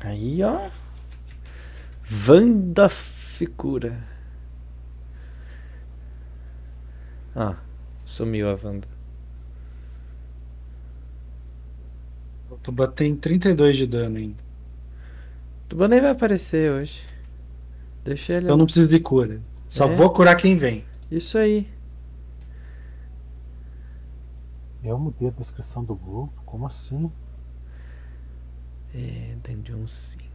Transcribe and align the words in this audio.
Aí, 0.00 0.42
ó. 0.42 0.68
Vanda 2.02 2.88
Ficura. 2.88 3.98
Ah, 7.34 7.56
sumiu 8.04 8.48
a 8.48 8.58
Wanda. 8.62 8.86
O 12.50 12.56
Tuba 12.56 12.86
tem 12.86 13.16
32 13.16 13.76
de 13.76 13.86
dano 13.86 14.18
ainda. 14.18 14.44
Tuba 15.68 15.88
nem 15.88 16.00
vai 16.00 16.10
aparecer 16.10 16.70
hoje. 16.70 17.04
Deixa 18.04 18.34
ele. 18.34 18.44
Então 18.44 18.56
não 18.56 18.66
precisa 18.66 18.88
de 18.88 19.00
cura. 19.00 19.40
Só 19.66 19.86
É. 19.86 19.88
vou 19.88 20.10
curar 20.10 20.36
quem 20.36 20.56
vem. 20.56 20.84
Isso 21.10 21.36
aí. 21.38 21.66
Eu 24.84 24.98
mudei 24.98 25.28
a 25.28 25.30
descrição 25.30 25.82
do 25.82 25.94
grupo? 25.94 26.42
Como 26.44 26.66
assim? 26.66 27.10
É, 28.94 29.34
Dungeon 29.42 29.86
5. 29.86 30.28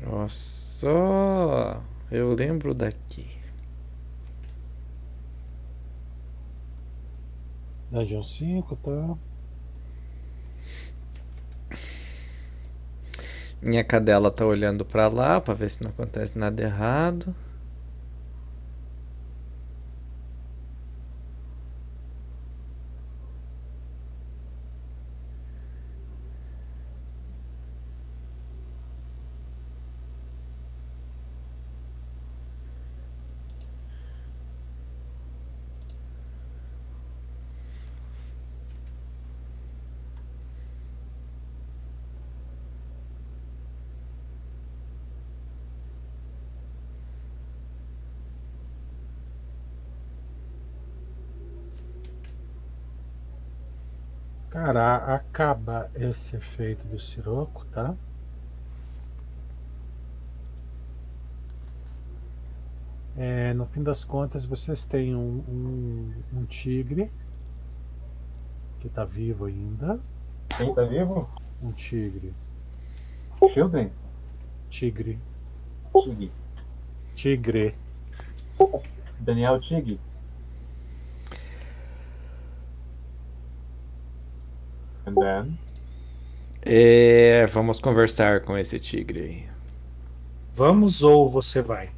Nossa, 0.00 0.86
eu 2.10 2.34
lembro 2.34 2.74
daqui. 2.74 3.26
Dungeon 7.90 8.22
5, 8.22 8.76
tá? 8.76 9.29
Minha 13.62 13.84
cadela 13.84 14.30
tá 14.30 14.44
olhando 14.46 14.84
pra 14.84 15.08
lá 15.08 15.40
pra 15.40 15.54
ver 15.54 15.70
se 15.70 15.82
não 15.82 15.90
acontece 15.90 16.38
nada 16.38 16.62
errado. 16.62 17.34
Acaba 55.06 55.90
esse 55.94 56.36
efeito 56.36 56.86
do 56.86 56.98
Siroco, 56.98 57.64
tá? 57.66 57.94
É, 63.16 63.52
no 63.54 63.66
fim 63.66 63.82
das 63.82 64.04
contas, 64.04 64.44
vocês 64.44 64.84
têm 64.84 65.14
um, 65.14 65.44
um, 65.48 66.12
um 66.32 66.44
tigre 66.44 67.10
que 68.78 68.88
tá 68.88 69.04
vivo 69.04 69.44
ainda. 69.44 70.00
Quem 70.56 70.74
tá 70.74 70.84
vivo? 70.84 71.28
Um 71.62 71.72
tigre. 71.72 72.32
Children? 73.52 73.90
Tigre. 74.68 75.18
Tig. 76.02 76.32
Tigre. 77.14 77.74
Daniel 79.18 79.60
Tig. 79.60 80.00
And 85.10 85.14
then? 85.14 85.58
É, 86.62 87.46
vamos 87.46 87.80
conversar 87.80 88.42
com 88.42 88.56
esse 88.56 88.78
tigre 88.78 89.20
aí. 89.20 89.48
Vamos 90.52 91.02
ou 91.02 91.26
você 91.26 91.62
vai? 91.62 91.90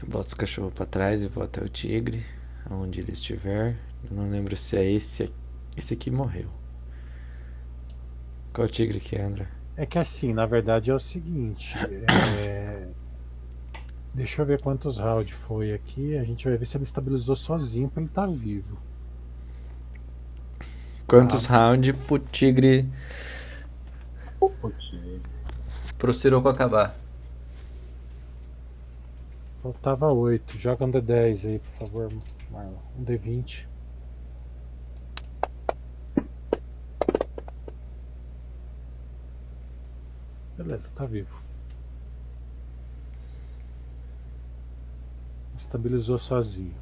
Eu 0.00 0.08
boto 0.08 0.28
os 0.28 0.34
cachorros 0.34 0.72
pra 0.72 0.86
trás 0.86 1.22
e 1.22 1.28
vou 1.28 1.42
até 1.42 1.62
o 1.62 1.68
tigre, 1.68 2.24
aonde 2.70 3.00
ele 3.00 3.12
estiver. 3.12 3.76
Eu 4.08 4.16
não 4.16 4.30
lembro 4.30 4.56
se 4.56 4.76
é 4.76 4.90
esse, 4.90 5.32
esse 5.76 5.94
aqui 5.94 6.10
morreu. 6.10 6.48
Qual 8.52 8.68
tigre 8.68 9.00
que 9.00 9.16
é, 9.16 9.22
André? 9.22 9.48
É 9.76 9.86
que 9.86 9.98
assim, 9.98 10.32
na 10.32 10.46
verdade 10.46 10.90
é 10.90 10.94
o 10.94 10.98
seguinte. 10.98 11.74
é, 12.40 12.79
Deixa 14.12 14.42
eu 14.42 14.46
ver 14.46 14.60
quantos 14.60 14.98
rounds 14.98 15.30
foi 15.36 15.72
aqui. 15.72 16.16
A 16.18 16.24
gente 16.24 16.48
vai 16.48 16.56
ver 16.56 16.66
se 16.66 16.76
ele 16.76 16.84
estabilizou 16.84 17.36
sozinho 17.36 17.88
pra 17.88 18.00
ele 18.02 18.10
estar 18.10 18.26
vivo. 18.26 18.76
Quantos 21.06 21.46
rounds 21.46 21.96
pro 22.06 22.18
tigre 22.18 22.88
O 24.40 24.48
Tig. 24.70 25.20
pro 25.98 26.12
Siroco 26.12 26.48
acabar? 26.48 26.94
Faltava 29.62 30.10
8. 30.12 30.58
Joga 30.58 30.84
um 30.84 30.90
D10 30.90 31.48
aí, 31.48 31.58
por 31.58 31.70
favor, 31.70 32.12
Marlon. 32.50 32.78
Um 32.98 33.04
D20. 33.04 33.66
Beleza, 40.56 40.92
tá 40.92 41.06
vivo. 41.06 41.42
Estabilizou 45.60 46.16
sozinho. 46.18 46.74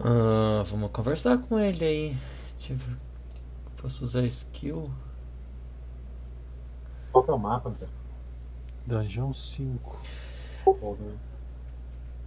Ah, 0.00 0.62
vamos 0.66 0.90
conversar 0.92 1.38
com 1.38 1.58
ele 1.58 1.84
aí. 1.84 2.16
Tive- 2.58 2.96
Posso 3.76 4.04
usar 4.04 4.22
skill? 4.24 4.90
Qual 7.12 7.22
que 7.24 7.30
é 7.30 7.34
o 7.34 7.38
mapa, 7.38 7.68
André? 7.68 7.86
Dungeon 8.86 9.32
5. 9.32 9.96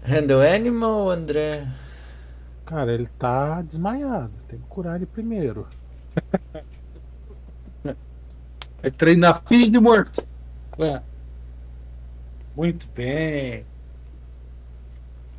Handle 0.04 0.48
Animal, 0.48 1.10
André? 1.12 1.68
Cara, 2.66 2.94
ele 2.94 3.08
tá 3.08 3.62
desmaiado. 3.62 4.32
Tem 4.48 4.60
que 4.60 4.66
curar 4.68 4.96
ele 4.96 5.06
primeiro. 5.06 5.68
Vai 8.82 8.92
treinar 8.92 9.44
finge 9.46 9.70
de 9.70 9.80
morto. 9.80 10.28
Ué. 10.80 11.02
Muito 12.56 12.88
bem. 12.90 13.66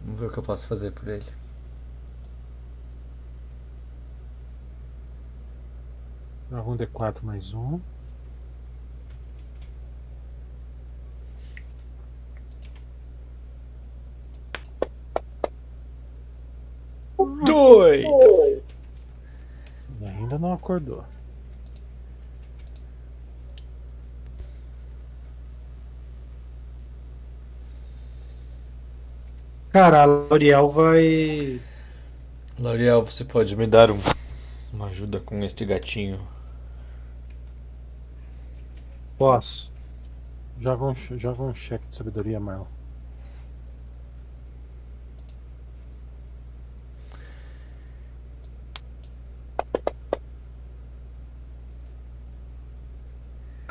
Vamos 0.04 0.20
ver 0.20 0.26
o 0.26 0.30
que 0.30 0.38
eu 0.38 0.42
posso 0.42 0.66
fazer 0.66 0.92
por 0.92 1.08
ele. 1.08 1.26
Joga 6.50 6.70
um 6.70 6.76
D4 6.76 7.22
mais 7.22 7.54
um. 7.54 7.80
Dois! 17.62 18.04
E 20.00 20.04
ainda 20.06 20.38
não 20.38 20.52
acordou. 20.52 21.04
Cara, 29.70 30.02
a 30.02 30.04
L'Oreal 30.04 30.68
vai. 30.68 31.60
L'Oreal, 32.58 33.04
você 33.04 33.24
pode 33.24 33.56
me 33.56 33.66
dar 33.66 33.90
um- 33.90 33.98
uma 34.72 34.86
ajuda 34.88 35.18
com 35.20 35.42
este 35.42 35.64
gatinho? 35.64 36.20
Posso. 39.16 39.72
Joga 40.60 40.84
um, 40.84 40.94
joga 40.94 41.42
um 41.42 41.54
cheque 41.54 41.86
de 41.86 41.94
sabedoria, 41.94 42.38
Marlon. 42.38 42.66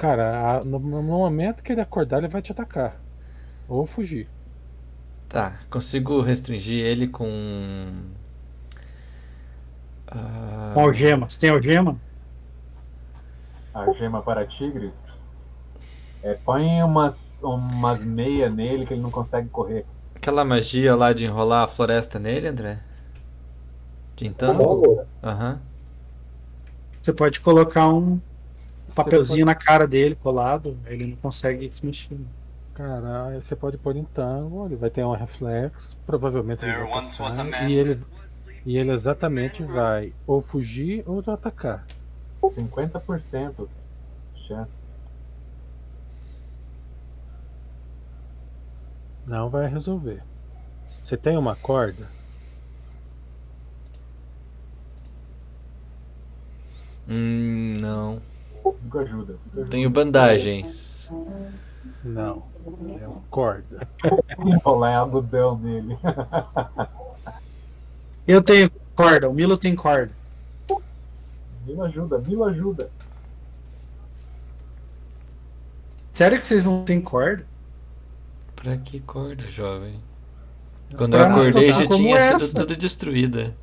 Cara, 0.02 0.26
a- 0.58 0.66
no, 0.66 0.80
no 0.80 1.04
momento 1.04 1.62
que 1.64 1.72
ele 1.72 1.82
acordar, 1.82 2.18
ele 2.18 2.28
vai 2.28 2.42
te 2.42 2.52
atacar. 2.52 3.00
Ou 3.70 3.86
fugir. 3.86 4.28
Tá, 5.30 5.60
consigo 5.70 6.22
restringir 6.22 6.84
ele 6.86 7.08
com. 7.08 7.26
Ah, 10.08 10.72
Com 10.74 10.82
algema. 10.82 11.30
Você 11.30 11.40
tem 11.40 11.50
algema? 11.50 11.98
A 13.74 13.90
gema 13.92 14.22
para 14.22 14.46
tigres? 14.46 15.08
É, 16.24 16.36
põe 16.46 16.84
umas, 16.84 17.42
umas 17.44 18.04
meias 18.04 18.54
nele 18.54 18.86
que 18.86 18.94
ele 18.94 19.02
não 19.02 19.12
consegue 19.12 19.50
correr. 19.50 19.86
Aquela 20.16 20.46
magia 20.46 20.96
lá 20.96 21.12
de 21.14 21.26
enrolar 21.26 21.64
a 21.64 21.68
floresta 21.68 22.18
nele, 22.20 22.48
André? 22.48 22.80
De 24.16 24.26
Tá 24.26 24.54
então? 24.54 24.58
Aham. 25.24 25.60
Você 27.02 27.14
pode 27.14 27.40
colocar 27.40 27.88
um 27.90 28.20
Papelzinho 28.96 29.46
na 29.46 29.56
cara 29.56 29.88
dele 29.88 30.16
colado, 30.16 30.78
ele 30.86 31.06
não 31.08 31.18
consegue 31.18 31.70
se 31.72 31.86
mexer. 31.86 32.18
Caralho, 32.74 33.42
você 33.42 33.56
pode 33.56 33.78
pôr 33.78 33.96
em 33.96 34.04
tango, 34.04 34.66
ele 34.66 34.76
vai 34.76 34.90
ter 34.90 35.04
um 35.04 35.14
reflexo, 35.14 35.98
provavelmente 36.06 36.64
ele 36.64 36.74
vai 36.74 37.44
man 37.44 37.70
e 37.70 37.74
ele, 37.74 38.02
e 38.66 38.78
ele 38.78 38.92
exatamente 38.92 39.64
vai 39.64 40.14
ou 40.26 40.42
fugir 40.42 41.04
ou 41.06 41.24
atacar. 41.28 41.86
50% 42.42 43.68
chance. 44.34 44.96
Não 49.26 49.50
vai 49.50 49.68
resolver. 49.68 50.24
Você 51.04 51.16
tem 51.16 51.38
uma 51.38 51.56
corda? 51.56 52.08
Hum, 57.08 57.78
não. 57.82 58.22
Fica 58.84 59.00
ajuda. 59.00 59.36
Tenho 59.70 59.90
bandagens. 59.90 61.10
Não. 62.04 62.44
É 63.00 63.08
uma 63.08 63.22
corda. 63.30 63.88
Em 64.46 64.96
algodão 64.96 65.58
nele. 65.58 65.98
Eu 68.28 68.42
tenho 68.42 68.70
corda, 68.96 69.30
o 69.30 69.34
Milo 69.34 69.58
tem 69.58 69.76
corda. 69.76 70.12
Milo 71.66 71.84
ajuda, 71.84 72.18
Milo 72.20 72.44
ajuda. 72.46 72.90
Sério 76.12 76.38
que 76.40 76.46
vocês 76.46 76.66
não 76.66 76.84
têm 76.84 77.02
corda? 77.02 77.46
Pra 78.56 78.78
que 78.78 79.00
corda, 79.00 79.44
jovem? 79.52 80.00
Quando 80.96 81.16
eu 81.16 81.26
Pra 81.26 81.36
acordei 81.36 81.72
já 81.74 81.88
tinha 81.88 82.20
sido 82.20 82.36
essa. 82.36 82.56
tudo 82.60 82.76
destruída. 82.76 83.56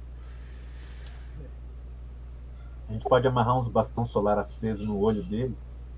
A 2.89 2.93
gente 2.93 3.05
pode 3.05 3.27
amarrar 3.29 3.57
uns 3.57 3.69
bastão 3.69 4.05
solar 4.05 4.39
aceso 4.39 4.87
no 4.87 4.99
olho 4.99 5.23
dele, 5.23 5.55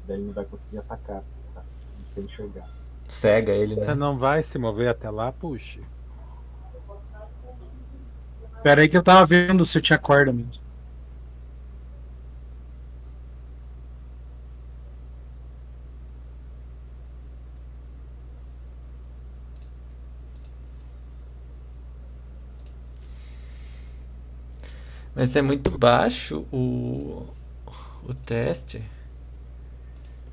daí 0.07 0.17
ele 0.17 0.27
não 0.27 0.33
vai 0.33 0.45
conseguir 0.45 0.79
atacar, 0.79 1.23
tá? 1.55 1.61
sem 2.09 2.25
enxergar. 2.25 2.69
Cega 3.07 3.53
ele, 3.53 3.79
Você 3.79 3.89
né? 3.89 3.95
não 3.95 4.19
vai 4.19 4.43
se 4.43 4.59
mover 4.59 4.89
até 4.89 5.09
lá, 5.11 5.33
puxe. 5.33 5.81
Pera 8.63 8.83
aí 8.83 8.89
que 8.89 8.97
eu 8.97 9.03
tava 9.03 9.25
vendo 9.25 9.65
se 9.65 9.79
eu 9.79 9.83
tinha 9.83 9.99
corda 9.99 10.33
mesmo. 10.33 10.63
Mas 25.21 25.37
é 25.37 25.43
muito 25.43 25.77
baixo 25.77 26.47
o, 26.51 27.27
o 28.09 28.15
teste 28.15 28.83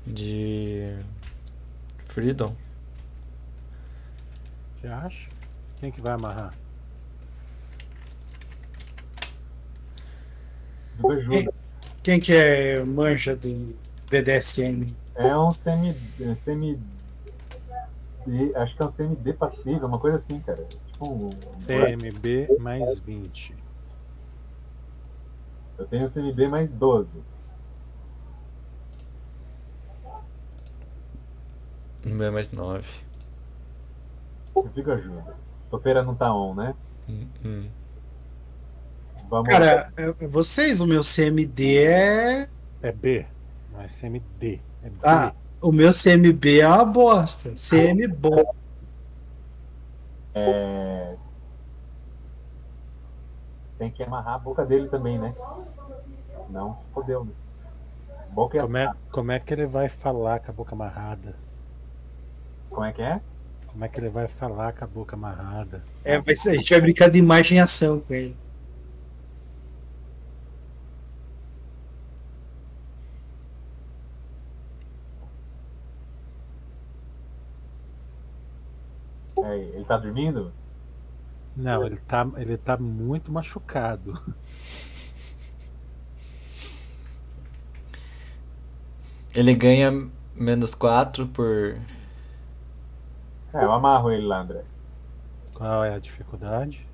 de 0.06 0.96
Freedom. 2.06 2.56
Você 4.74 4.86
acha? 4.86 5.28
Quem 5.78 5.90
que 5.92 6.00
vai 6.00 6.14
amarrar? 6.14 6.54
Ajuda. 11.04 11.52
Quem 12.02 12.18
que 12.18 12.32
é 12.32 12.82
manja 12.82 13.36
de 13.36 13.76
BDSM? 14.10 14.86
É 15.16 15.36
um 15.36 15.50
semi. 15.50 15.94
é 16.18 16.34
semi 16.34 16.80
D- 18.26 18.56
acho 18.56 18.74
que 18.74 18.80
é 18.80 18.86
um 18.86 18.88
CMD 18.88 19.34
passivo, 19.34 19.86
uma 19.86 19.98
coisa 19.98 20.16
assim, 20.16 20.40
cara. 20.40 20.64
Tipo 20.64 21.12
um. 21.12 21.30
CMB 21.58 22.56
mais 22.58 23.00
20. 23.00 23.67
Eu 25.78 25.86
tenho 25.86 26.06
CMB 26.08 26.48
mais 26.48 26.72
12. 26.72 27.22
O 32.04 32.08
meu 32.08 32.26
é 32.26 32.30
mais 32.30 32.50
9. 32.50 32.84
Fica 34.74 34.94
ajuda. 34.94 35.36
Topeira 35.70 36.02
não 36.02 36.14
tá 36.14 36.34
on, 36.34 36.54
né? 36.54 36.74
Hum, 37.08 37.26
hum. 37.44 37.68
Vamos. 39.30 39.48
Cara, 39.48 39.92
é- 39.96 40.26
vocês, 40.26 40.80
o 40.80 40.86
meu 40.86 41.02
CMD 41.02 41.76
é. 41.84 42.48
É 42.82 42.92
B, 42.92 43.26
não 43.72 43.82
é 43.82 43.86
CMD. 43.86 44.60
É 44.82 44.90
B. 44.90 44.96
Ah, 45.02 45.34
o 45.60 45.70
meu 45.70 45.92
CMB 45.92 46.60
é 46.60 46.68
uma 46.68 46.84
bosta. 46.84 47.52
CM 47.54 48.06
bom. 48.08 48.54
É... 50.34 51.16
Tem 53.78 53.90
que 53.90 54.02
amarrar 54.02 54.34
a 54.34 54.38
boca 54.38 54.64
dele 54.66 54.88
também, 54.88 55.18
né? 55.18 55.34
Senão 56.26 56.74
fodeu, 56.92 57.24
né? 57.24 57.32
Boca 58.32 58.56
e 58.56 58.60
as... 58.60 58.68
Como 58.68 58.76
é, 58.76 58.88
como 59.10 59.32
é 59.32 59.40
que 59.40 59.52
ele 59.54 59.66
vai 59.66 59.88
falar 59.88 60.40
com 60.40 60.50
a 60.50 60.54
boca 60.54 60.74
amarrada? 60.74 61.38
Como 62.70 62.84
é 62.86 62.92
que 62.92 63.02
é? 63.02 63.20
Como 63.66 63.84
é 63.84 63.88
que 63.88 64.00
ele 64.00 64.08
vai 64.10 64.26
falar 64.28 64.72
com 64.72 64.84
a 64.84 64.88
boca 64.88 65.14
amarrada? 65.14 65.84
É, 66.04 66.20
vai 66.20 66.34
ser- 66.36 66.50
a 66.50 66.54
gente 66.54 66.70
vai 66.70 66.80
brincar 66.80 67.08
de 67.08 67.18
imagem 67.18 67.58
e 67.58 67.60
ação 67.60 68.00
com 68.00 68.12
ele. 68.12 68.36
É, 79.44 79.56
Ele 79.56 79.84
tá 79.84 79.96
dormindo? 79.96 80.54
Não, 81.58 81.84
ele 81.84 81.96
tá, 81.96 82.24
ele 82.36 82.56
tá 82.56 82.76
muito 82.76 83.32
machucado. 83.32 84.22
Ele 89.34 89.54
ganha 89.54 90.08
menos 90.34 90.74
4 90.74 91.26
por. 91.28 91.76
É, 93.52 93.64
eu 93.64 93.72
amarro 93.72 94.10
ele 94.10 94.26
lá, 94.26 94.40
André. 94.40 94.64
Qual 95.54 95.84
é 95.84 95.94
a 95.94 95.98
dificuldade? 95.98 96.86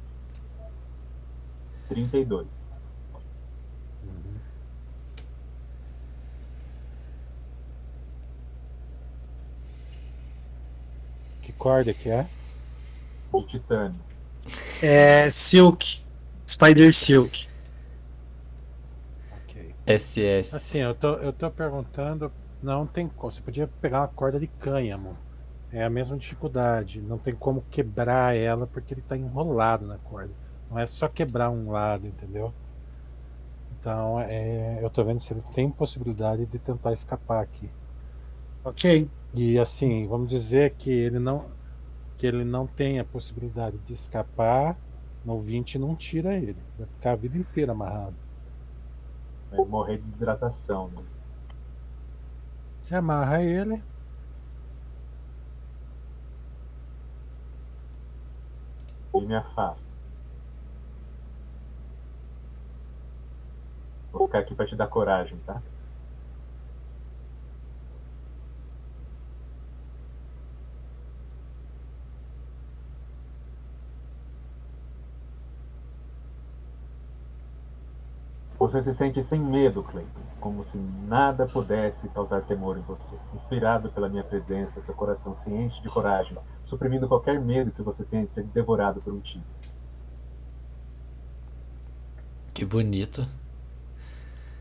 32. 1.89 2.79
Uhum. 4.03 4.35
Que 11.43 11.53
corda 11.53 11.93
que 11.95 12.09
é? 12.09 12.27
De 13.33 13.47
titânio. 13.47 14.04
É 14.87 15.31
Silk. 15.31 16.03
Spider 16.47 16.93
Silk. 16.93 17.49
Ok. 19.33 19.75
SS. 19.87 20.55
Assim, 20.55 20.79
eu 20.81 20.95
tô, 20.95 21.15
eu 21.15 21.33
tô 21.33 21.51
perguntando, 21.51 22.31
não 22.63 22.87
tem 22.87 23.09
como. 23.09 23.33
Você 23.33 23.41
podia 23.41 23.67
pegar 23.81 24.03
uma 24.03 24.09
corda 24.09 24.39
de 24.39 24.47
cânhamo. 24.47 25.17
É 25.73 25.83
a 25.83 25.89
mesma 25.89 26.19
dificuldade. 26.19 27.01
Não 27.01 27.17
tem 27.17 27.35
como 27.35 27.65
quebrar 27.71 28.37
ela 28.37 28.67
porque 28.67 28.93
ele 28.93 29.01
tá 29.01 29.17
enrolado 29.17 29.87
na 29.87 29.97
corda. 29.97 30.35
Não 30.71 30.79
é 30.79 30.85
só 30.85 31.09
quebrar 31.09 31.49
um 31.49 31.71
lado, 31.71 32.07
entendeu? 32.07 32.53
Então, 33.81 34.17
é, 34.21 34.81
eu 34.83 34.91
tô 34.91 35.03
vendo 35.03 35.21
se 35.21 35.33
ele 35.33 35.43
tem 35.55 35.71
possibilidade 35.71 36.45
de 36.45 36.59
tentar 36.59 36.93
escapar 36.93 37.43
aqui. 37.43 37.71
Ok. 38.63 39.09
E 39.35 39.59
assim, 39.59 40.07
vamos 40.07 40.29
dizer 40.29 40.75
que 40.77 40.91
ele 40.91 41.19
não 41.19 41.47
que 42.17 42.27
ele 42.27 42.45
não 42.45 42.67
tem 42.67 42.99
a 42.99 43.05
possibilidade 43.05 43.79
de 43.79 43.93
escapar, 43.93 44.77
no 45.25 45.39
20 45.39 45.79
não 45.79 45.95
tira 45.95 46.35
ele. 46.35 46.57
Vai 46.79 46.87
ficar 46.87 47.13
a 47.13 47.17
vida 47.17 47.37
inteira 47.37 47.73
amarrado. 47.73 48.15
Vai 49.51 49.65
morrer 49.67 49.95
de 49.95 50.03
desidratação, 50.03 50.89
né? 50.89 51.03
Você 52.81 52.95
amarra 52.95 53.43
ele, 53.43 53.83
E 59.15 59.27
me 59.27 59.37
afasta. 59.37 59.89
Vou 64.13 64.27
ficar 64.27 64.41
aqui 64.41 64.55
pra 64.55 64.67
te 64.67 64.75
dar 64.75 64.89
coragem, 64.89 65.39
tá? 65.47 65.63
Você 78.65 78.81
se 78.81 78.95
sente 78.95 79.23
sem 79.23 79.39
medo, 79.39 79.83
Clayton, 79.83 80.23
como 80.41 80.63
se 80.63 80.79
nada 80.79 81.47
pudesse 81.47 82.09
causar 82.09 82.41
temor 82.41 82.79
em 82.79 82.81
você. 82.81 83.15
Inspirado 83.35 83.91
pela 83.91 84.09
minha 84.09 84.25
presença, 84.25 84.81
seu 84.81 84.95
coração 84.95 85.35
se 85.35 85.53
enche 85.53 85.83
de 85.83 85.91
coragem, 85.91 86.39
suprimindo 86.63 87.07
qualquer 87.07 87.39
medo 87.39 87.71
que 87.71 87.83
você 87.83 88.07
tenha 88.07 88.25
de 88.25 88.31
ser 88.31 88.43
devorado 88.45 89.03
por 89.03 89.13
um 89.13 89.21
tigre. 89.21 89.47
Que 92.55 92.65
bonito. 92.65 93.29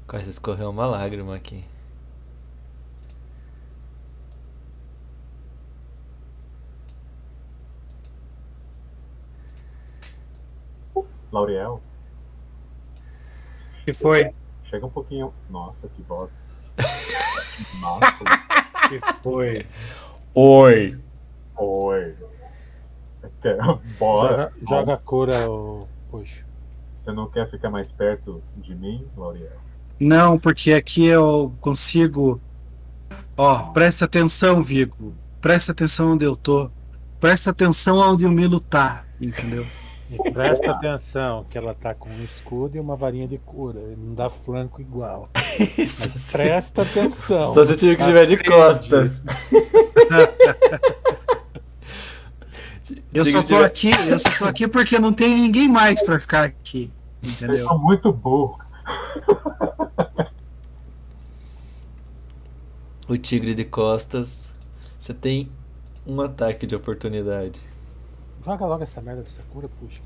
Quase 0.06 0.32
escorreu 0.32 0.70
uma 0.70 0.86
lágrima 0.86 1.34
aqui. 1.34 1.62
Laurel? 11.32 11.82
Que 13.84 13.94
foi? 13.94 14.32
chega 14.64 14.86
um 14.86 14.90
pouquinho. 14.90 15.34
Nossa, 15.50 15.88
que 15.90 16.02
voz. 16.02 16.46
Que 18.90 19.00
foi? 19.22 19.66
Oi! 20.34 21.00
Oi. 21.56 22.16
Quer- 23.42 23.58
Bora. 24.00 24.52
Joga, 24.60 24.66
joga 24.68 24.94
a 24.94 24.98
cura, 24.98 25.50
o 25.50 25.88
Puxo. 26.10 26.44
Você 26.94 27.12
não 27.12 27.30
quer 27.30 27.50
ficar 27.50 27.70
mais 27.70 27.92
perto 27.92 28.42
de 28.58 28.76
mim, 28.76 29.06
Lauriel? 29.16 29.52
Não, 30.00 30.40
porque 30.40 30.74
aqui 30.74 31.06
eu 31.06 31.54
consigo. 31.62 32.42
Ó, 33.38 33.72
presta 33.72 34.06
atenção, 34.06 34.62
Vigo. 34.62 35.14
Presta 35.40 35.72
atenção 35.72 36.14
onde 36.14 36.26
eu 36.26 36.36
tô. 36.36 36.70
Presta 37.20 37.52
atenção 37.52 37.98
onde 37.98 38.26
o 38.26 38.32
Milo 38.32 38.60
tá. 38.60 39.04
Entendeu? 39.22 39.66
E 40.14 40.32
presta 40.32 40.72
atenção 40.72 41.46
que 41.50 41.58
ela 41.58 41.74
tá 41.74 41.94
com 41.96 42.08
um 42.08 42.24
escudo 42.24 42.78
e 42.78 42.80
uma 42.80 42.96
varinha 42.96 43.28
de 43.28 43.40
cura. 43.40 43.80
Ele 43.80 43.96
não 43.98 44.14
dá 44.14 44.30
flanco 44.30 44.80
igual. 44.80 45.30
Mas 45.78 46.32
presta 46.32 46.84
atenção. 46.84 47.54
Só 47.54 47.66
se 47.66 47.76
tiver 47.76 47.96
que 47.96 48.02
estiver 48.04 48.26
de 48.28 48.38
costas. 48.38 49.24
Eu 53.14 53.26
só 53.26 53.42
tô 53.42 53.56
aqui, 53.58 53.92
eu 54.08 54.20
só 54.20 54.30
tô 54.38 54.46
aqui 54.46 54.68
porque 54.68 55.00
não 55.00 55.14
tem 55.14 55.34
ninguém 55.36 55.68
mais 55.68 56.02
pra 56.04 56.20
ficar 56.20 56.44
aqui. 56.44 56.92
Entendeu? 57.24 57.66
são 57.66 57.80
muito 57.80 58.12
burros. 58.12 58.62
O 63.08 63.18
tigre 63.18 63.54
de 63.56 63.66
costas. 63.66 64.52
Você 65.00 65.14
tem 65.14 65.52
um 66.06 66.22
ataque 66.22 66.68
de 66.68 66.76
oportunidade. 66.76 67.60
Joga 68.44 68.66
logo 68.66 68.84
essa 68.84 69.02
merda 69.02 69.22
dessa 69.24 69.42
cura, 69.44 69.70
puxa. 69.80 70.02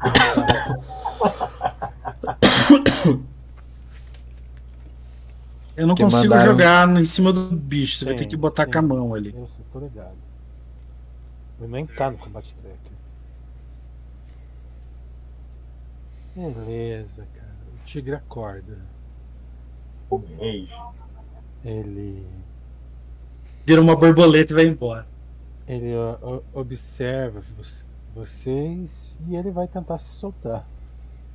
Eu 5.75 5.85
não 5.85 5.93
Que 5.95 6.03
consigo 6.03 6.23
mandaram- 6.33 6.51
jogar 6.51 6.89
em 6.99 7.03
cima 7.03 7.31
do 7.31 7.51
bicho. 7.55 7.97
Você 7.99 8.05
vai 8.05 8.13
Sim, 8.15 8.17
ter 8.19 8.25
que 8.25 8.35
botar 8.37 8.65
sim. 8.65 8.71
com 8.71 8.79
a 8.79 8.81
mão 8.81 9.13
ali. 9.13 9.33
Eu 9.35 9.45
sei, 9.45 9.63
tô 9.71 9.79
ligado. 9.79 10.17
Ele 11.59 11.71
nem 11.71 11.85
tá 11.85 12.09
no 12.09 12.17
combate 12.17 12.53
track. 12.55 12.77
Beleza, 16.35 17.27
cara. 17.33 17.55
O 17.75 17.85
tigre 17.85 18.15
acorda. 18.15 18.77
Um 20.11 20.17
rage. 20.39 20.81
Ele. 21.63 22.27
Vira 23.65 23.81
uma 23.81 23.95
borboleta 23.95 24.53
e 24.53 24.55
vai 24.55 24.65
embora. 24.65 25.07
Ele 25.67 25.93
ó, 25.95 26.41
observa 26.53 27.39
vo- 27.41 27.85
vocês 28.17 29.17
e 29.27 29.35
ele 29.35 29.51
vai 29.51 29.67
tentar 29.67 29.97
se 29.97 30.09
soltar. 30.09 30.65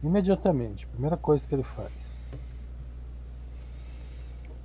Imediatamente. 0.02 0.86
Primeira 0.86 1.16
coisa 1.16 1.46
que 1.46 1.54
ele 1.54 1.62
faz. 1.62 2.16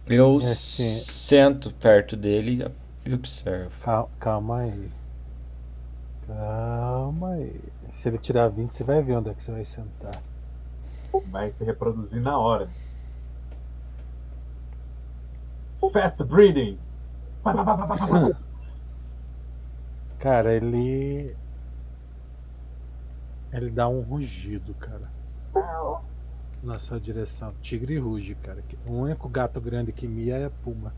Eu 0.08 0.40
É, 0.42 0.54
sim. 0.56 0.90
sento 0.94 1.74
perto 1.74 2.16
dele 2.16 2.66
e 3.06 3.14
observo. 3.14 3.78
Calma, 3.82 4.10
calma 4.20 4.58
aí. 4.60 4.92
Calma 6.26 7.32
aí. 7.34 7.62
Se 7.94 8.10
ele 8.10 8.18
tirar 8.18 8.48
20, 8.50 8.70
você 8.70 8.84
vai 8.84 9.02
ver 9.02 9.18
onde 9.18 9.30
é 9.30 9.34
que 9.34 9.44
você 9.44 9.52
vai 9.52 9.66
sentar. 9.66 10.22
Vai 11.32 11.50
se 11.50 11.64
reproduzir 11.64 12.22
na 12.22 12.38
hora. 12.38 12.70
Fast 15.92 16.24
pá. 17.44 17.54
Cara, 20.20 20.54
ele. 20.54 21.36
Ele 23.52 23.70
dá 23.70 23.88
um 23.88 24.02
rugido, 24.02 24.74
cara. 24.76 25.12
Na 26.62 26.78
sua 26.78 27.00
direção. 27.00 27.54
Tigre 27.62 27.98
ruge, 27.98 28.36
cara. 28.36 28.64
O 28.86 28.92
único 28.94 29.30
gato 29.30 29.62
grande 29.62 29.92
que 29.92 30.08
mia 30.08 30.38
é 30.38 30.46
a 30.46 30.50
puma. 30.50 30.94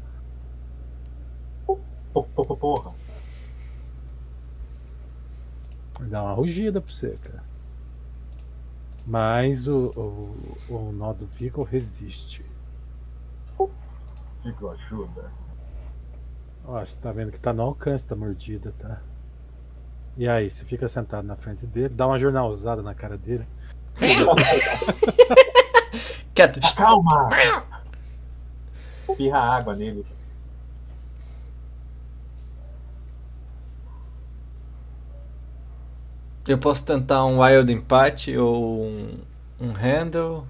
Porra. 2.13 2.93
Dá 6.01 6.23
uma 6.23 6.33
rugida 6.33 6.81
pra 6.81 6.91
você, 6.91 7.13
cara. 7.17 7.43
Mas 9.05 9.67
o, 9.67 9.85
o, 9.95 10.73
o 10.73 10.91
nó 10.91 11.13
do 11.13 11.25
Vigo 11.25 11.63
resiste. 11.63 12.45
Fico 14.41 14.69
ajuda. 14.69 15.31
Ó, 16.63 16.79
você 16.79 16.97
tá 16.99 17.11
vendo 17.11 17.31
que 17.31 17.39
tá 17.39 17.51
no 17.51 17.63
alcance 17.63 18.07
da 18.07 18.15
mordida, 18.15 18.73
tá? 18.77 19.01
E 20.19 20.27
aí, 20.27 20.51
você 20.51 20.65
fica 20.65 20.89
sentado 20.89 21.25
na 21.25 21.37
frente 21.37 21.65
dele, 21.65 21.87
dá 21.87 22.05
uma 22.05 22.19
jornalzada 22.19 22.81
na 22.81 22.93
cara 22.93 23.17
dele. 23.17 23.47
Quieto! 26.35 26.59
Calma! 26.75 27.29
Espirra 28.99 29.39
água 29.39 29.73
nele. 29.77 30.05
Eu 36.45 36.57
posso 36.57 36.85
tentar 36.85 37.23
um 37.23 37.41
wild 37.41 37.71
empate 37.71 38.35
ou 38.35 38.83
um, 38.83 39.19
um 39.57 39.71
handle. 39.71 40.45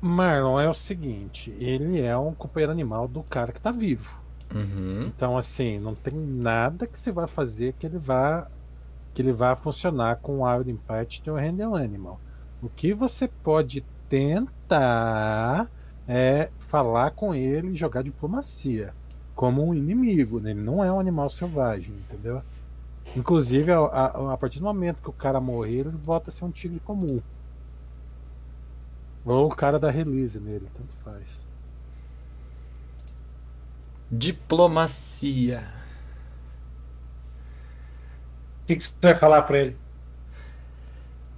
Marlon 0.00 0.60
é 0.60 0.68
o 0.68 0.74
seguinte, 0.74 1.50
ele 1.58 2.00
é 2.00 2.16
um 2.16 2.32
companheiro 2.32 2.70
animal 2.70 3.08
do 3.08 3.24
cara 3.24 3.50
que 3.50 3.60
tá 3.60 3.72
vivo. 3.72 4.22
Uhum. 4.52 5.12
Então, 5.14 5.36
assim, 5.36 5.78
não 5.78 5.94
tem 5.94 6.14
nada 6.18 6.86
que 6.86 6.98
você 6.98 7.12
vai 7.12 7.26
fazer 7.26 7.74
que 7.74 7.86
ele 7.86 7.98
vá 7.98 8.50
que 9.14 9.22
ele 9.22 9.32
vá 9.32 9.56
funcionar 9.56 10.18
com 10.20 10.40
o 10.40 10.44
Wild 10.46 10.70
Impact 10.70 11.30
um 11.30 11.34
Random 11.36 11.76
Animal. 11.76 12.22
O 12.60 12.70
que 12.70 12.94
você 12.94 13.28
pode 13.28 13.82
tentar 14.08 15.70
é 16.06 16.52
falar 16.58 17.12
com 17.12 17.34
ele 17.34 17.70
e 17.72 17.76
jogar 17.76 18.02
diplomacia 18.04 18.96
como 19.34 19.64
um 19.66 19.74
inimigo. 19.74 20.40
né? 20.40 20.50
Ele 20.52 20.62
não 20.62 20.84
é 20.84 20.92
um 20.92 21.00
animal 21.00 21.30
selvagem, 21.30 21.96
entendeu? 21.98 22.42
Inclusive, 23.14 23.72
a, 23.72 23.78
a- 23.80 24.34
a 24.34 24.38
partir 24.38 24.60
do 24.60 24.66
momento 24.66 25.02
que 25.02 25.10
o 25.10 25.14
cara 25.14 25.40
morrer, 25.40 25.80
ele 25.80 25.90
volta 25.98 26.30
a 26.30 26.32
ser 26.32 26.44
um 26.46 26.52
tigre 26.52 26.80
comum. 26.80 27.22
Ou 29.24 29.46
o 29.48 29.54
cara 29.54 29.78
da 29.78 29.90
release 29.90 30.40
nele, 30.40 30.70
tanto 30.70 30.96
faz. 30.96 31.43
Diplomacia. 34.10 35.62
O 38.62 38.66
que, 38.66 38.76
que 38.76 38.82
você 38.82 38.96
vai 39.02 39.14
falar 39.14 39.42
pra 39.42 39.58
ele? 39.58 39.76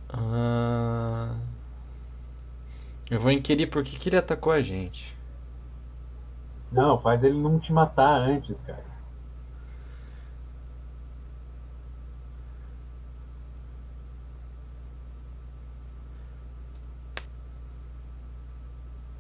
Ah, 0.08 1.34
eu 3.10 3.18
vou 3.20 3.30
inquirir 3.32 3.66
por 3.68 3.82
que, 3.84 3.98
que 3.98 4.08
ele 4.08 4.16
atacou 4.16 4.52
a 4.52 4.62
gente. 4.62 5.16
Não, 6.70 6.96
faz 6.96 7.24
ele 7.24 7.36
não 7.36 7.58
te 7.58 7.72
matar 7.72 8.20
antes, 8.20 8.60
cara. 8.60 8.84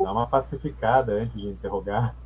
Dá 0.00 0.10
uma 0.12 0.26
pacificada 0.26 1.12
antes 1.12 1.38
de 1.38 1.48
interrogar. 1.48 2.16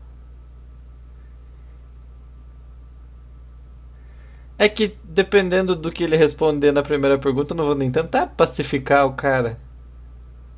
É 4.60 4.68
que 4.68 4.94
dependendo 5.02 5.74
do 5.74 5.90
que 5.90 6.04
ele 6.04 6.18
responder 6.18 6.70
na 6.70 6.82
primeira 6.82 7.18
pergunta, 7.18 7.54
eu 7.54 7.56
não 7.56 7.64
vou 7.64 7.74
nem 7.74 7.90
tentar 7.90 8.26
pacificar 8.26 9.06
o 9.06 9.14
cara. 9.14 9.58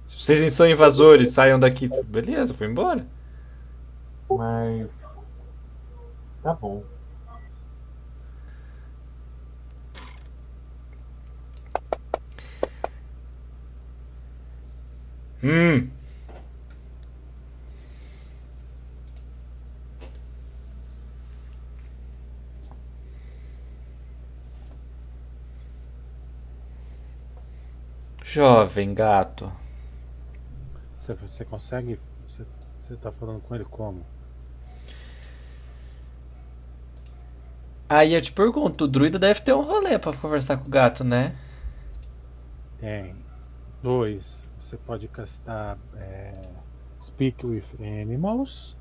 Se 0.08 0.18
vocês 0.18 0.52
são 0.54 0.68
invasores, 0.68 1.30
saiam 1.30 1.56
daqui. 1.56 1.88
Beleza, 2.06 2.52
fui 2.52 2.66
embora. 2.66 3.06
Mas. 4.28 5.28
Tá 6.42 6.52
bom. 6.52 6.82
Hum. 15.44 15.88
Jovem 28.32 28.94
gato. 28.94 29.52
Você, 30.96 31.12
você 31.12 31.44
consegue. 31.44 31.98
Você, 32.26 32.46
você 32.78 32.96
tá 32.96 33.12
falando 33.12 33.42
com 33.42 33.54
ele 33.54 33.64
como? 33.66 34.06
Aí 37.86 38.14
eu 38.14 38.22
te 38.22 38.32
pergunto, 38.32 38.84
o 38.84 38.88
druida 38.88 39.18
deve 39.18 39.42
ter 39.42 39.52
um 39.52 39.60
rolê 39.60 39.98
pra 39.98 40.14
conversar 40.14 40.56
com 40.56 40.66
o 40.66 40.70
gato, 40.70 41.04
né? 41.04 41.36
Tem. 42.78 43.14
Dois. 43.82 44.48
Você 44.58 44.78
pode 44.78 45.08
castar 45.08 45.76
é, 45.94 46.32
Speak 46.98 47.44
with 47.44 47.66
Animals. 47.80 48.74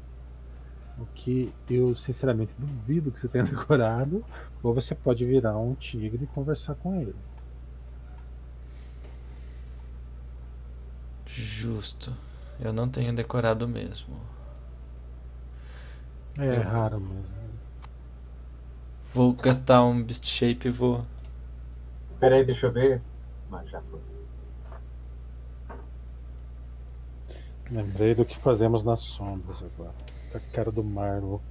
O 0.98 1.05
que 1.13 1.53
eu 1.70 1.93
sinceramente 1.93 2.53
duvido 2.58 3.12
que 3.12 3.20
você 3.20 3.27
tenha 3.27 3.43
decorado. 3.43 4.24
Ou 4.63 4.74
você 4.74 4.96
pode 4.96 5.25
virar 5.25 5.58
um 5.58 5.75
tigre 5.75 6.24
e 6.24 6.27
conversar 6.27 6.75
com 6.75 6.96
ele. 6.96 7.13
Justo. 11.35 12.15
Eu 12.59 12.71
não 12.73 12.88
tenho 12.89 13.13
decorado 13.15 13.67
mesmo. 13.67 14.19
É, 16.38 16.57
Eu- 16.57 16.61
raro 16.61 17.00
mesmo. 17.00 17.38
Vou 19.13 19.33
gastar 19.33 19.83
um 19.83 20.01
Beast 20.01 20.25
Shape 20.25 20.67
e 20.67 20.71
vou. 20.71 21.05
Pera 22.19 22.35
aí, 22.35 22.45
deixa 22.45 22.67
eu 22.67 22.71
ver. 22.71 23.00
Mas 23.50 23.69
já 23.69 23.81
foi. 23.81 24.00
Lembrei 27.69 28.13
do 28.13 28.25
que 28.25 28.38
fazemos 28.38 28.83
nas 28.83 29.00
sombras 29.00 29.63
agora. 29.63 29.95
A 30.33 30.39
cara 30.39 30.71
do 30.71 30.83
Marlow. 30.83 31.41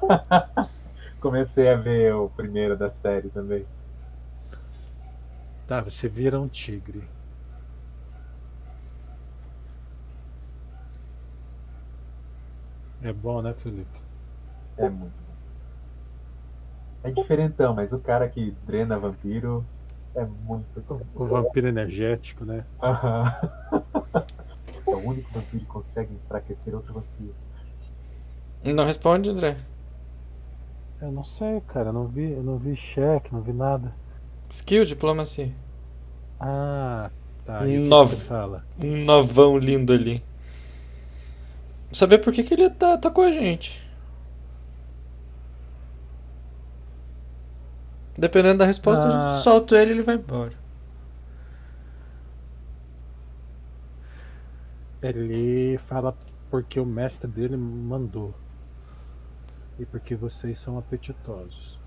Comecei 1.20 1.68
a 1.68 1.76
ver 1.76 2.14
o 2.14 2.28
primeiro 2.30 2.76
da 2.76 2.88
série 2.90 3.28
também. 3.30 3.66
Tá, 5.66 5.80
você 5.82 6.08
vira 6.08 6.40
um 6.40 6.48
tigre. 6.48 7.02
É 13.02 13.12
bom, 13.12 13.40
né, 13.42 13.54
Felipe? 13.54 14.00
É 14.76 14.88
muito 14.88 15.12
bom. 15.12 15.34
É 17.04 17.10
diferentão, 17.10 17.74
mas 17.74 17.92
o 17.92 17.98
cara 17.98 18.28
que 18.28 18.50
drena 18.66 18.98
vampiro 18.98 19.64
é 20.14 20.24
muito. 20.24 20.80
O, 21.14 21.22
o 21.22 21.26
vampiro 21.26 21.68
energético, 21.68 22.44
né? 22.44 22.64
Aham. 22.82 23.24
É 24.88 24.94
o 24.94 25.06
único 25.06 25.30
vampiro 25.34 25.60
que 25.60 25.66
consegue 25.70 26.14
enfraquecer 26.14 26.74
outro 26.74 26.94
vampiro. 26.94 27.34
Não 28.64 28.84
responde, 28.86 29.28
André. 29.28 29.58
Eu 31.00 31.12
não 31.12 31.22
sei, 31.24 31.60
cara. 31.60 31.90
Eu 31.90 31.92
não 31.92 32.06
vi, 32.06 32.32
eu 32.32 32.42
não 32.42 32.56
vi 32.56 32.74
cheque, 32.74 33.32
não 33.32 33.42
vi 33.42 33.52
nada. 33.52 33.94
Skill, 34.48 34.86
diplomacia. 34.86 35.52
Ah, 36.40 37.10
tá. 37.44 37.60
Nove. 37.64 38.16
fala? 38.16 38.64
Um 38.82 39.04
novão 39.04 39.58
lindo 39.58 39.92
ali. 39.92 40.24
Saber 41.92 42.18
por 42.18 42.32
que, 42.32 42.42
que 42.44 42.54
ele 42.54 42.68
tá, 42.70 42.98
tá 42.98 43.10
com 43.10 43.22
a 43.22 43.32
gente. 43.32 43.82
Dependendo 48.16 48.58
da 48.58 48.66
resposta, 48.66 49.06
Ah. 49.08 49.34
gente 49.34 49.44
solta 49.44 49.76
ele 49.80 49.92
e 49.92 49.94
ele 49.94 50.02
vai 50.02 50.16
embora. 50.16 50.52
Ele 55.02 55.78
fala 55.78 56.14
porque 56.50 56.80
o 56.80 56.86
mestre 56.86 57.28
dele 57.30 57.56
mandou. 57.56 58.34
E 59.78 59.86
porque 59.86 60.16
vocês 60.16 60.58
são 60.58 60.76
apetitosos. 60.76 61.77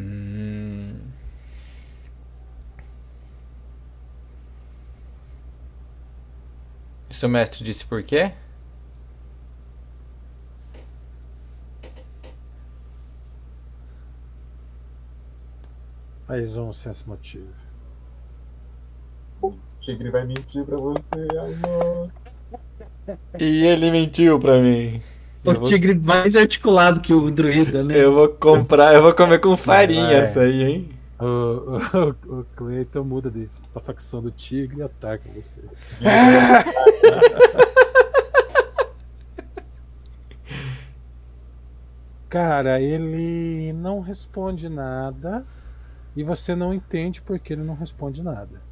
Hum. 0.00 0.96
Seu 7.10 7.28
mestre 7.28 7.62
disse 7.62 7.84
por 7.84 8.02
quê? 8.02 8.32
Faz 16.26 16.56
um 16.56 16.72
sense 16.72 17.06
motivo. 17.06 17.52
O 19.42 19.52
tigre 19.80 20.10
vai 20.10 20.24
mentir 20.24 20.64
pra 20.64 20.76
você, 20.76 21.26
amor. 21.36 22.10
E 23.38 23.66
ele 23.66 23.90
mentiu 23.90 24.38
pra 24.38 24.60
mim. 24.60 25.02
O 25.44 25.50
Eu 25.50 25.54
vou, 25.60 25.68
tigre 25.68 25.94
mais 26.04 26.36
articulado 26.36 27.00
que 27.00 27.14
o 27.14 27.30
druida, 27.30 27.82
né? 27.82 27.96
eu 27.96 28.12
vou 28.12 28.28
comprar, 28.28 28.94
eu 28.94 29.00
vou 29.02 29.14
comer 29.14 29.38
com 29.40 29.56
farinha 29.56 30.02
Vai. 30.02 30.14
essa 30.16 30.40
aí, 30.40 30.62
hein? 30.62 30.90
O, 31.18 31.24
o, 31.24 32.40
o 32.40 32.44
Cleiton 32.56 33.04
muda 33.04 33.30
de, 33.30 33.48
pra 33.72 33.80
facção 33.82 34.20
do 34.22 34.30
tigre 34.30 34.80
e 34.80 34.82
ataca 34.82 35.28
vocês. 35.34 35.66
Cara, 42.30 42.80
ele 42.80 43.72
não 43.72 43.98
responde 44.00 44.68
nada 44.68 45.44
e 46.14 46.22
você 46.22 46.54
não 46.54 46.72
entende 46.72 47.20
porque 47.20 47.52
ele 47.52 47.64
não 47.64 47.74
responde 47.74 48.22
nada. 48.22 48.62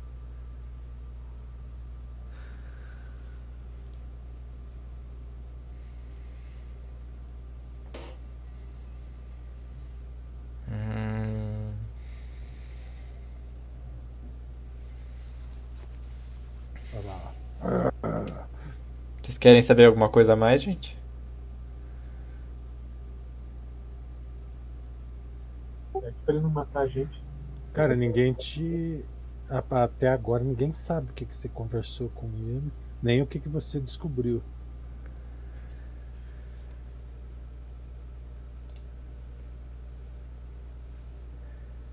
Hum. 10.70 11.72
Olha 16.94 17.06
lá. 17.06 18.48
Vocês 19.38 19.52
querem 19.52 19.62
saber 19.62 19.84
alguma 19.84 20.08
coisa 20.08 20.32
a 20.32 20.36
mais, 20.36 20.60
gente? 20.60 20.98
É 26.02 26.10
que 26.10 26.18
pra 26.24 26.34
ele 26.34 26.42
não 26.42 26.50
matar 26.50 26.80
a 26.80 26.86
gente. 26.86 27.22
Cara, 27.72 27.94
ninguém 27.94 28.32
te. 28.32 29.04
Até 29.70 30.08
agora 30.08 30.42
ninguém 30.42 30.72
sabe 30.72 31.12
o 31.12 31.14
que, 31.14 31.24
que 31.24 31.36
você 31.36 31.48
conversou 31.48 32.08
com 32.08 32.26
ele, 32.26 32.72
nem 33.00 33.22
o 33.22 33.26
que, 33.28 33.38
que 33.38 33.48
você 33.48 33.78
descobriu. 33.78 34.42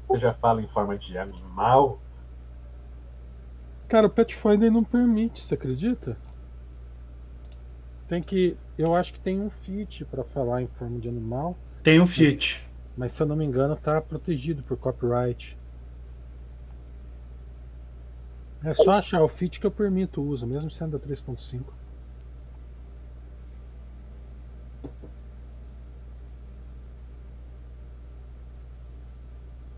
Você 0.02 0.18
já 0.18 0.34
fala 0.34 0.64
em 0.64 0.68
forma 0.68 0.98
de 0.98 1.16
animal? 1.16 2.00
Cara, 3.88 4.08
o 4.08 4.10
Pathfinder 4.10 4.72
não 4.72 4.84
permite, 4.84 5.42
você 5.44 5.54
acredita? 5.54 6.18
Tem 8.08 8.22
que. 8.22 8.58
Eu 8.78 8.94
acho 8.96 9.14
que 9.14 9.20
tem 9.20 9.40
um 9.40 9.50
feat 9.50 10.06
pra 10.06 10.24
falar 10.24 10.62
em 10.62 10.68
forma 10.68 11.00
de 11.00 11.08
animal, 11.10 11.56
Tem 11.82 12.00
um 12.00 12.06
fit. 12.06 12.68
mas 12.96 13.12
se 13.14 13.22
eu 13.22 13.26
não 13.28 13.36
me 13.36 13.46
engano 13.46 13.76
tá 13.76 14.00
protegido 14.02 14.62
por 14.64 14.78
copyright. 14.78 15.58
É 18.64 18.74
só 18.74 18.94
achar 18.94 19.22
o 19.24 19.28
feat 19.28 19.60
que 19.60 19.66
eu 19.66 19.72
permito 19.72 20.22
o 20.22 20.28
uso, 20.28 20.46
mesmo 20.48 20.72
sendo 20.72 20.98
da 20.98 21.08
3.5. 21.08 21.62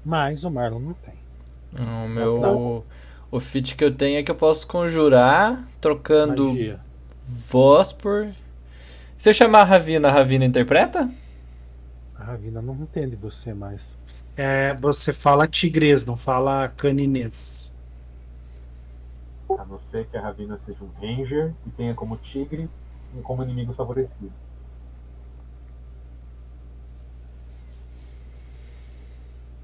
Mas 0.04 0.44
o 0.44 0.50
Marlon 0.52 0.80
não 0.80 0.94
tem. 0.94 1.16
O 1.80 2.08
meu. 2.08 2.86
O 3.30 3.40
feat 3.42 3.76
que 3.76 3.84
eu 3.84 3.94
tenho 3.94 4.18
é 4.20 4.24
que 4.24 4.32
eu 4.32 4.36
posso 4.36 4.66
conjurar 4.68 5.68
trocando 5.82 6.46
Magia. 6.50 6.80
Voz 7.28 7.92
por. 7.92 8.30
Se 9.18 9.30
eu 9.30 9.34
chamar 9.34 9.62
a 9.62 9.66
Ravina, 9.66 10.08
a 10.08 10.12
Ravina 10.12 10.46
interpreta? 10.46 11.10
A 12.16 12.24
Ravina 12.24 12.62
não 12.62 12.74
entende 12.76 13.16
você 13.16 13.54
mais. 13.54 13.98
É, 14.36 14.74
você 14.76 15.12
fala 15.12 15.48
tigres, 15.48 16.06
não 16.06 16.16
fala 16.16 16.70
caninês. 16.70 17.76
A 19.50 19.66
não 19.66 19.78
ser 19.78 20.06
que 20.08 20.16
a 20.16 20.22
Ravina 20.22 20.56
seja 20.56 20.84
um 20.84 20.90
ranger 21.02 21.54
e 21.66 21.70
tenha 21.72 21.94
como 21.94 22.16
tigre 22.18 22.70
um 23.16 23.22
como 23.22 23.44
inimigo 23.44 23.74
favorecido. 23.74 24.32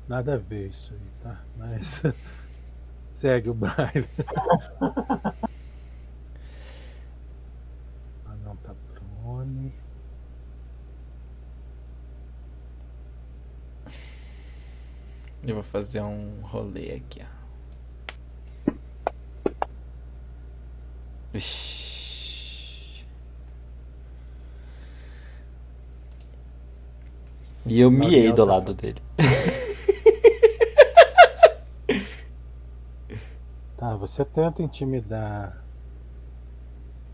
Nada 0.08 0.34
a 0.34 0.38
ver 0.38 0.69
isso 0.69 0.93
aí, 0.93 1.12
tá? 1.21 1.41
Mas 1.58 2.02
segue 3.13 3.49
o 3.49 3.54
baile. 3.54 4.08
ah, 8.26 8.36
não 8.43 8.56
tá 8.58 8.73
prone. 9.43 9.73
Eu 15.45 15.56
vou 15.56 15.63
fazer 15.63 16.01
um 16.01 16.39
rolê 16.41 16.93
aqui, 16.93 17.21
ó. 17.21 17.43
Ixi. 21.34 23.06
E 27.65 27.79
eu 27.79 27.89
miei 27.91 28.32
do 28.32 28.45
tá- 28.45 28.51
lado 28.53 28.73
dele. 28.73 29.01
Tá, 33.75 33.97
você 33.97 34.23
tenta 34.23 34.63
intimidar 34.63 35.62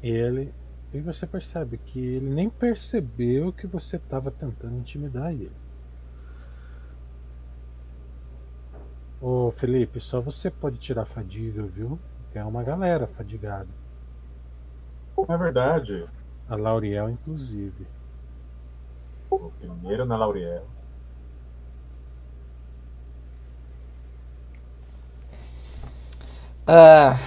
ele 0.04 0.54
e 0.94 1.00
você 1.00 1.28
percebe 1.28 1.78
que 1.78 2.00
ele 2.00 2.30
nem 2.30 2.50
percebeu 2.50 3.54
que 3.54 3.68
você 3.68 3.98
estava 3.98 4.32
tentando 4.32 4.78
intimidar 4.78 5.32
ele. 5.32 5.52
Ô 9.22 9.52
Felipe, 9.52 10.00
só 10.00 10.20
você 10.22 10.50
pode 10.50 10.78
tirar 10.78 11.06
fadiga, 11.06 11.62
viu? 11.64 12.00
Tem 12.32 12.42
uma 12.42 12.64
galera 12.64 13.06
fadigada. 13.06 13.68
É 15.28 15.38
verdade. 15.38 16.08
A 16.48 16.56
Lauriel, 16.56 17.10
inclusive. 17.10 17.86
O 19.30 19.52
primeiro 19.60 20.06
na 20.06 20.16
Lauriel. 20.18 20.66
Ah. 26.66 27.18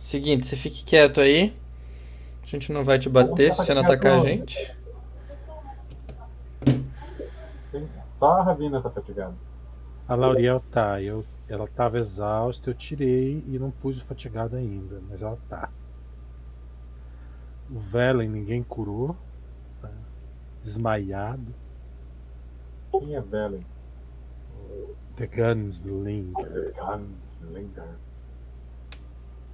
Seguinte, 0.00 0.46
você 0.46 0.56
fique 0.56 0.84
quieto 0.84 1.20
aí. 1.20 1.56
A 2.54 2.56
gente 2.56 2.72
não 2.72 2.84
vai 2.84 3.00
te 3.00 3.08
bater 3.08 3.50
se 3.50 3.58
você 3.58 3.74
não 3.74 3.82
atacar 3.82 4.14
a 4.14 4.20
gente. 4.20 4.72
Só 8.12 8.30
a 8.30 8.44
Ravina 8.44 8.80
tá 8.80 8.88
fatigada. 8.88 9.34
A 10.06 10.14
Lauriel 10.14 10.62
tá. 10.70 11.02
Eu, 11.02 11.24
ela 11.48 11.66
tava 11.66 11.96
exausta, 11.96 12.70
eu 12.70 12.74
tirei 12.74 13.42
e 13.44 13.58
não 13.58 13.72
pus 13.72 13.98
o 13.98 14.04
fatigado 14.04 14.54
ainda, 14.54 15.02
mas 15.10 15.20
ela 15.20 15.36
tá. 15.48 15.68
O 17.68 17.76
Velen 17.76 18.28
ninguém 18.28 18.62
curou. 18.62 19.16
Tá 19.82 19.90
desmaiado. 20.62 21.52
Quem 22.92 23.16
é 23.16 23.20
Velen? 23.20 23.66
The 25.16 25.26
Gunslinger. 25.26 26.72
Gunslinger. 26.76 27.96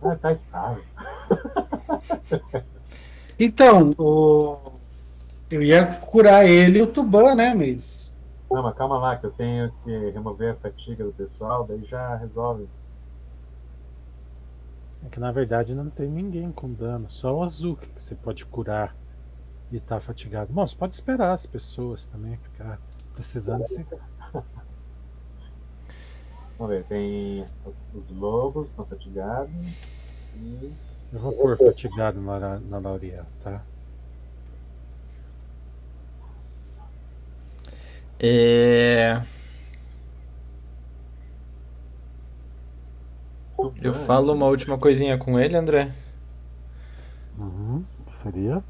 Ah, 0.02 0.16
tá 0.16 0.32
estável. 0.32 0.84
Então, 3.42 3.94
o... 3.96 4.58
eu 5.50 5.62
ia 5.62 5.86
curar 5.86 6.46
ele 6.46 6.78
e 6.78 6.82
o 6.82 6.86
Tuban, 6.86 7.34
né? 7.34 7.54
Mas. 7.54 8.14
Mas 8.50 8.74
calma 8.74 8.98
lá, 8.98 9.16
que 9.16 9.24
eu 9.24 9.30
tenho 9.30 9.72
que 9.82 10.10
remover 10.10 10.52
a 10.52 10.56
fatiga 10.56 11.04
do 11.04 11.12
pessoal, 11.12 11.64
daí 11.64 11.82
já 11.84 12.16
resolve. 12.16 12.68
É 15.06 15.08
que 15.08 15.18
na 15.18 15.32
verdade 15.32 15.74
não 15.74 15.88
tem 15.88 16.10
ninguém 16.10 16.52
com 16.52 16.70
dano, 16.70 17.08
só 17.08 17.34
o 17.34 17.42
Azuki 17.42 17.86
que 17.86 18.02
você 18.02 18.14
pode 18.14 18.44
curar 18.44 18.94
e 19.72 19.80
tá 19.80 19.98
fatigado. 19.98 20.52
Bom, 20.52 20.66
você 20.66 20.76
pode 20.76 20.94
esperar 20.94 21.32
as 21.32 21.46
pessoas 21.46 22.04
também 22.04 22.36
ficar 22.36 22.78
precisando 23.14 23.64
se. 23.64 23.86
Vamos 26.58 26.74
ver, 26.74 26.84
tem 26.84 27.46
os, 27.64 27.86
os 27.94 28.10
lobos 28.10 28.68
estão 28.68 28.84
fatigados 28.84 29.50
e 30.36 30.70
Eu 31.12 31.18
vou 31.18 31.32
pôr 31.32 31.56
fatigado 31.56 32.20
na, 32.20 32.60
na 32.60 32.78
Lauriel, 32.78 33.26
tá? 33.42 33.62
É. 38.18 39.20
Eu 43.82 43.92
bem. 43.92 44.04
falo 44.06 44.32
uma 44.32 44.46
última 44.46 44.78
coisinha 44.78 45.18
com 45.18 45.38
ele, 45.38 45.56
André. 45.56 45.90
Uhum. 47.38 47.84
Seria? 48.06 48.62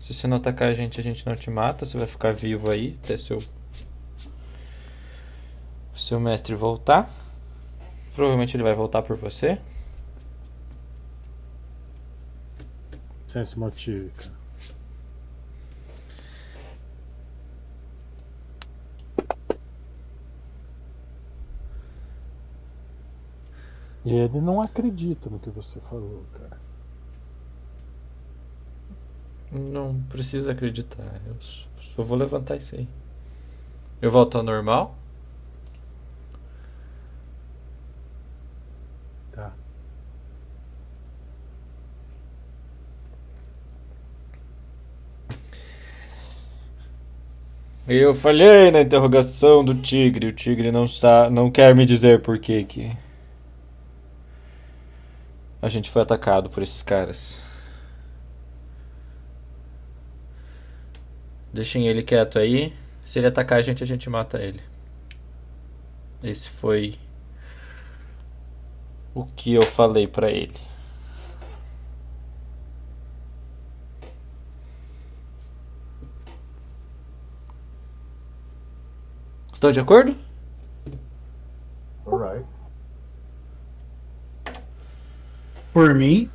Se 0.00 0.14
você 0.14 0.26
não 0.26 0.38
atacar 0.38 0.68
a 0.68 0.74
gente, 0.74 0.98
a 0.98 1.02
gente 1.02 1.26
não 1.26 1.36
te 1.36 1.50
mata. 1.50 1.84
Você 1.84 1.98
vai 1.98 2.06
ficar 2.06 2.32
vivo 2.32 2.70
aí 2.70 2.98
até 3.04 3.16
seu. 3.16 3.38
Seu 5.94 6.18
mestre 6.18 6.54
voltar. 6.54 7.08
Provavelmente 8.14 8.56
ele 8.56 8.62
vai 8.62 8.74
voltar 8.74 9.02
por 9.02 9.16
você. 9.16 9.58
Sem 13.32 13.40
esse 13.40 13.58
cara. 13.58 14.30
E 24.04 24.12
ele 24.12 24.38
não 24.38 24.60
acredita 24.60 25.30
no 25.30 25.38
que 25.38 25.48
você 25.48 25.80
falou, 25.80 26.26
cara. 26.34 26.60
Não 29.50 29.98
precisa 30.10 30.52
acreditar. 30.52 31.18
Eu 31.26 31.36
só 31.40 32.02
vou 32.02 32.18
levantar 32.18 32.56
isso 32.56 32.74
aí. 32.76 32.86
Eu 34.02 34.10
volto 34.10 34.36
ao 34.36 34.44
normal. 34.44 34.94
Tá. 39.32 39.54
Eu 47.86 48.14
falhei 48.14 48.70
na 48.70 48.80
interrogação 48.80 49.64
do 49.64 49.74
tigre. 49.74 50.28
O 50.28 50.32
tigre 50.32 50.70
não 50.70 50.86
sa 50.86 51.28
não 51.28 51.50
quer 51.50 51.74
me 51.74 51.84
dizer 51.84 52.22
por 52.22 52.38
que 52.38 52.62
que 52.64 52.96
a 55.60 55.68
gente 55.68 55.90
foi 55.90 56.02
atacado 56.02 56.48
por 56.48 56.62
esses 56.62 56.82
caras. 56.82 57.40
Deixem 61.52 61.88
ele 61.88 62.02
quieto 62.04 62.38
aí. 62.38 62.72
Se 63.04 63.18
ele 63.18 63.26
atacar 63.26 63.58
a 63.58 63.62
gente, 63.62 63.82
a 63.82 63.86
gente 63.86 64.08
mata 64.08 64.40
ele. 64.40 64.60
Esse 66.22 66.48
foi 66.48 66.94
o 69.12 69.24
que 69.24 69.54
eu 69.54 69.62
falei 69.62 70.06
pra 70.06 70.30
ele. 70.30 70.71
Estão 79.62 79.70
de 79.70 79.78
acordo? 79.78 80.16
alright. 82.04 82.44
Por 85.72 85.94
mim, 85.94 86.28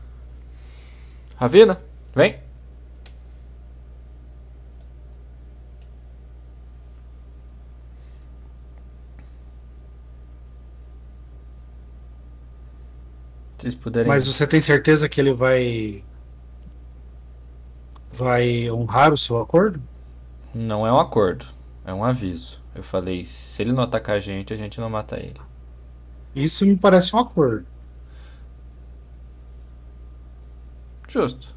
Ravina, 1.35 1.77
vem. 2.15 2.39
Vocês 13.57 13.75
puderem. 13.75 14.07
mas 14.07 14.25
você 14.25 14.47
tem 14.47 14.61
certeza 14.61 15.09
que 15.09 15.19
ele 15.19 15.33
vai. 15.33 16.01
Vai 18.09 18.71
honrar 18.71 19.11
o 19.11 19.17
seu 19.17 19.41
acordo? 19.41 19.81
Não 20.55 20.87
é 20.87 20.93
um 20.93 20.99
acordo, 21.01 21.45
é 21.83 21.93
um 21.93 22.05
aviso. 22.05 22.65
Eu 22.77 22.83
falei, 22.83 23.25
se 23.25 23.61
ele 23.61 23.71
não 23.71 23.83
atacar 23.83 24.17
a 24.17 24.19
gente, 24.19 24.53
a 24.53 24.55
gente 24.55 24.79
não 24.79 24.89
mata 24.89 25.17
ele. 25.17 25.41
Isso 26.35 26.65
me 26.65 26.77
parece 26.77 27.15
um 27.15 27.19
acordo. 27.19 27.65
Justo. 31.07 31.55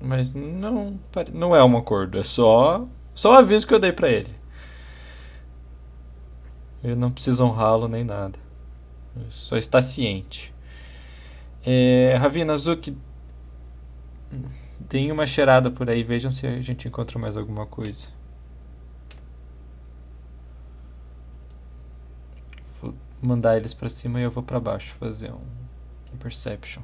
Mas 0.00 0.32
não, 0.32 0.98
não 1.32 1.54
é 1.56 1.62
um 1.64 1.76
acordo, 1.76 2.18
é 2.18 2.24
só 2.24 2.86
só 3.14 3.32
o 3.32 3.36
aviso 3.36 3.66
que 3.66 3.74
eu 3.74 3.78
dei 3.78 3.92
pra 3.92 4.08
ele. 4.08 4.34
Ele 6.82 6.94
não 6.94 7.10
precisa 7.10 7.44
honrá-lo 7.44 7.88
nem 7.88 8.04
nada. 8.04 8.38
Ele 9.16 9.26
só 9.30 9.56
está 9.56 9.82
ciente. 9.82 10.54
É, 11.64 12.16
Ravina, 12.18 12.56
Zuki, 12.56 12.96
deem 14.78 15.12
uma 15.12 15.26
cheirada 15.26 15.70
por 15.70 15.90
aí, 15.90 16.02
vejam 16.02 16.30
se 16.30 16.46
a 16.46 16.62
gente 16.62 16.88
encontra 16.88 17.18
mais 17.18 17.36
alguma 17.36 17.66
coisa. 17.66 18.08
Vou 22.80 22.94
mandar 23.20 23.56
eles 23.56 23.74
pra 23.74 23.88
cima 23.88 24.20
e 24.20 24.22
eu 24.22 24.30
vou 24.30 24.42
pra 24.42 24.58
baixo 24.58 24.94
fazer 24.94 25.32
um, 25.32 25.40
um 26.12 26.16
perception. 26.18 26.82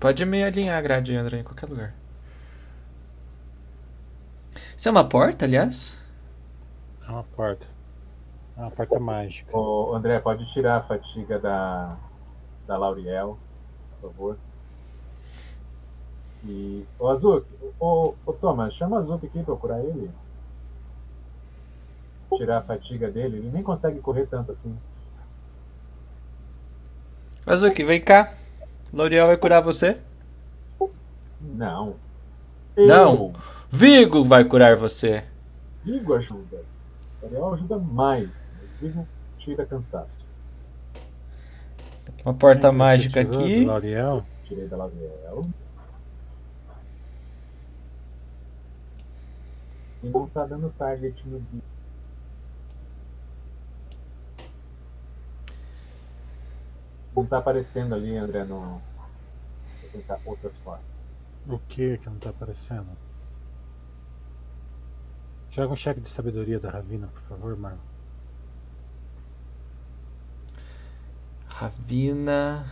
Pode 0.00 0.24
me 0.24 0.42
alinhar 0.42 0.78
a 0.78 0.80
grade, 0.80 1.14
André, 1.14 1.40
em 1.40 1.44
qualquer 1.44 1.68
lugar. 1.68 1.94
Isso 4.74 4.88
é 4.88 4.90
uma 4.90 5.06
porta, 5.06 5.44
aliás? 5.44 6.00
É 7.06 7.10
uma 7.10 7.22
porta. 7.22 7.66
É 8.56 8.60
uma 8.62 8.70
porta 8.70 8.98
mágica. 8.98 9.54
Ô, 9.54 9.94
André, 9.94 10.18
pode 10.18 10.50
tirar 10.54 10.78
a 10.78 10.82
fatiga 10.82 11.38
da, 11.38 11.98
da 12.66 12.78
Lauriel, 12.78 13.38
por 14.00 14.10
favor. 14.10 14.38
E. 16.44 16.84
Ô, 16.98 17.08
Azuki, 17.08 17.46
ô, 17.78 18.14
ô 18.24 18.32
Thomas, 18.32 18.74
chama 18.74 18.96
o 18.96 18.98
Azuki 18.98 19.26
aqui 19.26 19.36
pra 19.36 19.44
procurar 19.44 19.80
ele. 19.80 20.10
Tirar 22.36 22.58
a 22.58 22.62
fatiga 22.62 23.10
dele, 23.10 23.38
ele 23.38 23.50
nem 23.50 23.62
consegue 23.62 24.00
correr 24.00 24.26
tanto 24.26 24.52
assim. 24.52 24.76
Azuki, 27.44 27.84
vem 27.84 28.00
cá. 28.00 28.32
L'Oreal 28.92 29.28
vai 29.28 29.36
curar 29.36 29.60
você. 29.60 29.96
Não. 31.40 31.96
Não. 32.76 33.32
Vigo 33.70 34.24
vai 34.24 34.44
curar 34.44 34.76
você. 34.76 35.24
Vigo 35.84 36.14
ajuda. 36.14 36.62
Ariel 37.22 37.52
ajuda 37.52 37.78
mais, 37.78 38.50
mas 38.60 38.74
Vigo 38.76 39.06
tira 39.38 39.64
cansaço. 39.66 40.24
Uma 42.24 42.34
porta 42.34 42.70
mágica 42.72 43.20
aqui. 43.20 43.64
L'Oreal? 43.64 44.24
Tirei 44.44 44.66
da 44.66 44.76
Lauriel. 44.76 45.42
E 50.02 50.08
não 50.08 50.26
tá 50.28 50.44
dando 50.46 50.70
target 50.76 51.26
no 51.28 51.38
bicho. 51.40 51.62
Não 57.14 57.26
tá 57.26 57.38
aparecendo 57.38 57.94
ali, 57.94 58.16
André, 58.16 58.44
no. 58.44 58.80
Vou 59.82 59.90
tentar 59.92 60.18
outras 60.24 60.56
formas. 60.56 60.84
O 61.48 61.58
que 61.58 61.98
que 61.98 62.08
não 62.08 62.18
tá 62.18 62.30
aparecendo? 62.30 62.86
Joga 65.50 65.72
um 65.72 65.76
cheque 65.76 66.00
de 66.00 66.08
sabedoria 66.08 66.60
da 66.60 66.70
Ravina, 66.70 67.08
por 67.08 67.20
favor, 67.22 67.56
Marlon. 67.56 67.78
Ravina. 71.48 72.64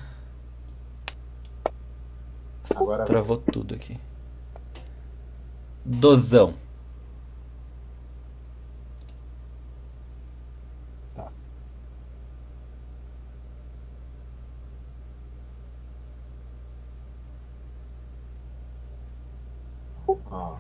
Agora- 2.71 3.05
Travou 3.05 3.39
tudo 3.39 3.75
aqui. 3.75 3.99
Dozão. 5.85 6.55
Tá. 11.15 11.31
Ó. 20.31 20.59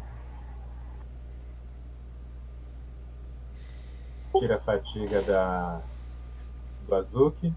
Tira 4.38 4.56
a 4.56 4.60
fatiga 4.60 5.20
da 5.22 5.80
do 6.86 6.94
Azuki. 6.94 7.52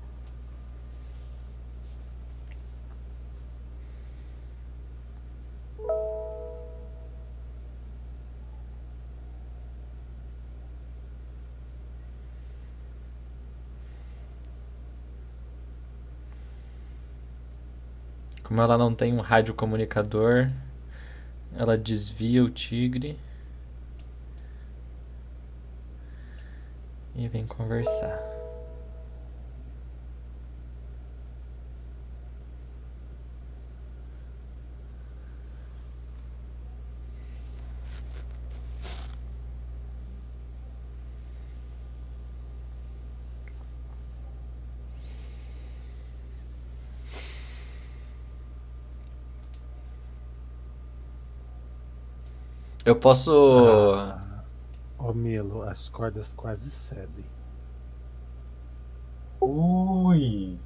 Como 18.43 18.59
ela 18.59 18.77
não 18.77 18.93
tem 18.93 19.13
um 19.13 19.21
radiocomunicador, 19.21 20.49
ela 21.55 21.77
desvia 21.77 22.43
o 22.43 22.49
tigre. 22.49 23.17
E 27.21 27.27
vem 27.27 27.45
conversar. 27.45 28.19
Eu 52.83 52.95
posso. 52.95 54.10
As 55.71 55.89
cordas 55.89 56.33
quase 56.33 56.69
cedem. 56.69 57.25
Ui! 59.39 60.59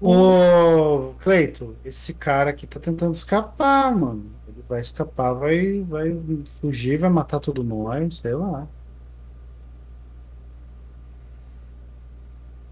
Ô, 0.00 1.14
Cleito, 1.18 1.76
esse 1.84 2.14
cara 2.14 2.50
aqui 2.50 2.66
tá 2.66 2.80
tentando 2.80 3.14
escapar, 3.14 3.94
mano. 3.94 4.30
Ele 4.48 4.64
vai 4.68 4.80
escapar, 4.80 5.34
vai, 5.34 5.82
vai 5.82 6.16
fugir, 6.46 6.96
vai 6.98 7.10
matar 7.10 7.40
todo 7.40 7.64
mundo, 7.64 8.12
sei 8.12 8.34
lá. 8.34 8.66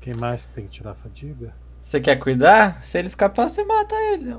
Quem 0.01 0.15
mais 0.15 0.47
que 0.47 0.53
tem 0.55 0.65
que 0.65 0.71
tirar 0.71 0.93
a 0.93 0.95
fadiga? 0.95 1.55
Você 1.83 2.01
quer 2.01 2.17
cuidar? 2.17 2.85
Se 2.85 2.99
ele 2.99 3.09
escapar, 3.09 3.49
você 3.49 3.65
mata 3.65 3.95
ele. 3.95 4.37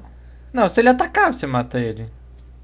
Não, 0.52 0.67
se 0.67 0.80
ele 0.82 0.89
atacar, 0.89 1.34
você 1.34 1.45
mata 1.45 1.80
ele. 1.80 2.12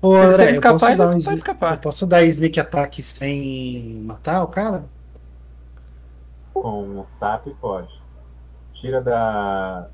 Ô, 0.03 0.15
Se- 0.15 0.19
se 0.21 0.25
André, 0.27 0.43
ele 0.43 0.49
eu 0.49 0.51
escapar, 0.55 0.73
posso 0.79 0.85
ele 0.91 0.97
dar 0.97 1.05
um 1.07 1.11
pode 1.11 1.37
escapar. 1.37 1.73
Eu 1.73 1.77
posso 1.79 2.05
dar 2.05 2.23
sneak 2.25 2.59
attack 2.59 3.01
sem 3.01 4.01
matar 4.05 4.43
o 4.43 4.47
cara? 4.47 4.83
Com 6.53 6.83
um 6.83 7.03
SAP 7.03 7.47
pode. 7.61 8.01
Tira 8.73 9.01
da. 9.01 9.87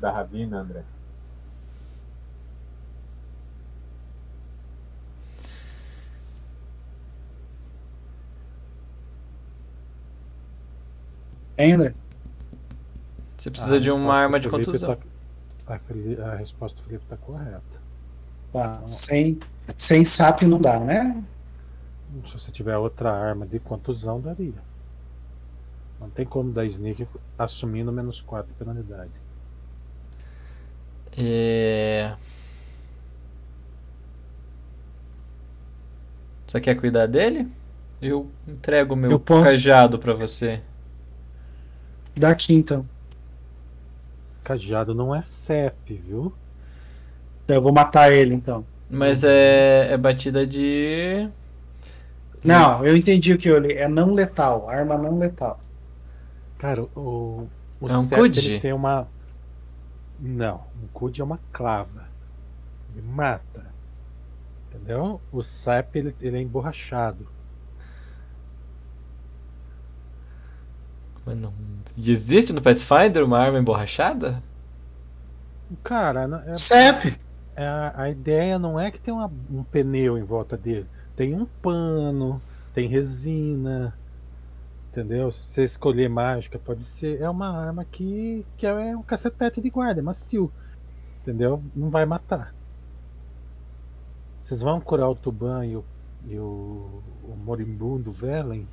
da 0.00 0.12
Ravina, 0.12 0.60
André. 0.60 0.82
Hein, 11.58 11.74
André? 11.74 11.94
Você 13.36 13.50
precisa 13.50 13.76
Ah, 13.76 13.80
de 13.80 13.90
uma 13.90 14.14
arma 14.14 14.38
de 14.40 14.48
contusão. 14.48 14.96
tá- 14.96 15.74
a, 15.74 15.78
Feli- 15.78 16.20
a 16.20 16.34
resposta 16.34 16.80
do 16.80 16.86
Felipe 16.86 17.04
tá 17.06 17.16
correta. 17.16 17.79
Tá, 18.52 18.86
sem, 18.86 19.38
sem 19.76 20.04
SAP 20.04 20.42
não 20.42 20.60
dá, 20.60 20.80
né? 20.80 21.22
Se 22.26 22.32
você 22.32 22.50
tiver 22.50 22.76
outra 22.76 23.12
arma 23.12 23.46
de 23.46 23.58
contusão, 23.60 24.20
daria. 24.20 24.54
Não 26.00 26.10
tem 26.10 26.26
como 26.26 26.50
dar 26.50 26.64
sneak 26.64 27.06
assumindo 27.38 27.92
menos 27.92 28.20
4 28.20 28.50
de 28.50 28.58
penalidade. 28.58 29.12
É... 31.16 32.14
Você 36.46 36.60
quer 36.60 36.74
cuidar 36.74 37.06
dele? 37.06 37.48
Eu 38.02 38.28
entrego 38.48 38.96
meu 38.96 39.10
Eu 39.10 39.20
posso. 39.20 39.44
cajado 39.44 39.98
pra 39.98 40.14
você. 40.14 40.62
Daqui 42.16 42.54
então. 42.54 42.88
Cajado 44.42 44.94
não 44.94 45.14
é 45.14 45.22
CEP, 45.22 45.94
viu? 45.94 46.32
Então 47.50 47.56
Eu 47.56 47.62
vou 47.62 47.72
matar 47.72 48.12
ele 48.12 48.32
então. 48.32 48.64
Mas 48.88 49.24
é, 49.24 49.88
é 49.92 49.96
batida 49.96 50.46
de. 50.46 51.28
Não, 52.44 52.84
eu 52.86 52.96
entendi 52.96 53.32
o 53.32 53.38
que 53.38 53.48
eu 53.48 53.58
li. 53.58 53.72
É 53.72 53.88
não 53.88 54.12
letal, 54.12 54.70
arma 54.70 54.96
não 54.96 55.18
letal. 55.18 55.58
Cara, 56.58 56.82
o, 56.94 57.48
o 57.80 57.88
É 57.88 57.96
um 57.96 58.02
CEP 58.02 58.60
tem 58.60 58.72
uma. 58.72 59.08
Não, 60.20 60.62
um 60.80 60.86
CUD 60.92 61.20
é 61.20 61.24
uma 61.24 61.40
clava. 61.50 62.08
Ele 62.94 63.04
mata. 63.04 63.66
Entendeu? 64.68 65.20
O 65.32 65.42
CEP 65.42 65.98
ele, 65.98 66.14
ele 66.20 66.36
é 66.36 66.40
emborrachado. 66.40 67.26
Mas 71.26 71.36
não. 71.36 71.52
Existe 71.98 72.52
no 72.52 72.62
Pathfinder 72.62 73.24
uma 73.24 73.40
arma 73.40 73.58
emborrachada? 73.58 74.40
Cara, 75.82 76.28
não- 76.28 76.38
é, 76.38 76.54
CEP! 76.54 77.18
É 77.62 77.66
a, 77.66 78.02
a 78.04 78.10
ideia 78.10 78.58
não 78.58 78.78
é 78.80 78.90
que 78.90 79.00
tem 79.00 79.12
uma- 79.14 79.32
um 79.50 79.64
pneu 79.64 80.18
em 80.18 80.24
volta 80.24 80.56
dele. 80.56 80.88
Tem 81.16 81.34
um 81.34 81.46
pano, 81.46 82.42
tem 82.72 82.88
resina. 82.88 83.98
Entendeu? 84.90 85.30
Se 85.32 85.44
você 85.44 85.64
escolher 85.64 86.08
mágica, 86.10 86.58
pode 86.58 86.84
ser. 86.84 87.20
É 87.20 87.30
uma 87.30 87.48
arma 87.50 87.84
que, 87.84 88.46
que 88.56 88.66
é 88.66 88.96
um 88.96 89.02
cacetete 89.04 89.60
de 89.60 89.70
guarda, 89.70 90.00
é 90.00 90.02
macio. 90.02 90.52
Entendeu? 91.22 91.64
Não 91.74 91.90
vai 91.90 92.06
matar. 92.06 92.56
Vocês 94.42 94.60
vão 94.60 94.80
curar 94.82 95.08
o 95.08 95.14
Tuban 95.16 95.64
e 95.66 95.76
o, 95.76 95.86
e 96.26 96.38
o, 96.38 97.02
o 97.22 97.36
moribundo 97.36 98.12
Velen? 98.12 98.70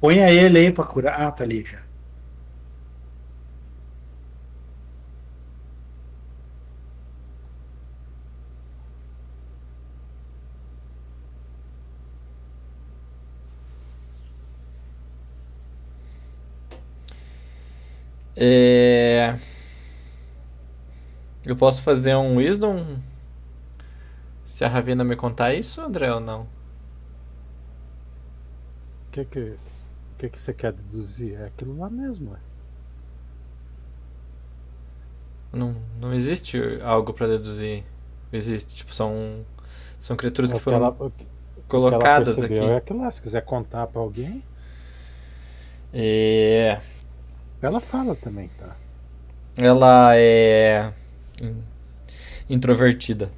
Ponha 0.00 0.30
ele 0.30 0.58
aí 0.58 0.72
pra 0.72 0.84
curar. 0.84 1.20
Ah, 1.20 1.32
tá 1.32 1.42
ali 1.44 1.64
já. 1.64 1.83
É... 18.36 19.36
Eu 21.44 21.56
posso 21.56 21.82
fazer 21.82 22.14
um 22.16 22.36
Wisdom? 22.36 22.98
Se 24.46 24.64
a 24.64 24.68
Ravina 24.68 25.04
me 25.04 25.16
contar 25.16 25.52
isso, 25.54 25.82
André, 25.82 26.10
ou 26.12 26.18
não? 26.20 26.48
O 29.08 29.10
que 29.12 29.24
que, 29.24 29.56
que 30.18 30.28
que 30.30 30.40
você 30.40 30.52
quer 30.54 30.72
deduzir? 30.72 31.34
É 31.40 31.46
aquilo 31.46 31.78
lá 31.78 31.88
mesmo. 31.90 32.32
ué. 32.32 32.38
Não, 35.52 35.76
não 36.00 36.12
existe 36.12 36.58
algo 36.82 37.12
pra 37.12 37.26
deduzir. 37.26 37.84
Existe, 38.32 38.76
tipo, 38.76 38.92
são 38.94 39.44
são 40.00 40.16
criaturas 40.16 40.50
que 40.50 40.58
que 40.58 40.64
foram 40.64 40.78
que- 41.10 41.26
o 41.56 41.62
que 41.86 41.94
ela 41.94 42.08
colocadas 42.08 42.42
aqui. 42.42 42.54
É 42.54 42.82
lá. 42.94 43.10
Se 43.10 43.22
quiser 43.22 43.42
contar 43.44 43.86
pra 43.86 44.00
alguém, 44.00 44.42
É... 45.92 46.80
ela 47.66 47.80
fala 47.80 48.14
também, 48.16 48.48
tá? 48.50 48.76
Ela 49.56 50.16
é 50.16 50.92
in- 51.40 51.62
introvertida. 52.50 53.30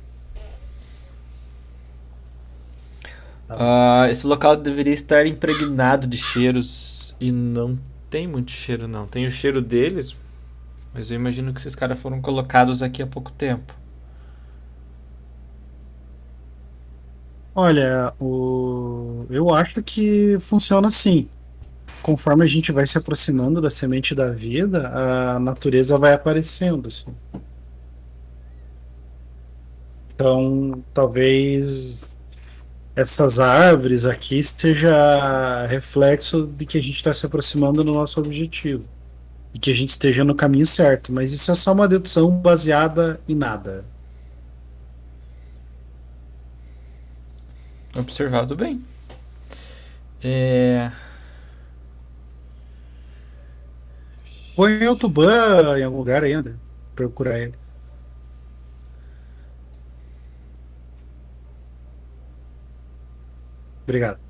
Ah, 3.49 4.09
esse 4.11 4.27
local 4.27 4.57
deveria 4.57 4.93
estar 4.93 5.27
impregnado 5.27 6.07
de 6.07 6.19
cheiros 6.19 7.15
e 7.21 7.31
não 7.31 7.79
tem 8.11 8.27
muito 8.27 8.51
cheiro, 8.51 8.87
não. 8.89 9.07
Tem 9.07 9.27
o 9.27 9.31
cheiro 9.31 9.61
deles, 9.63 10.17
mas 10.95 11.11
eu 11.11 11.17
imagino 11.17 11.53
que 11.55 11.61
esses 11.61 11.75
caras 11.75 11.99
foram 11.99 12.21
colocados 12.23 12.83
aqui 12.83 13.03
há 13.03 13.07
pouco 13.07 13.33
tempo. 13.33 13.75
Olha, 17.55 18.15
o... 18.21 19.27
eu 19.31 19.53
acho 19.55 19.83
que 19.83 20.39
funciona 20.39 20.89
assim. 20.89 21.31
Conforme 22.07 22.45
a 22.45 22.47
gente 22.47 22.71
vai 22.71 22.87
se 22.87 22.97
aproximando 22.97 23.61
da 23.61 23.69
semente 23.69 24.15
da 24.15 24.31
vida, 24.31 24.89
a 24.91 25.41
natureza 25.41 25.99
vai 25.99 26.13
aparecendo, 26.13 26.87
assim. 26.87 27.13
Então, 30.15 30.85
talvez 30.95 32.17
essas 32.95 33.41
árvores 33.41 34.07
aqui 34.07 34.41
seja 34.41 35.67
reflexo 35.67 36.47
de 36.47 36.65
que 36.65 36.79
a 36.79 36.81
gente 36.81 36.95
está 36.95 37.13
se 37.13 37.27
aproximando 37.27 37.83
do 37.83 37.93
nosso 37.93 38.21
objetivo 38.21 38.89
e 39.53 39.59
que 39.59 39.73
a 39.73 39.75
gente 39.75 39.89
esteja 39.89 40.23
no 40.23 40.37
caminho 40.37 40.65
certo. 40.65 41.13
Mas 41.13 41.33
isso 41.33 41.51
é 41.51 41.57
só 41.57 41.73
uma 41.73 41.89
dedução 41.89 42.31
baseada 42.31 43.19
em 43.29 43.35
nada. 43.35 43.85
Observado 47.97 48.55
bem. 48.55 48.81
É... 50.23 50.93
Põe 54.57 54.89
o 54.89 54.97
Tuban 54.97 55.79
em 55.79 55.85
algum 55.85 55.99
lugar 55.99 56.25
ainda. 56.25 56.61
Procurar 56.97 57.39
ele. 57.39 57.55
Obrigado. 63.85 64.26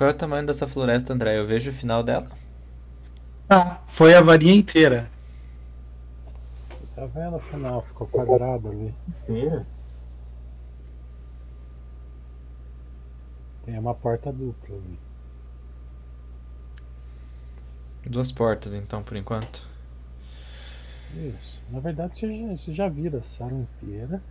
Qual 0.00 0.08
é 0.08 0.14
o 0.14 0.16
tamanho 0.16 0.46
dessa 0.46 0.66
floresta, 0.66 1.12
André? 1.12 1.38
Eu 1.38 1.44
vejo 1.44 1.68
o 1.68 1.74
final 1.74 2.02
dela. 2.02 2.26
Ah, 3.50 3.82
foi 3.86 4.14
a 4.14 4.22
varinha 4.22 4.54
inteira. 4.54 5.10
Tá 6.94 7.04
vendo 7.04 7.36
o 7.36 7.38
final? 7.38 7.82
Ficou 7.82 8.06
quadrado 8.06 8.70
ali. 8.70 8.94
Inteira? 9.06 9.66
Tem 13.66 13.78
uma 13.78 13.94
porta 13.94 14.32
dupla 14.32 14.74
ali. 14.74 14.98
Duas 18.06 18.32
portas, 18.32 18.74
então, 18.74 19.02
por 19.02 19.18
enquanto. 19.18 19.62
Isso. 21.14 21.60
Na 21.68 21.78
verdade, 21.78 22.16
você 22.16 22.26
já, 22.26 22.56
você 22.56 22.72
já 22.72 22.88
vira 22.88 23.18
a 23.18 23.22
sala 23.22 23.52
inteira. 23.52 24.22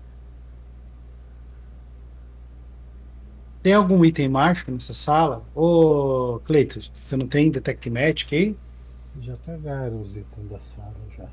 Tem 3.62 3.74
algum 3.74 4.06
item 4.06 4.30
mágico 4.30 4.72
nessa 4.72 4.94
sala? 4.94 5.44
Ô, 5.54 6.40
Cleito, 6.46 6.80
você 6.94 7.18
não 7.18 7.28
tem 7.28 7.52
Detect 7.52 7.90
Magic 7.90 8.36
aí? 8.36 8.58
Já 9.22 9.34
pegaram 9.46 10.00
os 10.00 10.16
itens 10.16 10.50
da 10.50 10.60
sala 10.60 10.96
já. 11.18 11.26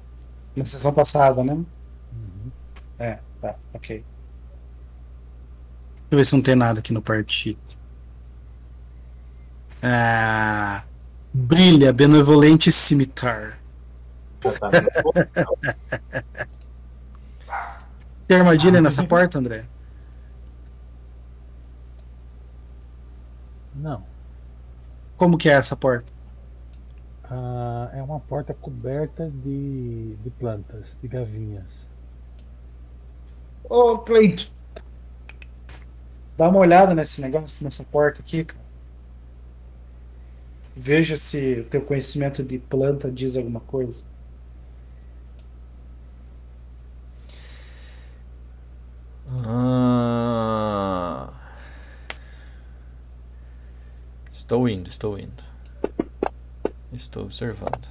Na 0.57 0.65
sessão 0.65 0.93
passada, 0.93 1.45
né? 1.45 1.53
Uhum. 1.53 2.51
É, 2.99 3.19
tá, 3.41 3.55
ok. 3.73 3.97
Deixa 3.99 4.07
eu 6.11 6.19
ver 6.19 6.25
se 6.25 6.35
não 6.35 6.43
tem 6.43 6.57
nada 6.57 6.81
aqui 6.81 6.93
no 6.93 7.03
partido. 7.03 7.59
Ah, 9.83 10.83
brilha, 11.33 11.93
benevolente 11.93 12.73
cimitar. 12.73 13.59
Tá 14.41 14.71
Tem 18.27 18.37
armadilha 18.37 18.81
nessa 18.81 19.05
porta, 19.05 19.39
André? 19.39 19.65
Não. 23.77 24.03
Como 25.17 25.39
que 25.39 25.49
é 25.49 25.53
essa 25.53 25.77
porta? 25.77 26.13
Ah, 27.25 27.91
é 27.93 28.03
uma 28.03 28.21
porta 28.21 28.55
coberta 28.55 29.31
de, 29.31 30.15
de 30.17 30.31
plantas, 30.31 30.99
de 31.01 31.09
gavinhas. 31.09 31.91
Ô, 33.69 33.99
Cleito. 33.99 34.51
Dá 36.37 36.49
uma 36.49 36.59
olhada 36.61 36.95
nesse 36.95 37.21
negócio, 37.21 37.65
nessa 37.65 37.83
porta 37.85 38.21
aqui, 38.21 38.45
cara. 38.45 38.65
Veja 40.77 41.17
se 41.17 41.61
o 41.61 41.65
teu 41.65 41.81
conhecimento 41.81 42.43
de 42.43 42.59
planta 42.59 43.11
diz 43.11 43.37
alguma 43.37 43.61
coisa. 43.61 44.05
Ah. 49.45 51.33
Estou 54.47 54.69
indo, 54.69 54.89
estou 54.89 55.19
indo. 55.19 55.43
Estou 56.93 57.25
observando. 57.25 57.89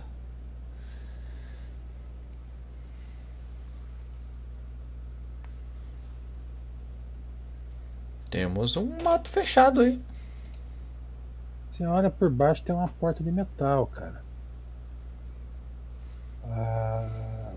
Temos 8.32 8.78
um 8.78 8.90
mato 9.04 9.28
fechado 9.28 9.82
aí. 9.82 10.02
Você 11.70 11.86
olha 11.86 12.10
por 12.10 12.30
baixo 12.30 12.64
tem 12.64 12.74
uma 12.74 12.88
porta 12.88 13.22
de 13.22 13.34
metal, 13.34 13.88
cara. 13.88 14.24
Ah, 16.46 17.54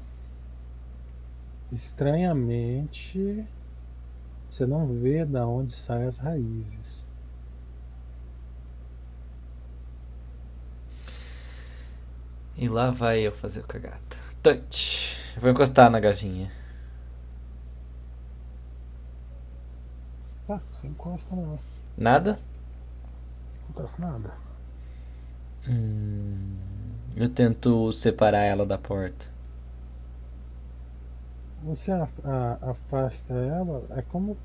estranhamente, 1.70 3.46
você 4.50 4.66
não 4.66 4.88
vê 4.88 5.24
da 5.24 5.46
onde 5.46 5.72
saem 5.72 6.08
as 6.08 6.18
raízes. 6.18 7.07
E 12.58 12.68
lá 12.68 12.90
vai 12.90 13.20
eu 13.20 13.32
fazer 13.32 13.62
cagada. 13.64 14.00
Touch. 14.42 15.16
Eu 15.36 15.42
vou 15.42 15.50
encostar 15.50 15.90
na 15.90 16.00
gavinha. 16.00 16.50
Ah, 20.48 20.60
você 20.70 20.86
encosta 20.88 21.34
não. 21.36 21.62
Nada? 21.98 22.38
Não 23.68 23.70
acontece 23.70 24.00
nada. 24.00 24.42
Hum, 25.66 26.56
eu 27.16 27.28
tento 27.28 27.92
separar 27.92 28.42
ela 28.44 28.64
da 28.66 28.78
porta. 28.78 29.26
Você 31.60 31.92
a- 31.92 32.58
afasta 32.62 33.32
ela, 33.34 33.86
é 33.90 34.02
como 34.02 34.40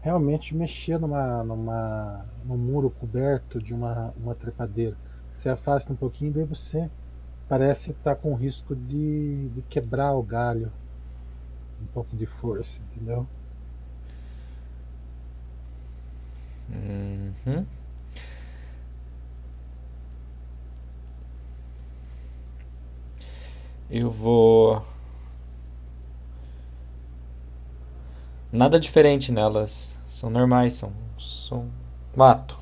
realmente 0.00 0.54
mexer 0.54 0.98
numa, 0.98 1.42
numa, 1.44 2.26
num 2.44 2.56
muro 2.58 2.90
coberto 2.90 3.60
de 3.60 3.74
uma, 3.74 4.12
uma 4.16 4.34
trepadeira. 4.34 4.96
Você 5.36 5.48
afasta 5.48 5.92
um 5.92 5.96
pouquinho, 5.96 6.32
daí 6.32 6.44
você 6.44 6.90
parece 7.50 7.90
estar 7.90 8.14
com 8.14 8.32
risco 8.36 8.76
de, 8.76 9.48
de 9.48 9.62
quebrar 9.62 10.12
o 10.12 10.22
galho. 10.22 10.72
Um 11.82 11.86
pouco 11.86 12.16
de 12.16 12.24
força, 12.24 12.80
entendeu? 12.80 13.26
Uhum. 16.68 17.66
Eu 23.90 24.10
vou. 24.10 24.84
Nada 28.52 28.78
diferente 28.78 29.32
nelas. 29.32 29.96
São 30.08 30.30
normais, 30.30 30.74
são. 30.74 30.92
São. 31.18 31.68
Mato. 32.14 32.56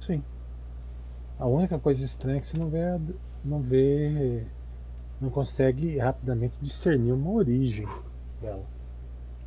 Sim. 0.00 0.22
A 1.38 1.46
única 1.46 1.78
coisa 1.78 2.04
estranha 2.04 2.38
é 2.38 2.40
que 2.40 2.46
você 2.46 2.56
não 2.58 2.68
vê, 2.68 2.82
a- 2.82 3.00
não 3.44 3.60
vê, 3.60 4.44
não 5.20 5.30
consegue 5.30 5.98
rapidamente 5.98 6.60
discernir 6.60 7.12
uma 7.12 7.30
origem 7.32 7.86
dela. 8.40 8.64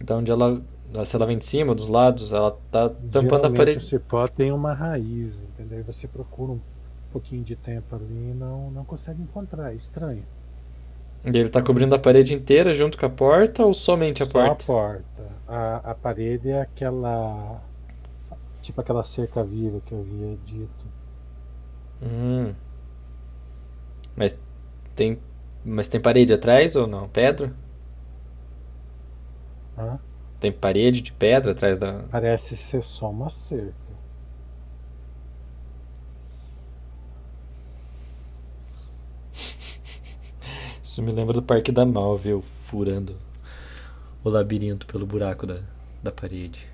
Então, 0.01 0.19
onde 0.19 0.31
ela. 0.31 0.61
Se 1.05 1.15
ela 1.15 1.25
vem 1.25 1.37
de 1.37 1.45
cima, 1.45 1.75
dos 1.75 1.87
lados, 1.87 2.31
ela 2.33 2.57
tá 2.71 2.89
tampando 2.89 3.45
a 3.45 3.49
Geralmente 3.49 3.57
parede. 3.57 3.77
O 3.77 3.81
cipó 3.81 4.27
tem 4.27 4.51
uma 4.51 4.73
raiz, 4.73 5.41
entendeu? 5.43 5.79
E 5.79 5.83
você 5.83 6.07
procura 6.07 6.53
um 6.53 6.59
pouquinho 7.11 7.43
de 7.43 7.55
tempo 7.55 7.95
ali 7.95 8.31
e 8.31 8.33
não, 8.33 8.71
não 8.71 8.83
consegue 8.83 9.21
encontrar. 9.21 9.71
É 9.71 9.75
estranho. 9.75 10.23
E 11.23 11.29
ele 11.29 11.49
tá 11.49 11.61
cobrindo 11.61 11.93
a 11.95 11.99
parede 11.99 12.33
inteira 12.33 12.73
junto 12.73 12.97
com 12.97 13.05
a 13.05 13.09
porta 13.09 13.65
ou 13.65 13.73
somente 13.73 14.23
a 14.23 14.25
Só 14.25 14.31
porta? 14.31 14.51
a 14.51 14.55
porta. 14.55 15.23
A, 15.47 15.91
a 15.91 15.95
parede 15.95 16.49
é 16.49 16.61
aquela. 16.61 17.61
tipo 18.61 18.79
aquela 18.81 19.03
cerca 19.03 19.43
viva 19.43 19.81
que 19.85 19.93
eu 19.93 19.99
havia 20.01 20.37
dito. 20.45 20.85
Hum. 22.02 22.54
Mas 24.16 24.38
tem. 24.95 25.20
Mas 25.64 25.89
tem 25.89 26.00
parede 26.02 26.34
atrás 26.34 26.76
ou 26.76 26.88
não? 26.88 27.08
Pedra? 27.10 27.54
Hã? 29.78 30.00
Tem 30.39 30.52
parede 30.52 31.02
de 31.02 31.12
pedra 31.12 31.52
atrás 31.52 31.78
da. 31.78 32.04
Parece 32.12 32.56
ser 32.56 32.82
só 32.82 33.10
uma 33.10 33.30
cerca. 33.30 33.74
Isso 40.84 41.02
me 41.02 41.12
lembra 41.12 41.34
do 41.34 41.41
Parque 41.41 41.72
da 41.72 41.86
Malve, 41.86 42.41
furando 42.41 43.16
o 44.24 44.30
labirinto 44.30 44.86
pelo 44.86 45.06
buraco 45.06 45.45
da, 45.45 45.62
da 46.04 46.12
parede. 46.12 46.68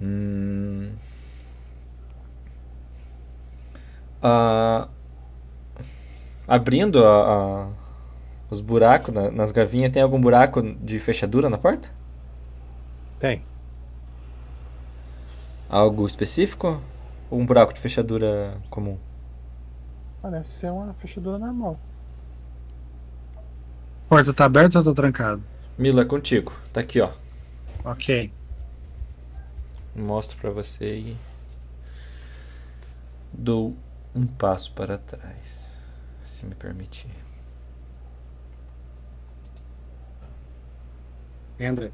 Hum. 0.00 0.92
Ah, 4.22 4.88
abrindo 6.46 7.04
a, 7.04 7.64
a- 7.64 7.68
os 8.50 8.60
buracos 8.60 9.14
na- 9.14 9.30
nas 9.30 9.52
gavinhas, 9.52 9.92
tem 9.92 10.02
algum 10.02 10.20
buraco 10.20 10.60
de 10.62 10.98
fechadura 10.98 11.48
na 11.48 11.56
porta? 11.58 11.88
Tem. 13.18 13.42
Algo 15.68 16.06
específico? 16.06 16.80
Ou 17.30 17.38
um 17.40 17.46
buraco 17.46 17.72
de 17.72 17.80
fechadura 17.80 18.58
comum? 18.68 18.98
Parece 20.20 20.50
ser 20.50 20.70
uma 20.72 20.92
fechadura 20.94 21.38
normal. 21.38 21.78
Porta 24.08 24.34
tá 24.34 24.44
aberta 24.46 24.78
ou 24.78 24.84
tá 24.84 24.92
trancada? 24.92 25.40
Mila, 25.78 26.02
é 26.02 26.04
contigo. 26.04 26.52
Tá 26.72 26.80
aqui, 26.80 27.00
ó. 27.00 27.10
Ok. 27.84 28.32
Mostro 29.94 30.36
pra 30.38 30.50
você 30.50 30.96
e 30.96 31.16
dou 33.32 33.74
um 34.14 34.26
passo 34.26 34.72
para 34.74 34.98
trás, 34.98 35.78
se 36.24 36.46
me 36.46 36.54
permitir. 36.54 37.10
André. 41.60 41.92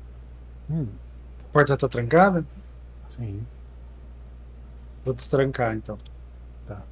Hum, 0.70 1.00
A 1.40 1.48
porta 1.52 1.76
tá 1.76 1.88
trancada? 1.88 2.44
sim. 3.08 3.46
Vou 5.04 5.14
destrancar 5.14 5.74
então. 5.74 5.96
Tá. 6.66 6.82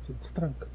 Você 0.00 0.12
destranca. 0.14 0.68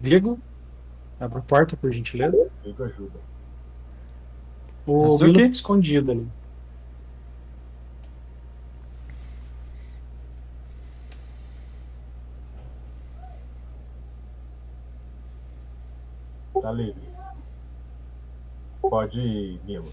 Vigo, 0.00 0.38
abre 1.18 1.38
a 1.38 1.42
porta, 1.42 1.76
por 1.76 1.90
gentileza. 1.90 2.50
Digo 2.62 2.84
ajuda. 2.84 3.18
O 4.86 5.04
Azuki? 5.04 5.24
Milo 5.24 5.40
fica 5.40 5.54
escondido 5.54 6.12
ali. 6.12 6.28
Tá 16.60 16.72
livre. 16.72 17.08
Pode 18.80 19.20
ir, 19.20 19.60
Milo. 19.64 19.92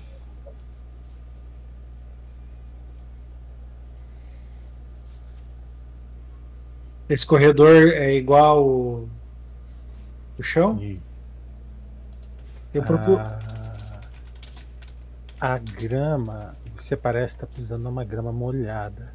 Esse 7.08 7.26
corredor 7.26 7.76
é 7.94 8.14
igual 8.14 9.08
o, 10.38 10.44
chão? 10.44 10.78
Sim. 10.80 11.02
Eu 12.74 12.84
procuro. 12.84 13.20
Ah, 13.20 13.40
a 15.40 15.58
grama, 15.58 16.56
você 16.76 16.96
parece 16.98 17.36
estar 17.36 17.48
pisando 17.48 17.84
numa 17.84 18.04
grama 18.04 18.32
molhada. 18.32 19.14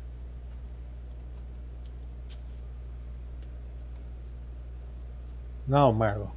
Não, 5.66 5.92
Marlon. 5.92 6.28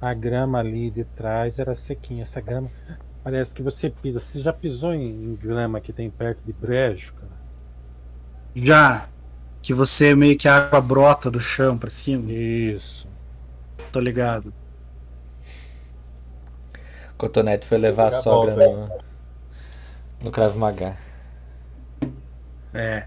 A 0.00 0.12
grama 0.14 0.58
ali 0.58 0.90
de 0.90 1.04
trás 1.04 1.58
era 1.58 1.74
sequinha. 1.74 2.22
Essa 2.22 2.40
grama 2.40 2.70
parece 3.22 3.54
que 3.54 3.62
você 3.62 3.90
pisa. 3.90 4.20
Você 4.20 4.40
já 4.40 4.52
pisou 4.52 4.94
em, 4.94 5.08
em 5.10 5.34
grama 5.34 5.80
que 5.80 5.92
tem 5.92 6.10
perto 6.10 6.42
de 6.44 6.52
brejo, 6.52 7.14
cara? 7.14 7.32
Já 8.54 9.08
que 9.64 9.72
você 9.72 10.14
meio 10.14 10.36
que 10.36 10.46
a 10.46 10.56
água 10.56 10.78
brota 10.78 11.30
do 11.30 11.40
chão 11.40 11.78
pra 11.78 11.88
cima. 11.88 12.30
Isso. 12.30 13.08
Tô 13.90 13.98
ligado. 13.98 14.52
Cotonete 17.16 17.66
foi 17.66 17.78
levar 17.78 18.08
a 18.08 18.10
sogra 18.10 18.54
no, 18.54 18.98
no 20.24 20.30
Krav 20.30 20.54
Maga. 20.58 20.98
É. 22.74 23.06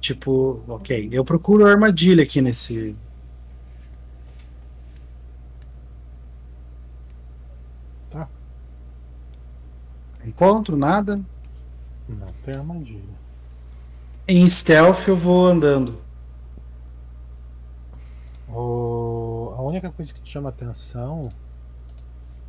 Tipo, 0.00 0.64
ok. 0.66 1.10
Eu 1.12 1.26
procuro 1.26 1.66
armadilha 1.66 2.22
aqui 2.22 2.40
nesse. 2.40 2.96
Tá. 8.08 8.26
Encontro 10.24 10.74
nada. 10.74 11.20
Não 12.08 12.28
tem 12.44 12.54
armadilha. 12.54 13.14
Em 14.28 14.46
stealth 14.48 15.08
eu 15.08 15.16
vou 15.16 15.46
andando. 15.46 15.98
O- 18.48 19.54
a 19.56 19.62
única 19.62 19.90
coisa 19.90 20.12
que 20.12 20.20
te 20.20 20.30
chama 20.30 20.48
atenção, 20.50 21.22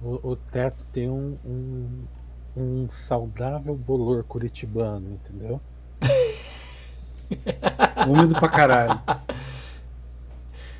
o, 0.01 0.31
o 0.31 0.35
teto 0.35 0.83
tem 0.91 1.09
um, 1.09 1.37
um, 1.45 2.03
um 2.55 2.87
saudável 2.91 3.75
bolor 3.75 4.23
curitibano, 4.23 5.11
entendeu? 5.13 5.61
Úmido 8.07 8.35
pra 8.39 8.49
caralho. 8.49 9.01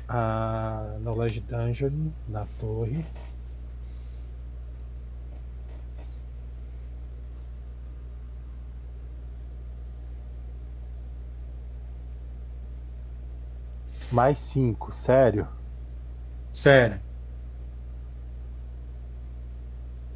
A, 0.08 0.96
na 1.00 1.10
Lodge 1.12 1.40
Dungeon, 1.40 2.10
na 2.28 2.46
torre, 2.60 3.04
mais 14.10 14.38
cinco, 14.38 14.92
sério. 14.92 15.46
Sério. 16.50 17.00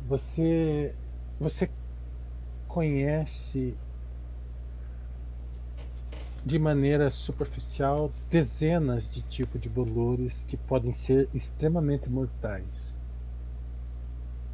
Você 0.09 0.95
você 1.39 1.71
conhece 2.69 3.75
de 6.45 6.59
maneira 6.59 7.11
superficial 7.11 8.11
dezenas 8.31 9.11
de 9.11 9.23
tipos 9.23 9.61
de 9.61 9.69
bolores 9.69 10.45
que 10.45 10.57
podem 10.57 10.93
ser 10.93 11.29
extremamente 11.35 12.09
mortais. 12.11 12.97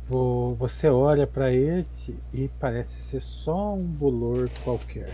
Vo- 0.08 0.54
Você 0.56 0.88
olha 0.88 1.26
para 1.26 1.52
esse 1.52 2.16
e 2.32 2.48
parece 2.60 3.00
ser 3.00 3.20
só 3.20 3.74
um 3.74 3.82
bolor 3.84 4.48
qualquer. 4.64 5.12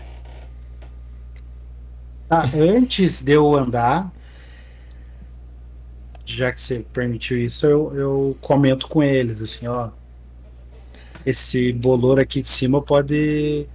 Tá, 2.41 2.49
antes 2.57 3.21
de 3.21 3.33
eu 3.33 3.53
andar, 3.53 4.11
já 6.25 6.51
que 6.51 6.59
você 6.59 6.79
permitiu 6.79 7.37
isso, 7.37 7.67
eu, 7.67 7.95
eu 7.95 8.37
comento 8.41 8.87
com 8.87 9.03
eles, 9.03 9.41
assim, 9.41 9.67
ó. 9.67 9.89
Esse 11.25 11.71
bolor 11.71 12.19
aqui 12.19 12.41
de 12.41 12.47
cima 12.47 12.81
pode. 12.81 13.67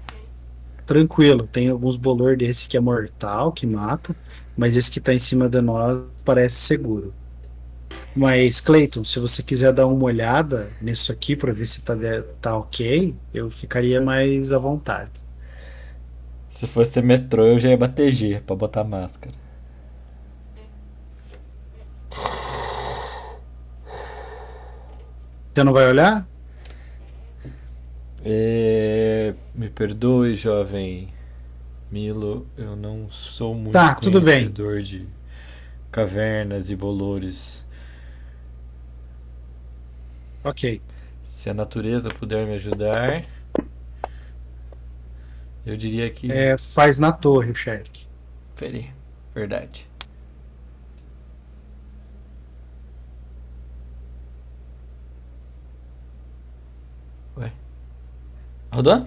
Tranquilo, 0.84 1.46
tem 1.46 1.68
alguns 1.68 1.96
bolor 1.96 2.36
desse 2.36 2.68
que 2.68 2.76
é 2.76 2.80
mortal, 2.80 3.52
que 3.52 3.66
mata, 3.66 4.16
mas 4.56 4.76
esse 4.76 4.90
que 4.90 5.00
tá 5.00 5.14
em 5.14 5.18
cima 5.18 5.48
de 5.48 5.60
nós 5.60 6.02
parece 6.24 6.56
seguro. 6.56 7.14
Mas, 8.16 8.60
Cleiton, 8.60 9.04
se 9.04 9.20
você 9.20 9.42
quiser 9.42 9.72
dar 9.72 9.86
uma 9.86 10.02
olhada 10.04 10.68
nisso 10.82 11.12
aqui 11.12 11.36
pra 11.36 11.52
ver 11.52 11.66
se 11.66 11.82
tá, 11.82 11.94
tá 12.40 12.56
ok, 12.56 13.14
eu 13.32 13.48
ficaria 13.50 14.00
mais 14.00 14.52
à 14.52 14.58
vontade. 14.58 15.27
Se 16.58 16.66
fosse 16.66 17.00
metrô, 17.00 17.44
eu 17.46 17.56
já 17.56 17.68
ia 17.68 17.76
bater 17.76 18.10
G 18.12 18.40
pra 18.40 18.56
botar 18.56 18.82
máscara. 18.82 19.32
Você 25.54 25.62
não 25.62 25.72
vai 25.72 25.86
olhar? 25.88 26.26
É, 28.24 29.34
Me 29.54 29.68
perdoe, 29.70 30.34
jovem 30.34 31.08
Milo, 31.92 32.44
eu 32.56 32.74
não 32.74 33.08
sou 33.08 33.54
muito 33.54 33.72
Tá, 33.72 33.94
tudo 33.94 34.20
bem. 34.20 34.50
conhecedor 34.50 34.82
de 34.82 35.06
cavernas 35.92 36.70
e 36.72 36.74
bolores. 36.76 37.64
Ok. 40.42 40.82
Se 41.22 41.48
a 41.50 41.54
natureza 41.54 42.08
puder 42.10 42.48
me 42.48 42.56
ajudar, 42.56 43.24
eu 45.68 45.76
diria 45.76 46.10
que. 46.10 46.32
É, 46.32 46.56
faz 46.56 46.98
na 46.98 47.12
torre 47.12 47.50
o 47.50 47.54
cheque. 47.54 48.06
Peraí, 48.56 48.90
verdade. 49.34 49.86
Ué? 57.36 57.52
Rodou? 58.72 59.06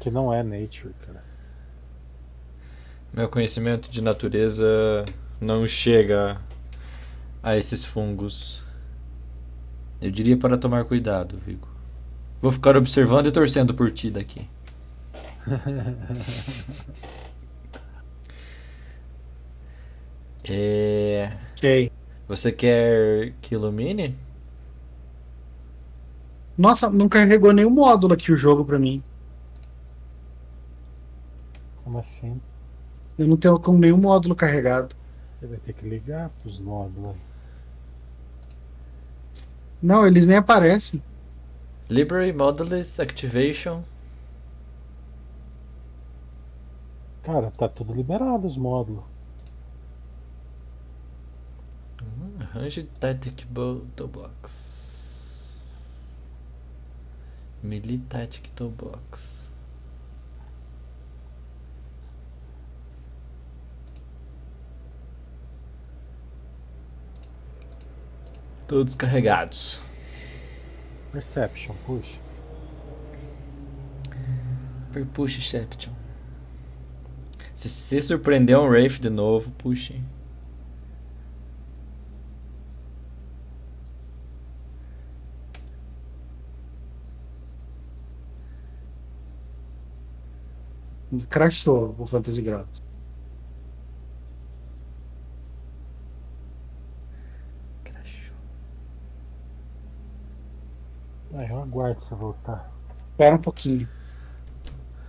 Que 0.00 0.10
não 0.10 0.32
é 0.32 0.42
nature, 0.42 0.94
cara. 1.06 1.22
Meu 3.12 3.28
conhecimento 3.28 3.90
de 3.90 4.02
natureza 4.02 5.04
não 5.40 5.66
chega 5.66 6.40
a 7.44 7.56
esses 7.56 7.84
fungos. 7.84 8.62
Eu 10.00 10.10
diria 10.10 10.36
para 10.36 10.56
tomar 10.56 10.84
cuidado, 10.86 11.38
Vigo. 11.46 11.68
Vou 12.40 12.50
ficar 12.50 12.74
observando 12.76 13.26
e 13.26 13.32
torcendo 13.32 13.74
por 13.74 13.90
ti 13.92 14.10
daqui. 14.10 14.48
É... 20.46 21.32
Ok. 21.56 21.90
Você 22.28 22.52
quer 22.52 23.32
que 23.40 23.54
ilumine? 23.54 24.14
Nossa, 26.56 26.90
não 26.90 27.08
carregou 27.08 27.50
nenhum 27.50 27.70
módulo 27.70 28.12
aqui 28.12 28.30
o 28.30 28.36
jogo 28.36 28.62
pra 28.62 28.78
mim. 28.78 29.02
Como 31.82 31.98
assim? 31.98 32.38
Eu 33.18 33.26
não 33.26 33.38
tenho 33.38 33.58
com 33.58 33.78
nenhum 33.78 33.96
módulo 33.96 34.34
carregado. 34.34 34.94
Você 35.34 35.46
vai 35.46 35.56
ter 35.56 35.72
que 35.72 35.88
ligar 35.88 36.28
pros 36.28 36.58
módulos 36.58 37.12
aí. 37.12 37.33
Não, 39.84 40.06
eles 40.06 40.26
nem 40.26 40.38
aparecem. 40.38 41.02
Library 41.90 42.32
Modulus 42.32 42.98
Activation. 42.98 43.82
Cara, 47.22 47.50
tá 47.50 47.68
tudo 47.68 47.92
liberado 47.92 48.46
os 48.46 48.56
módulos. 48.56 49.04
Hum, 52.00 52.40
Arranje 52.40 52.84
Tactic 52.98 53.44
Toolbox. 53.94 55.62
Melee 57.62 57.98
Tactic 58.08 58.48
Toolbox. 58.56 59.33
Todos 68.66 68.94
carregados. 68.94 69.80
Perception, 71.12 71.74
puxa. 71.86 72.18
Perpuxe 74.92 75.40
Shepton. 75.40 75.92
Se 77.52 77.68
você 77.68 78.00
surpreender 78.00 78.58
um 78.58 78.66
Wraith 78.66 79.00
de 79.00 79.10
novo, 79.10 79.50
puxe. 79.52 80.02
Crashou 91.30 91.94
o 91.98 92.06
Fantasy 92.06 92.42
Grounds. 92.42 92.82
Crashou. 97.84 98.34
Eu 101.74 101.80
aguardo 101.80 102.00
você 102.00 102.14
voltar. 102.14 102.72
Espera 103.10 103.34
um 103.34 103.40
pouquinho. 103.40 103.88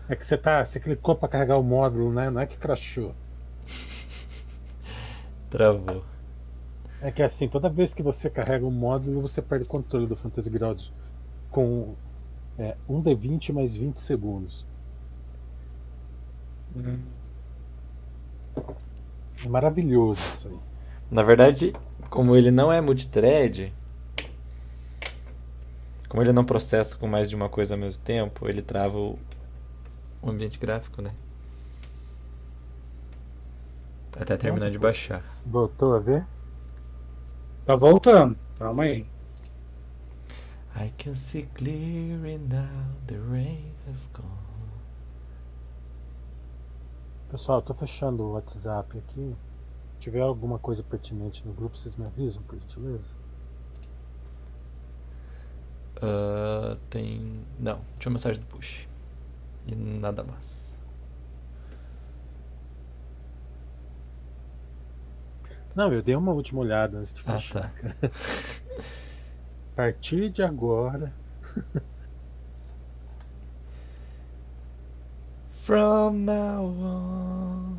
É 0.09 0.15
que 0.15 0.25
você 0.25 0.35
tá. 0.35 0.65
Você 0.65 0.79
clicou 0.79 1.15
pra 1.15 1.29
carregar 1.29 1.59
o 1.59 1.63
módulo, 1.63 2.11
né? 2.11 2.31
Não 2.31 2.41
é 2.41 2.47
que 2.47 2.57
crashou. 2.57 3.13
Travou. 5.49 6.03
É 7.01 7.11
que 7.11 7.21
assim, 7.21 7.47
toda 7.47 7.69
vez 7.69 7.93
que 7.93 8.01
você 8.01 8.31
carrega 8.31 8.65
um 8.65 8.71
módulo, 8.71 9.21
você 9.21 9.41
perde 9.41 9.65
o 9.65 9.67
controle 9.67 10.07
do 10.07 10.15
Fantasy 10.15 10.49
Grounds 10.49 10.91
com 11.51 11.93
é, 12.57 12.75
1d20 12.89 13.53
mais 13.53 13.75
20 13.75 13.99
segundos. 13.99 14.65
É 19.43 19.47
maravilhoso 19.47 20.19
isso 20.19 20.47
aí. 20.47 20.59
Na 21.11 21.21
verdade, 21.21 21.75
como 22.09 22.35
ele 22.35 22.49
não 22.49 22.71
é 22.71 22.81
multithread, 22.81 23.71
como 26.15 26.23
ele 26.23 26.31
não 26.31 26.45
processa 26.45 26.95
com 26.95 27.07
mais 27.07 27.27
de 27.27 27.35
uma 27.35 27.49
coisa 27.49 27.75
ao 27.75 27.77
mesmo 27.77 28.01
tempo, 28.01 28.47
ele 28.47 28.61
trava 28.61 28.97
o, 28.97 29.19
o 30.21 30.29
ambiente 30.29 30.57
gráfico, 30.57 31.01
né? 31.01 31.13
Até 34.17 34.37
terminar 34.37 34.71
de 34.71 34.79
baixar. 34.79 35.21
Voltou 35.45 35.93
a 35.93 35.99
ver? 35.99 36.25
Tá 37.65 37.75
voltando. 37.75 38.37
Calma 38.57 38.83
aí. 38.83 39.05
I 40.77 40.93
can 40.97 41.15
see 41.15 41.49
clearly 41.53 42.37
now 42.37 42.95
the 43.07 43.17
rain 43.29 43.73
has 43.85 44.09
gone. 44.13 44.25
Pessoal, 47.29 47.57
eu 47.57 47.61
tô 47.61 47.73
fechando 47.73 48.23
o 48.23 48.31
WhatsApp 48.35 48.97
aqui. 48.99 49.35
Se 49.95 49.99
tiver 49.99 50.21
alguma 50.21 50.57
coisa 50.59 50.81
pertinente 50.81 51.45
no 51.45 51.51
grupo, 51.51 51.77
vocês 51.77 51.97
me 51.97 52.05
avisam, 52.05 52.41
por 52.43 52.57
gentileza? 52.57 53.15
Ah, 56.01 56.77
tem. 56.89 57.43
Não, 57.59 57.79
tinha 57.99 58.09
uma 58.09 58.13
mensagem 58.13 58.41
do 58.41 58.47
push. 58.47 58.87
E 59.67 59.75
nada 59.75 60.23
mais. 60.23 60.75
Não, 65.75 65.91
eu 65.91 66.01
dei 66.01 66.15
uma 66.15 66.31
última 66.31 66.61
olhada 66.61 66.97
antes 66.97 67.11
de 67.13 67.21
Ah, 67.25 67.33
fechar. 67.33 67.61
tá. 67.61 67.71
A 69.73 69.75
partir 69.75 70.29
de 70.29 70.41
agora. 70.41 71.11
From 75.65 76.25
now 76.25 76.63
on. 76.65 77.75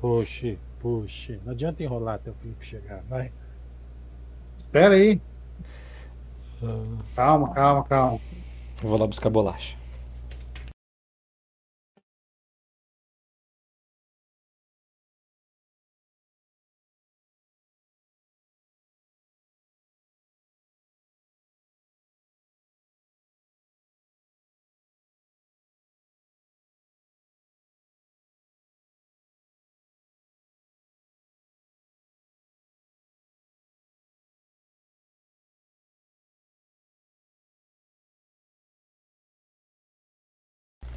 Puxe, 0.00 0.58
puxe. 0.82 1.40
Não 1.44 1.52
adianta 1.52 1.82
enrolar 1.82 2.16
até 2.16 2.30
o 2.30 2.34
Felipe 2.34 2.66
chegar, 2.66 3.02
vai. 3.08 3.32
Espera 4.58 4.94
aí. 4.94 5.20
Ah, 6.62 7.02
Calma, 7.14 7.54
calma, 7.54 7.84
calma. 7.84 8.20
eu 8.82 8.88
vou 8.88 8.98
lá 8.98 9.06
buscar 9.06 9.30
bolacha. 9.30 9.76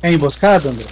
É 0.06 0.12
emboscada, 0.12 0.70
André? 0.70 0.86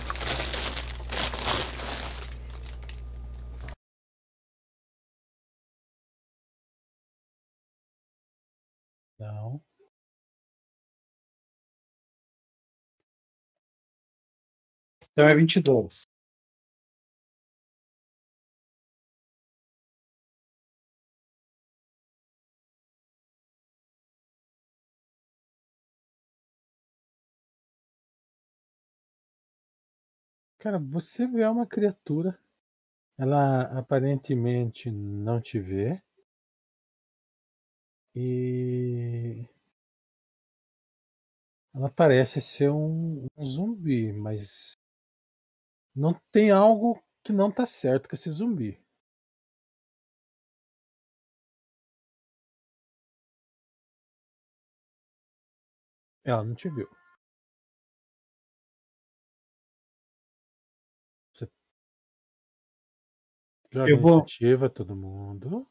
Não. 9.20 9.62
Então 15.12 15.28
é 15.28 15.36
22. 15.36 16.13
Cara, 30.64 30.80
você 30.80 31.28
vê 31.28 31.46
uma 31.46 31.68
criatura 31.68 32.40
Ela 33.18 33.64
aparentemente 33.80 34.92
não 34.92 35.42
te 35.42 35.60
vê. 35.60 36.02
E 38.16 39.46
ela 41.74 41.88
parece 41.90 42.42
ser 42.42 42.72
um, 42.72 43.28
um 43.38 43.46
zumbi, 43.46 44.12
mas 44.12 44.74
não 45.96 46.14
tem 46.32 46.52
algo 46.52 47.02
que 47.24 47.34
não 47.34 47.50
tá 47.50 47.66
certo 47.66 48.08
com 48.08 48.16
esse 48.16 48.30
zumbi. 48.30 48.80
Ela 56.26 56.44
não 56.44 56.54
te 56.54 56.68
viu. 56.70 56.90
Joga 63.74 63.90
Eu 63.90 64.00
vou- 64.00 64.20
iniciativa, 64.20 64.70
todo 64.70 64.96
mundo. 64.96 65.68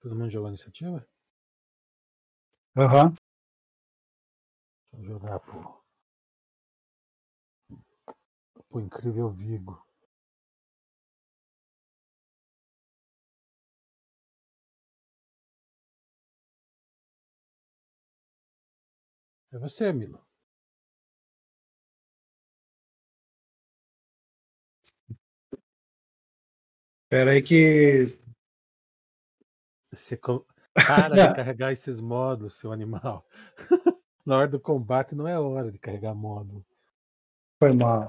Todo 0.00 0.14
mundo 0.14 0.30
jogou 0.30 0.48
iniciativa? 0.50 1.08
Aham. 2.76 3.14
Eu 4.94 5.04
jogar 5.04 5.38
pro. 5.40 5.84
Pro 8.68 8.80
incrível 8.80 9.30
Vigo. 9.30 9.82
É 19.52 19.58
você, 19.58 19.90
Milo. 19.92 20.20
Espera 27.04 27.30
aí 27.32 27.42
que. 27.42 28.06
Você 29.90 30.16
co- 30.18 30.46
para 30.74 31.28
de 31.28 31.34
carregar 31.34 31.72
esses 31.72 32.00
módulos, 32.00 32.54
seu 32.54 32.72
animal. 32.72 33.24
Na 34.26 34.38
hora 34.38 34.48
do 34.48 34.58
combate 34.58 35.14
não 35.14 35.28
é 35.28 35.38
hora 35.38 35.70
de 35.70 35.78
carregar 35.78 36.14
módulo. 36.14 36.64
Foi 37.58 37.72
mal. 37.72 38.08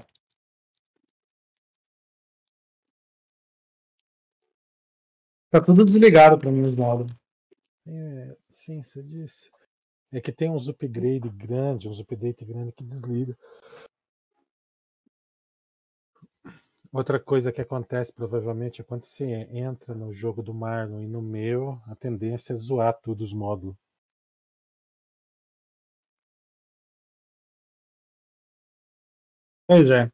Tá 5.50 5.60
tudo 5.60 5.84
desligado 5.84 6.38
pra 6.38 6.50
mim 6.50 6.62
os 6.62 6.74
módulos. 6.74 7.12
É, 7.86 8.36
sim, 8.48 8.82
você 8.82 9.02
disse. 9.02 9.50
É 10.12 10.20
que 10.20 10.32
tem 10.32 10.50
uns 10.50 10.68
upgrade 10.68 11.28
grande, 11.30 11.88
uns 11.88 12.00
update 12.00 12.44
grande 12.44 12.72
que 12.72 12.84
desliga. 12.84 13.36
Outra 16.96 17.20
coisa 17.20 17.52
que 17.52 17.60
acontece 17.60 18.10
provavelmente 18.10 18.80
é 18.80 18.84
quando 18.84 19.04
você 19.04 19.46
entra 19.50 19.94
no 19.94 20.14
jogo 20.14 20.42
do 20.42 20.54
Marlon 20.54 21.02
e 21.02 21.06
no 21.06 21.20
meu, 21.20 21.78
a 21.86 21.94
tendência 21.94 22.54
é 22.54 22.56
zoar 22.56 22.98
tudo 23.02 23.22
os 23.22 23.34
módulos. 23.34 23.76
Pois 29.66 29.90
é. 29.90 30.10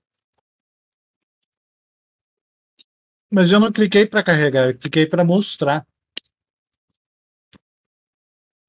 Mas 3.30 3.52
eu 3.52 3.60
não 3.60 3.72
cliquei 3.72 4.04
pra 4.06 4.22
carregar, 4.24 4.68
eu 4.70 4.78
cliquei 4.78 5.06
pra 5.06 5.24
mostrar. 5.24 5.86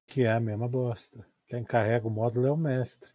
Que 0.06 0.22
é 0.24 0.32
a 0.34 0.40
mesma 0.40 0.68
bosta. 0.68 1.26
Quem 1.48 1.64
carrega 1.64 2.08
o 2.08 2.12
módulo 2.12 2.48
é 2.48 2.52
o 2.52 2.58
mestre. 2.58 3.13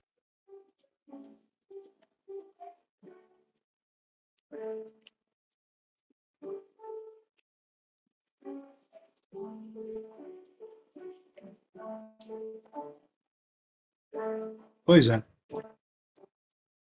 Pois 14.85 15.09
é. 15.09 15.23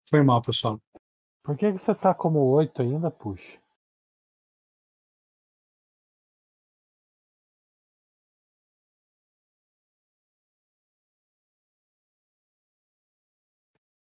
Foi 0.08 0.22
mal, 0.22 0.42
pessoal. 0.42 0.80
Por 1.44 1.56
que, 1.58 1.72
que 1.72 1.78
você 1.78 1.96
tá 1.96 2.14
como 2.14 2.40
8 2.40 2.82
ainda, 2.82 3.10
puxa? 3.10 3.60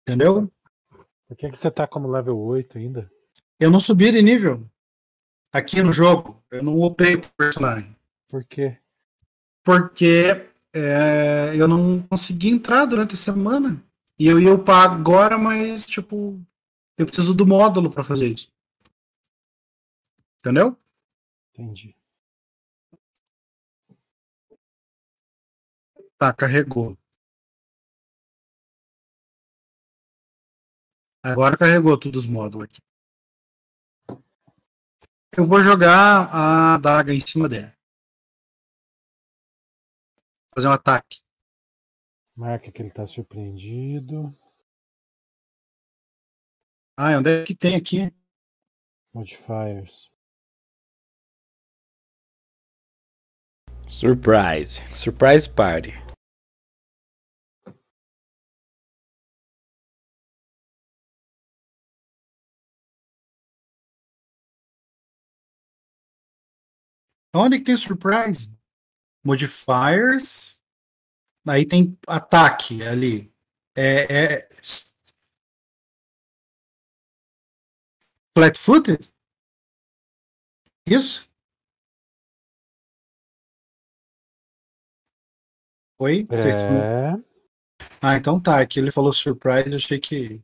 Entendeu? 0.02 0.52
Por 1.28 1.38
que, 1.38 1.50
que 1.50 1.58
você 1.58 1.72
tá 1.72 1.88
como 1.88 2.10
level 2.10 2.38
8 2.38 2.78
ainda? 2.78 3.12
Eu 3.60 3.72
não 3.72 3.80
subi 3.80 4.12
de 4.12 4.22
nível 4.22 4.70
aqui 5.52 5.82
no 5.82 5.94
jogo. 5.94 6.44
Eu 6.52 6.62
não 6.62 6.78
upei 6.80 7.16
o 7.16 7.22
personagem. 7.38 7.96
Por 8.30 8.44
quê? 8.46 8.78
Porque 9.64 10.53
é, 10.74 11.54
eu 11.56 11.68
não 11.68 12.02
consegui 12.08 12.50
entrar 12.50 12.86
durante 12.86 13.14
a 13.14 13.18
semana. 13.18 13.84
E 14.20 14.28
eu 14.28 14.40
ia 14.40 14.54
upar 14.54 14.92
agora, 14.92 15.38
mas, 15.38 15.86
tipo, 15.86 16.40
eu 16.98 17.06
preciso 17.06 17.34
do 17.34 17.46
módulo 17.46 17.90
pra 17.90 18.04
fazer 18.04 18.28
isso. 18.28 18.52
Entendeu? 20.40 20.78
Entendi. 21.52 21.96
Tá, 26.18 26.34
carregou. 26.34 26.98
Agora 31.22 31.58
carregou 31.58 31.98
todos 31.98 32.26
os 32.26 32.30
módulos 32.30 32.66
aqui. 32.66 32.82
Eu 35.36 35.46
vou 35.46 35.62
jogar 35.64 36.30
a 36.32 36.78
daga 36.78 37.14
em 37.14 37.20
cima 37.20 37.50
dele. 37.50 37.73
Fazer 40.56 40.68
um 40.68 40.72
ataque. 40.72 41.22
Marca 42.36 42.72
que 42.72 42.82
ele 42.82 42.92
tá 42.92 43.08
surpreendido. 43.08 44.38
Ah, 46.96 47.18
onde 47.18 47.42
é 47.42 47.44
que 47.44 47.56
tem 47.56 47.76
aqui? 47.76 48.14
Modifiers. 49.14 50.12
Surprise. 53.88 54.80
Surprise 54.90 55.50
party. 55.50 55.94
Onde 67.36 67.58
que 67.58 67.66
tem 67.66 67.78
surprise? 67.78 68.52
Modifiers. 69.26 70.60
Aí 71.48 71.66
tem 71.66 71.98
ataque 72.08 72.84
ali. 72.84 73.32
É, 73.76 74.36
é... 74.38 74.50
Flat 78.36 78.58
footed? 78.58 79.12
Isso? 80.86 81.30
Oi? 86.00 86.26
Vocês 86.26 86.58
É. 86.58 87.14
Ah, 88.02 88.18
então 88.18 88.42
tá. 88.42 88.60
Aqui 88.62 88.80
ele 88.80 88.92
falou 88.92 89.14
surprise, 89.14 89.70
eu 89.70 89.78
achei 89.78 90.00
que. 90.00 90.42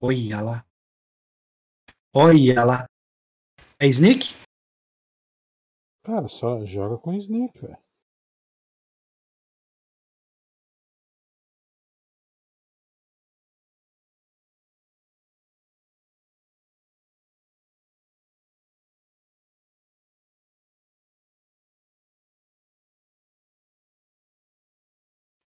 Olha 0.00 0.40
lá. 0.40 0.66
Olha 2.12 2.64
lá. 2.64 2.88
É 3.80 3.86
sneak? 3.86 4.34
Cara, 6.08 6.26
só 6.26 6.64
joga 6.64 6.96
com 6.96 7.12
sneak, 7.12 7.60
velho. 7.60 7.76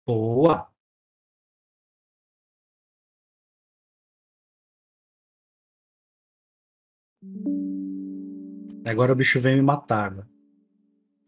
Boa. 0.07 0.73
Agora 8.87 9.13
o 9.13 9.17
bicho 9.17 9.39
vem 9.39 9.57
me 9.57 9.63
matar. 9.63 10.15
velho. 10.15 10.36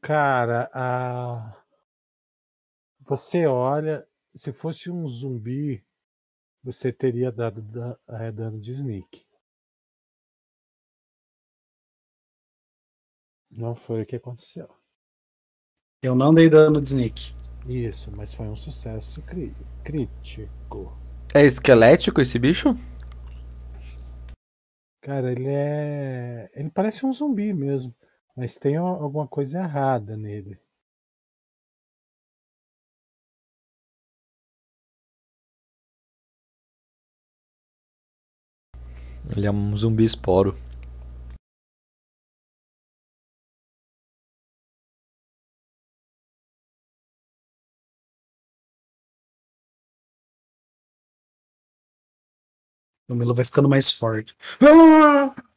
Cara, 0.00 0.68
a... 0.74 1.62
você 3.00 3.46
olha, 3.46 4.06
se 4.34 4.52
fosse 4.52 4.90
um 4.90 5.06
zumbi, 5.08 5.84
você 6.62 6.92
teria 6.92 7.32
dado 7.32 7.62
da- 7.62 7.94
é, 8.20 8.30
dano 8.32 8.60
de 8.60 8.72
sneak. 8.72 9.26
Não 13.50 13.74
foi 13.74 14.02
o 14.02 14.06
que 14.06 14.16
aconteceu. 14.16 14.68
Eu 16.02 16.14
não 16.14 16.32
dei 16.32 16.48
dano 16.48 16.80
de 16.80 16.88
sneak. 16.88 17.34
Isso, 17.66 18.10
mas 18.16 18.32
foi 18.32 18.46
um 18.46 18.56
sucesso 18.56 19.20
cri- 19.22 19.54
crítico. 19.84 20.96
É 21.34 21.44
esquelético 21.44 22.20
esse 22.20 22.38
bicho? 22.38 22.74
Cara, 25.00 25.32
ele 25.32 25.48
é. 25.48 26.48
Ele 26.54 26.70
parece 26.70 27.04
um 27.04 27.12
zumbi 27.12 27.52
mesmo. 27.52 27.94
Mas 28.38 28.56
tem 28.56 28.76
a- 28.76 28.80
alguma 28.80 29.26
coisa 29.26 29.58
errada 29.58 30.16
nele. 30.16 30.60
Ele 39.36 39.46
é 39.46 39.50
um 39.50 39.76
zumbi 39.76 40.04
esporo. 40.04 40.54
O 53.08 53.14
Milo 53.14 53.34
vai 53.34 53.44
ficando 53.44 53.68
mais 53.68 53.90
forte. 53.90 54.36
Ah! 54.62 55.47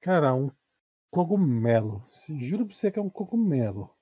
Cara, 0.00 0.34
um 0.34 0.50
cogumelo. 1.10 2.02
Juro 2.40 2.64
pra 2.64 2.74
você 2.74 2.90
que 2.90 2.98
é 2.98 3.02
um 3.02 3.10
cogumelo. 3.10 3.94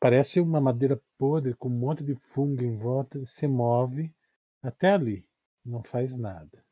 Parece 0.00 0.40
uma 0.40 0.60
madeira 0.60 1.00
podre 1.16 1.54
com 1.54 1.68
um 1.68 1.78
monte 1.78 2.02
de 2.02 2.16
fungo 2.16 2.64
em 2.64 2.74
volta. 2.74 3.24
Se 3.24 3.46
move 3.46 4.12
até 4.60 4.92
ali. 4.92 5.24
Não 5.64 5.82
faz 5.82 6.16
nada. 6.16 6.64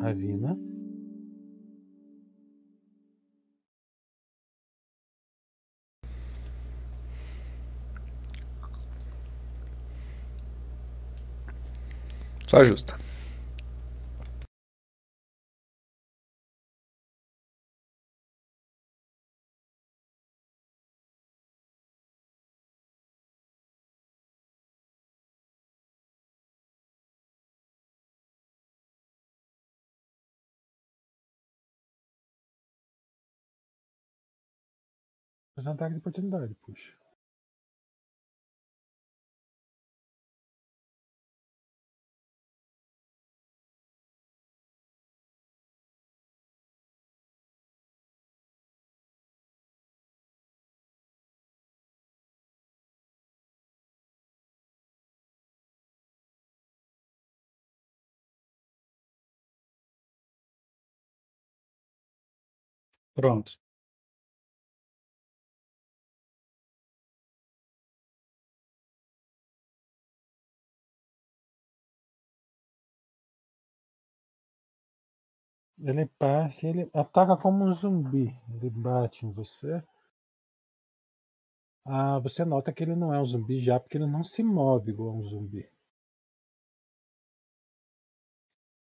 Ravina. 0.00 0.56
Só 12.48 12.62
ajusta. 35.64 35.66
Faz 35.66 35.66
um 35.66 35.70
ataque 35.72 35.92
de 35.94 35.98
oportunidade, 35.98 36.54
puxa. 36.62 36.92
Pronto. 63.14 63.63
Ele 75.84 76.06
parte, 76.06 76.66
ele 76.66 76.88
ataca 76.94 77.36
como 77.36 77.62
um 77.62 77.70
zumbi. 77.70 78.34
Ele 78.54 78.70
bate 78.70 79.26
em 79.26 79.30
você. 79.30 79.82
Ah, 81.84 82.18
você 82.18 82.42
nota 82.42 82.72
que 82.72 82.82
ele 82.82 82.96
não 82.96 83.12
é 83.12 83.20
um 83.20 83.26
zumbi 83.26 83.58
já, 83.58 83.78
porque 83.78 83.98
ele 83.98 84.06
não 84.06 84.24
se 84.24 84.42
move 84.42 84.90
igual 84.90 85.14
um 85.14 85.22
zumbi. 85.22 85.68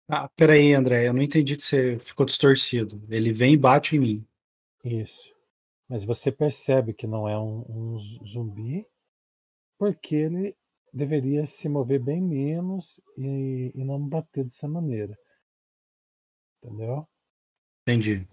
Ah, 0.06 0.28
peraí, 0.36 0.74
André, 0.74 1.08
eu 1.08 1.14
não 1.14 1.22
entendi 1.22 1.56
que 1.56 1.64
você 1.64 1.98
ficou 1.98 2.26
distorcido. 2.26 3.02
Ele 3.08 3.32
vem 3.32 3.54
e 3.54 3.56
bate 3.56 3.96
em 3.96 4.00
mim. 4.00 4.26
Isso. 4.84 5.34
Mas 5.88 6.04
você 6.04 6.30
percebe 6.30 6.92
que 6.92 7.06
não 7.06 7.26
é 7.26 7.38
um, 7.38 7.64
um 7.66 7.98
zumbi, 7.98 8.86
porque 9.78 10.16
ele 10.16 10.54
deveria 10.92 11.46
se 11.46 11.66
mover 11.66 12.00
bem 12.00 12.20
menos 12.20 13.00
e, 13.16 13.72
e 13.74 13.84
não 13.84 14.06
bater 14.06 14.44
dessa 14.44 14.68
maneira. 14.68 15.16
Entendeu? 16.62 17.08
Entendi. 17.86 18.28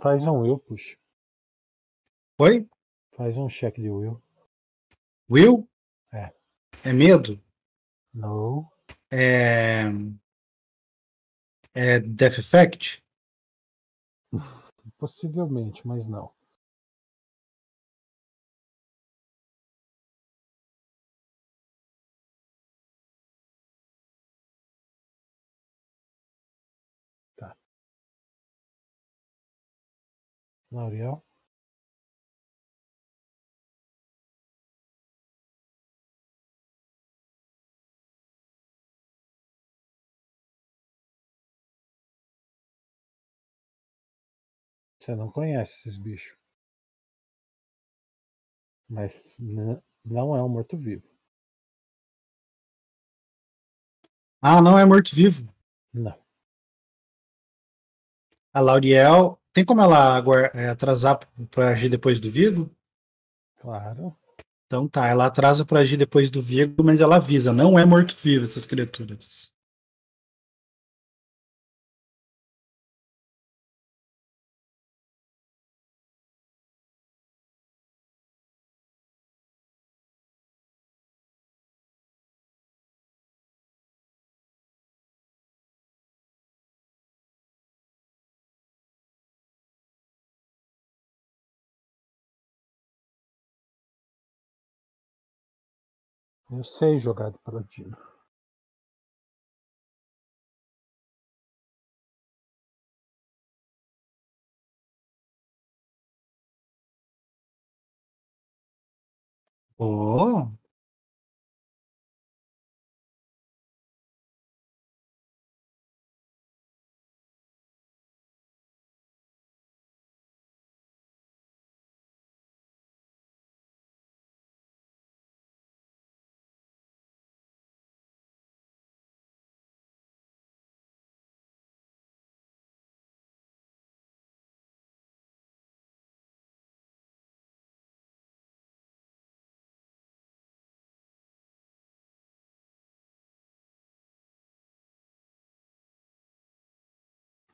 Faz 0.00 0.26
um 0.26 0.40
will 0.40 0.58
push. 0.58 0.96
Oi? 2.38 2.66
Faz 3.14 3.36
um 3.36 3.48
check 3.48 3.76
de 3.78 3.90
will. 3.90 4.20
Will? 5.28 5.68
É. 6.12 6.32
É 6.84 6.92
medo? 6.92 7.38
No. 8.12 8.66
É. 9.10 9.82
É 11.74 12.00
Death 12.00 12.38
Effect? 12.38 13.02
Possivelmente, 14.98 15.86
mas 15.86 16.06
não. 16.06 16.32
Tá. 27.38 27.54
Lauriel? 30.72 31.22
Você 45.00 45.14
não 45.16 45.30
conhece 45.30 45.88
esses 45.88 45.96
bichos. 45.96 46.36
Mas 48.86 49.38
não 50.04 50.36
é 50.36 50.42
um 50.42 50.48
morto-vivo. 50.48 51.08
Ah, 54.42 54.60
não 54.60 54.78
é 54.78 54.84
morto-vivo. 54.84 55.50
Não. 55.92 56.18
A 58.52 58.60
Lauriel. 58.60 59.40
Tem 59.52 59.64
como 59.64 59.80
ela 59.80 60.22
é, 60.54 60.68
atrasar 60.68 61.18
para 61.50 61.70
agir 61.70 61.88
depois 61.88 62.20
do 62.20 62.30
Vigo? 62.30 62.70
Claro. 63.56 64.16
Então 64.66 64.86
tá, 64.86 65.08
ela 65.08 65.26
atrasa 65.26 65.64
para 65.64 65.80
agir 65.80 65.96
depois 65.96 66.30
do 66.30 66.40
Vigo, 66.40 66.84
mas 66.84 67.00
ela 67.00 67.16
avisa, 67.16 67.52
não 67.52 67.76
é 67.76 67.84
morto-vivo 67.84 68.44
essas 68.44 68.66
criaturas. 68.66 69.52
Eu 96.50 96.62
sei 96.62 96.98
jogar 96.98 97.30
de 97.30 97.38
paladino. 97.38 97.96
Oh, 109.80 110.52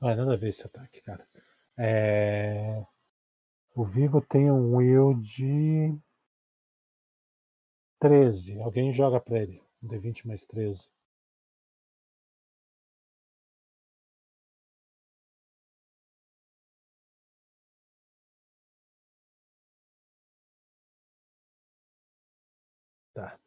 Ah, 0.01 0.14
nada 0.16 0.32
a 0.34 0.36
ver 0.36 0.49
esse 0.49 0.64
ataque, 0.66 1.01
cara. 1.03 1.26
É... 1.78 2.84
O 3.74 3.84
Vigo 3.84 4.20
tem 4.20 4.51
um 4.51 4.76
will 4.76 5.14
de 5.14 5.97
13. 8.01 8.59
Alguém 8.62 8.92
joga 8.92 9.20
pra 9.20 9.38
ele. 9.38 9.62
Um 9.82 9.88
D20 9.88 10.26
mais 10.26 10.44
13. 10.47 10.88
Tá. 23.14 23.38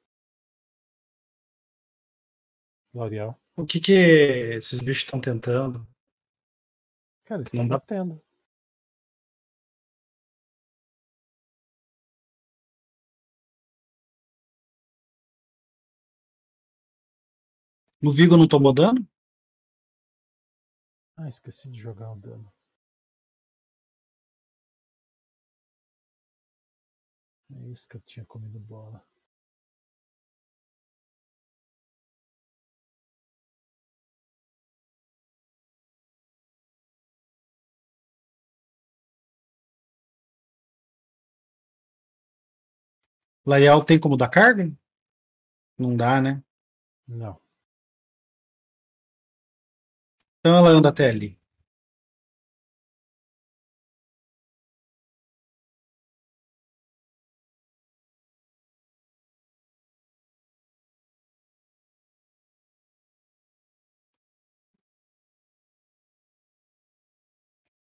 L'Oreal. 2.94 3.36
o 3.56 3.66
que 3.66 3.80
que 3.80 3.92
esses 3.94 4.80
bichos 4.82 5.04
estão 5.04 5.20
tentando? 5.20 5.86
Cara, 7.30 7.42
eles 7.44 7.54
Não 7.54 7.62
estão 7.64 7.68
dá- 7.68 7.78
batendo. 7.78 8.20
No 18.02 18.12
Vigo 18.12 18.36
não 18.36 18.48
tomou 18.48 18.74
dano? 18.74 19.08
Ah, 21.18 21.28
esqueci 21.30 21.70
de 21.70 21.80
jogar 21.80 22.12
o 22.12 22.16
dano. 22.16 22.52
É 27.52 27.68
isso 27.68 27.88
que 27.88 27.98
eu 27.98 28.02
tinha 28.02 28.26
comido 28.26 28.60
bola. 28.60 29.04
Laial 43.50 43.84
tem 43.84 44.00
como 44.00 44.16
dar 44.16 44.30
carga? 44.30 44.72
Não 45.78 45.96
dá, 45.98 46.22
né? 46.22 46.44
Não. 47.08 47.42
Então 50.40 50.56
ela 50.56 50.70
anda 50.70 50.90
até 50.90 51.10
ali. 51.10 51.36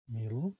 Milo. 0.07 0.55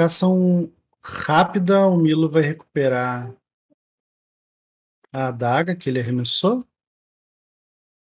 Ação 0.00 0.72
rápida, 1.02 1.88
o 1.88 1.96
Milo 1.96 2.30
vai 2.30 2.42
recuperar 2.42 3.34
a 5.12 5.26
adaga 5.26 5.74
que 5.74 5.90
ele 5.90 5.98
arremessou. 5.98 6.64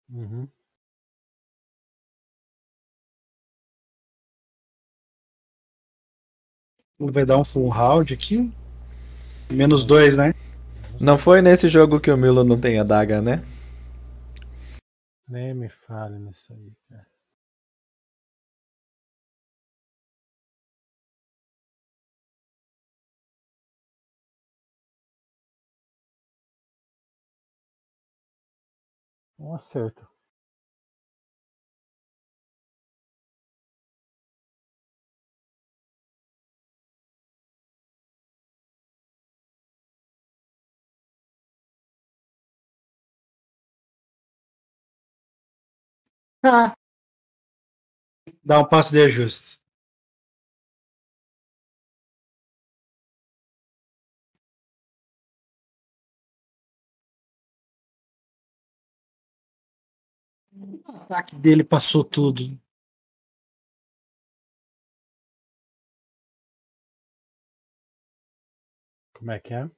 Uhum. 0.10 0.48
Ele 7.00 7.12
vai 7.12 7.24
dar 7.24 7.38
um 7.38 7.44
full 7.44 7.70
round 7.70 8.12
aqui. 8.14 8.52
Menos 9.52 9.86
dois, 9.86 10.18
né? 10.18 10.34
Não 11.00 11.20
foi 11.20 11.40
nesse 11.42 11.68
jogo 11.68 12.00
que 12.00 12.10
o 12.10 12.18
Milo 12.18 12.44
não 12.44 12.60
tem 12.60 12.80
adaga, 12.80 13.22
né? 13.22 13.44
Nem 15.28 15.54
me 15.54 15.70
fale 15.70 16.18
nisso 16.18 16.52
aí, 16.52 16.74
cara. 16.90 17.15
Um 29.46 29.54
acerto. 29.54 30.10
Dá 48.44 48.60
um 48.60 48.66
passo 48.68 48.92
de 48.92 49.02
ajuste. 49.04 49.60
O 60.66 60.92
ataque 60.92 61.36
dele 61.36 61.64
passou 61.64 62.04
tudo. 62.04 62.60
Como 69.14 69.32
é 69.32 69.40
que 69.40 69.54
é? 69.54 69.70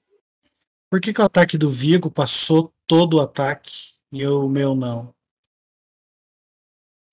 Por 0.89 1.01
que, 1.01 1.13
que 1.13 1.21
o 1.21 1.25
ataque 1.25 1.57
do 1.57 1.67
Vigo 1.67 2.09
passou 2.09 2.73
todo 2.87 3.17
o 3.17 3.21
ataque 3.21 3.95
e 4.11 4.25
o 4.25 4.47
meu 4.47 4.73
não? 4.73 5.13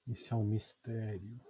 Isso 0.07 0.33
é 0.33 0.37
um 0.37 0.45
mistério. 0.45 1.41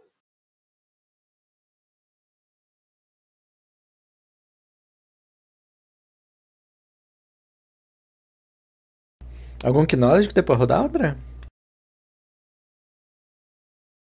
Algum 9.63 9.87
knowledge 9.87 10.29
que 10.29 10.35
dê 10.35 10.43
pra 10.43 10.55
rodar, 10.55 10.85
André? 10.85 11.17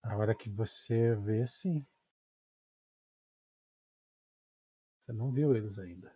A 0.09 0.17
hora 0.17 0.35
que 0.35 0.49
você 0.49 1.15
vê, 1.17 1.45
sim. 1.47 1.85
Você 5.01 5.13
não 5.13 5.33
viu 5.33 5.55
eles 5.55 5.79
ainda. 5.79 6.13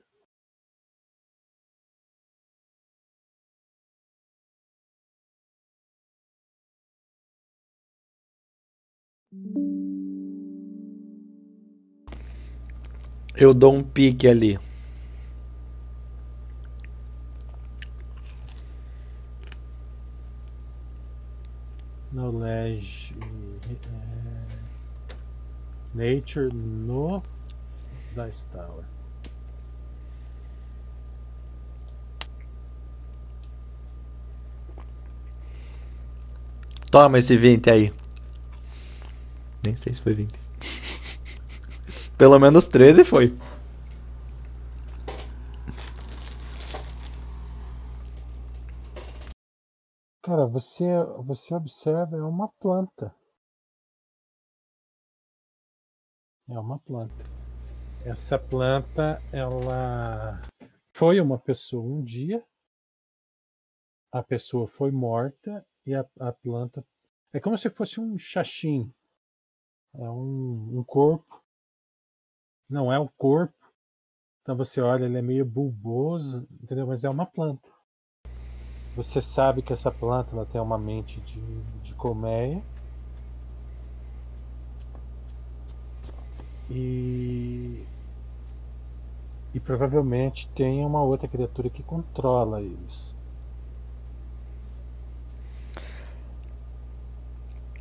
Eu 13.36 13.53
dou 13.53 13.74
um 13.74 13.82
pique 13.82 14.28
ali. 14.28 14.59
Knowledge. 22.12 23.14
É, 23.75 24.41
Nature 25.95 26.53
no 26.53 27.23
Dice 28.14 28.49
Tower. 28.49 28.85
Toma 36.91 37.18
esse 37.18 37.37
20 37.37 37.71
aí. 37.71 37.93
Nem 39.62 39.77
sei 39.77 39.95
se 39.95 40.01
foi 40.01 40.14
20. 40.14 40.33
Pelo 42.18 42.39
menos 42.39 42.66
13 42.66 43.05
foi. 43.05 43.37
Cara, 50.23 50.47
você, 50.47 50.85
você 51.25 51.55
observa, 51.55 52.16
é 52.16 52.23
uma 52.23 52.49
planta. 52.61 53.14
É 56.51 56.59
uma 56.59 56.80
planta. 56.80 57.14
Essa 58.05 58.36
planta, 58.36 59.22
ela 59.32 60.40
foi 60.96 61.20
uma 61.20 61.38
pessoa 61.38 61.84
um 61.84 62.03
dia, 62.03 62.44
a 64.12 64.20
pessoa 64.20 64.66
foi 64.66 64.90
morta 64.90 65.64
e 65.86 65.94
a, 65.94 66.05
a 66.18 66.32
planta. 66.32 66.84
É 67.32 67.38
como 67.38 67.57
se 67.57 67.70
fosse 67.70 68.01
um 68.01 68.18
xaxim. 68.18 68.92
É 69.94 70.11
um, 70.11 70.80
um 70.80 70.84
corpo. 70.84 71.40
Não 72.68 72.92
é 72.92 72.98
um 72.98 73.09
corpo. 73.16 73.55
Então 74.42 74.57
você 74.57 74.80
olha, 74.80 75.05
ele 75.05 75.18
é 75.18 75.22
meio 75.22 75.44
bulboso, 75.44 76.48
entendeu? 76.61 76.86
Mas 76.86 77.05
é 77.05 77.11
uma 77.11 77.26
planta. 77.26 77.70
Você 78.96 79.20
sabe 79.20 79.62
que 79.62 79.72
essa 79.72 79.92
planta 79.92 80.32
ela 80.32 80.44
tem 80.44 80.61
uma 80.61 80.78
mente 80.78 81.20
de, 81.20 81.62
de 81.82 81.94
colmeia. 81.94 82.64
E, 86.71 87.83
e 89.53 89.59
provavelmente 89.59 90.49
tem 90.55 90.85
uma 90.85 91.03
outra 91.03 91.27
criatura 91.27 91.68
que 91.68 91.83
controla 91.83 92.61
eles. 92.61 93.16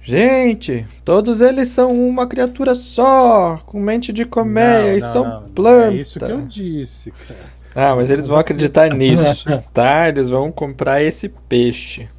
Gente, 0.02 0.88
todos 1.06 1.40
eles 1.40 1.70
são 1.70 1.92
uma 1.92 2.26
criatura 2.26 2.74
só, 2.74 3.62
com 3.64 3.80
mente 3.80 4.12
de 4.12 4.26
colmeia 4.26 4.96
e 4.96 5.02
são 5.02 5.24
não, 5.24 5.42
não. 5.42 5.50
plantas. 5.50 5.94
É 5.94 5.98
isso 5.98 6.20
que 6.20 6.26
eu 6.26 6.42
disse, 6.42 7.12
cara. 7.12 7.60
Ah, 7.76 7.96
mas 7.96 8.10
eles 8.10 8.26
vão 8.26 8.40
acreditar 8.40 8.90
nisso, 8.96 9.46
tá? 9.72 10.10
Eles 10.10 10.28
vão 10.28 10.52
comprar 10.52 11.04
esse 11.04 11.30
peixe. 11.30 12.10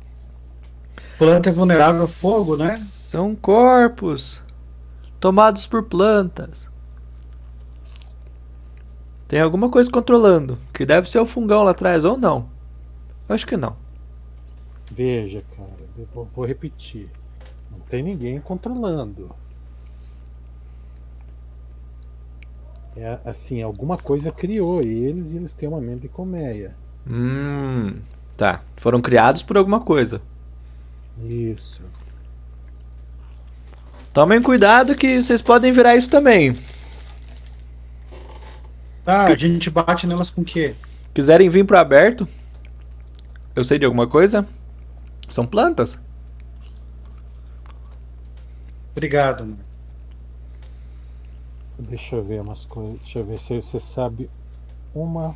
Planta 1.19 1.49
é 1.49 1.53
vulnerável 1.53 2.05
a 2.05 2.07
fogo, 2.07 2.57
né? 2.57 2.77
São 2.77 3.35
corpos 3.35 4.41
tomados 5.21 5.67
por 5.67 5.85
plantas. 5.85 6.69
Tem 9.29 9.41
alguma 9.41 9.69
coisa 9.69 9.89
controlando, 9.91 10.59
que 10.75 10.85
deve 10.85 11.09
ser 11.09 11.21
o 11.21 11.27
fungão 11.27 11.63
lá 11.63 11.71
atrás 11.71 12.05
ou 12.05 12.17
não. 12.17 12.49
Acho 13.29 13.47
que 13.47 13.57
não. 13.57 13.77
Veja, 14.91 15.45
cara, 15.57 15.71
eu 15.97 16.09
vou, 16.13 16.29
vou 16.35 16.45
repetir. 16.45 17.09
Não 17.71 17.79
tem 17.81 18.03
ninguém 18.03 18.41
controlando. 18.41 19.31
É 22.97 23.21
assim, 23.25 23.63
alguma 23.63 23.97
coisa 23.97 24.33
criou 24.33 24.81
eles 24.81 25.31
e 25.31 25.37
eles 25.37 25.55
têm 25.55 25.69
uma 25.69 25.81
mente 25.81 26.01
de 26.01 26.09
colmeia. 26.09 26.75
Hum, 27.07 28.01
tá. 28.37 28.63
Foram 28.77 29.01
criados 29.01 29.45
por 29.45 29.57
alguma 29.57 29.81
coisa. 29.81 30.21
Isso. 31.23 31.83
Tomem 34.13 34.43
cuidado 34.43 34.97
que 34.97 35.23
vocês 35.23 35.41
podem 35.41 35.73
virar 35.73 35.97
isso 35.97 36.11
também. 36.11 36.57
Ah, 39.07 39.25
a 39.25 39.37
gente 39.37 39.71
bate 39.71 40.07
nelas 40.07 40.31
com 40.31 40.43
o 40.43 40.45
quê? 40.45 40.75
Quiserem 41.15 41.49
vir 41.49 41.65
pro 41.65 41.79
aberto? 41.79 42.27
Eu 43.55 43.65
sei 43.65 43.79
de 43.79 43.85
alguma 43.85 44.07
coisa? 44.07 44.47
São 45.29 45.47
plantas. 45.47 45.99
Obrigado. 48.93 49.45
mano. 49.45 49.59
Deixa 51.79 52.17
eu 52.17 52.23
ver 52.23 52.41
umas 52.41 52.65
coisas. 52.65 52.99
Deixa 53.01 53.19
eu 53.21 53.25
ver 53.25 53.39
se 53.39 53.55
você 53.55 53.79
sabe 53.79 54.29
uma 54.95 55.35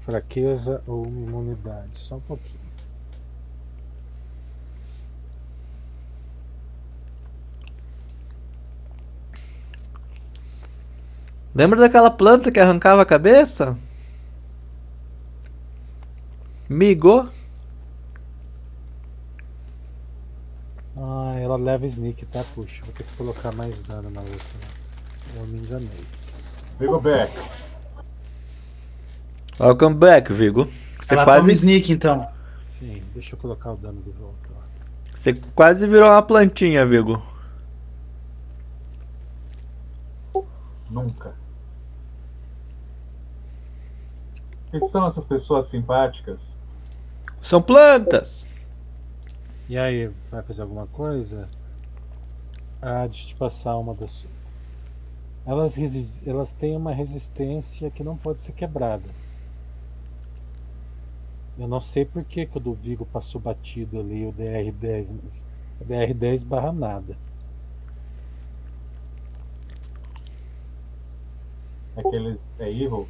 fraqueza 0.00 0.82
ou 0.86 1.06
uma 1.06 1.20
imunidade. 1.20 1.98
Só 1.98 2.16
um 2.16 2.20
pouquinho. 2.20 2.57
Lembra 11.54 11.80
daquela 11.80 12.10
planta 12.10 12.52
que 12.52 12.60
arrancava 12.60 13.02
a 13.02 13.06
cabeça? 13.06 13.76
Migo? 16.68 17.28
Ah, 20.96 21.32
ela 21.36 21.56
leva 21.56 21.86
sneak, 21.86 22.26
tá? 22.26 22.44
Puxa, 22.54 22.82
vou 22.84 22.92
ter 22.92 23.04
que 23.04 23.12
colocar 23.14 23.52
mais 23.52 23.80
dano 23.82 24.10
na 24.10 24.20
outra. 24.20 24.36
né? 24.36 25.38
Eu 25.40 25.46
me 25.46 25.58
enganei. 25.58 26.04
Vigo 26.78 27.00
back. 27.00 27.32
Welcome 29.60 29.96
back, 29.96 30.32
Vigo. 30.32 30.66
Você 31.02 31.14
Ela 31.14 31.24
toma 31.24 31.36
quase, 31.36 31.52
sneak, 31.52 31.92
então. 31.92 32.28
Sim, 32.78 33.02
deixa 33.14 33.34
eu 33.34 33.38
colocar 33.38 33.72
o 33.72 33.76
dano 33.76 34.00
de 34.02 34.10
volta 34.10 34.48
lá. 34.54 34.62
você 35.14 35.34
quase 35.54 35.86
virou 35.86 36.08
uma 36.10 36.22
plantinha, 36.22 36.84
Vigo. 36.86 37.20
Nunca. 41.02 41.34
Quem 44.70 44.80
são 44.80 45.06
essas 45.06 45.24
pessoas 45.24 45.66
simpáticas? 45.66 46.58
São 47.40 47.62
plantas. 47.62 48.46
E 49.68 49.78
aí, 49.78 50.08
vai 50.30 50.42
fazer 50.42 50.62
alguma 50.62 50.86
coisa? 50.86 51.46
Ah, 52.82 53.06
deixa 53.06 53.24
eu 53.24 53.28
te 53.28 53.36
passar 53.36 53.76
uma 53.76 53.94
das. 53.94 54.26
Elas, 55.46 55.76
elas 56.26 56.52
têm 56.52 56.76
uma 56.76 56.92
resistência 56.92 57.90
que 57.90 58.04
não 58.04 58.16
pode 58.16 58.42
ser 58.42 58.52
quebrada. 58.52 59.08
Eu 61.58 61.66
não 61.66 61.80
sei 61.80 62.04
por 62.04 62.24
que, 62.24 62.46
que 62.46 62.56
o 62.56 62.60
do 62.60 62.72
Vigo 62.72 63.06
passou 63.06 63.40
batido 63.40 63.98
ali, 63.98 64.26
o 64.26 64.32
DR10, 64.32 65.14
mas 65.22 65.44
o 65.80 65.84
DR10 65.84 66.46
barra 66.46 66.72
nada. 66.72 67.16
Aqueles 71.98 72.50
é 72.58 72.70
evil? 72.70 73.08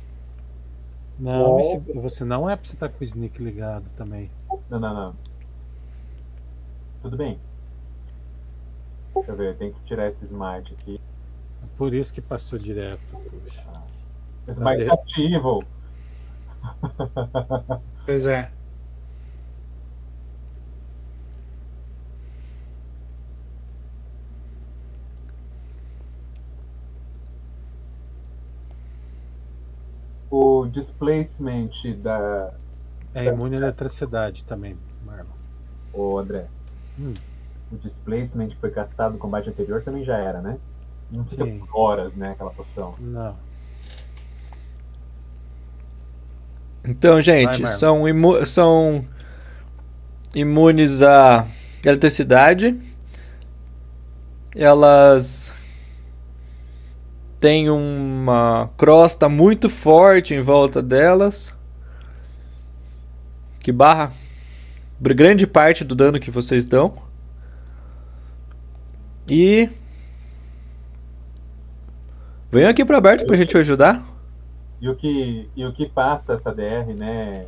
Não, 1.19 1.59
esse- 1.61 1.79
você 1.95 2.25
não 2.25 2.49
é 2.49 2.57
pra 2.57 2.65
você 2.65 2.75
estar 2.75 2.89
com 2.89 3.01
o 3.01 3.05
sneak 3.05 3.43
ligado 3.43 3.85
também. 3.97 4.31
Não, 4.71 4.79
não, 4.81 4.95
não. 4.95 5.15
Tudo 7.03 7.17
bem. 7.17 7.39
Deixa 9.15 9.33
eu 9.33 9.37
ver, 9.37 9.57
tem 9.57 9.73
que 9.73 9.81
tirar 9.83 10.07
esse 10.07 10.25
smite 10.25 10.75
aqui. 10.75 11.01
Por 11.77 11.93
isso 11.93 12.15
que 12.15 12.21
passou 12.21 12.59
direto. 12.59 12.99
Puxa. 13.13 13.65
Smite 14.49 14.87
Tá 14.87 14.95
ativo. 14.95 15.59
Pois 18.07 18.27
é. 18.27 18.51
O 30.31 30.67
displacement 30.67 31.71
da. 32.03 32.53
É 33.15 33.25
imune 33.27 33.57
à 33.57 33.59
eletricidade 33.59 34.45
também, 34.45 34.77
Marlon. 35.05 35.31
Ô 35.93 36.19
André. 36.19 36.47
Hum. 36.99 37.15
O 37.73 37.77
displacement 37.77 38.49
que 38.49 38.57
foi 38.57 38.71
castado 38.71 39.13
no 39.13 39.19
combate 39.19 39.49
anterior 39.49 39.83
também 39.83 40.05
já 40.05 40.17
era, 40.19 40.41
né? 40.41 40.59
Não 41.11 41.25
fica 41.25 41.45
Sim. 41.45 41.59
por 41.59 41.69
horas, 41.79 42.15
né? 42.15 42.31
Aquela 42.33 42.51
poção. 42.51 42.95
Não. 42.99 43.35
Então, 46.85 47.21
gente, 47.21 47.63
Vai, 47.63 47.73
são, 47.73 48.09
imu 48.09 48.45
são 48.47 49.05
imunes 50.35 51.03
à 51.03 51.47
eletricidade. 51.85 52.79
Elas 54.55 55.58
têm 57.39 57.71
uma 57.71 58.71
crosta 58.77 59.29
muito 59.29 59.69
forte 59.69 60.35
em 60.35 60.41
volta 60.41 60.83
delas. 60.83 61.55
Que 63.61 63.73
barra 63.73 64.11
grande 65.01 65.47
parte 65.47 65.85
do 65.85 65.95
dano 65.95 66.19
que 66.19 66.31
vocês 66.31 66.67
dão. 66.67 66.95
E. 69.29 69.69
Venham 72.51 72.71
aqui 72.71 72.85
pro 72.85 72.97
aberto 72.97 73.27
pra 73.27 73.37
gente 73.37 73.57
ajudar. 73.57 74.03
E 74.81 74.89
o 74.89 74.95
que, 74.95 75.51
e 75.55 75.65
o 75.65 75.73
que 75.73 75.89
passa 75.89 76.35
essa 76.35 76.55
DR, 76.55 76.95
né? 76.97 77.47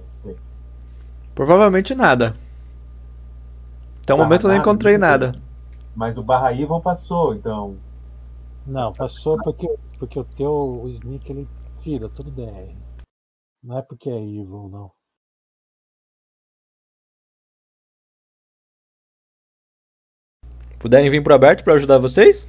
Provavelmente 1.35 1.95
nada. 1.95 2.35
Até 4.03 4.13
o 4.13 4.17
Barra 4.17 4.29
momento 4.29 4.47
eu 4.47 4.51
não 4.51 4.57
encontrei 4.57 4.99
não 4.99 5.09
nada. 5.09 5.35
Mas 5.95 6.19
o 6.19 6.23
barra 6.23 6.53
evil 6.53 6.81
passou, 6.81 7.35
então. 7.35 7.77
Não, 8.71 8.93
passou 8.93 9.37
porque, 9.43 9.67
porque 9.99 10.17
o 10.17 10.25
teu 10.25 10.53
o 10.53 10.89
sneak 10.91 11.29
ele 11.29 11.49
tira 11.83 12.09
todo 12.09 12.31
DR. 12.31 12.73
Não 13.61 13.77
é 13.77 13.83
porque 13.83 14.09
é 14.09 14.17
evil, 14.17 14.69
não. 14.69 14.93
Puderem 20.79 21.11
vir 21.11 21.21
pro 21.21 21.35
aberto 21.35 21.65
pra 21.65 21.75
ajudar 21.75 21.99
vocês? 21.99 22.47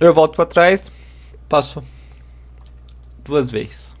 Eu 0.00 0.14
volto 0.14 0.36
pra 0.36 0.46
trás, 0.46 0.92
passo 1.48 1.82
duas 3.24 3.50
vezes. 3.50 3.96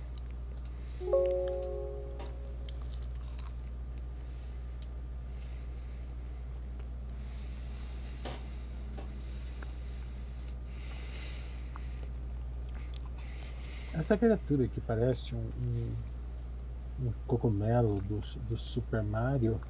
Essa 13.92 14.16
criatura 14.16 14.68
que 14.68 14.80
parece 14.80 15.34
um, 15.34 15.50
um, 15.66 17.06
um 17.06 17.12
cogumelo 17.26 18.00
do, 18.02 18.20
do 18.48 18.56
Super 18.56 19.02
Mario. 19.02 19.60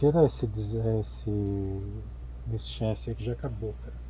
Tira 0.00 0.24
esse, 0.24 0.46
des- 0.46 0.72
esse, 0.76 1.30
esse 2.54 2.68
chance 2.68 3.10
aí 3.10 3.14
que 3.14 3.22
já 3.22 3.34
acabou, 3.34 3.74
cara. 3.84 4.00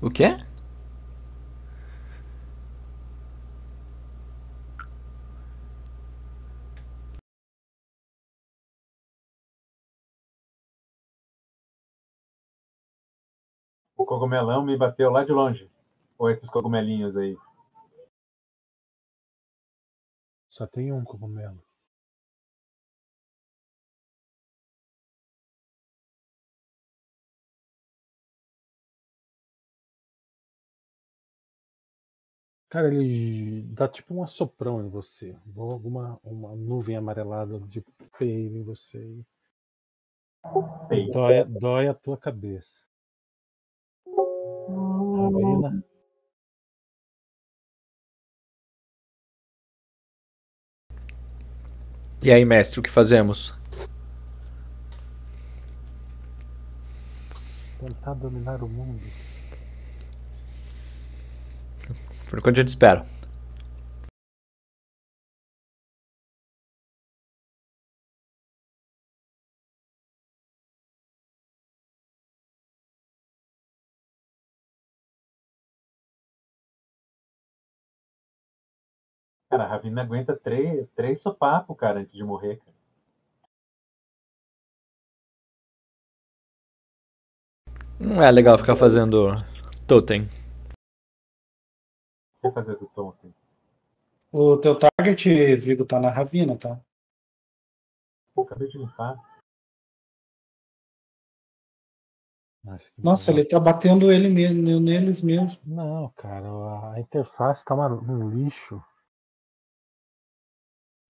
O 0.00 0.08
quê? 0.10 0.36
Cogumelão 14.08 14.64
me 14.64 14.74
bateu 14.74 15.10
lá 15.10 15.22
de 15.22 15.32
longe. 15.32 15.70
Ou 16.16 16.30
esses 16.30 16.48
cogumelinhos 16.48 17.14
aí. 17.14 17.36
Só 20.48 20.66
tem 20.66 20.90
um 20.92 21.04
cogumelo. 21.04 21.62
Cara, 32.70 32.88
ele 32.88 33.62
dá 33.62 33.86
tipo 33.86 34.14
um 34.14 34.22
assoprão 34.22 34.80
em 34.80 34.88
você. 34.88 35.36
Ou 35.54 35.70
alguma 35.70 36.18
uma 36.24 36.56
nuvem 36.56 36.96
amarelada 36.96 37.60
de 37.60 37.82
peido 38.18 38.56
em 38.56 38.62
você. 38.62 39.22
Dói, 41.12 41.44
dói 41.44 41.88
a 41.88 41.94
tua 41.94 42.16
cabeça. 42.16 42.87
Ravina. 45.30 45.84
E 52.20 52.32
aí, 52.32 52.44
mestre, 52.44 52.80
o 52.80 52.82
que 52.82 52.90
fazemos? 52.90 53.54
Tentar 57.78 58.14
dominar 58.14 58.62
o 58.62 58.68
mundo. 58.68 59.00
Por 62.28 62.38
enquanto 62.38 62.56
a 62.56 62.60
gente 62.60 62.68
espera. 62.68 63.17
A 79.68 79.72
Ravina 79.72 80.00
aguenta 80.00 80.34
três, 80.34 80.88
três 80.96 81.20
sopapos, 81.20 81.76
cara, 81.76 82.00
antes 82.00 82.14
de 82.14 82.24
morrer, 82.24 82.56
cara. 82.56 82.78
Não 88.00 88.22
é 88.22 88.30
legal 88.30 88.56
ficar 88.56 88.76
fazendo 88.76 89.36
totem. 89.86 90.22
O 92.42 92.48
que 92.48 92.54
fazer 92.54 92.76
do 92.78 92.86
Tonto? 92.86 93.34
O 94.32 94.56
teu 94.56 94.78
target, 94.78 95.56
Vigo, 95.56 95.84
tá 95.84 96.00
na 96.00 96.08
Ravina, 96.08 96.56
tá? 96.56 96.80
Pô, 98.34 98.42
acabei 98.42 98.68
de 98.68 98.78
limpar. 98.78 99.18
Nossa, 102.96 103.30
ele 103.32 103.44
tá 103.46 103.58
batendo 103.60 104.10
ele 104.12 104.28
mesmo, 104.28 104.80
neles 104.80 105.22
mesmo. 105.22 105.60
Não, 105.64 106.10
cara, 106.16 106.48
a 106.92 107.00
interface 107.00 107.64
tá 107.64 107.74
uma- 107.74 107.88
um 107.88 108.30
lixo. 108.30 108.82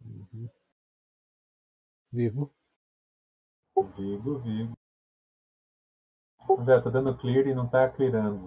Uhum. 0.04 0.48
Vivo. 2.12 2.52
Vigo, 3.96 4.38
Vigo. 4.38 4.72
Velho, 6.64 6.82
tô 6.82 6.90
dando 6.90 7.16
clear 7.16 7.46
e 7.46 7.54
não 7.54 7.68
tá 7.68 7.88
clearando. 7.88 8.44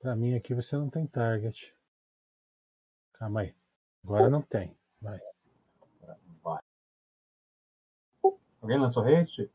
Pra 0.00 0.16
mim 0.16 0.34
aqui 0.34 0.52
você 0.54 0.76
não 0.76 0.90
tem 0.90 1.06
target. 1.06 1.74
Calma 3.14 3.42
aí. 3.42 3.54
Agora 4.04 4.28
não 4.28 4.42
tem. 4.42 4.76
Vai. 5.00 5.20
Vai. 6.42 6.60
Alguém 8.60 8.78
lançou 8.78 9.04
haste? 9.04 9.50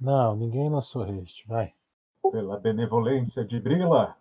Não, 0.00 0.34
ninguém 0.36 0.70
lançou 0.70 1.02
haste. 1.02 1.46
Vai. 1.46 1.74
Pela 2.32 2.58
benevolência 2.58 3.44
de 3.44 3.60
Brila. 3.60 4.16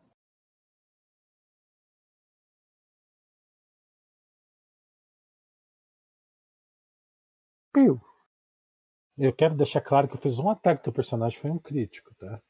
Piu. 7.75 7.99
Eu 9.17 9.35
quero 9.35 9.53
deixar 9.53 9.81
claro 9.81 10.07
que 10.07 10.13
eu 10.13 10.17
fiz 10.17 10.39
um 10.39 10.49
ataque 10.49 10.85
do 10.85 10.93
personagem, 10.93 11.37
foi 11.37 11.51
um 11.51 11.59
crítico, 11.59 12.15
tá? 12.15 12.41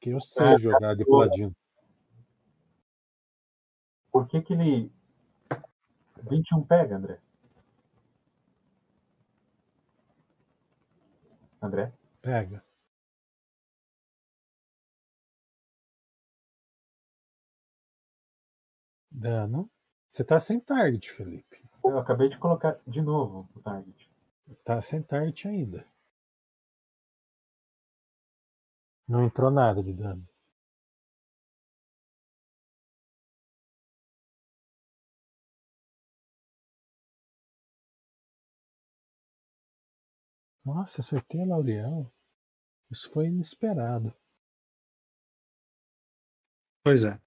Que 0.00 0.08
eu 0.08 0.20
sei 0.20 0.46
Ah, 0.46 0.56
jogar 0.56 0.96
de 0.96 1.04
paladino. 1.04 1.54
Por 4.10 4.26
que 4.26 4.40
que 4.40 4.54
ele... 4.54 4.90
21 6.30 6.64
pega, 6.64 6.96
André? 6.96 7.20
André? 11.60 11.92
Pega. 12.22 12.64
Dano. 19.10 19.70
Você 20.08 20.24
tá 20.24 20.40
sem 20.40 20.58
target, 20.58 21.12
Felipe. 21.12 21.62
Eu 21.84 21.98
acabei 21.98 22.30
de 22.30 22.38
colocar 22.38 22.80
de 22.86 23.02
novo 23.02 23.46
o 23.54 23.60
target. 23.60 24.05
Tá 24.64 24.80
sem 24.80 25.02
target 25.02 25.48
ainda. 25.48 25.86
Não 29.08 29.24
entrou 29.24 29.50
nada 29.50 29.82
de 29.82 29.92
dano. 29.92 30.26
Nossa, 40.64 41.00
acertei 41.00 41.42
a 41.42 41.46
Laureal. 41.46 42.12
Isso 42.90 43.10
foi 43.10 43.26
inesperado. 43.26 44.12
Pois 46.82 47.04
é. 47.04 47.20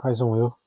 Faz 0.00 0.20
um 0.20 0.36
eu. 0.36 0.59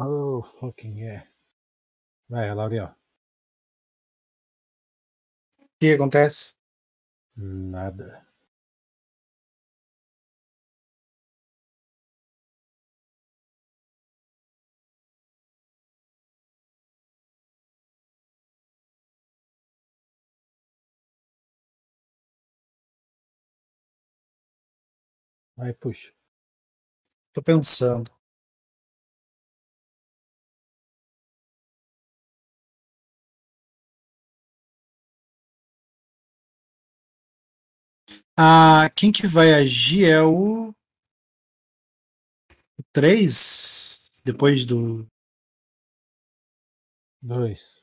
Oh, 0.00 0.42
fucking 0.42 0.96
yeah. 0.96 1.24
Vai, 2.28 2.52
Laurinha. 2.54 2.96
O 5.60 5.66
que 5.78 5.92
acontece? 5.94 6.54
Nada. 7.36 8.26
Vai, 25.56 25.72
puxa. 25.74 26.12
Tô 27.32 27.42
pensando. 27.42 28.10
Ah, 38.36 38.90
quem 38.96 39.12
que 39.12 39.26
vai 39.26 39.52
agir 39.54 40.04
é 40.08 40.22
o. 40.22 40.70
O 42.78 42.82
3? 42.92 44.20
Depois 44.24 44.64
do. 44.64 45.06
Dois. 47.20 47.82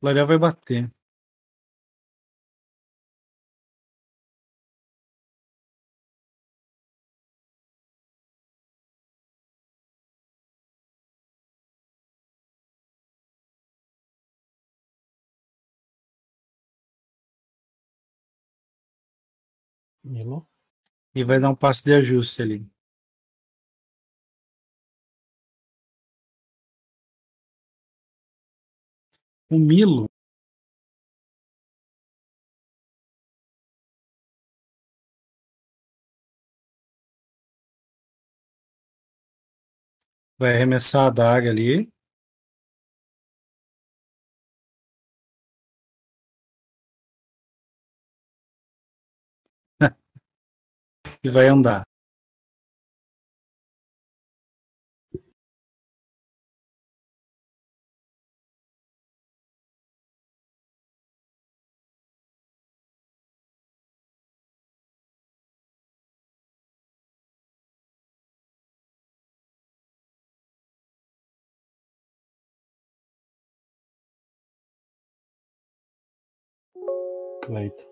O 0.00 0.06
Lariel 0.06 0.26
vai 0.26 0.38
bater. 0.38 0.90
Milo. 20.04 20.46
E 21.14 21.24
vai 21.24 21.40
dar 21.40 21.50
um 21.50 21.56
passo 21.56 21.84
de 21.84 21.94
ajuste 21.94 22.42
ali. 22.42 22.66
O 29.50 29.58
Milo. 29.58 30.08
Vai 40.38 40.52
arremessar 40.54 41.04
a 41.04 41.06
adaga 41.06 41.50
ali. 41.50 41.90
E 51.24 51.28
vai 51.30 51.46
andar. 51.48 51.82
Cleito. 77.42 77.91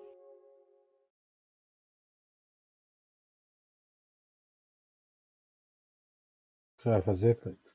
Você 6.81 6.89
vai 6.89 7.03
fazer, 7.03 7.39
Cleito? 7.39 7.75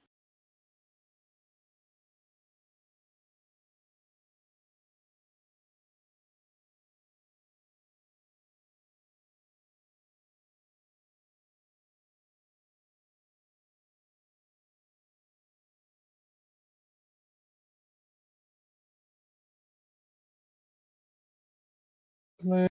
Cleito, 22.40 22.74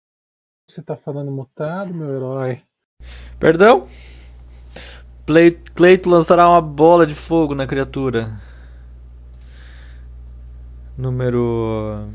Você 0.68 0.82
tá 0.82 0.96
falando 0.96 1.32
mutado, 1.32 1.94
meu 1.94 2.14
herói? 2.14 2.62
Perdão? 3.40 3.86
Play- 5.26 5.52
Cleito 5.74 6.08
lançará 6.10 6.48
uma 6.48 6.60
bola 6.60 7.06
de 7.06 7.14
fogo 7.14 7.54
na 7.54 7.66
criatura. 7.66 8.38
Número. 10.96 12.08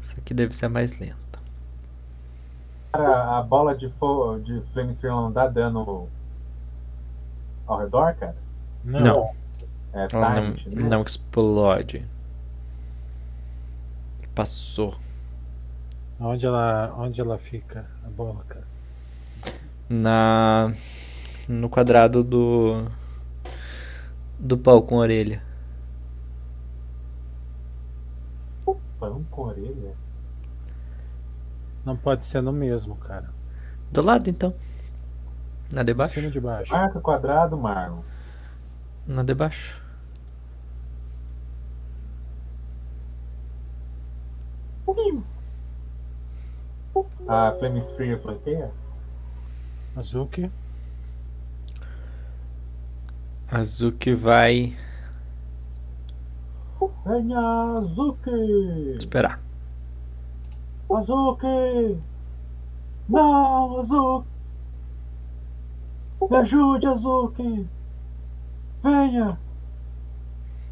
Essa 0.00 0.18
aqui 0.18 0.32
deve 0.32 0.54
ser 0.54 0.66
a 0.66 0.68
mais 0.68 0.98
lenta. 0.98 1.16
Cara, 2.92 3.38
a 3.38 3.42
bola 3.42 3.74
de, 3.74 3.88
fo 3.88 4.38
de 4.40 4.60
Flame 4.72 4.92
Sphere 4.92 5.12
não 5.14 5.32
dá 5.32 5.46
dano 5.48 6.08
ao 7.66 7.78
redor, 7.78 8.14
cara? 8.14 8.36
Não. 8.84 9.30
É 9.94 10.08
Ela 10.10 10.30
não, 10.40 10.50
né? 10.50 10.54
não 10.88 11.02
explode. 11.02 12.06
Passou. 14.34 14.96
Onde 16.18 16.46
ela, 16.46 16.94
onde 16.96 17.20
ela 17.20 17.36
fica, 17.38 17.86
a 18.06 18.08
bola, 18.08 18.42
cara? 18.48 18.64
Na. 19.92 20.70
No 21.48 21.68
quadrado 21.68 22.24
do. 22.24 22.90
Do 24.38 24.56
pau 24.56 24.82
com 24.82 24.96
orelha. 24.96 25.42
Pão 28.98 29.22
com 29.30 29.42
orelha? 29.42 29.94
Não 31.84 31.94
pode 31.96 32.24
ser 32.24 32.40
no 32.40 32.52
mesmo, 32.52 32.96
cara. 32.96 33.28
Do 33.90 34.00
lado 34.02 34.30
então. 34.30 34.54
Na 35.72 35.82
de 35.82 35.92
De 35.92 35.94
baixo? 35.94 36.14
cima 36.14 36.30
de 36.30 36.40
baixo. 36.40 36.72
Marca 36.72 36.98
quadrado, 37.00 37.58
Marlon. 37.58 38.02
Na 39.06 39.22
de 39.22 39.34
baixo. 39.34 39.82
A 47.28 47.52
Flame 47.52 47.80
Sphere 47.80 48.18
flanqueia? 48.18 48.70
Azuki. 49.96 50.50
Azuki 53.50 54.14
vai 54.14 54.74
Venha, 57.04 57.78
Azuki! 57.78 58.30
esperar. 58.98 59.38
Azuki! 60.90 62.00
Não, 63.08 63.78
Azuki! 63.78 64.26
Me 66.30 66.36
ajude, 66.36 66.86
Azuki! 66.86 67.68
Venha! 68.82 69.38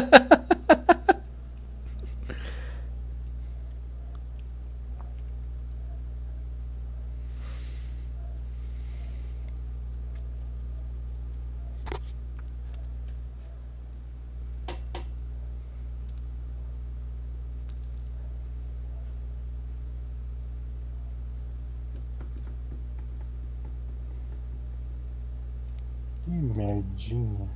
Que 26.24 26.30
merdinha. 26.30 27.48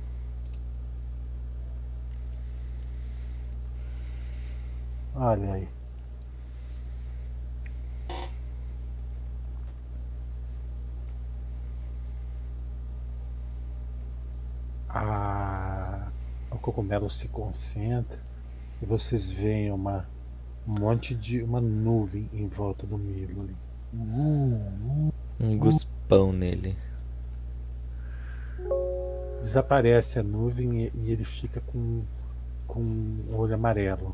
Olha 5.37 5.53
aí. 5.53 5.67
Ah, 14.89 16.09
o 16.49 16.57
cogumelo 16.57 17.07
se 17.07 17.27
concentra 17.27 18.19
e 18.81 18.85
vocês 18.85 19.29
veem 19.29 19.71
uma 19.71 20.07
um 20.67 20.79
monte 20.79 21.15
de 21.15 21.41
uma 21.41 21.61
nuvem 21.61 22.27
em 22.33 22.47
volta 22.47 22.85
do 22.85 22.97
Milo 22.97 23.43
ali. 23.43 23.55
Uh, 23.93 25.09
uh. 25.09 25.13
Um 25.39 25.57
guspão 25.57 26.33
nele. 26.33 26.75
Desaparece 29.39 30.19
a 30.19 30.23
nuvem 30.23 30.85
e, 30.85 30.91
e 30.93 31.11
ele 31.11 31.23
fica 31.23 31.61
com, 31.61 32.03
com 32.65 32.81
um 32.81 33.35
olho 33.37 33.53
amarelo. 33.53 34.13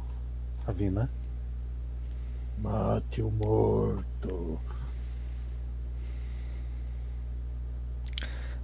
Tá 0.65 0.71
vendo, 0.71 0.99
né? 1.01 1.09
Mate 2.57 3.21
o 3.21 3.29
morto. 3.29 4.59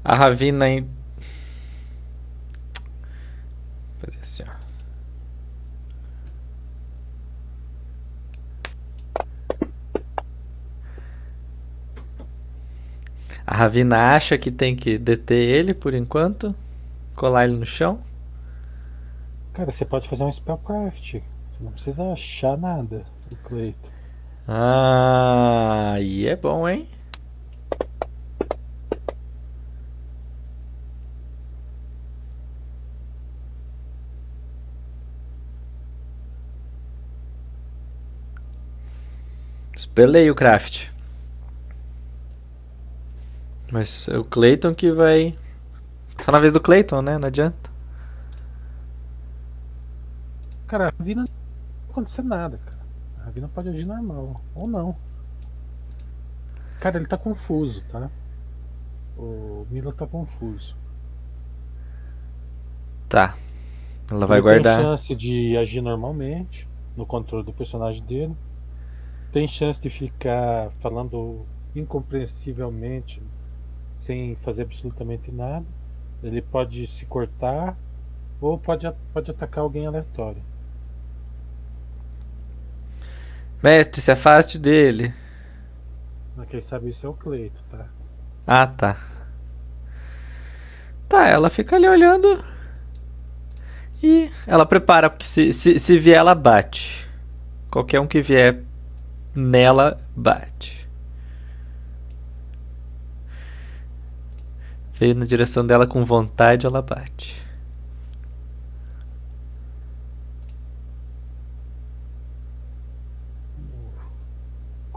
A 0.03 0.15
Ravina. 0.15 0.67
em- 0.69 0.89
Fazer 3.99 4.19
assim, 4.21 4.43
ó. 4.47 4.69
A 13.45 13.55
Ravina 13.55 14.15
acha 14.15 14.37
que 14.37 14.49
tem 14.51 14.75
que 14.75 14.97
deter 14.97 15.37
ele 15.49 15.73
por 15.73 15.93
enquanto, 15.93 16.55
colar 17.15 17.45
ele 17.45 17.57
no 17.57 17.65
chão. 17.65 17.99
Cara, 19.53 19.71
você 19.71 19.83
pode 19.85 20.07
fazer 20.07 20.23
um 20.23 20.31
spellcraft. 20.31 21.15
Você 21.59 21.63
não 21.63 21.71
precisa 21.73 22.13
achar 22.13 22.57
nada, 22.57 23.05
o 23.29 23.35
Cleito. 23.35 23.91
Ah, 24.47 25.91
aí 25.95 26.25
é 26.25 26.35
bom, 26.35 26.67
hein? 26.67 26.87
Espelei 39.75 40.31
o 40.31 40.35
craft. 40.35 40.87
Mas 43.71 44.07
é 44.07 44.17
o 44.17 44.23
Clayton 44.23 44.73
que 44.73 44.91
vai. 44.91 45.35
Só 46.23 46.31
na 46.31 46.39
vez 46.39 46.53
do 46.53 46.61
Clayton, 46.61 47.01
né? 47.01 47.17
Não 47.17 47.27
adianta. 47.27 47.69
Cara, 50.67 50.87
a 50.87 50.93
Ravina 50.97 51.21
não 51.21 51.27
vai 51.27 51.38
acontecer 51.91 52.21
nada, 52.21 52.57
cara. 52.57 52.79
A 53.19 53.23
Ravina 53.25 53.47
pode 53.47 53.69
agir 53.69 53.85
normal. 53.85 54.41
Ou 54.55 54.67
não. 54.67 54.95
Cara, 56.79 56.97
ele 56.97 57.07
tá 57.07 57.17
confuso, 57.17 57.83
tá? 57.85 58.09
O 59.17 59.65
Milo 59.69 59.91
tá 59.91 60.07
confuso. 60.07 60.77
Tá. 63.09 63.35
Ela 64.09 64.25
vai 64.25 64.37
ele 64.37 64.43
guardar. 64.43 64.77
Tem 64.77 64.85
chance 64.85 65.15
de 65.15 65.57
agir 65.57 65.81
normalmente 65.81 66.67
no 66.95 67.05
controle 67.05 67.43
do 67.43 67.51
personagem 67.51 68.03
dele. 68.03 68.35
Tem 69.31 69.47
chance 69.47 69.81
de 69.81 69.89
ficar 69.89 70.71
falando 70.79 71.45
incompreensivelmente 71.75 73.21
sem 73.97 74.35
fazer 74.35 74.63
absolutamente 74.63 75.31
nada. 75.31 75.65
Ele 76.23 76.41
pode 76.41 76.87
se 76.87 77.05
cortar 77.05 77.77
ou 78.41 78.57
pode, 78.57 78.91
pode 79.13 79.31
atacar 79.31 79.63
alguém 79.63 79.85
aleatório. 79.85 80.41
Mestre, 83.61 84.01
se 84.01 84.11
afaste 84.11 84.57
dele. 84.57 85.13
Mas 86.35 86.47
quem 86.47 86.61
sabe 86.61 86.89
isso 86.89 87.05
é 87.05 87.09
o 87.09 87.13
Cleito, 87.13 87.61
tá? 87.69 87.85
Ah, 88.47 88.65
tá. 88.65 88.97
Tá, 91.09 91.27
ela 91.27 91.49
fica 91.49 91.75
ali 91.75 91.87
olhando. 91.87 92.43
E 94.01 94.31
ela 94.47 94.65
prepara, 94.65 95.09
porque 95.09 95.25
se, 95.25 95.51
se, 95.51 95.77
se 95.77 95.99
vier, 95.99 96.17
ela 96.17 96.33
bate. 96.33 97.07
Qualquer 97.69 97.99
um 97.99 98.07
que 98.07 98.21
vier 98.21 98.63
nela, 99.35 99.99
bate. 100.15 100.87
Veio 104.93 105.15
na 105.15 105.25
direção 105.25 105.65
dela 105.65 105.85
com 105.85 106.05
vontade, 106.05 106.65
ela 106.65 106.81
bate. 106.81 107.48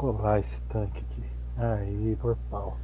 Colar 0.02 0.40
esse 0.40 0.60
tanque 0.62 1.00
aqui. 1.00 1.22
Aí, 1.56 2.16
Vorpal. 2.16 2.76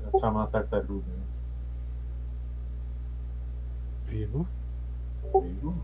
Transforma 0.00 0.40
uma 0.40 0.46
tartaruga. 0.48 1.06
Né? 1.06 1.22
Vivo. 4.06 4.48
Viu? 5.22 5.74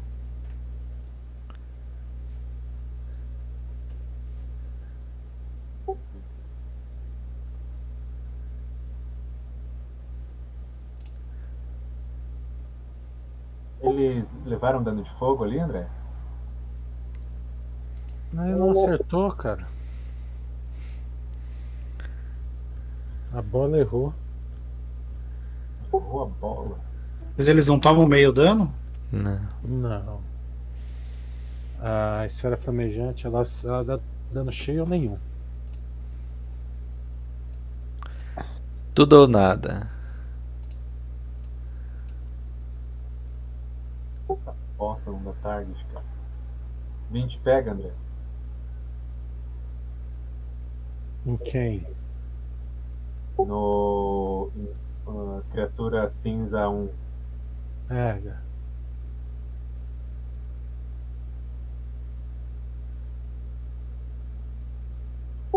Eles 13.81 14.37
levaram 14.45 14.83
dano 14.83 15.05
de 15.05 15.11
fogo 15.11 15.45
ali, 15.45 15.61
André? 15.61 16.00
Ele 18.33 18.55
não 18.55 18.71
acertou, 18.71 19.33
cara. 19.33 19.67
A 23.33 23.43
bola 23.43 23.79
errou. 23.79 24.15
Boa 25.91 26.27
bola. 26.27 26.79
Mas 27.37 27.49
eles 27.49 27.67
não 27.67 27.79
tomam 27.79 28.07
meio 28.07 28.33
dano? 28.33 28.73
Não. 29.13 29.41
Não. 29.63 30.21
A 31.81 32.27
esfera 32.27 32.57
flamejante, 32.57 33.27
ela, 33.27 33.43
ela 33.65 33.85
dá 33.85 34.01
dano 34.33 34.53
cheio 34.53 34.83
ou 34.83 34.89
nenhum. 34.89 35.19
Tudo 38.95 39.15
ou 39.15 39.29
nada. 39.29 39.91
Essa 44.29 44.55
bosta 44.77 45.11
não 45.11 45.23
dá 45.25 45.33
target, 45.43 45.85
cara. 45.93 46.05
20 47.11 47.39
pega, 47.41 47.73
André. 47.73 47.91
Em 51.27 51.37
quem? 51.37 51.87
No. 53.39 54.51
ah, 55.07 55.43
criatura 55.51 56.07
cinza 56.07 56.69
1. 56.69 56.89
Pega. 57.89 58.51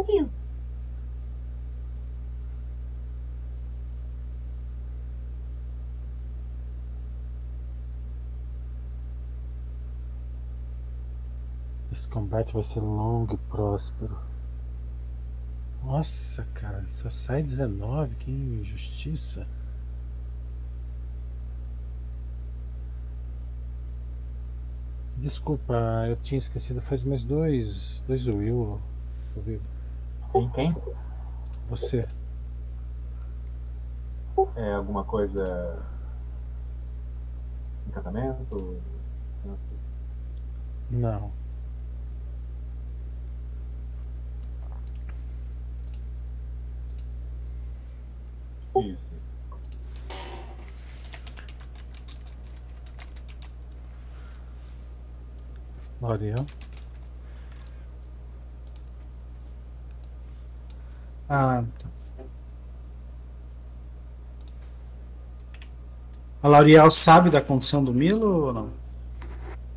pouquinho. 0.03 0.29
Esse 11.91 12.07
combate 12.09 12.53
vai 12.53 12.63
ser 12.63 12.79
longo 12.81 13.35
e 13.35 13.37
próspero. 13.37 14.32
Nossa, 15.83 16.47
cara, 16.53 16.85
só 16.87 17.09
sai 17.09 17.43
19, 17.43 18.15
que 18.15 18.31
injustiça. 18.31 19.45
Desculpa, 25.17 25.73
eu 26.07 26.15
tinha 26.17 26.37
esquecido, 26.37 26.81
faz 26.81 27.03
mais 27.03 27.23
dois, 27.23 28.03
dois 28.07 28.25
Will, 28.27 28.81
Will. 29.45 29.61
Quem? 30.31 30.49
Quem? 30.51 30.75
Você. 31.69 32.01
É 34.55 34.73
alguma 34.73 35.03
coisa. 35.03 35.83
Encantamento? 37.87 38.81
Não 40.89 41.42
Isso. 48.81 49.13
L'Oreal. 56.01 56.45
Ah. 61.29 61.63
A 66.41 66.47
L'Oreal 66.49 66.91
sabe 66.91 67.29
da 67.29 67.41
condição 67.41 67.83
do 67.83 67.93
Milo 67.93 68.47
ou 68.47 68.53
não? 68.53 68.69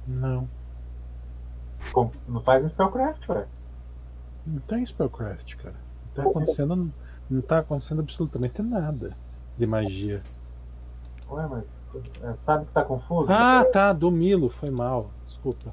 Não. 0.06 0.48
Não 2.28 2.40
faz 2.40 2.64
spellcraft, 2.64 3.28
ué. 3.28 3.46
Não 4.44 4.60
tem 4.60 4.84
spellcraft, 4.84 5.54
cara. 5.56 5.76
Não 6.06 6.24
tá 6.24 6.30
acontecendo, 6.30 6.92
não 7.28 7.40
tá 7.40 7.58
acontecendo 7.58 8.00
absolutamente 8.00 8.62
nada 8.62 9.16
de 9.58 9.66
magia. 9.66 10.22
Ué, 11.28 11.46
mas 11.48 11.82
é, 12.22 12.32
sabe 12.32 12.66
que 12.66 12.72
tá 12.72 12.84
confuso? 12.84 13.32
Ah, 13.32 13.64
tá, 13.64 13.92
do 13.92 14.10
Milo, 14.10 14.48
foi 14.48 14.70
mal. 14.70 15.10
Desculpa. 15.24 15.72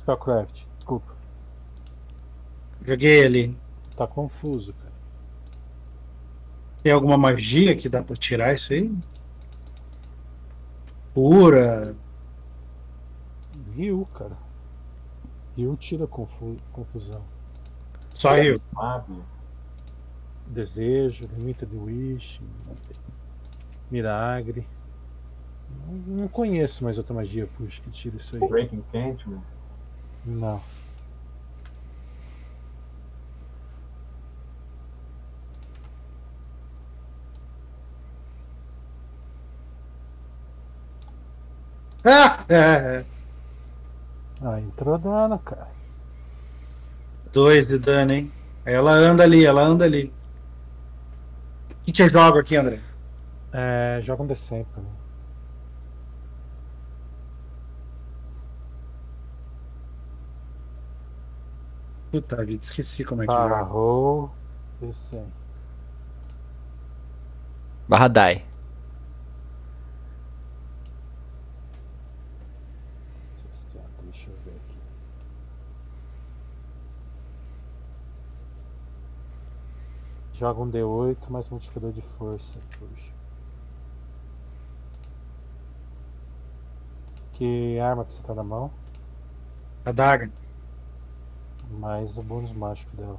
Spellcraft, 0.00 0.64
desculpa. 0.78 1.14
Joguei 2.82 3.24
ali. 3.26 3.58
Tá 3.96 4.06
confuso, 4.06 4.72
cara. 4.72 4.92
Tem 6.82 6.92
alguma 6.92 7.18
magia 7.18 7.74
que 7.74 7.88
dá 7.88 8.02
pra 8.02 8.14
tirar 8.16 8.54
isso 8.54 8.72
aí? 8.72 8.96
Cura. 11.14 11.94
Rio, 13.74 14.06
cara. 14.14 14.36
Rio 15.56 15.76
tira 15.76 16.06
confu- 16.06 16.56
confusão. 16.72 17.22
Só 18.14 18.36
eu. 18.38 18.56
Suave. 18.72 19.14
Desejo, 20.48 21.24
limita 21.36 21.66
de 21.66 21.76
wish. 21.76 22.40
Milagre. 23.90 24.66
Não, 25.86 26.16
não 26.22 26.28
conheço 26.28 26.84
mais 26.84 26.98
outra 26.98 27.14
magia, 27.14 27.46
puxa, 27.56 27.82
que 27.82 27.90
tira 27.90 28.16
isso 28.16 28.36
aí. 28.36 28.48
Break 28.48 28.74
Enchantment. 28.94 29.40
Não. 30.24 30.60
Ah! 42.04 42.44
É, 42.48 43.04
Ah, 44.42 44.60
entrou 44.60 44.98
dano, 44.98 45.38
cara. 45.38 45.66
dois 47.32 47.68
de 47.68 47.78
dano, 47.78 48.12
hein? 48.12 48.32
Ela 48.64 48.92
anda 48.92 49.24
ali, 49.24 49.44
ela 49.44 49.62
anda 49.62 49.84
ali. 49.84 50.12
O 51.86 51.88
que, 51.88 51.92
que 51.92 52.02
eu 52.02 52.08
jogo 52.08 52.38
aqui, 52.38 52.56
André? 52.56 52.80
É, 53.52 54.00
joga 54.02 54.24
um 54.24 54.26
D100 54.26 54.66
pra 54.72 54.82
mim. 54.82 54.90
Puta 62.10 62.44
vida, 62.44 62.64
esqueci 62.64 63.04
como 63.04 63.22
é 63.22 63.26
que 63.26 63.32
joga. 63.32 63.48
Barrou. 63.48 64.34
D100. 64.82 65.26
Barra 67.88 68.08
die. 68.08 68.44
60, 73.36 73.84
deixa 74.02 74.30
eu 74.30 74.36
ver 74.44 74.56
aqui. 74.56 74.78
Joga 80.38 80.60
um 80.60 80.70
D8 80.70 81.30
mais 81.30 81.48
multiplicador 81.48 81.92
de 81.92 82.02
força. 82.02 82.60
Puxa. 82.78 83.10
Que 87.32 87.78
arma 87.80 88.04
que 88.04 88.12
você 88.12 88.22
tá 88.22 88.34
na 88.34 88.42
mão? 88.42 88.70
A 89.84 89.92
daga. 89.92 90.30
Mais 91.70 92.18
o 92.18 92.22
bônus 92.22 92.52
mágico 92.52 92.94
dela. 92.96 93.18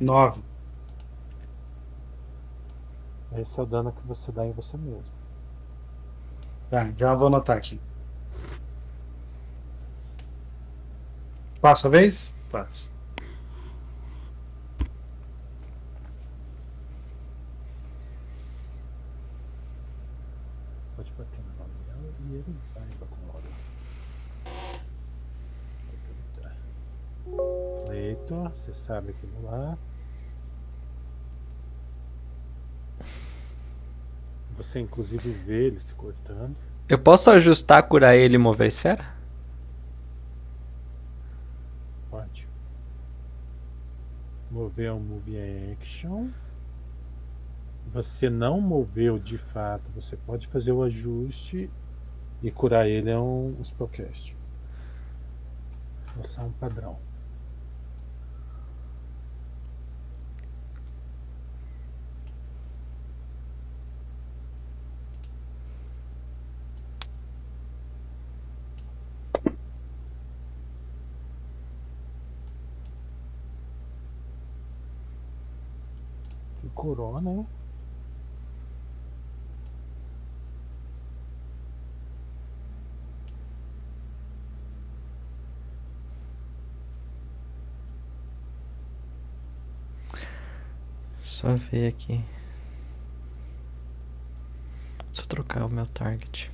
Nove. 0.00 0.42
Esse 3.36 3.60
é 3.60 3.62
o 3.62 3.66
dano 3.66 3.92
que 3.92 4.06
você 4.06 4.32
dá 4.32 4.46
em 4.46 4.52
você 4.52 4.78
mesmo. 4.78 5.12
Tá, 6.70 6.90
já 6.96 7.14
vou 7.14 7.26
anotar 7.26 7.58
aqui. 7.58 7.78
Passa 11.60 11.88
a 11.88 11.90
vez? 11.90 12.34
Passa. 12.50 12.94
Pode 20.96 21.10
bater 21.12 21.40
no 21.42 21.52
Gabriel 21.58 22.14
e 22.20 22.34
ele 22.34 22.56
vai 22.74 22.84
bater 23.00 23.18
no 23.18 23.32
Gabriel. 23.32 23.54
Você 28.54 28.72
sabe 28.72 29.10
aquilo 29.10 29.42
lá. 29.44 29.76
Você 34.56 34.78
inclusive 34.80 35.30
vê 35.30 35.66
ele 35.66 35.80
se 35.80 35.94
cortando. 35.94 36.56
Eu 36.88 36.98
posso 36.98 37.30
ajustar, 37.30 37.82
curar 37.88 38.14
ele 38.14 38.34
e 38.34 38.38
mover 38.38 38.66
a 38.66 38.68
esfera? 38.68 39.04
Pode. 42.10 42.48
Mover 44.50 44.92
um 44.92 45.00
move 45.00 45.36
action. 45.72 46.28
Você 47.92 48.30
não 48.30 48.60
moveu 48.60 49.18
de 49.18 49.38
fato, 49.38 49.90
você 49.94 50.16
pode 50.16 50.46
fazer 50.46 50.72
o 50.72 50.82
ajuste 50.82 51.70
e 52.42 52.50
curar 52.50 52.88
ele 52.88 53.10
é 53.10 53.18
um, 53.18 53.56
um 53.58 53.64
spellcast. 53.64 54.36
Esse 56.20 56.38
é 56.38 56.42
um 56.42 56.52
padrão. 56.52 56.98
Curou, 76.84 77.18
né? 77.18 77.46
Só 91.24 91.48
ver 91.54 91.88
aqui. 91.88 92.22
Só 95.14 95.22
trocar 95.22 95.64
o 95.64 95.70
meu 95.70 95.86
target. 95.86 96.50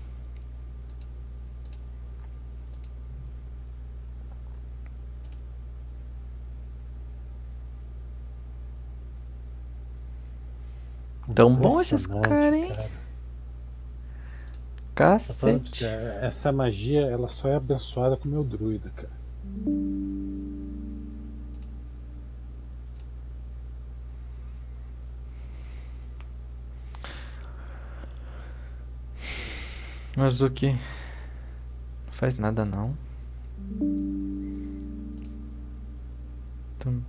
Tão 11.40 11.56
bom 11.56 11.80
esses 11.80 12.06
caras, 12.06 12.52
hein? 12.54 12.68
cara. 12.68 12.82
Tá 14.94 15.06
pra 15.06 15.18
você, 15.18 15.58
Cacete. 15.58 15.86
Essa 16.20 16.52
magia, 16.52 17.00
ela 17.06 17.28
só 17.28 17.48
é 17.48 17.56
abençoada 17.56 18.14
com 18.14 18.28
o 18.28 18.30
meu 18.30 18.44
druida, 18.44 18.90
cara. 18.94 19.08
Mas 30.14 30.42
o 30.42 30.50
que? 30.50 30.72
Não 30.72 32.12
faz 32.12 32.36
nada 32.36 32.66
não. 32.66 32.94
Então, 36.76 37.02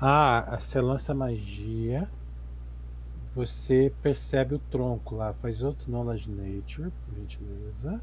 Ah, 0.00 0.56
você 0.58 0.80
lança 0.80 1.12
magia. 1.12 2.08
Você 3.36 3.92
percebe 4.02 4.54
o 4.54 4.58
tronco 4.58 5.14
lá. 5.14 5.34
Faz 5.34 5.62
outro 5.62 5.90
Knowledge 5.90 6.30
Nature, 6.30 6.90
por 7.04 7.14
gentileza. 7.16 8.00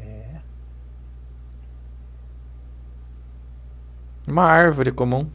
É. 0.00 0.40
uma 4.26 4.44
árvore 4.44 4.90
comum. 4.90 5.28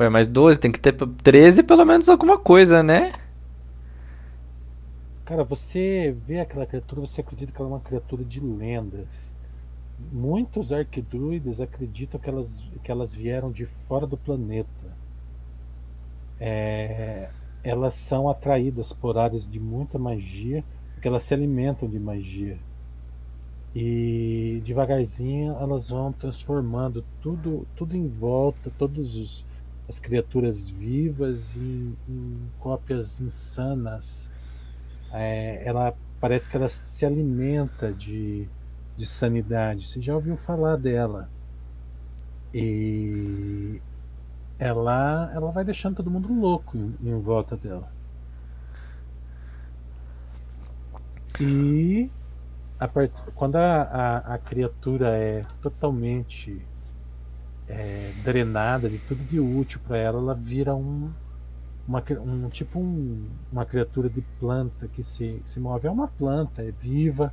Ué, 0.00 0.08
mais 0.08 0.26
12, 0.26 0.58
tem 0.58 0.72
que 0.72 0.80
ter 0.80 0.92
p- 0.92 1.06
13 1.22 1.62
pelo 1.62 1.84
menos 1.84 2.08
alguma 2.08 2.36
coisa, 2.38 2.82
né? 2.82 3.12
Cara, 5.24 5.44
você 5.44 6.12
vê 6.26 6.40
aquela 6.40 6.66
criatura, 6.66 7.00
você 7.00 7.20
acredita 7.22 7.52
que 7.52 7.58
ela 7.60 7.70
é 7.70 7.72
uma 7.74 7.80
criatura 7.80 8.22
de 8.24 8.38
lendas. 8.40 9.32
Muitos 9.98 10.72
arquidruides 10.72 11.60
acreditam 11.60 12.20
que 12.20 12.28
elas, 12.30 12.62
que 12.82 12.90
elas 12.92 13.14
vieram 13.14 13.52
de 13.52 13.66
fora 13.66 14.06
do 14.06 14.18
planeta. 14.18 14.98
É, 16.38 17.32
elas 17.62 17.94
são 17.94 18.28
atraídas 18.28 18.92
por 18.92 19.18
áreas 19.18 19.46
de 19.46 19.60
muita 19.60 19.98
magia, 19.98 20.64
porque 20.94 21.06
elas 21.08 21.22
se 21.22 21.34
alimentam 21.34 21.88
de 21.88 21.98
magia. 22.00 22.58
E 23.74 24.60
devagarzinho 24.64 25.52
elas 25.54 25.90
vão 25.90 26.12
transformando 26.12 27.04
tudo, 27.20 27.66
tudo 27.76 27.96
em 27.96 28.08
volta, 28.08 28.70
todas 28.70 29.14
os- 29.16 29.46
as 29.90 29.98
criaturas 29.98 30.70
vivas 30.70 31.56
em, 31.56 31.96
em 32.08 32.48
cópias 32.60 33.20
insanas 33.20 34.30
é, 35.12 35.66
ela 35.66 35.92
parece 36.20 36.48
que 36.48 36.56
ela 36.56 36.68
se 36.68 37.04
alimenta 37.04 37.92
de, 37.92 38.48
de 38.96 39.04
sanidade. 39.04 39.88
Você 39.88 40.00
já 40.00 40.14
ouviu 40.14 40.36
falar 40.36 40.76
dela? 40.76 41.28
E 42.54 43.82
ela, 44.60 45.28
ela 45.34 45.50
vai 45.50 45.64
deixando 45.64 45.96
todo 45.96 46.08
mundo 46.08 46.32
louco 46.32 46.78
em, 46.78 46.96
em 47.02 47.18
volta 47.18 47.56
dela. 47.56 47.90
E 51.40 52.08
a 52.78 52.86
part... 52.86 53.12
quando 53.34 53.56
a, 53.56 53.82
a, 53.82 54.34
a 54.34 54.38
criatura 54.38 55.16
é 55.16 55.42
totalmente 55.60 56.64
é, 57.70 58.10
drenada 58.24 58.88
de 58.88 58.98
tudo 58.98 59.22
de 59.24 59.38
útil 59.38 59.80
para 59.86 59.96
ela, 59.96 60.18
ela 60.18 60.34
vira 60.34 60.74
um, 60.74 61.10
uma, 61.86 62.02
um 62.20 62.48
tipo 62.48 62.80
um, 62.80 63.26
uma 63.50 63.64
criatura 63.64 64.08
de 64.08 64.20
planta 64.40 64.88
que 64.88 65.02
se, 65.02 65.40
se 65.44 65.60
move. 65.60 65.86
É 65.86 65.90
uma 65.90 66.08
planta, 66.08 66.62
é 66.62 66.72
viva, 66.72 67.32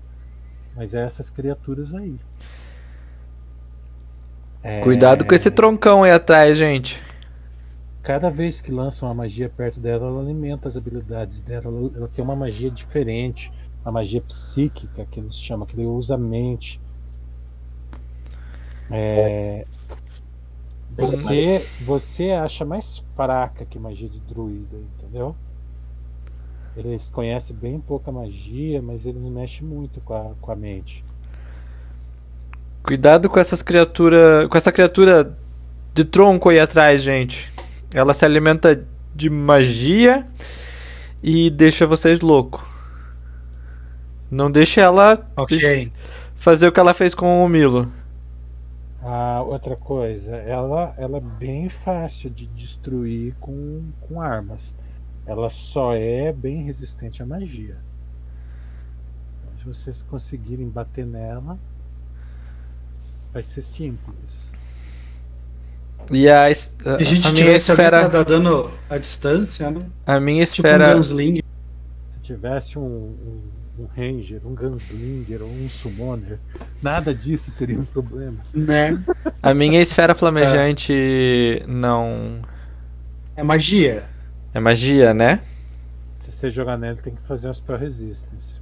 mas 0.76 0.94
é 0.94 1.04
essas 1.04 1.30
criaturas 1.30 1.94
aí. 1.94 2.16
É, 4.62 4.82
Cuidado 4.82 5.26
com 5.26 5.34
esse 5.34 5.50
troncão 5.50 6.04
aí 6.04 6.12
atrás, 6.12 6.58
gente. 6.58 7.02
Cada 8.04 8.30
vez 8.30 8.62
que 8.62 8.72
lança 8.72 9.06
uma 9.06 9.14
magia 9.14 9.50
perto 9.50 9.80
dela, 9.80 10.08
ela 10.08 10.22
alimenta 10.22 10.68
as 10.68 10.78
habilidades 10.78 11.42
dela. 11.42 11.66
Ela, 11.66 11.92
ela 11.96 12.08
tem 12.08 12.24
uma 12.24 12.36
magia 12.36 12.70
diferente, 12.70 13.52
uma 13.84 13.92
magia 13.92 14.22
psíquica 14.22 15.06
que 15.10 15.20
eles 15.20 15.36
chamam, 15.40 15.66
que 15.66 15.76
ele 15.76 15.86
usa 15.86 16.16
a 16.16 16.18
mente. 16.18 16.80
É, 18.90 19.66
você, 20.98 21.66
você 21.82 22.32
acha 22.32 22.66
mais 22.66 23.04
fraca 23.16 23.66
que 23.66 23.78
magia 23.78 24.10
de 24.10 24.20
druida, 24.20 24.78
entendeu? 24.98 25.36
Eles 26.76 27.10
conhecem 27.10 27.56
bem 27.56 27.80
pouca 27.80 28.12
magia, 28.12 28.82
mas 28.82 29.06
eles 29.06 29.28
mexem 29.30 29.66
muito 29.66 30.00
com 30.02 30.14
a, 30.14 30.32
com 30.40 30.52
a 30.52 30.56
mente. 30.56 31.04
Cuidado 32.84 33.30
com 33.30 33.40
essas 33.40 33.62
criaturas. 33.62 34.48
Com 34.48 34.58
essa 34.58 34.72
criatura 34.72 35.36
de 35.94 36.06
tronco 36.06 36.50
aí 36.50 36.60
atrás, 36.60 37.02
gente. 37.02 37.50
Ela 37.94 38.14
se 38.14 38.24
alimenta 38.24 38.86
de 39.16 39.30
magia 39.30 40.26
e 41.24 41.50
deixa 41.50 41.86
vocês 41.88 42.22
loucos. 42.22 42.62
Não 44.30 44.52
deixe 44.52 44.80
ela 44.80 45.28
Ok. 45.36 45.92
fazer 46.36 46.68
o 46.68 46.72
que 46.72 46.80
ela 46.80 46.94
fez 46.94 47.16
com 47.16 47.44
o 47.44 47.50
Milo. 47.50 47.92
A 49.10 49.42
outra 49.42 49.78
coisa, 49.78 50.36
ela, 50.36 50.94
ela 50.98 51.18
é 51.18 51.22
bem 51.22 51.70
fácil 51.70 52.30
de 52.30 52.46
destruir 52.48 53.34
com, 53.40 53.84
com 54.02 54.20
armas. 54.22 54.76
Ela 55.26 55.48
só 55.48 55.94
é 55.96 56.34
bem 56.34 56.64
resistente 56.64 57.24
à 57.24 57.26
magia. 57.26 57.78
Se 59.60 59.66
vocês 59.66 60.02
conseguirem 60.04 60.68
bater 60.68 61.06
nela, 61.06 61.58
vai 63.32 63.42
ser 63.44 63.62
simples. 63.62 64.52
E 66.12 66.28
a, 66.30 66.50
es- 66.50 66.76
a, 66.86 66.98
Se 66.98 67.04
a 67.04 67.06
gente 67.06 67.28
a 67.28 67.32
minha 67.32 67.44
tivesse 67.46 67.72
alguém 67.72 67.86
pra 67.90 67.98
esfera. 68.02 68.10
dar 68.10 68.24
dano 68.26 68.72
à 68.90 68.98
distância, 68.98 69.72
né? 69.72 69.90
A 70.06 70.20
minha 70.20 70.44
Tipo 70.46 70.68
um 70.68 70.72
esfera. 70.72 71.04
Se 71.04 72.20
tivesse 72.22 72.78
um, 72.78 72.84
um, 72.84 73.42
um 73.80 73.86
ranger, 73.86 74.42
um 74.46 74.56
gunslinger 74.56 75.42
ou 75.42 75.48
um 75.48 75.70
summoner, 75.70 76.40
nada 76.82 77.14
disso 77.14 77.52
seria 77.52 77.80
um 77.80 77.86
problema. 77.86 78.38
Né? 78.54 79.04
A 79.42 79.54
minha 79.54 79.82
esfera 79.82 80.16
flamejante 80.16 81.64
não. 81.68 82.42
É 83.36 83.44
magia. 83.44 84.06
É 84.54 84.60
magia, 84.60 85.14
né? 85.14 85.42
Se 86.20 86.32
você 86.32 86.50
jogar 86.50 86.78
nele, 86.78 86.98
tem 86.98 87.14
que 87.14 87.22
fazer 87.22 87.50
um 87.50 87.54
spell 87.54 87.78
resistance. 87.78 88.60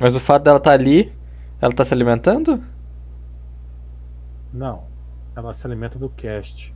Mas 0.00 0.16
o 0.16 0.20
fato 0.20 0.44
dela 0.44 0.58
estar 0.58 0.72
ali, 0.72 1.12
ela 1.60 1.72
tá 1.72 1.84
se 1.84 1.94
alimentando? 1.94 2.62
Não, 4.52 4.84
ela 5.36 5.52
se 5.52 5.66
alimenta 5.66 5.98
do 5.98 6.08
cast. 6.08 6.74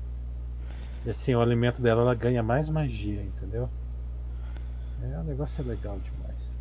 E 1.05 1.11
assim, 1.11 1.35
o 1.35 1.41
alimento 1.41 1.81
dela 1.81 2.03
ela 2.03 2.15
ganha 2.15 2.43
mais 2.43 2.69
magia, 2.69 3.23
entendeu? 3.23 3.69
É, 5.03 5.19
o 5.19 5.23
negócio 5.25 5.63
é 5.63 5.65
legal 5.69 5.99
demais. 6.01 6.57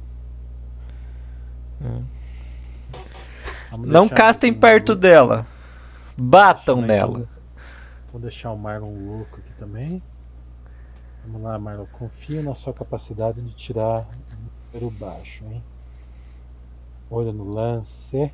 Hum. 1.82 2.04
Vamos 3.72 3.90
Não 3.90 4.08
castem 4.08 4.54
perto 4.54 4.90
louco- 4.90 5.02
dela. 5.02 5.46
Batam 6.18 6.82
nela. 6.82 7.20
um- 7.20 7.28
Vou 8.12 8.22
deixar 8.22 8.52
o 8.52 8.58
Marlon 8.58 8.94
louco 9.06 9.38
aqui 9.40 9.52
também. 9.58 10.02
Vamos 11.26 11.42
lá, 11.42 11.58
Marlon. 11.60 11.86
Confio 11.88 12.42
na 12.44 12.54
sua 12.56 12.74
capacidade 12.74 13.42
de 13.42 13.54
tirar 13.54 14.06
número 14.74 14.90
baixo, 14.98 15.44
hein? 15.46 15.62
Olha 17.10 17.34
no 17.34 17.44
lance. 17.54 18.32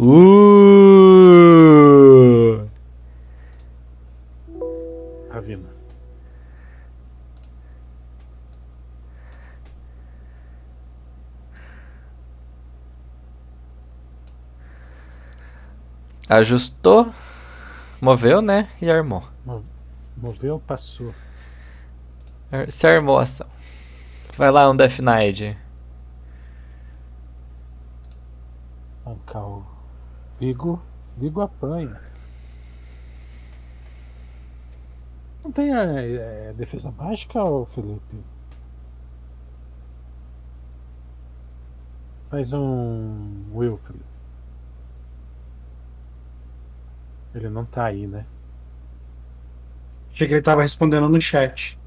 Uh! 0.00 1.08
Ravina. 5.28 5.68
Ajustou, 16.28 17.12
moveu, 18.00 18.40
né? 18.40 18.68
E 18.80 18.88
armou. 18.88 19.24
Moveu, 20.16 20.60
passou. 20.60 21.12
Se 22.68 22.86
armou 22.86 23.18
a 23.18 23.22
ação. 23.22 23.48
Vai 24.36 24.52
lá, 24.52 24.70
um 24.70 24.76
Death 24.76 25.00
Knight. 25.00 25.58
Arrancar 29.04 29.44
o 29.44 29.77
Vigo. 30.38 30.80
Vigo 31.16 31.40
apanha. 31.40 32.00
Não 35.42 35.50
tem 35.50 35.74
é, 35.74 36.48
é, 36.48 36.52
defesa 36.52 36.90
mágica, 36.90 37.42
ô 37.42 37.64
Felipe? 37.64 38.22
Faz 42.30 42.52
um 42.52 43.46
Will, 43.54 43.76
Felipe. 43.78 44.04
Ele 47.34 47.48
não 47.48 47.64
tá 47.64 47.86
aí, 47.86 48.06
né? 48.06 48.26
Achei 50.12 50.26
que 50.26 50.34
ele 50.34 50.42
tava 50.42 50.62
respondendo 50.62 51.08
no 51.08 51.20
chat. 51.20 51.78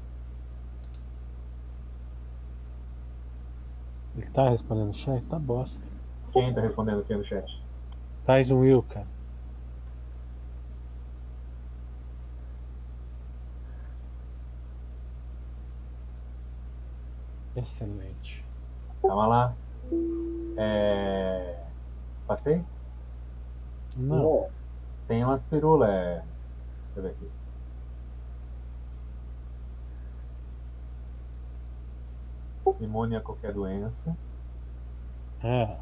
Ele 4.16 4.26
tá 4.26 4.48
respondendo 4.48 4.90
o 4.90 4.94
chat? 4.94 5.22
Tá 5.26 5.38
bosta. 5.38 5.86
Quem 6.32 6.52
tá 6.54 6.60
respondendo 6.60 7.00
aqui 7.00 7.14
no 7.14 7.24
chat? 7.24 7.62
Faz 8.24 8.50
um 8.50 8.60
Will, 8.60 8.82
cara. 8.82 9.06
Excelente. 17.54 18.44
Calma 19.02 19.26
lá. 19.26 19.54
É... 20.56 21.62
Passei? 22.26 22.64
Não. 23.96 24.48
Tem 25.06 25.24
umas 25.24 25.48
firulas. 25.48 25.88
É... 25.90 26.22
Deixa 26.94 26.98
eu 26.98 27.02
ver 27.02 27.10
aqui. 27.10 27.30
Imune 32.84 33.16
a 33.16 33.20
qualquer 33.20 33.52
doença. 33.52 34.16
É. 35.42 35.76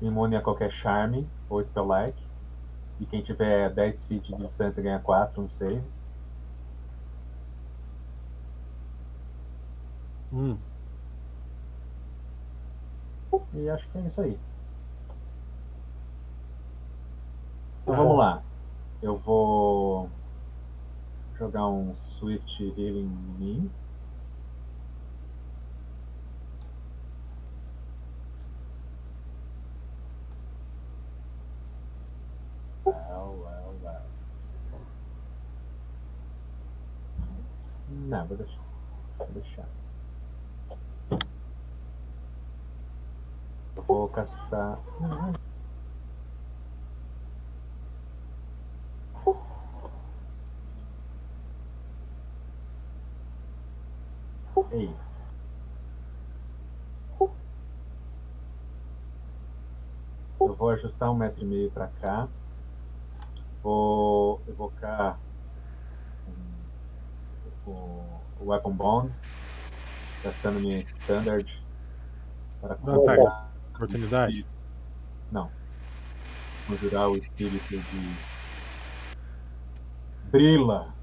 Imune 0.00 0.36
a 0.36 0.42
qualquer 0.42 0.70
charme 0.70 1.28
ou 1.48 1.62
spell-like. 1.62 2.20
E 2.98 3.06
quem 3.06 3.22
tiver 3.22 3.70
10 3.70 4.04
feet 4.04 4.28
de 4.28 4.36
distância 4.36 4.82
ganha 4.82 4.98
4 4.98 5.40
no 5.40 5.48
save. 5.48 5.82
Hum. 10.32 10.58
E 13.54 13.68
acho 13.68 13.88
que 13.90 13.98
é 13.98 14.00
isso 14.02 14.20
aí. 14.20 14.38
Então 17.82 17.94
Tá. 17.94 18.02
vamos 18.02 18.18
lá. 18.18 18.42
Eu 19.02 19.16
vou 19.16 20.10
jogar 21.34 21.66
um 21.68 21.92
Swift 21.94 22.62
Healing 22.62 23.06
em 23.06 23.38
mim. 23.38 23.70
Não, 38.10 38.26
vou 38.26 38.36
deixar. 38.36 38.60
Vou 39.18 39.28
deixar. 39.28 39.68
Eu 43.76 43.82
vou 43.84 44.08
castar. 44.08 44.80
Ei. 54.72 54.94
vou 60.38 60.70
ajustar 60.70 61.10
um 61.10 61.14
metro 61.14 61.42
e 61.42 61.46
meio 61.46 61.70
para 61.70 61.86
cá. 61.86 62.28
Vou 63.62 64.40
evocar 64.48 65.18
o, 67.70 68.46
Weapon 68.46 68.72
Bond, 68.72 69.14
gastando 70.24 70.60
minha 70.60 70.78
Standard 70.78 71.62
para 72.60 72.76
Não 72.82 73.02
ataque. 73.02 73.50
Oportunidade? 73.74 74.46
Não. 75.30 75.50
Conjurar 76.66 77.08
o 77.08 77.16
espírito 77.16 77.68
de 77.68 78.16
Brila. 80.30 80.94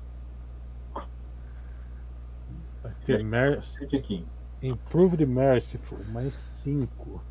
Vai 2.83 2.93
ter 3.03 3.23
Mercy. 3.23 3.89
Chiquinho. 3.89 4.27
Improve 4.61 5.17
the 5.17 5.25
Merciful, 5.25 5.99
mais 6.05 6.33
5. 6.33 7.21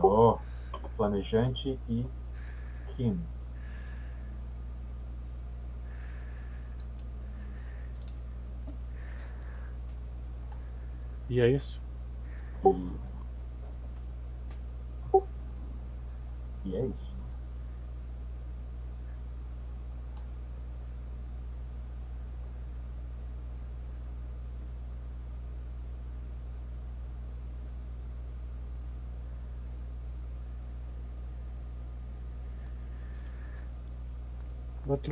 Oh, 0.00 0.38
flamejante 0.96 1.78
e 1.88 2.06
Kim. 2.88 3.20
E 11.32 11.40
é 11.40 11.48
isso? 11.48 11.80
E, 12.62 12.92
e 16.66 16.76
é 16.76 16.84
isso. 16.84 17.16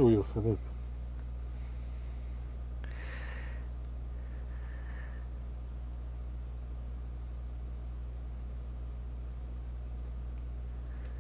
Will, 0.05 0.23
Felipe. 0.23 0.71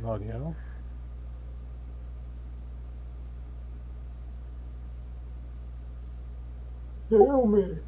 L'Oreal. 0.02 0.54
Helme! 7.10 7.82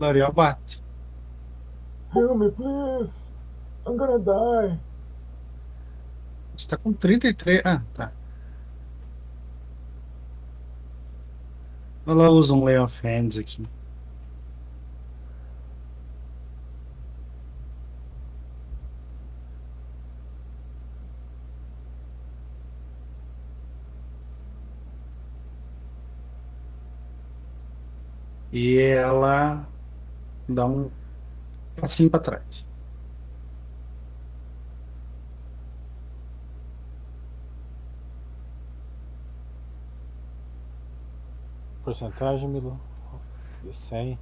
L'Oreal 0.00 0.32
bate. 0.32 0.82
Helme, 2.14 2.50
please! 2.50 3.32
I'm 3.86 3.96
gonna 3.96 4.18
die! 4.18 4.78
Você 6.56 6.68
tá 6.68 6.76
com 6.78 6.92
33. 6.92 7.60
Ah, 7.64 7.82
tá. 7.92 8.12
Ela 12.06 12.30
usa 12.30 12.54
um 12.54 12.64
Lay 12.64 12.78
of 12.78 13.06
Hands 13.06 13.36
aqui. 13.36 13.62
E 28.58 28.78
ela 28.78 29.68
dá 30.48 30.64
um 30.64 30.90
passinho 31.78 32.10
para 32.10 32.20
trás. 32.20 32.66
Porcentagem, 41.84 42.48
Milo? 42.48 42.80
De 43.62 43.74
100. 43.74 44.18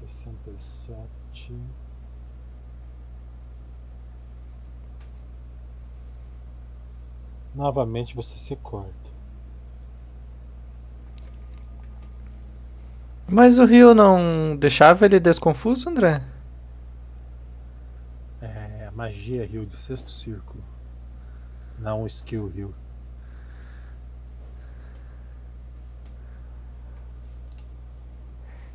Sessenta 0.00 0.50
e 0.50 0.58
sete. 0.58 1.54
Novamente 7.54 8.14
você 8.14 8.36
se 8.36 8.56
corta. 8.56 8.92
Mas 13.28 13.58
o 13.58 13.64
Rio 13.64 13.94
não 13.94 14.56
deixava 14.56 15.06
ele 15.06 15.18
desconfuso, 15.18 15.88
André? 15.88 16.22
É 18.40 18.90
magia 18.94 19.46
rio 19.46 19.64
de 19.64 19.74
sexto 19.74 20.10
círculo. 20.10 20.62
Não 21.78 22.06
skill 22.06 22.48
rio. 22.48 22.74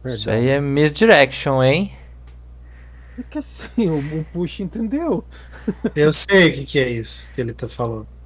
Isso 0.05 0.29
aí 0.29 0.47
é 0.47 0.61
misdirection, 0.61 1.61
hein? 1.61 1.93
É 3.19 3.23
que 3.23 3.39
assim, 3.39 3.89
o, 3.89 4.21
o 4.21 4.25
push 4.25 4.59
entendeu. 4.59 5.23
Eu 5.95 6.11
sei 6.11 6.49
o 6.49 6.53
que, 6.53 6.65
que 6.65 6.79
é 6.79 6.89
isso 6.89 7.31
que 7.33 7.41
ele 7.41 7.53
tá 7.53 7.67
falando. 7.67 8.16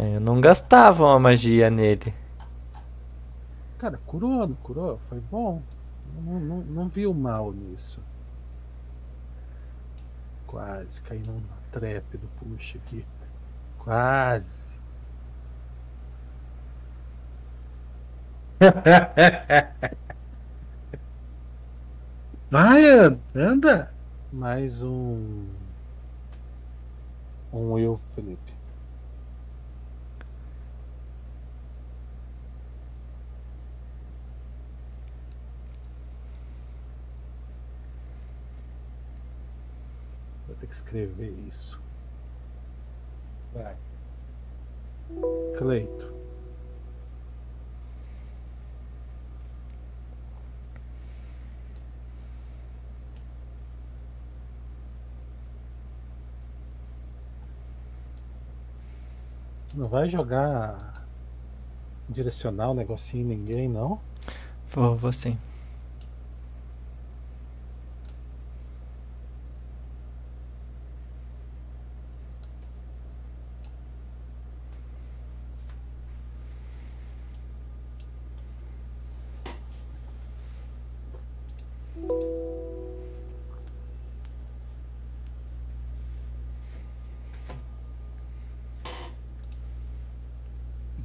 É, 0.00 0.16
Eu 0.16 0.20
não 0.20 0.40
gastava 0.40 1.04
uma 1.04 1.20
magia 1.20 1.68
nele. 1.68 2.14
Cara, 3.78 3.98
curou, 4.06 4.46
não 4.46 4.54
curou? 4.56 4.96
Foi 5.08 5.20
bom. 5.20 5.60
Não, 6.24 6.40
não, 6.40 6.56
não 6.62 6.88
viu 6.88 7.12
mal 7.12 7.52
nisso. 7.52 8.00
Quase 10.46 11.02
caí 11.02 11.20
numa 11.26 11.42
trap 11.70 12.16
do 12.16 12.26
push 12.38 12.76
aqui. 12.76 13.04
Quase. 13.78 14.78
Vai, 22.50 22.84
anda. 23.34 23.92
Mais 24.32 24.82
um. 24.82 25.46
Um 27.52 27.78
eu, 27.78 28.00
Felipe. 28.14 28.50
Vou 40.50 40.56
ter 40.56 40.59
que 40.70 40.76
escrever 40.76 41.34
isso. 41.48 41.80
Vai. 43.52 43.76
Cleito. 45.58 46.14
Não 59.74 59.88
vai 59.88 60.08
jogar 60.08 60.76
direcional, 62.08 62.74
negocinho 62.74 63.24
em 63.24 63.36
ninguém, 63.36 63.68
não? 63.68 64.00
Vou, 64.72 64.96
vou 64.96 65.12
sim. 65.12 65.36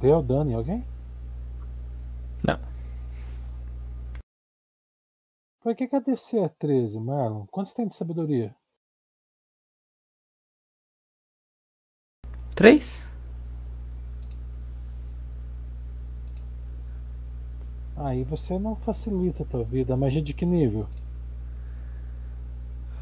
Deu 0.06 0.22
dano 0.22 0.52
em 0.52 0.54
alguém? 0.54 0.84
Não. 2.46 2.60
Por 5.60 5.74
que, 5.74 5.88
que 5.88 5.96
a 5.96 5.98
DC 5.98 6.38
é 6.38 6.48
13, 6.48 7.00
Marlon? 7.00 7.44
Quantos 7.46 7.72
tem 7.72 7.88
de 7.88 7.94
sabedoria? 7.96 8.54
Três? 12.54 13.04
Aí 17.96 18.22
você 18.22 18.60
não 18.60 18.76
facilita 18.76 19.42
a 19.42 19.46
tua 19.46 19.64
vida. 19.64 19.94
A 19.94 19.96
magia 19.96 20.22
de 20.22 20.32
que 20.32 20.46
nível? 20.46 20.86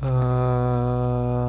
Ah, 0.00 1.43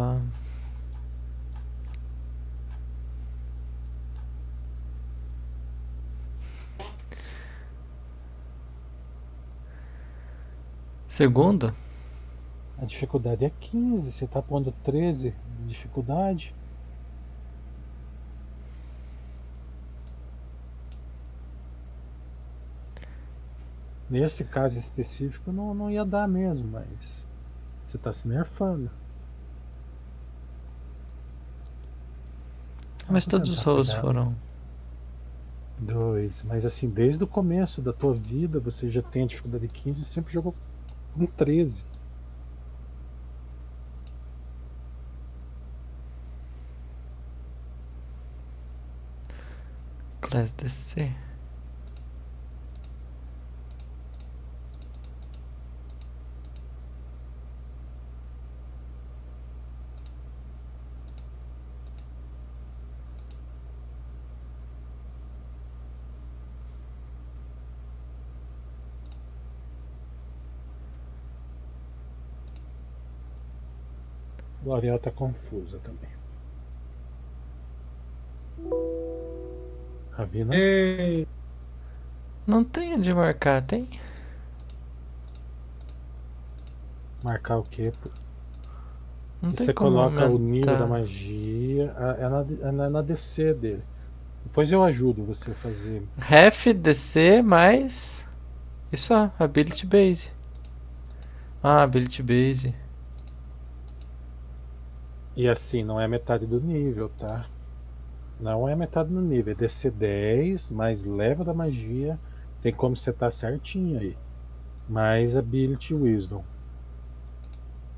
Segundo? 11.15 11.73
A 12.77 12.83
dificuldade 12.83 13.45
é 13.45 13.49
15, 13.49 14.11
você 14.11 14.27
tá 14.27 14.41
pondo 14.41 14.73
13 14.83 15.33
de 15.61 15.65
dificuldade. 15.65 16.53
Nesse 24.09 24.43
caso 24.43 24.77
específico 24.77 25.53
não, 25.53 25.73
não 25.73 25.89
ia 25.89 26.03
dar 26.03 26.27
mesmo, 26.27 26.67
mas 26.67 27.25
você 27.85 27.97
tá 27.97 28.11
se 28.11 28.27
nerfando. 28.27 28.91
Mas 33.07 33.25
todos 33.25 33.49
os 33.49 33.61
rolos 33.61 33.93
foram. 33.93 34.35
Dois. 35.79 36.43
Mas 36.43 36.65
assim, 36.65 36.89
desde 36.89 37.23
o 37.23 37.27
começo 37.27 37.81
da 37.81 37.93
tua 37.93 38.13
vida 38.13 38.59
você 38.59 38.89
já 38.89 39.01
tem 39.01 39.23
a 39.23 39.27
dificuldade 39.27 39.65
15 39.69 40.01
e 40.01 40.03
sempre 40.03 40.33
jogou 40.33 40.53
com 41.15 41.25
13. 41.25 41.85
Class 50.21 50.51
DC. 50.53 51.11
Ariel 74.85 74.99
tá 74.99 75.11
confusa 75.11 75.79
também. 75.79 76.09
Ravina? 80.17 80.53
É, 80.55 81.25
Não 82.47 82.63
tem 82.63 82.93
onde 82.93 83.13
marcar, 83.13 83.61
tem? 83.61 83.87
Marcar 87.23 87.57
o 87.57 87.63
quê? 87.63 87.91
Não 89.41 89.51
tem 89.51 89.67
Você 89.67 89.73
como 89.73 89.97
coloca 89.97 90.25
o 90.25 90.37
nível 90.37 90.75
aumentar. 90.75 90.77
da 90.77 90.87
magia. 90.87 91.93
ah, 91.97 92.15
É 92.19 92.29
na, 92.29 92.45
é 92.69 92.71
na- 92.71 92.89
na 92.89 93.01
DC 93.01 93.53
dele. 93.53 93.83
Depois 94.43 94.71
eu 94.71 94.83
ajudo 94.83 95.23
você 95.23 95.51
a 95.51 95.55
fazer. 95.55 96.03
Ref, 96.17 96.73
DC, 96.73 97.41
mais. 97.41 98.25
E 98.91 98.97
só, 98.97 99.31
Ability 99.39 99.85
Base. 99.85 100.29
Ah, 101.63 101.83
Ability 101.83 102.21
Base. 102.23 102.73
E 105.35 105.49
assim, 105.49 105.83
não 105.83 105.99
é 105.99 106.07
metade 106.07 106.45
do 106.45 106.61
nível, 106.61 107.09
tá? 107.09 107.45
Não 108.39 108.67
é 108.67 108.75
metade 108.75 109.09
do 109.09 109.21
nível. 109.21 109.51
É 109.51 109.55
DC 109.55 109.91
10, 109.91 110.71
mais 110.71 111.03
leva 111.03 111.43
da 111.43 111.53
magia. 111.53 112.19
Tem 112.61 112.73
como 112.73 112.95
setar 112.95 113.31
certinho 113.31 113.99
aí. 113.99 114.17
Mais 114.87 115.35
Ability 115.35 115.93
Wisdom. 115.93 116.43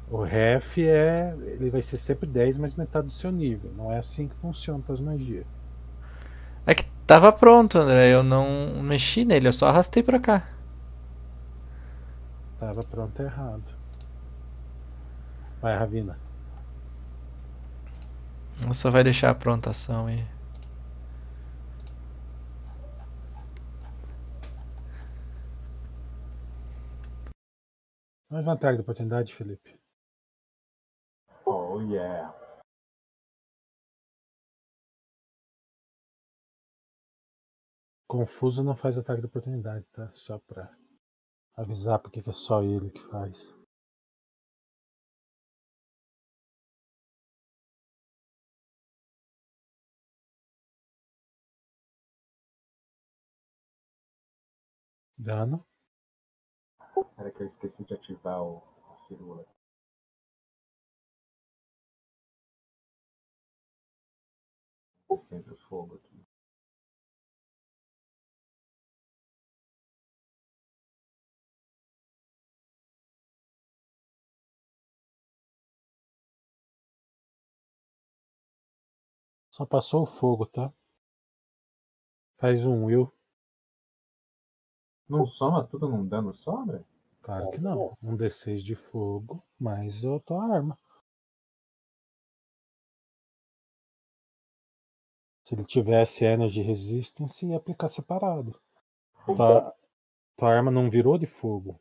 O 0.10 0.24
ref 0.24 0.80
é. 0.80 1.36
Ele 1.46 1.70
vai 1.70 1.82
ser 1.82 1.98
sempre 1.98 2.28
10 2.28 2.58
mais 2.58 2.76
metade 2.76 3.08
do 3.08 3.14
seu 3.14 3.32
nível. 3.32 3.72
Não 3.76 3.92
é 3.92 4.00
assim 4.00 4.28
que 4.28 4.36
funciona 4.36 4.84
com 4.86 4.94
as 4.94 5.02
magias. 5.02 5.46
É 6.66 6.74
que 6.74 6.86
tava 7.06 7.32
pronto, 7.32 7.78
André. 7.78 8.14
Eu 8.14 8.24
não 8.24 8.82
mexi 8.82 9.26
nele, 9.26 9.48
eu 9.48 9.54
só 9.54 9.68
arrastei 9.68 10.02
pra 10.02 10.20
cá. 10.20 10.48
Tava 12.58 12.82
pronto 12.84 13.22
errado. 13.22 13.76
Vai, 15.62 15.78
Ravina. 15.78 16.27
Só 18.74 18.92
vai 18.92 19.04
deixar 19.04 19.32
a 19.32 19.36
prontação 19.36 20.08
aí. 20.08 20.24
Mais 28.30 28.48
um 28.48 28.52
ataque 28.52 28.76
de 28.76 28.82
oportunidade, 28.82 29.34
Felipe. 29.34 29.80
Oh 31.44 31.82
yeah. 31.82 32.36
Confuso 38.08 38.64
não 38.64 38.76
faz 38.76 38.96
ataque 38.98 39.22
de 39.22 39.28
oportunidade, 39.28 39.90
tá? 39.92 40.10
Só 40.14 40.38
pra 40.40 40.72
avisar 41.56 41.98
porque 41.98 42.22
que 42.22 42.30
é 42.30 42.34
só 42.34 42.62
ele 42.62 42.92
que 42.92 43.02
faz. 43.02 43.57
Dano. 55.18 55.66
Era 57.18 57.32
que 57.32 57.42
eu 57.42 57.48
esqueci 57.48 57.84
de 57.84 57.94
ativar 57.94 58.42
o, 58.42 58.64
a 58.92 59.08
firula. 59.08 59.46
Descendo 65.10 65.54
o 65.54 65.58
fogo 65.58 65.96
aqui. 65.96 66.26
Só 79.50 79.66
passou 79.66 80.04
o 80.04 80.06
fogo, 80.06 80.46
tá? 80.46 80.72
Faz 82.38 82.66
um 82.66 82.86
Will. 82.86 83.17
Não 85.10 85.26
soma 85.26 85.64
tudo 85.64 85.88
num 85.88 86.06
dano 86.06 86.34
só, 86.34 86.58
André? 86.58 86.84
Claro 87.22 87.50
que 87.52 87.60
não. 87.60 87.98
Um 88.02 88.16
D6 88.16 88.62
de 88.62 88.76
fogo, 88.76 89.44
mais 89.60 90.06
a 90.06 90.20
tua 90.20 90.44
arma. 90.44 90.78
Se 95.44 95.56
ele 95.56 95.64
tivesse 95.64 96.26
Energy 96.26 96.62
Resistance, 96.62 97.46
ia 97.46 97.56
aplicar 97.56 97.88
separado. 97.88 98.60
Tua, 99.26 99.74
tua 100.36 100.54
arma 100.54 100.70
não 100.70 100.90
virou 100.90 101.18
de 101.18 101.26
fogo. 101.26 101.80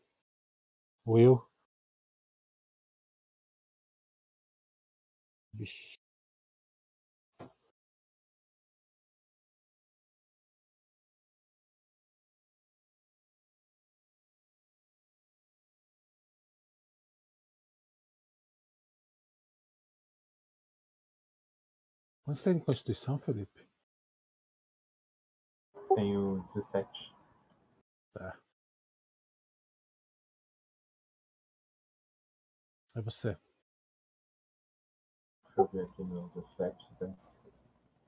Will. 1.04 1.44
Vixe. 5.52 5.96
Quanto 22.26 22.38
você 22.38 22.50
tem 22.50 22.58
de 22.58 22.64
Constituição, 22.64 23.20
Felipe? 23.20 23.64
Tenho 25.94 26.42
17. 26.42 27.14
Tá. 28.12 28.36
É 32.96 33.00
você. 33.00 33.38
Deixa 35.44 35.60
eu 35.60 35.68
ver 35.68 35.84
aqui 35.84 36.02
meus 36.02 36.34
effects 36.34 36.96
desse. 36.96 37.38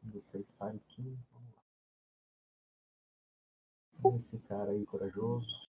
16 0.02 0.56
Fire 0.56 0.80
King. 0.88 1.16
Vamos 1.30 1.54
lá. 4.02 4.16
Esse 4.16 4.40
cara 4.40 4.72
aí, 4.72 4.84
corajoso. 4.84 5.67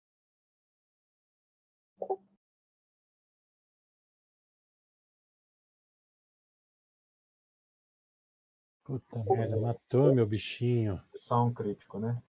Puta 8.87 9.21
merda, 9.25 9.59
matou 9.59 10.15
meu 10.15 10.25
bichinho. 10.25 11.03
Só 11.13 11.43
um 11.45 11.53
crítico, 11.53 11.99
né? 11.99 12.23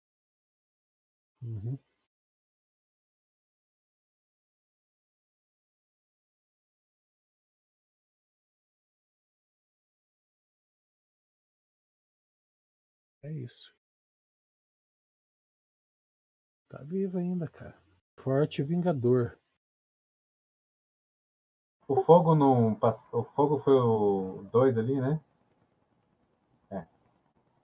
Uhum. 1.41 1.79
É 13.23 13.31
isso. 13.33 13.73
Tá 16.69 16.83
vivo 16.83 17.19
ainda, 17.19 17.47
cara. 17.47 17.81
Forte 18.17 18.65
Vingador. 18.65 19.39
O 21.87 22.03
fogo 22.03 22.35
não. 22.35 22.77
O 23.13 23.23
fogo 23.23 23.59
foi 23.59 23.75
o 23.75 24.43
2 24.51 24.77
ali, 24.77 25.01
né? 25.01 25.21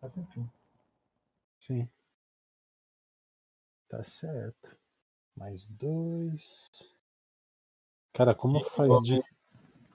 Tá 0.05 0.09
certinho. 0.11 0.53
Sim. 1.61 1.89
Tá 3.89 4.05
certo. 4.05 4.79
Mais 5.35 5.67
dois. 5.67 6.71
Cara, 8.13 8.35
como 8.35 8.59
E 8.59 8.65
faz, 8.65 9.01
di... 9.03 9.19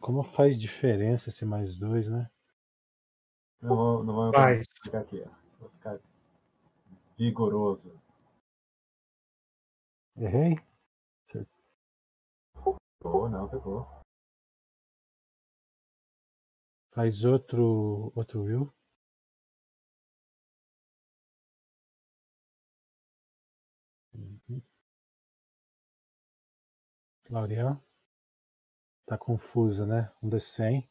como 0.01 0.23
faz 0.23 0.59
diferença 0.59 1.29
esse 1.29 1.45
mais 1.45 1.77
dois, 1.77 2.09
né? 2.09 2.27
Não 3.61 3.75
vou, 3.75 4.03
não 4.03 4.15
vou 4.15 4.33
Faz. 4.33 4.65
ficar 4.83 5.01
aqui, 5.01 5.21
ó. 5.21 5.29
Vou 5.59 5.69
ficar 5.69 5.99
vigoroso. 7.15 7.95
Errei? 10.17 10.55
Pegou, 12.99 13.29
não, 13.29 13.47
pegou. 13.47 13.87
Faz 16.89 17.23
outro, 17.23 18.11
outro 18.15 18.41
will. 18.41 18.78
Lauriel. 27.29 27.81
Tá 29.05 29.17
confusa, 29.17 29.85
né? 29.85 30.09
Um 30.23 30.29
D100. 30.29 30.87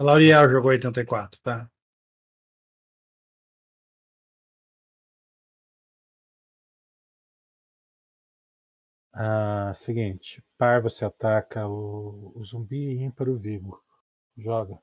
A 0.00 0.02
L'Oreal 0.02 0.48
jogou 0.48 0.70
84, 0.70 1.38
tá? 1.42 1.70
Ah, 9.12 9.72
seguinte. 9.72 10.42
Par 10.58 10.82
você 10.82 11.04
ataca 11.04 11.64
o, 11.68 12.32
o 12.34 12.44
zumbi 12.44 12.76
e 12.96 13.02
ímpar 13.04 13.28
o 13.28 13.38
vigo. 13.38 13.80
Joga. 14.36 14.80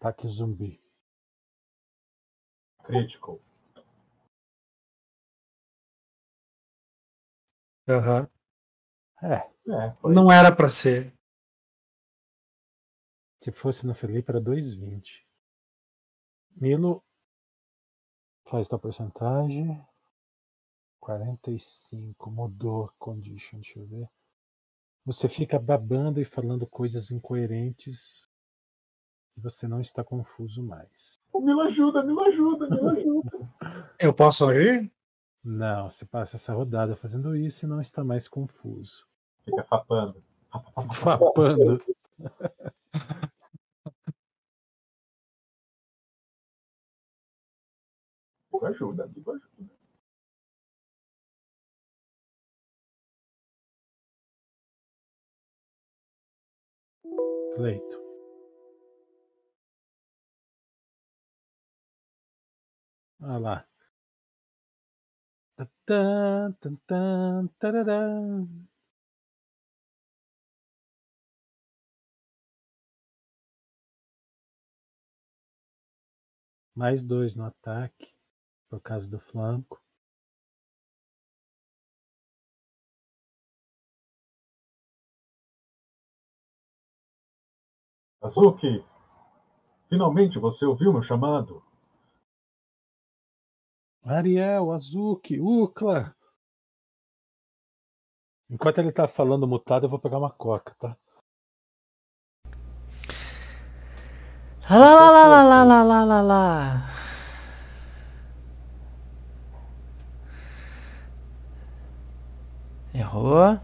Ataque 0.00 0.26
zumbi. 0.28 0.80
Critical. 2.82 3.38
Aham. 7.88 8.28
É, 9.22 9.36
É, 9.72 9.92
foi. 10.00 10.14
Não 10.14 10.30
era 10.32 10.54
pra 10.54 10.68
ser. 10.68 11.12
se 13.38 13.50
fosse 13.50 13.86
no 13.86 13.94
Felipe 13.94 14.30
era 14.30 14.38
2,20. 14.38 15.24
Milo 16.60 17.02
faz 18.50 18.66
tua 18.66 18.80
porcentagem. 18.80 19.80
45. 21.08 22.30
Mudou 22.30 22.84
a 22.84 22.92
condition, 22.98 23.60
deixa 23.60 23.78
eu 23.78 23.86
ver. 23.86 24.10
Você 25.06 25.26
fica 25.26 25.58
babando 25.58 26.20
e 26.20 26.24
falando 26.24 26.66
coisas 26.66 27.10
incoerentes 27.10 28.28
e 29.34 29.40
você 29.40 29.66
não 29.66 29.80
está 29.80 30.04
confuso 30.04 30.62
mais. 30.62 31.18
Me 31.34 31.58
ajuda, 31.62 32.02
me 32.02 32.12
ajuda, 32.26 32.68
me 32.68 32.90
ajuda. 32.90 33.30
Eu 33.98 34.12
posso 34.12 34.46
agir? 34.50 34.92
Não, 35.42 35.88
você 35.88 36.04
passa 36.04 36.36
essa 36.36 36.52
rodada 36.52 36.94
fazendo 36.94 37.34
isso 37.34 37.64
e 37.64 37.68
não 37.68 37.80
está 37.80 38.04
mais 38.04 38.28
confuso. 38.28 39.06
Fica 39.46 39.64
fapando. 39.64 40.22
Fapando. 40.92 41.82
Ajuda, 48.60 49.04
amigo 49.04 49.30
ajuda. 49.30 49.77
Cleito. 57.50 57.98
Olha 63.20 63.38
lá. 63.38 63.68
Tan, 65.86 66.52
tan, 66.60 66.76
tan, 66.86 67.48
tararã. 67.58 68.46
Mais 76.74 77.02
dois 77.02 77.34
no 77.34 77.44
ataque, 77.44 78.14
por 78.68 78.80
causa 78.80 79.10
do 79.10 79.18
flanco. 79.18 79.82
Azuki, 88.20 88.84
finalmente 89.88 90.40
você 90.40 90.66
ouviu 90.66 90.92
meu 90.92 91.02
chamado? 91.02 91.62
Ariel, 94.04 94.72
Azuki, 94.72 95.38
Ucla. 95.38 96.16
Enquanto 98.50 98.78
ele 98.78 98.90
tá 98.90 99.06
falando 99.06 99.46
mutado, 99.46 99.84
eu 99.84 99.88
vou 99.88 100.00
pegar 100.00 100.18
uma 100.18 100.30
coca, 100.30 100.74
tá? 100.80 100.96
Lá, 104.68 104.76
lá, 104.76 105.10
lá, 105.10 105.26
lá, 105.26 105.42
lá, 105.44 105.64
lá, 105.64 105.82
lá, 105.82 106.04
lá, 106.04 106.20
lá. 106.22 106.98
Errou. 112.92 113.60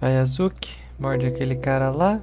Vai, 0.00 0.18
Azuki. 0.18 0.85
Morde 0.98 1.26
aquele 1.26 1.56
cara 1.56 1.90
lá. 1.90 2.22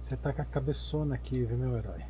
Você 0.00 0.16
tá 0.16 0.32
com 0.32 0.42
a 0.42 0.44
cabeçona 0.44 1.14
aqui, 1.14 1.42
viu, 1.44 1.56
meu 1.56 1.76
herói? 1.76 2.04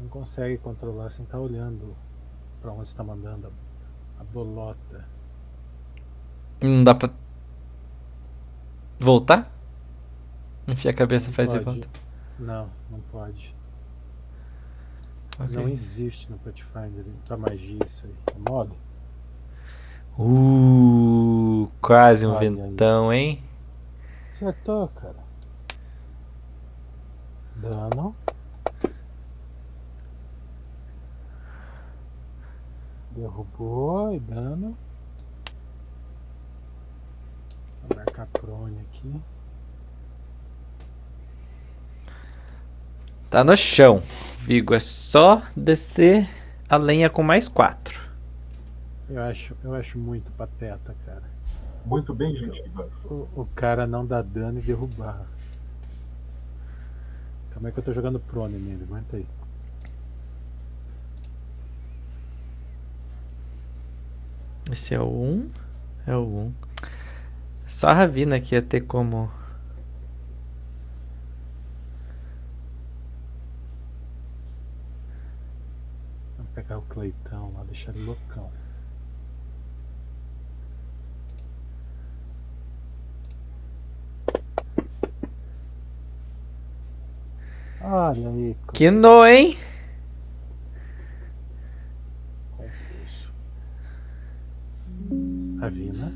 Não 0.00 0.08
consegue 0.08 0.58
controlar 0.58 1.10
sem 1.10 1.24
estar 1.24 1.38
olhando 1.38 1.96
pra 2.60 2.72
onde 2.72 2.88
você 2.88 2.96
tá 2.96 3.04
mandando 3.04 3.52
a, 4.18 4.20
a 4.22 4.24
bolota. 4.24 5.06
Não 6.60 6.82
dá 6.82 6.94
pra. 6.94 7.10
Voltar? 8.98 9.52
Enfia 10.66 10.90
a 10.90 10.94
cabeça, 10.94 11.30
faz 11.30 11.54
e 11.54 11.60
pode. 11.60 11.64
volta. 11.64 12.00
Não, 12.38 12.68
não 12.90 13.00
pode. 13.12 13.53
Ok. 15.38 15.56
Não 15.56 15.68
existe 15.68 16.30
no 16.30 16.38
Pathfinder 16.38 17.04
pra 17.26 17.36
magia 17.36 17.84
isso 17.84 18.06
aí. 18.06 18.14
É 18.34 18.50
modo? 18.50 18.76
Uh, 20.16 21.68
quase 21.80 22.24
um 22.24 22.30
Olha 22.34 22.40
aí. 22.40 22.50
ventão, 22.50 23.12
hein? 23.12 23.42
Acertou, 24.30 24.88
cara. 24.88 25.24
Dano. 27.56 28.14
Derrubou 33.10 34.14
e 34.14 34.20
dano. 34.20 34.76
Vou 37.88 37.96
marcar 37.96 38.26
prone 38.26 38.78
aqui. 38.80 39.20
Tá 43.30 43.42
no 43.42 43.56
chão. 43.56 44.00
Vigo, 44.44 44.74
é 44.74 44.78
só 44.78 45.42
descer 45.56 46.28
a 46.68 46.76
lenha 46.76 47.08
com 47.08 47.22
mais 47.22 47.48
quatro. 47.48 47.98
Eu 49.08 49.22
acho, 49.22 49.56
eu 49.64 49.74
acho 49.74 49.98
muito 49.98 50.30
pateta, 50.32 50.94
cara. 51.06 51.22
Muito 51.86 52.12
bem, 52.14 52.36
gentiva. 52.36 52.86
O, 53.06 53.26
o 53.34 53.48
cara 53.54 53.86
não 53.86 54.04
dá 54.04 54.20
dano 54.20 54.58
e 54.58 54.62
derrubar. 54.62 55.24
Calma 57.52 57.68
aí 57.68 57.72
que 57.72 57.78
eu 57.78 57.84
tô 57.84 57.92
jogando 57.94 58.20
prone 58.20 58.58
nele, 58.58 58.84
aguenta 58.84 59.16
aí. 59.16 59.26
Esse 64.70 64.94
é 64.94 65.00
o 65.00 65.08
1. 65.08 65.50
É 66.06 66.16
o 66.16 66.22
1. 66.22 66.52
Só 67.66 67.88
a 67.88 67.94
Ravina 67.94 68.38
que 68.38 68.54
ia 68.54 68.60
ter 68.60 68.82
como. 68.82 69.30
Cleitão 76.94 77.52
lá, 77.54 77.64
deixar 77.64 77.92
ele 77.92 78.04
loucão. 78.04 78.48
Olha 87.80 88.28
aí. 88.28 88.56
Que 88.72 88.92
no, 88.92 89.26
hein? 89.26 89.58
Confuso. 92.56 93.32
Tá 95.58 95.66
A 95.66 95.68
Vina. 95.68 96.06
Né? 96.06 96.12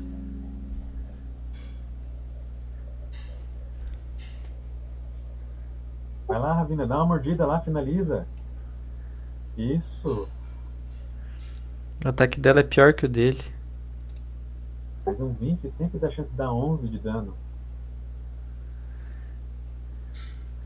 Vai 6.25 6.39
lá, 6.39 6.53
Ravina, 6.53 6.87
dá 6.87 6.95
uma 6.95 7.07
mordida 7.07 7.45
lá, 7.45 7.59
finaliza. 7.59 8.25
Isso. 9.57 10.29
O 12.03 12.07
ataque 12.09 12.39
dela 12.39 12.59
é 12.61 12.63
pior 12.63 12.93
que 12.93 13.05
o 13.05 13.09
dele. 13.09 13.41
Faz 15.03 15.19
um 15.21 15.33
20 15.33 15.63
e 15.65 15.69
sempre 15.69 15.99
dá 15.99 16.09
chance 16.09 16.31
de 16.31 16.37
dar 16.37 16.53
11 16.53 16.87
de 16.89 16.99
dano. 16.99 17.35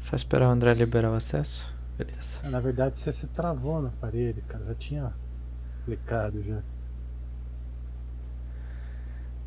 Só 0.02 0.16
esperar 0.16 0.48
o 0.50 0.52
André 0.52 0.74
liberar 0.74 1.12
o 1.12 1.16
acesso. 1.16 1.74
Beleza. 1.98 2.40
Ah, 2.44 2.50
Na 2.50 2.60
verdade, 2.60 2.98
você 2.98 3.12
se 3.12 3.28
travou 3.28 3.82
na 3.82 3.90
parede, 3.90 4.42
cara. 4.42 4.66
Já 4.66 4.76
tinha 4.76 5.14
clicado 5.86 6.42
já. 6.44 6.62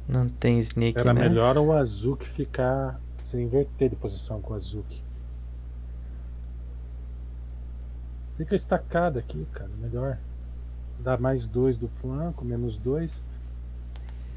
Não 0.08 0.28
tem 0.28 0.58
sneak, 0.60 0.98
Era 0.98 1.12
né? 1.12 1.28
melhor 1.28 1.58
o 1.58 1.72
Azuki 1.72 2.26
ficar. 2.28 3.00
Se 3.20 3.40
inverter 3.40 3.90
de 3.90 3.96
posição 3.96 4.40
com 4.40 4.52
o 4.52 4.56
Azuki. 4.56 5.02
Fica 8.36 8.54
estacado 8.54 9.18
aqui, 9.18 9.46
cara. 9.52 9.70
Melhor. 9.78 10.18
Dá 11.00 11.16
mais 11.16 11.46
dois 11.46 11.76
do 11.76 11.88
flanco, 11.88 12.44
menos 12.44 12.78
dois. 12.78 13.22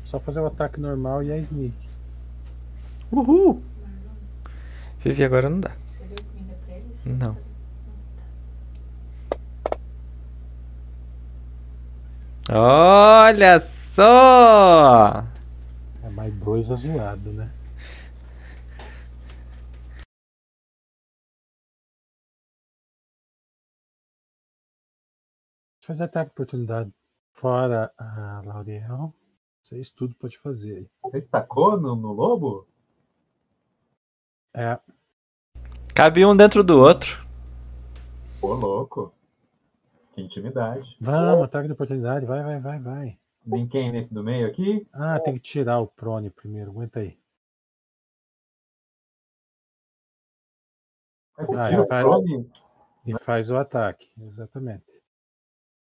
Só 0.03 0.19
fazer 0.19 0.39
o 0.39 0.45
ataque 0.45 0.79
normal 0.79 1.23
e 1.23 1.31
a 1.31 1.37
sneak. 1.37 1.75
Uhul! 3.11 3.61
Vivi 4.99 5.23
agora 5.23 5.49
não 5.49 5.59
dá. 5.59 5.71
Você 5.85 6.03
deu 6.05 6.17
comida 6.25 6.57
pra 6.65 6.75
eles? 6.75 7.05
Não. 7.05 7.37
Olha 12.51 13.59
só! 13.59 15.23
É 16.03 16.09
mais 16.09 16.33
dois 16.33 16.71
azuado, 16.71 17.31
né? 17.31 17.49
Fazer 25.89 26.03
ataque 26.03 26.29
de 26.29 26.33
oportunidade. 26.33 26.93
Fora 27.31 27.91
a 27.97 28.43
Lauriel. 28.45 29.11
Vocês 29.59 29.89
tudo 29.89 30.13
pode 30.15 30.37
fazer. 30.37 30.87
Você 31.01 31.17
estacou 31.17 31.79
no, 31.79 31.95
no 31.95 32.11
lobo? 32.13 32.67
É, 34.53 34.79
Cabe 35.95 36.23
um 36.25 36.37
dentro 36.37 36.63
do 36.63 36.79
outro. 36.79 37.17
Ô, 38.39 38.53
louco. 38.53 39.11
Que 40.13 40.21
intimidade. 40.21 40.95
vamos, 41.01 41.43
ataque 41.43 41.67
de 41.67 41.73
oportunidade. 41.73 42.25
Vai, 42.25 42.43
vai, 42.43 42.59
vai, 42.59 42.79
vai. 42.79 43.19
Nem 43.43 43.67
quem 43.67 43.91
nesse 43.91 44.13
do 44.13 44.23
meio 44.23 44.47
aqui? 44.47 44.87
Ah, 44.93 45.19
tem 45.19 45.33
que 45.33 45.39
tirar 45.39 45.79
o 45.79 45.87
prone 45.87 46.29
primeiro. 46.29 46.69
Aguenta 46.69 46.99
aí. 46.99 47.17
Mas 51.35 51.47
você 51.47 51.57
Ah, 51.57 51.67
tira 51.67 51.81
o 51.81 51.87
prone? 51.87 52.51
E 53.07 53.17
faz 53.19 53.49
o 53.49 53.57
ataque. 53.57 54.11
Exatamente. 54.21 54.99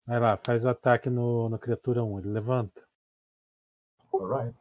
Vai 0.05 0.19
lá, 0.19 0.35
faz 0.35 0.65
o 0.65 0.69
ataque 0.69 1.09
no, 1.09 1.47
no 1.47 1.57
criatura 1.57 2.03
1. 2.03 2.19
Ele 2.19 2.29
levanta. 2.29 2.85
Alright. 4.13 4.59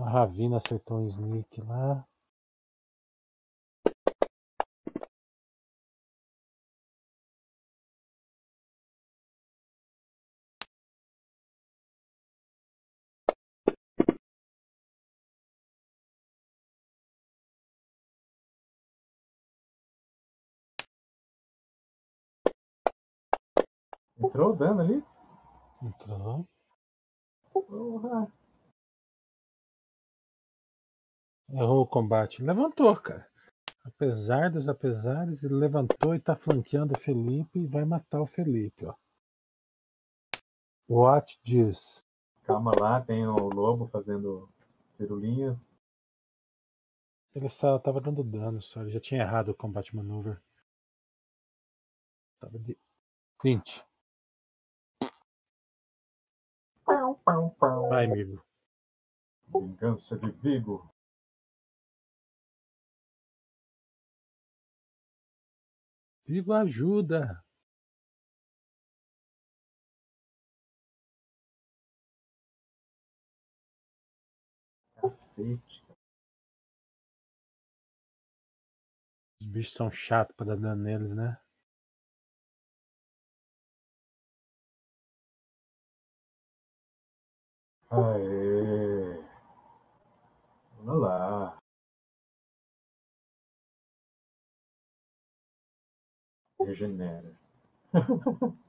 A 0.00 0.08
Ravina 0.10 0.56
acertou 0.56 0.98
um 1.00 1.06
sneak 1.08 1.60
lá. 1.60 2.07
Entrou 24.28 24.52
o 24.52 24.56
dano 24.56 24.82
ali? 24.82 25.02
Entrou. 25.82 26.46
Porra. 27.50 28.30
Errou 31.48 31.80
o 31.80 31.86
combate. 31.86 32.42
Levantou, 32.42 32.94
cara. 33.00 33.26
Apesar 33.82 34.50
dos 34.50 34.68
apesares, 34.68 35.44
ele 35.44 35.54
levantou 35.54 36.14
e 36.14 36.20
tá 36.20 36.36
flanqueando 36.36 36.92
o 36.92 36.98
Felipe 36.98 37.58
e 37.58 37.66
vai 37.66 37.86
matar 37.86 38.20
o 38.20 38.26
Felipe, 38.26 38.84
ó. 38.84 38.94
Watch 40.90 41.40
this. 41.40 42.04
Calma 42.42 42.78
lá, 42.78 43.00
tem 43.00 43.26
o 43.26 43.48
lobo 43.48 43.86
fazendo 43.86 44.46
pirulinhas. 44.98 45.72
Ele 47.34 47.48
só 47.48 47.78
tava 47.78 47.98
dando 47.98 48.22
dano 48.22 48.60
só, 48.60 48.82
ele 48.82 48.90
já 48.90 49.00
tinha 49.00 49.22
errado 49.22 49.48
o 49.48 49.56
combate 49.56 49.96
maneuver. 49.96 50.38
Tava 52.38 52.58
de 52.58 52.76
20. 53.42 53.88
Pau, 57.28 57.50
pau, 57.60 57.82
pau. 57.82 57.88
Vai, 57.90 58.06
amigo. 58.06 58.42
Vingança 59.48 60.16
de 60.16 60.30
Vigo. 60.30 60.90
Vigo 66.26 66.54
ajuda. 66.54 67.44
Cacete. 74.96 75.84
Os 79.38 79.46
bichos 79.46 79.74
são 79.74 79.90
chatos 79.90 80.34
pra 80.34 80.46
dar 80.46 80.56
dano 80.56 80.82
neles, 80.82 81.14
né? 81.14 81.38
Aê. 87.90 89.22
Vamos 90.78 91.00
lá. 91.00 91.58
Regenera. 96.60 97.34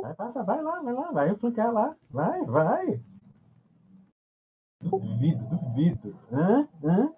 Vai, 0.00 0.14
passa, 0.14 0.42
vai 0.42 0.62
lá, 0.62 0.80
vai 0.82 0.94
lá, 0.94 1.12
vai 1.12 1.36
flanquear 1.36 1.70
lá. 1.70 1.94
Vai, 2.08 2.42
vai. 2.46 3.04
Duvido, 4.80 5.44
duvido. 5.46 6.18
Hã? 6.32 6.66
Hã? 6.82 7.14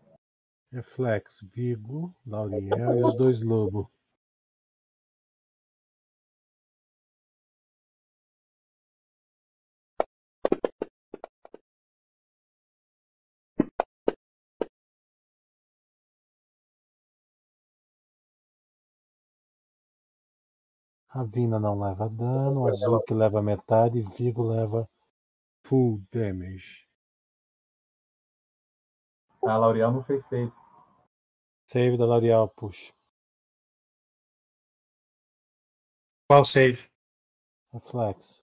Reflexo, 0.72 1.48
Vigo, 1.48 2.12
Lauriel 2.26 2.98
e 2.98 3.05
os 3.05 3.14
dois 3.14 3.40
lobos. 3.40 3.86
Ravina 21.14 21.60
não 21.60 21.78
leva 21.78 22.09
dano, 22.09 22.66
Azul 22.66 23.02
que 23.02 23.12
leva 23.12 23.43
metade 23.43 23.98
e 23.98 24.02
Vigo 24.02 24.48
leva 24.48 24.89
full 25.62 26.02
damage. 26.10 26.89
A 29.44 29.59
L'Oreal 29.59 29.93
não 29.93 30.02
fez 30.02 30.24
save. 30.24 30.51
Save 31.68 31.98
da 31.98 32.06
L'Oreal, 32.06 32.48
puxa. 32.48 32.94
Qual 36.30 36.47
save? 36.47 36.90
Reflex. 37.74 38.43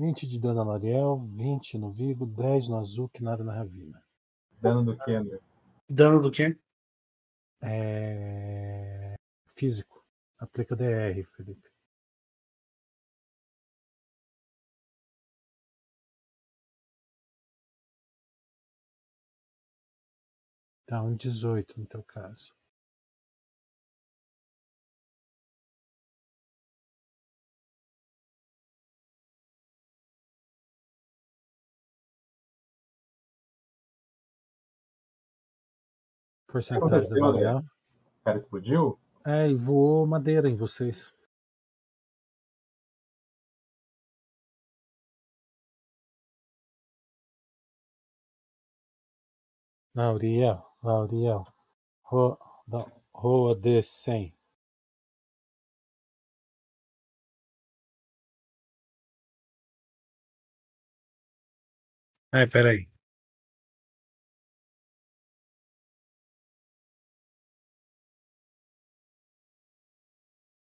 Vinte 0.00 0.26
de 0.26 0.40
dano 0.40 0.54
na 0.54 0.62
L'Oreal, 0.64 1.18
20 1.26 1.76
no 1.76 1.90
Vigo, 1.90 2.24
10 2.24 2.68
no 2.68 2.78
Azul, 2.78 3.06
que 3.10 3.22
nada 3.22 3.44
na 3.44 3.52
Ravina. 3.52 4.02
Dano 4.58 4.82
do 4.82 4.96
que, 4.96 5.12
André? 5.12 5.38
Dano 5.86 6.22
do 6.22 6.30
quê? 6.30 6.58
É... 7.60 9.14
Físico. 9.54 10.02
Aplica 10.38 10.74
DR, 10.74 11.22
Felipe. 11.36 11.68
Tá, 20.86 21.02
um 21.02 21.14
18 21.14 21.78
no 21.78 21.84
teu 21.84 22.02
caso. 22.02 22.54
Porcentagem 36.50 37.08
André? 37.08 37.20
variável. 37.20 37.60
O 37.60 38.24
cara 38.24 38.36
explodiu? 38.36 38.98
É, 39.24 39.48
e 39.48 39.54
voou 39.54 40.06
madeira 40.06 40.48
em 40.48 40.56
vocês. 40.56 41.12
Lauriel, 49.94 50.64
Lauriel, 50.82 51.44
ro, 52.02 52.38
da, 52.66 52.84
roa 53.12 53.54
de 53.54 53.82
100. 53.82 54.34
Ai, 62.32 62.46
peraí. 62.46 62.89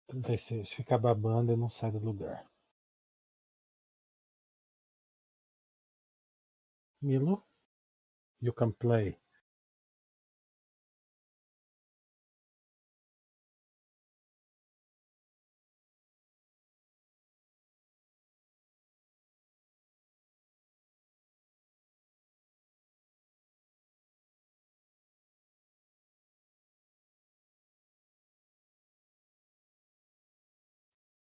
Trinta 0.08 0.32
e 0.34 0.38
seis. 0.38 0.72
Fica 0.72 0.98
babando 0.98 1.52
e 1.52 1.56
não 1.56 1.68
sai 1.68 1.92
do 1.92 1.98
lugar. 1.98 2.44
Milo, 7.00 7.44
you 8.40 8.52
can 8.52 8.72
play. 8.72 9.16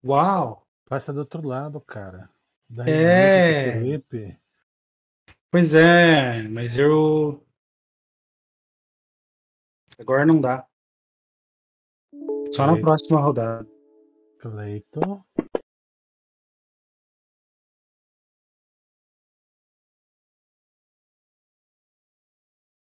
Uau! 0.03 0.65
Passa 0.85 1.11
do 1.11 1.19
outro 1.19 1.45
lado, 1.45 1.81
cara. 1.81 2.29
Dá 2.69 2.85
É. 2.87 3.73
Felipe. 3.73 4.39
Pois 5.51 5.73
é, 5.73 6.43
mas 6.43 6.77
eu. 6.77 7.45
Agora 9.99 10.25
não 10.25 10.39
dá. 10.39 10.67
Só 12.53 12.67
na 12.67 12.73
Aí. 12.75 12.81
próxima 12.81 13.19
rodada. 13.19 13.67
Cleiton. 14.39 15.23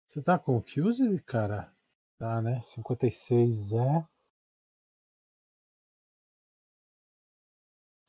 Você 0.07 0.23
tá 0.23 0.39
confused, 0.39 1.23
cara? 1.25 1.73
Tá, 2.19 2.41
né? 2.43 2.61
56 2.62 3.73
é. 3.73 4.07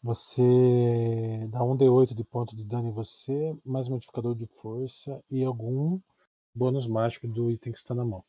Você 0.01 1.47
dá 1.49 1.61
um 1.61 1.75
D8 1.75 2.15
de 2.15 2.23
ponto 2.23 2.55
de 2.55 2.63
dano 2.63 2.87
em 2.87 2.91
você, 2.91 3.53
mais 3.65 3.89
modificador 3.89 4.33
de 4.33 4.45
força 4.45 5.21
e 5.29 5.43
algum 5.43 5.99
bônus 6.55 6.87
mágico 6.87 7.27
do 7.27 7.51
item 7.51 7.73
que 7.73 7.79
está 7.79 7.93
na 7.93 8.05
mão. 8.05 8.23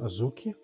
Azuki. 0.00 0.54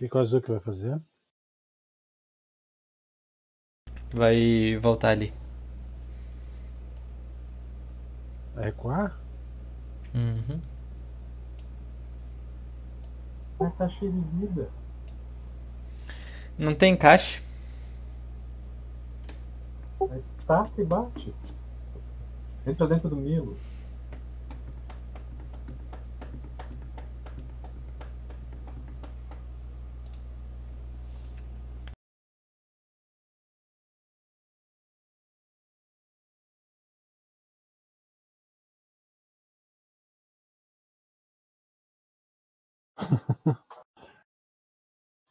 O 0.00 0.02
que, 0.02 0.08
que 0.08 0.16
o 0.16 0.20
Azuki 0.20 0.50
vai 0.50 0.60
fazer? 0.60 0.98
Vai 4.14 4.78
voltar 4.78 5.10
ali. 5.10 5.30
Vai 8.54 8.64
recuar? 8.64 9.20
Uhum. 10.14 10.58
Mas 13.58 13.76
tá 13.76 13.88
cheio 13.88 14.10
de 14.10 14.38
vida. 14.38 14.70
Não 16.56 16.74
tem 16.74 16.96
caixa. 16.96 17.42
Mas 20.08 20.34
taca 20.46 20.80
e 20.80 20.84
bate. 20.86 21.34
Entra 22.66 22.86
dentro 22.86 23.10
do 23.10 23.16
Milo. 23.16 23.54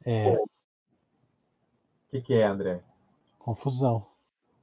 É, 0.05 0.35
O 0.35 0.47
que, 2.11 2.21
que 2.21 2.33
é, 2.33 2.45
André? 2.45 2.83
confusão. 3.37 4.05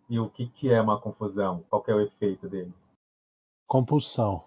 E 0.09 0.19
o 0.19 0.31
que, 0.31 0.47
que 0.49 0.71
é 0.73 0.81
uma 0.81 1.01
confusão? 1.01 1.63
Qual 1.69 1.83
que 1.83 1.91
é 1.91 1.95
o 1.95 2.01
efeito 2.01 2.49
dele? 2.49 2.73
Compulsão. 3.67 4.47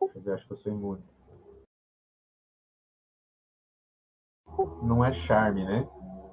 Deixa 0.00 0.18
eu 0.18 0.22
ver, 0.22 0.32
acho 0.34 0.46
que 0.46 0.52
eu 0.52 0.56
sou 0.56 0.72
imune. 0.72 1.04
Não 4.82 5.04
é 5.04 5.12
charme, 5.12 5.64
né? 5.64 5.88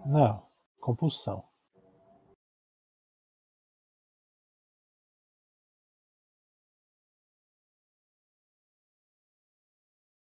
Não, 0.05 0.45
compulsão. 0.79 1.46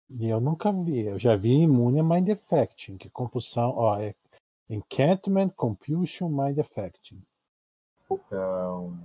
E 0.09 0.29
eu 0.29 0.39
nunca 0.39 0.71
vi, 0.71 1.05
eu 1.05 1.17
já 1.17 1.35
vi 1.35 1.61
imune 1.61 1.99
a 1.99 2.03
Mind 2.03 2.29
Affecting, 2.29 2.97
que 2.97 3.09
compulsão, 3.09 3.73
ó, 3.75 3.99
é 3.99 4.13
Enchantment, 4.69 5.49
Compulsion, 5.49 6.29
Mind 6.29 6.59
Affecting. 6.59 7.21
Então, 8.09 8.97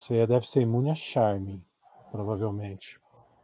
Você 0.00 0.26
deve 0.26 0.48
ser 0.48 0.62
imune 0.62 0.90
a 0.90 0.94
Charme, 0.94 1.64
provavelmente. 2.10 3.00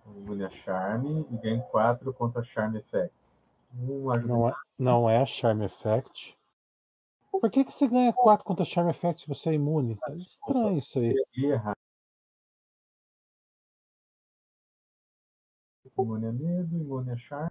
imune 0.06 0.44
a 0.44 0.50
charme 0.50 1.26
e 1.30 1.36
ganha 1.38 1.62
4 1.62 2.12
contra 2.14 2.42
charme 2.42 2.78
effects. 2.78 3.44
Um 3.76 4.04
Não 4.26 4.48
é, 4.48 4.52
não 4.78 5.10
é 5.10 5.18
a 5.20 5.26
Charme 5.26 5.64
Effect. 5.64 6.38
Por 7.32 7.50
que, 7.50 7.64
que 7.64 7.72
você 7.72 7.88
ganha 7.88 8.12
4 8.12 8.44
contra 8.44 8.64
Charme 8.64 8.90
Effect 8.90 9.22
se 9.22 9.28
você 9.28 9.50
é 9.50 9.54
imune? 9.54 9.96
Tá 9.96 10.14
estranho 10.14 10.78
isso 10.78 11.00
aí. 11.00 11.14
Imune 15.98 16.26
a 16.26 16.32
medo, 16.32 16.76
imune 16.76 17.10
a 17.12 17.16
charme. 17.16 17.50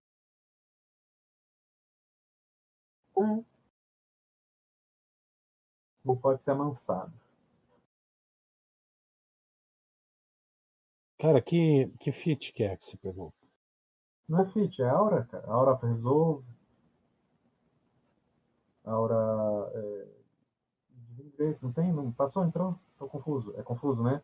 É. 3.17 3.43
Não 6.03 6.15
pode 6.17 6.43
ser 6.43 6.51
amansado. 6.51 7.13
Cara, 11.17 11.41
que, 11.41 11.87
que 11.99 12.11
fit 12.11 12.51
que 12.53 12.63
é 12.63 12.75
que 12.75 12.85
você 12.85 12.97
pegou? 12.97 13.33
Não 14.27 14.41
é 14.41 14.45
fit, 14.45 14.81
é 14.81 14.89
aura, 14.89 15.25
cara. 15.25 15.47
Aura 15.47 15.75
resolve. 15.75 16.47
Aura. 18.83 19.15
É... 19.73 20.07
Divine 21.09 21.31
Grace, 21.37 21.63
não 21.63 21.71
tem? 21.71 21.93
Não 21.93 22.11
passou, 22.11 22.43
entrou? 22.45 22.77
Tô 22.97 23.07
confuso. 23.07 23.53
É 23.57 23.63
confuso, 23.63 24.03
né? 24.03 24.21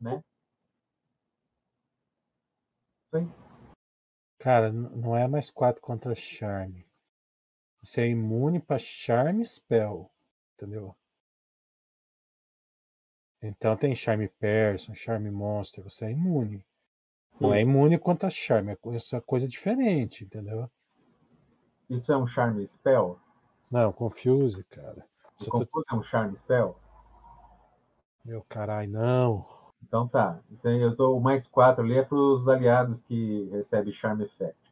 Né? 0.00 0.22
Cara, 4.38 4.72
não 4.72 5.16
é 5.16 5.26
mais 5.26 5.50
4 5.50 5.80
contra 5.80 6.14
Charme. 6.14 6.86
Você 7.82 8.02
é 8.02 8.08
imune 8.08 8.60
pra 8.60 8.78
Charme 8.78 9.44
Spell. 9.44 10.10
Entendeu? 10.54 10.96
Então 13.42 13.76
tem 13.76 13.94
Charme 13.94 14.28
Person, 14.28 14.94
Charme 14.94 15.30
Monster. 15.30 15.84
Você 15.84 16.06
é 16.06 16.10
imune. 16.10 16.64
Não 17.40 17.52
é 17.52 17.60
imune 17.60 17.98
contra 17.98 18.30
Charme. 18.30 18.72
É 18.72 19.16
é 19.16 19.20
coisa 19.20 19.46
diferente, 19.46 20.24
entendeu? 20.24 20.70
Isso 21.88 22.12
é 22.12 22.16
um 22.16 22.26
charme 22.26 22.66
spell? 22.66 23.20
Não, 23.70 23.92
Confuse, 23.92 24.64
cara. 24.64 25.06
O 25.40 25.44
tá... 25.44 25.50
confuso 25.50 25.86
é 25.92 25.94
um 25.94 26.02
charme 26.02 26.36
spell? 26.36 26.76
Meu 28.24 28.42
caralho, 28.48 28.90
não. 28.90 29.55
Então 29.82 30.06
tá. 30.08 30.40
Então 30.50 30.70
eu 30.72 30.94
dou 30.94 31.16
o 31.16 31.20
mais 31.20 31.46
quatro 31.46 31.84
ali 31.84 31.94
é 31.94 32.02
para 32.02 32.18
os 32.18 32.48
aliados 32.48 33.00
que 33.00 33.48
recebem 33.50 33.92
Charm 33.92 34.20
Effect. 34.20 34.66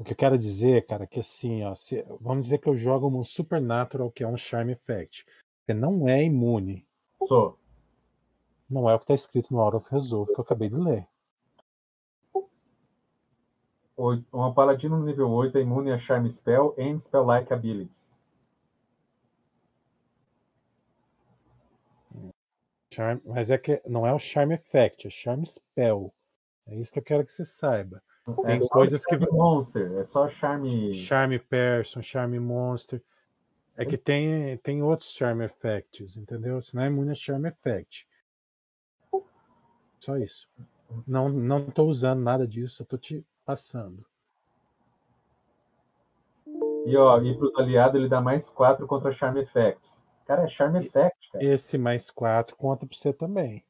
O 0.00 0.02
que 0.02 0.12
eu 0.12 0.16
quero 0.16 0.38
dizer, 0.38 0.86
cara, 0.86 1.04
é 1.04 1.06
que 1.06 1.20
assim, 1.20 1.62
ó, 1.62 1.74
se, 1.74 2.02
vamos 2.22 2.44
dizer 2.44 2.56
que 2.56 2.66
eu 2.70 2.74
jogo 2.74 3.06
um 3.06 3.22
Supernatural, 3.22 4.10
que 4.10 4.24
é 4.24 4.26
um 4.26 4.34
Charm 4.34 4.70
Effect. 4.70 5.26
Você 5.62 5.74
não 5.74 6.08
é 6.08 6.24
imune. 6.24 6.86
Sou. 7.18 7.58
Não 8.68 8.88
é 8.88 8.94
o 8.94 8.98
que 8.98 9.04
está 9.04 9.14
escrito 9.14 9.52
no 9.52 9.60
Hour 9.60 9.76
of 9.76 9.90
Resolve 9.90 10.32
que 10.32 10.40
eu 10.40 10.42
acabei 10.42 10.70
de 10.70 10.76
ler. 10.76 11.06
Oito- 14.00 14.24
Uma 14.32 14.54
paladino 14.54 14.96
no 14.96 15.04
nível 15.04 15.28
8 15.30 15.58
é 15.58 15.60
imune 15.60 15.92
a 15.92 15.98
Charm 15.98 16.26
Spell 16.26 16.74
and 16.78 16.98
Spell-like 16.98 17.52
abilities. 17.52 18.18
Charm- 22.92 23.20
mas 23.24 23.50
é 23.50 23.58
que 23.58 23.80
não 23.86 24.06
é 24.06 24.12
o 24.12 24.18
Charm 24.18 24.52
Effect, 24.52 25.06
é 25.06 25.10
Charm 25.10 25.44
Spell. 25.44 26.12
É 26.66 26.74
isso 26.76 26.90
que 26.92 26.98
eu 26.98 27.02
quero 27.02 27.24
que 27.24 27.32
você 27.32 27.44
saiba. 27.44 28.02
Tem 28.24 28.54
é 28.54 28.68
coisas 28.68 29.04
que 29.04 29.16
Monster, 29.16 29.92
é 29.92 30.04
só 30.04 30.26
Charm. 30.28 30.64
Charm 30.94 31.38
Person, 31.48 32.00
Charm 32.00 32.34
Monster. 32.38 33.02
É 33.76 33.84
que 33.84 33.96
tem, 33.96 34.56
tem 34.58 34.82
outros 34.82 35.12
Charm 35.12 35.42
Effects, 35.42 36.16
entendeu? 36.16 36.60
Se 36.60 36.74
não 36.74 36.82
é 36.82 36.86
imune 36.86 37.10
a 37.10 37.14
Charm 37.14 37.44
Effect. 37.46 38.06
Só 39.98 40.16
isso. 40.16 40.48
Não, 41.06 41.28
não 41.28 41.70
tô 41.70 41.84
usando 41.84 42.20
nada 42.20 42.46
disso, 42.46 42.82
eu 42.82 42.86
tô 42.86 42.96
te 42.98 43.24
passando. 43.50 44.06
E 46.86 46.96
ó, 46.96 47.20
e 47.20 47.36
pros 47.36 47.54
aliados 47.56 47.96
ele 47.96 48.08
dá 48.08 48.20
mais 48.20 48.48
4 48.48 48.86
contra 48.86 49.10
Charm 49.10 49.36
Effects. 49.36 50.08
Cara, 50.24 50.44
é 50.44 50.48
Charm 50.48 50.76
Effect, 50.76 51.30
cara. 51.32 51.44
Esse 51.44 51.76
mais 51.76 52.10
4 52.10 52.56
conta 52.56 52.86
pra 52.86 52.96
você 52.96 53.12
também. 53.12 53.64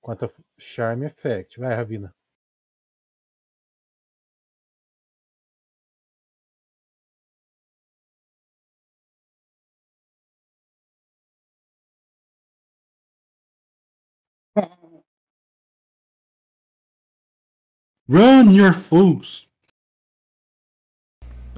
Conta 0.00 0.30
Charm 0.58 1.04
Effect. 1.04 1.60
Vai, 1.60 1.74
Ravina. 1.74 2.14
Run, 18.08 18.52
your 18.52 18.72
fools! 18.72 19.46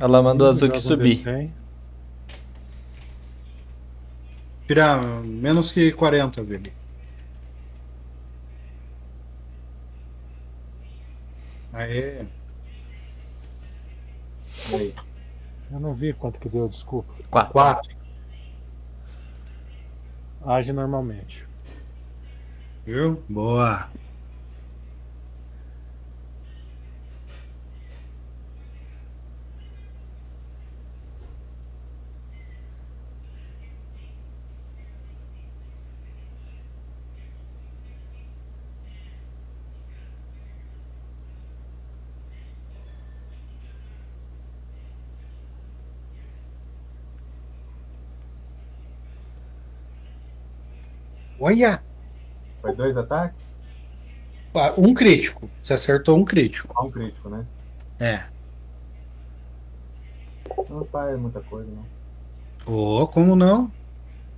Ela 0.00 0.20
mandou 0.20 0.48
a 0.48 0.52
Zuki 0.52 0.80
subir. 0.80 1.22
D100. 1.22 1.50
Tirar 4.66 5.00
menos 5.26 5.70
que 5.70 5.92
40, 5.92 6.42
velho. 6.42 6.72
Aê. 11.72 12.26
Aí. 14.72 14.94
Eu 15.70 15.78
não 15.78 15.94
vi 15.94 16.12
quanto 16.14 16.40
que 16.40 16.48
deu, 16.48 16.68
desculpa. 16.68 17.14
Quatro. 17.30 17.52
4. 17.52 17.96
Age 20.44 20.72
normalmente. 20.72 21.46
Viu? 22.84 23.22
Boa. 23.28 23.88
Olha! 51.40 51.82
Foi 52.60 52.74
dois 52.74 52.96
ataques? 52.98 53.56
Ah, 54.54 54.74
Um 54.76 54.92
crítico. 54.92 55.48
Você 55.62 55.72
acertou 55.72 56.18
um 56.18 56.24
crítico. 56.24 56.74
Um 56.84 56.90
crítico, 56.90 57.30
né? 57.30 57.46
É. 57.98 58.24
Não 60.68 60.84
faz 60.84 61.18
muita 61.18 61.40
coisa, 61.40 61.70
não. 61.70 61.86
Ô, 62.66 63.06
como 63.08 63.34
não? 63.34 63.72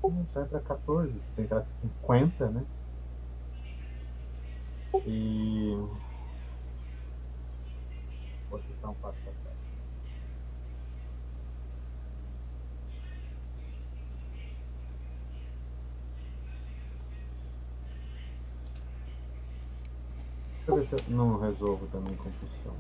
Não, 0.03 0.25
Sai 0.27 0.45
pra 0.45 0.61
14, 0.61 1.19
se 1.19 1.29
você 1.29 1.43
entrasse 1.43 1.73
50, 1.73 2.49
né? 2.51 2.63
E. 5.07 5.77
Poxa, 8.49 8.69
está 8.69 8.91
um 8.91 8.95
passo 8.95 9.21
pra 9.23 9.33
trás. 9.33 9.52
Deixa 20.65 20.71
eu 20.71 20.77
ver 20.77 20.85
se 20.85 20.95
eu 20.95 21.17
não 21.17 21.41
resolvo 21.41 21.89
também 21.89 22.15
compulsão. 22.15 22.73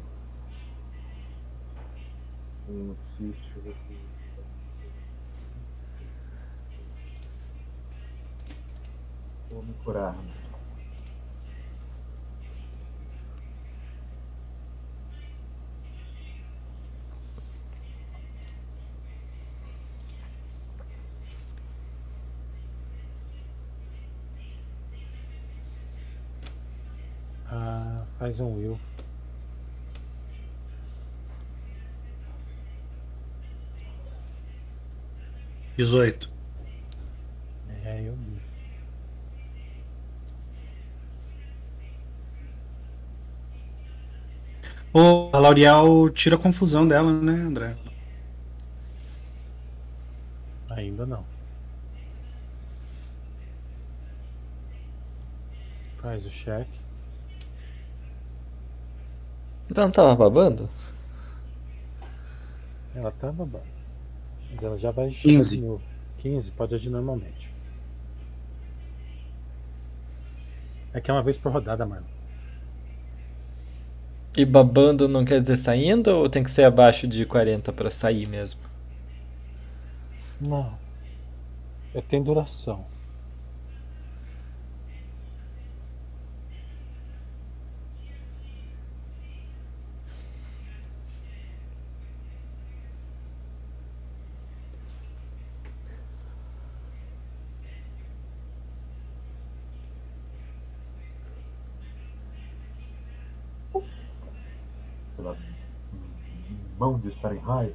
Um 2.68 2.94
Swift, 2.94 3.42
deixa 3.42 3.58
eu 3.58 3.62
ver 3.64 3.74
se. 3.74 3.88
Vou 9.50 9.64
me 9.64 9.74
curar. 9.84 10.14
né? 10.14 10.32
Ah, 27.54 28.06
faz 28.22 28.38
um 28.38 28.54
will. 28.54 28.78
Dezoito. 35.76 36.30
É, 37.84 38.00
eu 38.06 38.14
vi. 38.14 38.40
Ô, 44.92 45.30
a 45.32 45.38
L'Oreal 45.40 46.08
tira 46.10 46.36
a 46.36 46.38
confusão 46.38 46.86
dela, 46.86 47.12
né, 47.12 47.32
André? 47.32 47.76
Ainda 50.70 51.04
não. 51.04 51.24
Faz 56.00 56.24
o 56.24 56.30
cheque. 56.30 56.82
Então 59.72 59.84
não 59.84 59.90
tava 59.90 60.14
babando? 60.14 60.68
Ela 62.94 63.10
tá 63.10 63.32
babando. 63.32 63.64
Mas 64.50 64.62
ela 64.62 64.76
já 64.76 64.90
vai 64.90 65.08
15. 65.08 65.62
no 65.62 65.80
15, 66.18 66.50
pode 66.52 66.74
agir 66.74 66.90
normalmente. 66.90 67.50
É 70.92 71.00
que 71.00 71.10
é 71.10 71.14
uma 71.14 71.22
vez 71.22 71.38
por 71.38 71.50
rodada, 71.50 71.86
mano. 71.86 72.04
E 74.36 74.44
babando 74.44 75.08
não 75.08 75.24
quer 75.24 75.40
dizer 75.40 75.56
saindo 75.56 76.08
ou 76.10 76.28
tem 76.28 76.42
que 76.42 76.50
ser 76.50 76.64
abaixo 76.64 77.08
de 77.08 77.24
40 77.24 77.72
pra 77.72 77.88
sair 77.88 78.28
mesmo? 78.28 78.60
Não. 80.38 80.78
É, 81.94 82.02
tem 82.02 82.22
duração. 82.22 82.84
Pela 105.16 105.36
mão 107.12 107.14
de 107.14 107.14
Sarenhai. 107.14 107.74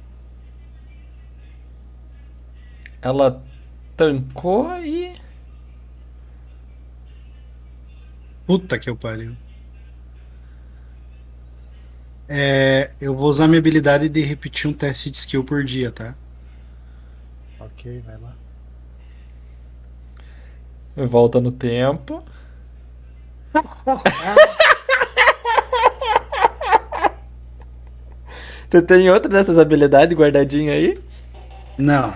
Ela 3.00 3.42
tancou 3.96 4.76
e. 4.80 5.14
Puta 8.46 8.78
que 8.78 8.90
eu 8.90 8.96
pariu. 8.96 9.36
É, 12.28 12.90
eu 13.00 13.14
vou 13.14 13.28
usar 13.28 13.46
minha 13.46 13.58
habilidade 13.58 14.08
de 14.08 14.20
repetir 14.20 14.68
um 14.68 14.74
teste 14.74 15.10
de 15.10 15.16
skill 15.16 15.44
por 15.44 15.64
dia, 15.64 15.90
tá? 15.90 16.14
Ok, 17.58 18.02
vai 18.04 18.18
lá. 18.18 18.34
Volta 20.96 21.40
no 21.40 21.52
tempo. 21.52 22.22
Você 28.68 28.82
tem 28.82 29.10
outra 29.10 29.30
dessas 29.30 29.56
habilidades 29.56 30.16
guardadinha 30.16 30.74
aí? 30.74 31.02
Não. 31.78 32.14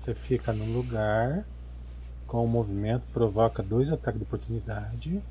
Você 0.00 0.12
fica 0.12 0.52
no 0.52 0.64
lugar 0.64 1.44
com 2.26 2.44
o 2.44 2.48
movimento, 2.48 3.04
provoca 3.12 3.62
dois 3.62 3.92
ataques 3.92 4.18
de 4.18 4.26
oportunidade. 4.26 5.22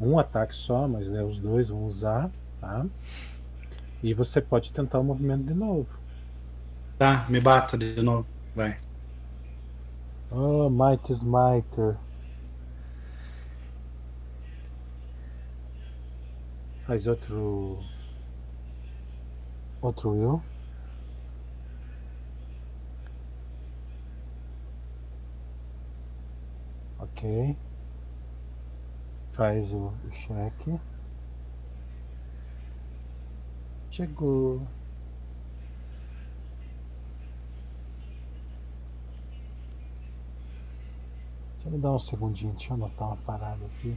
Um 0.00 0.18
ataque 0.18 0.56
só, 0.56 0.88
mas 0.88 1.08
né, 1.08 1.22
os 1.22 1.38
dois 1.38 1.68
vão 1.68 1.84
usar, 1.84 2.28
tá? 2.60 2.84
E 4.02 4.12
você 4.12 4.40
pode 4.40 4.72
tentar 4.72 4.98
o 4.98 5.04
movimento 5.04 5.44
de 5.44 5.54
novo. 5.54 5.86
Tá, 6.98 7.24
me 7.28 7.40
bata 7.40 7.78
de 7.78 8.02
novo. 8.02 8.26
Vai. 8.56 8.76
Oh, 10.32 10.68
Might 10.68 11.12
Smiter. 11.12 11.96
Faz 16.86 17.06
outro. 17.06 17.78
Outro 19.82 20.10
will. 20.10 20.42
Ok. 26.98 27.56
Faz 29.32 29.72
o, 29.72 29.92
cheque. 30.10 30.78
Chegou. 33.90 34.60
Deixa 41.54 41.68
eu 41.68 41.72
me 41.72 41.78
dar 41.78 41.92
um 41.92 41.98
segundinho, 41.98 42.52
deixa 42.52 42.72
eu 42.72 42.76
anotar 42.76 43.08
uma 43.08 43.16
parada 43.18 43.64
aqui. 43.66 43.96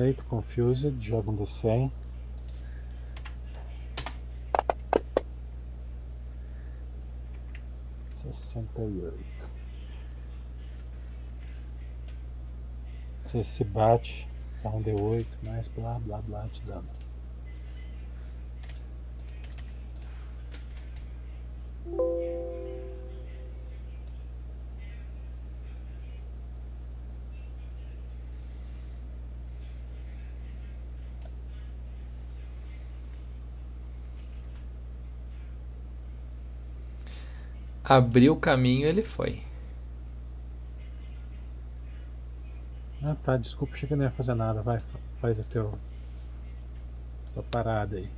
Cleito, 0.00 0.24
Confused, 0.24 0.98
joga 0.98 1.30
um 1.30 1.36
D100. 1.36 1.90
Sessenta 8.14 8.80
e 8.80 8.98
oito. 9.04 9.50
Você 13.22 13.44
se 13.44 13.62
bate, 13.62 14.26
dá 14.62 14.70
um 14.70 14.82
D8, 14.82 15.26
mais 15.42 15.68
blá 15.68 15.98
blá 15.98 16.22
blá 16.22 16.46
de 16.46 16.62
dano. 16.62 16.88
Abriu 37.90 38.32
o 38.32 38.40
caminho, 38.40 38.86
ele 38.86 39.02
foi. 39.02 39.42
Ah 43.02 43.14
tá, 43.24 43.36
desculpa, 43.36 43.74
achei 43.74 43.88
que 43.88 43.94
não 43.96 44.04
ia 44.04 44.10
fazer 44.10 44.34
nada. 44.34 44.62
Vai, 44.62 44.78
fa- 44.78 44.98
faz 45.20 45.40
a 45.40 45.44
teu. 45.44 45.78
tua 47.34 47.42
parada 47.42 47.96
aí. 47.96 48.08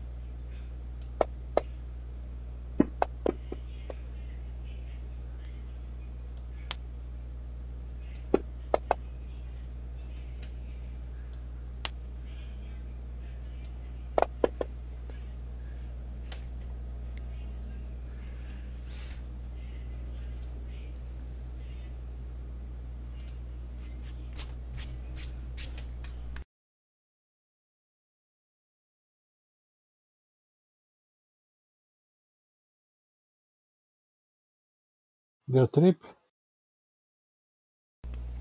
Deu 35.53 35.69
trip? 35.69 36.01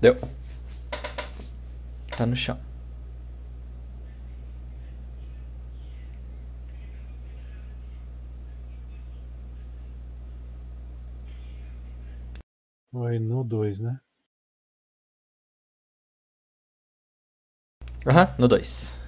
Deu. 0.00 0.14
Tá 2.16 2.24
no 2.24 2.34
chão. 2.34 2.58
Foi 12.90 13.18
no 13.18 13.44
2, 13.44 13.80
né? 13.80 14.00
Aham, 18.06 18.34
no 18.38 18.48
2. 18.48 19.01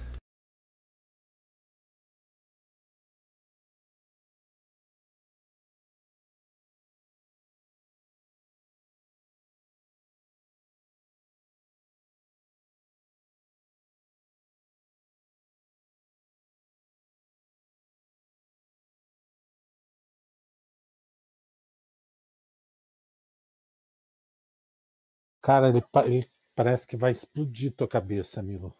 Cara, 25.45 25.69
ele, 25.69 25.81
ele 26.07 26.29
parece 26.55 26.87
que 26.87 26.97
vai 26.97 27.11
explodir 27.11 27.71
tua 27.71 27.87
cabeça, 27.87 28.41
Milo. 28.41 28.75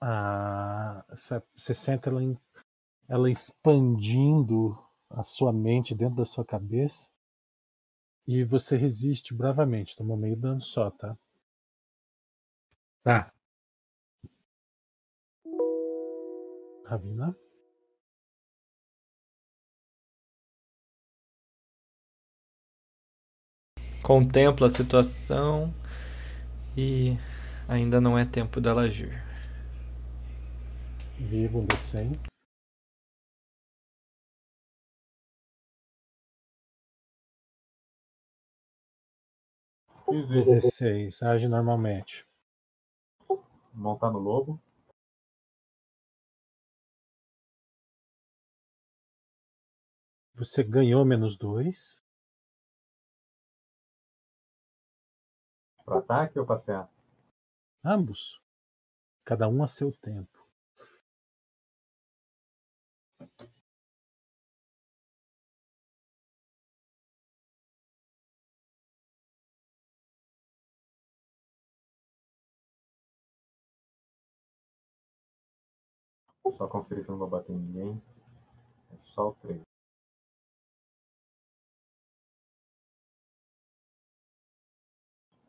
Ah, 0.00 1.04
essa- 1.10 1.42
você 1.56 1.74
sente 1.74 2.08
ela, 2.08 2.20
ela 3.08 3.30
expandindo 3.30 4.78
a 5.10 5.22
sua 5.24 5.52
mente 5.52 5.94
dentro 5.94 6.16
da 6.16 6.24
sua 6.24 6.44
cabeça 6.44 7.10
e 8.26 8.44
você 8.44 8.76
resiste 8.76 9.32
bravamente. 9.32 9.96
Tomou 9.96 10.14
meio 10.14 10.36
dano 10.36 10.60
só, 10.60 10.90
tá? 10.90 11.16
Tá. 13.02 13.32
Ravina? 16.84 17.34
Contempla 24.04 24.66
a 24.66 24.68
situação 24.68 25.74
e 26.76 27.16
ainda 27.66 28.02
não 28.02 28.18
é 28.18 28.26
tempo 28.26 28.60
dela 28.60 28.82
agir. 28.82 29.24
Viva 31.18 31.56
um 31.56 31.66
D100. 31.66 32.12
Fiz 40.04 40.30
isso. 40.32 40.50
16. 40.50 41.22
Age 41.22 41.48
normalmente. 41.48 42.26
Montar 43.72 44.10
no 44.10 44.18
lobo. 44.18 44.60
Você 50.34 50.62
ganhou 50.62 51.06
menos 51.06 51.38
2. 51.38 52.03
Pro 55.84 55.98
ataque 55.98 56.38
ou 56.38 56.46
passear? 56.46 56.88
Ambos. 57.84 58.40
Cada 59.22 59.48
um 59.48 59.62
a 59.62 59.66
seu 59.66 59.92
tempo. 59.92 60.42
Só 76.50 76.68
conferir 76.68 77.04
se 77.04 77.10
não 77.10 77.18
vou 77.18 77.28
bater 77.28 77.52
em 77.52 77.58
ninguém. 77.58 78.02
É 78.92 78.96
só 78.96 79.30
o 79.30 79.34
3. 79.34 79.73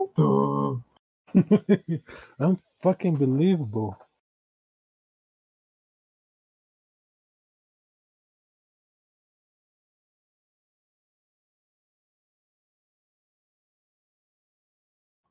Tô. 0.15 0.81
Unfucking 2.39 3.17
believable. 3.17 3.97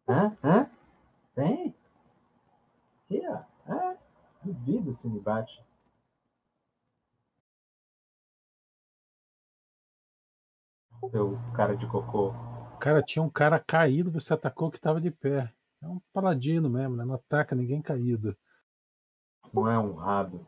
Hã? 0.09 0.35
Hã? 0.43 0.71
Tem? 1.35 1.75
Ó. 3.11 3.43
Hã? 3.67 3.97
Duvido 4.43 4.93
se 4.93 5.09
me 5.09 5.19
bate. 5.19 5.65
Seu 11.11 11.39
cara 11.55 11.77
de 11.77 11.87
cocô. 11.87 12.35
Cara, 12.85 13.03
tinha 13.03 13.23
um 13.23 13.31
cara 13.31 13.59
caído, 13.59 14.11
você 14.11 14.35
atacou 14.35 14.71
que 14.71 14.79
tava 14.79 15.01
de 15.01 15.11
pé. 15.11 15.51
É 15.81 15.89
um 15.89 15.99
paladino 16.13 16.69
mesmo, 16.69 16.95
né? 16.95 17.03
Não 17.03 17.15
ataca 17.15 17.57
ninguém 17.57 17.81
caído. 17.81 18.37
Não 19.55 19.67
é 19.71 19.79
honrado. 19.79 20.47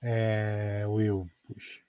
É. 0.00 0.86
Will, 0.86 1.30
puxa. 1.46 1.82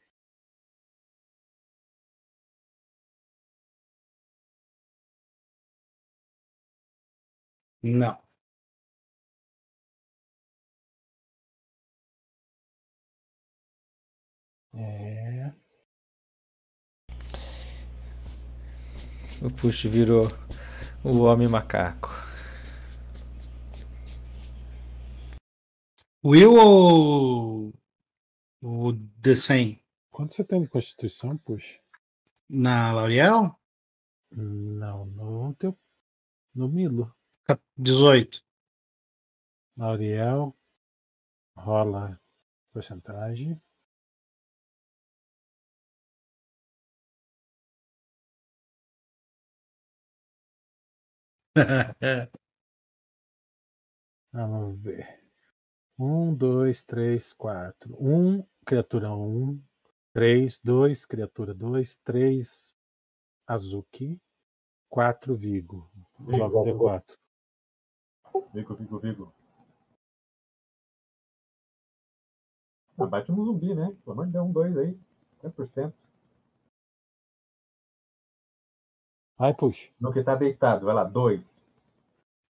Não. 7.81 8.24
É. 14.75 15.53
O 19.45 19.49
Push 19.51 19.85
virou 19.85 20.23
o 21.03 21.23
homem 21.23 21.47
macaco. 21.47 22.09
Will 26.23 26.53
ou 26.55 27.73
o 28.61 28.93
The 29.21 29.35
100? 29.35 29.83
Quanto 30.09 30.33
você 30.33 30.43
tem 30.43 30.61
de 30.61 30.67
constituição, 30.67 31.37
puxa? 31.37 31.79
Na 32.49 32.91
L'Oreal? 32.91 33.59
Não, 34.31 35.05
no 35.05 35.53
teu. 35.55 35.77
No 36.53 36.67
Milo. 36.69 37.13
Ca- 37.43 37.59
18. 37.77 38.43
Auriel. 39.77 40.55
Rola 41.55 42.19
porcentagem. 42.73 43.61
Vamos 54.33 54.75
ver. 54.77 55.23
Um, 55.97 56.35
dois, 56.35 56.83
três, 56.83 57.31
quatro. 57.31 57.95
Um, 57.97 58.45
criatura 58.65 59.15
um. 59.15 59.61
Três, 60.13 60.59
dois, 60.59 61.05
criatura 61.05 61.53
dois. 61.53 61.97
Três, 61.97 62.75
Azuki. 63.47 64.21
Quatro, 64.89 65.35
Vigo. 65.35 65.89
Joga 66.27 66.57
o 66.57 66.65
D4. 66.65 67.17
Vigo, 68.53 68.75
Vigo, 68.75 68.99
Vigo. 68.99 69.33
Ah, 72.97 73.05
bate 73.05 73.31
no 73.31 73.43
zumbi, 73.43 73.73
né? 73.73 73.95
Pelo 74.03 74.13
amor 74.13 74.25
de 74.25 74.33
Deus, 74.33 74.45
um, 74.45 74.51
dois 74.51 74.77
aí. 74.77 74.97
50%. 75.41 75.93
Vai, 79.37 79.53
puxa. 79.53 79.89
No 79.99 80.13
que 80.13 80.23
tá 80.23 80.33
deitado, 80.35 80.85
vai 80.85 80.95
lá, 80.95 81.03
dois. 81.03 81.69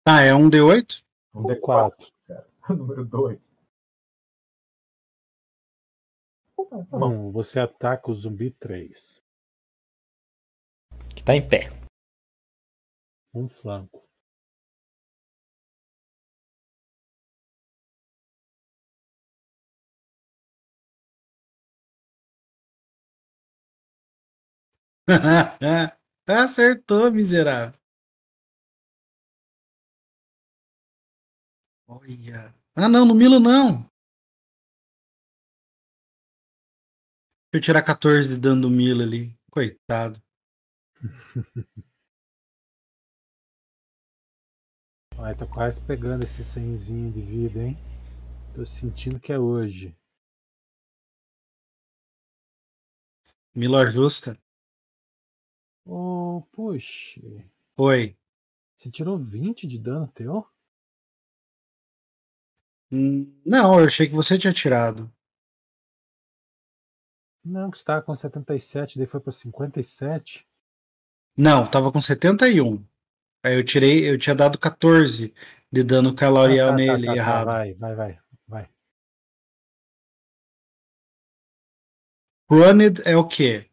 Tá, 0.06 0.22
é 0.22 0.34
um 0.34 0.50
D8? 0.50 1.04
Um 1.34 1.42
Um 1.42 1.44
D4, 1.44 1.60
quatro. 1.60 2.08
cara. 2.26 2.48
Número 2.70 3.06
dois. 3.06 3.58
Tá, 6.70 6.78
bom. 6.98 7.28
Um, 7.28 7.32
você 7.32 7.60
ataca 7.60 8.10
o 8.10 8.16
zumbi 8.16 8.52
três. 8.52 9.22
Que 11.16 11.24
tá 11.24 11.36
em 11.36 11.46
pé. 11.48 11.70
Um 13.34 13.48
flanco. 13.50 14.08
Acertou, 26.30 27.12
miserável. 27.12 27.80
Olha. 31.88 32.54
Ah, 32.76 32.88
não, 32.88 33.04
no 33.04 33.16
Milo 33.16 33.40
não. 33.40 33.90
Deixa 37.52 37.56
eu 37.56 37.62
tirar 37.62 37.82
14 37.82 38.36
de 38.36 38.40
dano 38.40 38.62
do 38.62 38.70
Milo 38.70 39.02
ali. 39.02 39.36
Coitado. 39.50 40.22
Ai, 45.18 45.36
tô 45.36 45.48
quase 45.48 45.82
pegando 45.82 46.24
esse 46.24 46.44
senzinho 46.44 47.12
de 47.12 47.22
vida, 47.22 47.60
hein? 47.60 47.76
Tô 48.54 48.64
sentindo 48.64 49.20
que 49.20 49.34
é 49.34 49.40
hoje. 49.40 49.98
Milo 53.56 53.78
ajusta. 53.78 54.40
Ô, 55.92 56.44
puxa. 56.52 57.20
Oi. 57.76 58.16
Você 58.76 58.92
tirou 58.92 59.18
20 59.18 59.66
de 59.66 59.80
dano 59.80 60.08
teu? 60.08 60.46
Hum, 62.92 63.34
Não, 63.44 63.80
eu 63.80 63.88
achei 63.88 64.08
que 64.08 64.14
você 64.14 64.38
tinha 64.38 64.54
tirado. 64.54 65.12
Não, 67.44 67.72
que 67.72 67.80
você 67.80 67.84
tava 67.84 68.04
com 68.04 68.16
77, 68.16 69.00
daí 69.00 69.08
foi 69.08 69.20
pra 69.20 69.32
57. 69.32 70.48
Não, 71.36 71.66
tava 71.66 71.92
com 71.92 72.00
71. 72.00 72.86
Aí 73.44 73.56
eu 73.56 73.64
tirei, 73.64 74.08
eu 74.08 74.18
tinha 74.20 74.36
dado 74.36 74.60
14 74.60 75.34
de 75.72 75.84
dano 75.84 76.14
calorial 76.14 76.70
Ah, 76.70 76.72
tá, 76.72 76.78
tá, 76.78 76.78
nele, 76.78 77.06
tá, 77.08 77.14
tá, 77.14 77.18
errado. 77.18 77.46
Vai, 77.48 77.74
vai, 77.74 77.96
vai, 77.96 78.20
vai. 78.48 78.70
Pruned 82.48 83.02
é 83.06 83.18
o? 83.18 83.26
Quê? 83.28 83.69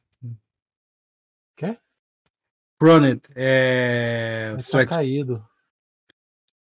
Pruned 2.78 3.22
é. 3.34 4.50
Ele 4.52 4.62
tá 4.62 4.86
caído, 4.86 5.48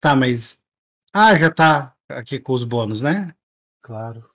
Tá, 0.00 0.14
mas. 0.14 0.60
Ah, 1.12 1.34
já 1.36 1.50
tá 1.50 1.96
aqui 2.08 2.38
com 2.38 2.52
os 2.52 2.64
bônus, 2.64 3.00
né? 3.00 3.34
claro. 3.80 4.30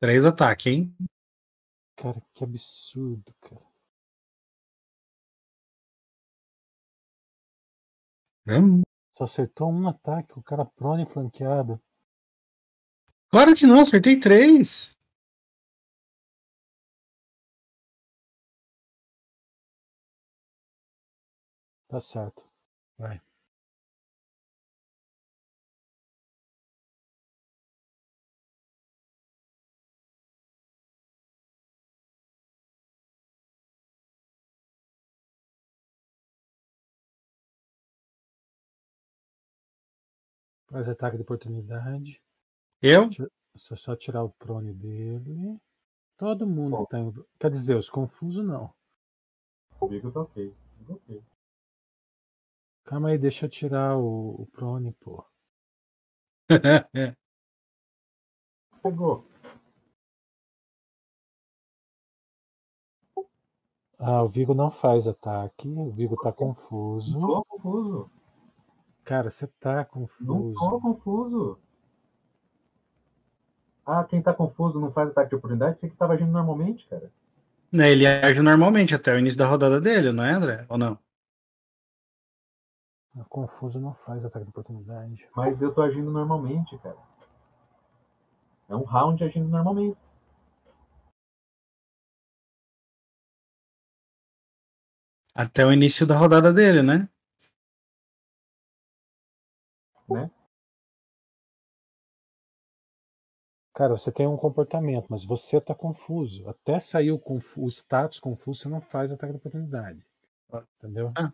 Três 0.00 0.24
ataques, 0.24 0.66
hein? 0.66 0.96
Cara, 1.96 2.22
que 2.32 2.42
absurdo, 2.42 3.34
cara. 3.40 3.70
Hum, 8.48 8.82
Só 9.12 9.24
acertou 9.24 9.70
um 9.70 9.86
ataque, 9.86 10.38
o 10.38 10.42
cara 10.42 10.64
prone 10.64 11.04
flanqueado. 11.06 11.78
Claro 13.30 13.54
que 13.54 13.66
não, 13.66 13.80
acertei 13.80 14.18
três. 14.18 14.96
Tá 21.90 22.00
certo. 22.00 22.44
Vai. 22.96 23.20
Faz 40.68 40.88
ataque 40.88 41.16
de 41.16 41.22
oportunidade. 41.24 42.22
Eu? 42.80 43.10
Só 43.56 43.74
só 43.74 43.96
tirar 43.96 44.22
o 44.22 44.30
prone 44.30 44.72
dele. 44.72 45.60
Todo 46.16 46.46
mundo 46.46 46.84
que 46.84 46.90
tá 46.90 47.00
em... 47.00 47.12
Quer 47.36 47.50
dizer, 47.50 47.74
os 47.74 47.90
confusos 47.90 48.46
não. 48.46 48.72
O 49.80 49.88
Vigo 49.88 50.12
tá 50.12 50.20
ok. 50.20 50.54
Ok. 50.88 51.29
Calma 52.90 53.10
aí, 53.10 53.18
deixa 53.18 53.46
eu 53.46 53.48
tirar 53.48 53.96
o, 53.96 54.42
o 54.42 54.46
prone, 54.46 54.92
pô. 54.98 55.24
Pegou. 58.82 59.24
Ah, 63.96 64.24
o 64.24 64.28
Vigo 64.28 64.54
não 64.54 64.72
faz 64.72 65.06
ataque. 65.06 65.68
O 65.68 65.92
Vigo 65.92 66.16
tá 66.16 66.32
confuso. 66.32 67.16
Não 67.16 67.28
tô 67.28 67.44
confuso. 67.44 68.10
Cara, 69.04 69.30
você 69.30 69.46
tá 69.60 69.76
Não 69.76 69.84
confuso. 69.84 70.54
tô 70.58 70.80
confuso. 70.80 71.60
Ah, 73.86 74.02
quem 74.02 74.20
tá 74.20 74.34
confuso 74.34 74.80
não 74.80 74.90
faz 74.90 75.10
ataque 75.10 75.28
de 75.28 75.36
oportunidade? 75.36 75.80
Você 75.80 75.88
que 75.88 75.96
tava 75.96 76.14
agindo 76.14 76.32
normalmente, 76.32 76.88
cara. 76.88 77.12
Né, 77.70 77.92
Ele 77.92 78.04
age 78.04 78.42
normalmente 78.42 78.96
até 78.96 79.14
o 79.14 79.18
início 79.20 79.38
da 79.38 79.46
rodada 79.46 79.80
dele, 79.80 80.10
não 80.10 80.24
é, 80.24 80.32
André? 80.32 80.66
Ou 80.68 80.76
não? 80.76 80.98
Ah, 83.16 83.24
Confuso 83.28 83.78
não 83.78 83.94
faz 83.94 84.24
ataque 84.24 84.46
de 84.46 84.50
oportunidade. 84.50 85.28
Mas 85.36 85.62
eu 85.62 85.72
tô 85.72 85.80
agindo 85.80 86.10
normalmente, 86.10 86.76
cara. 86.78 86.96
É 88.70 88.74
um 88.74 88.84
round 88.84 89.22
agindo 89.22 89.50
normalmente. 89.50 90.00
Até 95.34 95.66
o 95.66 95.72
início 95.72 96.06
da 96.06 96.16
rodada 96.16 96.52
dele, 96.52 96.82
né? 96.82 97.08
Né? 100.08 100.30
Cara, 103.74 103.96
você 103.96 104.12
tem 104.12 104.28
um 104.28 104.36
comportamento, 104.36 105.06
mas 105.10 105.24
você 105.24 105.60
tá 105.60 105.74
confuso. 105.74 106.48
Até 106.48 106.78
sair 106.78 107.10
o, 107.10 107.18
confu- 107.18 107.64
o 107.64 107.68
status 107.68 108.20
confuso, 108.20 108.60
você 108.60 108.68
não 108.68 108.80
faz 108.80 109.10
ataque 109.10 109.32
de 109.32 109.38
oportunidade. 109.38 110.06
Entendeu? 110.78 111.12
Ah. 111.16 111.32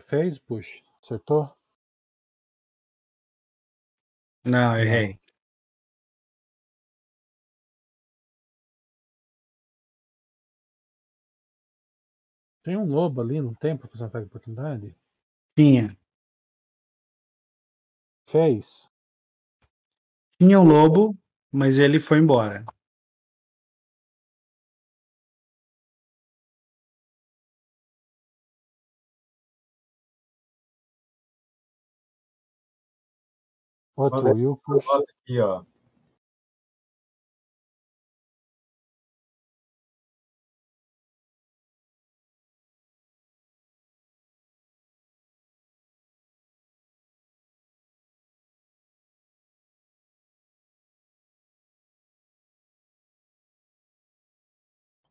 Fez, 0.00 0.38
push? 0.38 0.82
Acertou? 1.02 1.54
Não, 4.44 4.78
errei. 4.78 5.18
Tem 12.62 12.76
um 12.76 12.86
lobo 12.86 13.20
ali, 13.20 13.40
não 13.40 13.54
tem 13.54 13.76
pra 13.76 13.88
fazer 13.88 14.04
um 14.04 14.06
ataque 14.06 14.24
de 14.24 14.28
oportunidade? 14.28 14.96
Tinha. 15.56 15.96
Fez. 18.28 18.90
Tinha 20.38 20.60
o 20.60 20.64
lobo, 20.64 21.16
mas 21.52 21.78
ele 21.78 22.00
foi 22.00 22.18
embora. 22.18 22.64
Push. 33.96 34.86
Olha 34.88 35.04
aqui, 35.22 35.40
ó. 35.40 35.64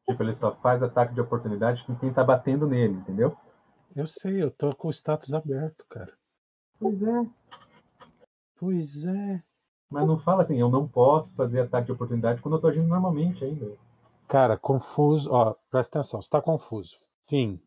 Tipo, 0.08 0.22
ele 0.22 0.34
só 0.34 0.54
faz 0.54 0.84
ataque 0.84 1.16
de 1.16 1.22
oportunidade 1.22 1.84
com 1.84 1.96
quem 1.96 2.14
tá 2.14 2.24
batendo 2.24 2.68
nele, 2.68 2.94
entendeu? 2.94 3.36
Eu 3.96 4.06
sei, 4.06 4.44
eu 4.44 4.52
tô 4.52 4.76
com 4.76 4.90
o 4.90 4.92
status 4.92 5.34
aberto, 5.34 5.84
cara. 5.90 6.14
Pois 6.80 7.02
é. 7.02 7.26
Pois 8.56 9.06
é. 9.06 9.44
Mas 9.90 10.08
não 10.08 10.18
fala 10.18 10.42
assim, 10.42 10.60
eu 10.60 10.70
não 10.70 10.88
posso 10.88 11.34
fazer 11.36 11.62
ataque 11.62 11.88
de 11.88 11.92
oportunidade 11.92 12.42
quando 12.42 12.56
eu 12.56 12.62
tô 12.62 12.68
agindo 12.68 12.88
normalmente 12.88 13.44
ainda. 13.44 13.78
Cara, 14.28 14.58
confuso. 14.58 15.32
Ó, 15.32 15.56
presta 15.70 16.00
atenção, 16.00 16.22
você 16.22 16.30
tá 16.30 16.42
confuso. 16.42 16.98
Fim. 17.28 17.62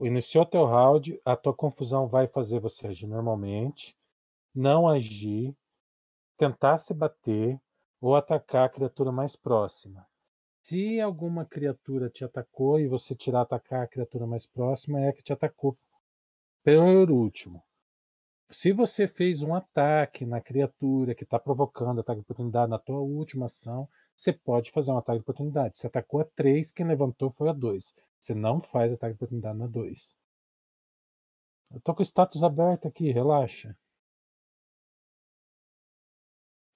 Iniciou 0.00 0.44
teu 0.44 0.66
round, 0.66 1.20
a 1.24 1.36
tua 1.36 1.54
confusão 1.54 2.08
vai 2.08 2.26
fazer 2.26 2.58
você 2.58 2.88
agir 2.88 3.06
normalmente, 3.06 3.96
não 4.54 4.88
agir, 4.88 5.56
tentar 6.36 6.78
se 6.78 6.92
bater 6.92 7.60
ou 8.00 8.16
atacar 8.16 8.66
a 8.66 8.68
criatura 8.68 9.12
mais 9.12 9.36
próxima. 9.36 10.04
Se 10.62 11.00
alguma 11.00 11.44
criatura 11.44 12.10
te 12.10 12.24
atacou 12.24 12.80
e 12.80 12.88
você 12.88 13.14
tirar 13.14 13.42
atacar 13.42 13.82
a 13.82 13.86
criatura 13.86 14.26
mais 14.26 14.46
próxima, 14.46 15.00
é 15.00 15.08
a 15.08 15.12
que 15.12 15.22
te 15.22 15.32
atacou 15.32 15.76
por 16.64 17.10
último. 17.10 17.62
Se 18.50 18.72
você 18.72 19.08
fez 19.08 19.42
um 19.42 19.54
ataque 19.54 20.24
na 20.24 20.40
criatura 20.40 21.14
que 21.14 21.24
está 21.24 21.38
provocando 21.38 22.00
ataque 22.00 22.20
de 22.20 22.24
oportunidade 22.24 22.70
na 22.70 22.78
tua 22.78 23.00
última 23.00 23.46
ação, 23.46 23.88
você 24.14 24.32
pode 24.32 24.70
fazer 24.70 24.92
um 24.92 24.98
ataque 24.98 25.18
de 25.18 25.22
oportunidade. 25.22 25.78
Você 25.78 25.86
atacou 25.86 26.20
a 26.20 26.24
3, 26.24 26.72
quem 26.72 26.86
levantou 26.86 27.30
foi 27.30 27.48
a 27.48 27.52
2. 27.52 27.94
Você 28.18 28.34
não 28.34 28.60
faz 28.60 28.92
ataque 28.92 29.12
de 29.12 29.16
oportunidade 29.16 29.58
na 29.58 29.66
2. 29.66 30.16
Eu 31.72 31.80
tô 31.80 31.94
com 31.94 32.02
o 32.02 32.04
status 32.04 32.42
aberto 32.42 32.86
aqui, 32.86 33.10
relaxa. 33.10 33.76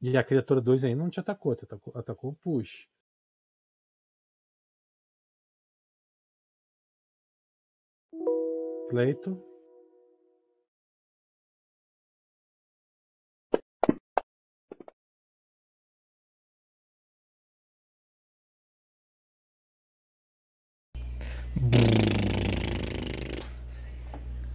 E 0.01 0.17
a 0.17 0.25
criatura 0.25 0.61
2 0.61 0.85
aí 0.85 0.95
não 0.95 1.09
te 1.11 1.21
atacou, 1.21 1.55
te 1.55 1.65
atacou, 1.65 1.93
atacou 1.97 2.31
o 2.31 2.35
push. 2.35 2.89
Cleito. 8.91 9.48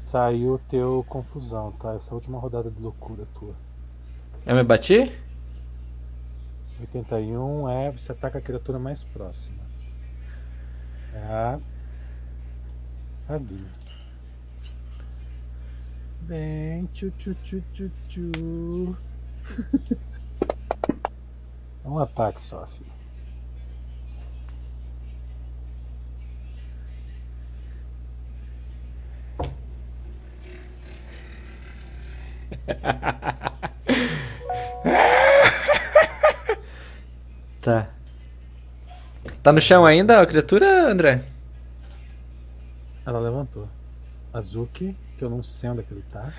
Saiu 0.05 0.59
teu 0.69 1.05
confusão, 1.09 1.71
tá? 1.73 1.95
Essa 1.95 2.13
última 2.13 2.39
rodada 2.39 2.69
de 2.69 2.81
loucura 2.81 3.25
tua. 3.33 3.55
Eu 4.45 4.55
me 4.55 4.63
bati? 4.63 5.11
81 6.79 7.69
é 7.69 7.91
você 7.91 8.11
ataca 8.11 8.37
a 8.37 8.41
criatura 8.41 8.77
mais 8.77 9.03
próxima. 9.03 9.63
É 11.13 11.19
a. 11.19 11.59
A 13.29 13.37
Vila. 13.37 13.69
Vem, 16.21 16.85
tchu 16.93 17.11
tchu 17.11 17.35
tchu 17.43 17.63
tchu 17.73 17.91
tchu. 18.07 18.97
É 21.85 21.89
um 21.89 21.99
ataque 21.99 22.41
só, 22.41 22.65
filho. 22.65 22.92
Tá. 37.63 37.88
Tá 39.41 39.53
no 39.53 39.61
chão 39.61 39.85
ainda 39.85 40.19
a 40.19 40.25
criatura, 40.25 40.91
André? 40.91 41.23
Ela 43.05 43.19
levantou. 43.19 43.69
Azuki, 44.34 44.97
que 45.17 45.23
eu 45.23 45.30
não 45.30 45.41
sei 45.41 45.69
onde 45.69 45.80
é 45.80 45.84
que 45.84 45.93
ele 45.93 46.03
tá. 46.11 46.34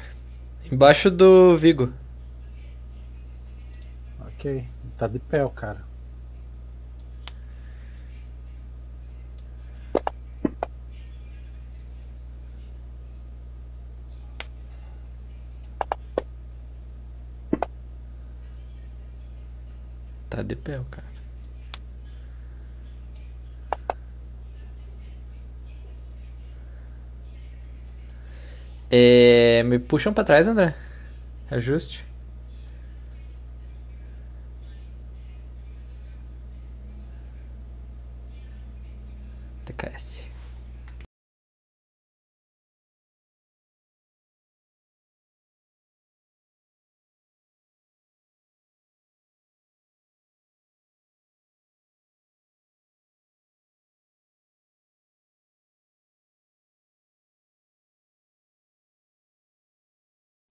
Embaixo 0.70 1.10
do 1.10 1.56
Vigo. 1.56 1.90
Ok. 4.20 4.68
Tá 4.98 5.06
de 5.06 5.18
pé 5.18 5.42
o 5.42 5.48
cara. 5.48 5.82
Tá 20.34 20.42
de 20.42 20.56
pé 20.56 20.80
o 20.80 20.84
cara. 20.86 21.06
É, 28.90 29.62
me 29.62 29.78
puxam 29.78 30.12
pra 30.12 30.24
trás, 30.24 30.48
André. 30.48 30.74
Ajuste. 31.48 32.04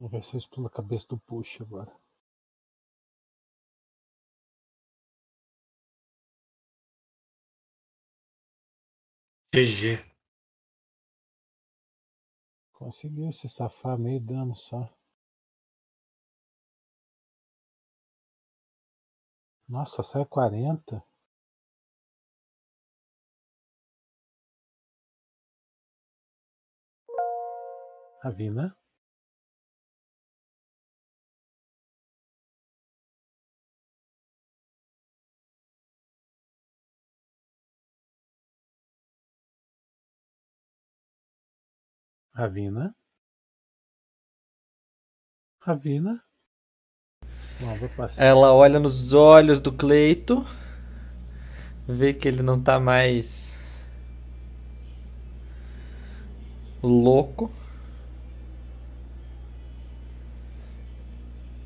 Vai 0.09 0.21
ser 0.21 0.37
isso 0.37 0.49
a 0.67 0.69
cabeça 0.69 1.07
do 1.07 1.17
Push 1.17 1.61
agora. 1.61 1.91
GG. 9.55 10.03
Conseguiu 12.73 13.31
se 13.31 13.47
safar 13.47 13.97
meio 13.97 14.19
dano 14.19 14.55
só. 14.55 14.89
Nossa, 19.67 20.03
sai 20.03 20.23
é 20.23 20.25
quarenta. 20.25 21.03
A 28.21 28.29
Vina. 28.29 28.82
Ravina? 42.35 42.95
Ravina? 45.61 46.23
Ela 48.17 48.51
olha 48.51 48.79
nos 48.79 49.13
olhos 49.13 49.61
do 49.61 49.71
Cleito, 49.71 50.43
vê 51.87 52.13
que 52.13 52.27
ele 52.27 52.41
não 52.41 52.61
tá 52.61 52.79
mais 52.79 53.55
louco. 56.81 57.51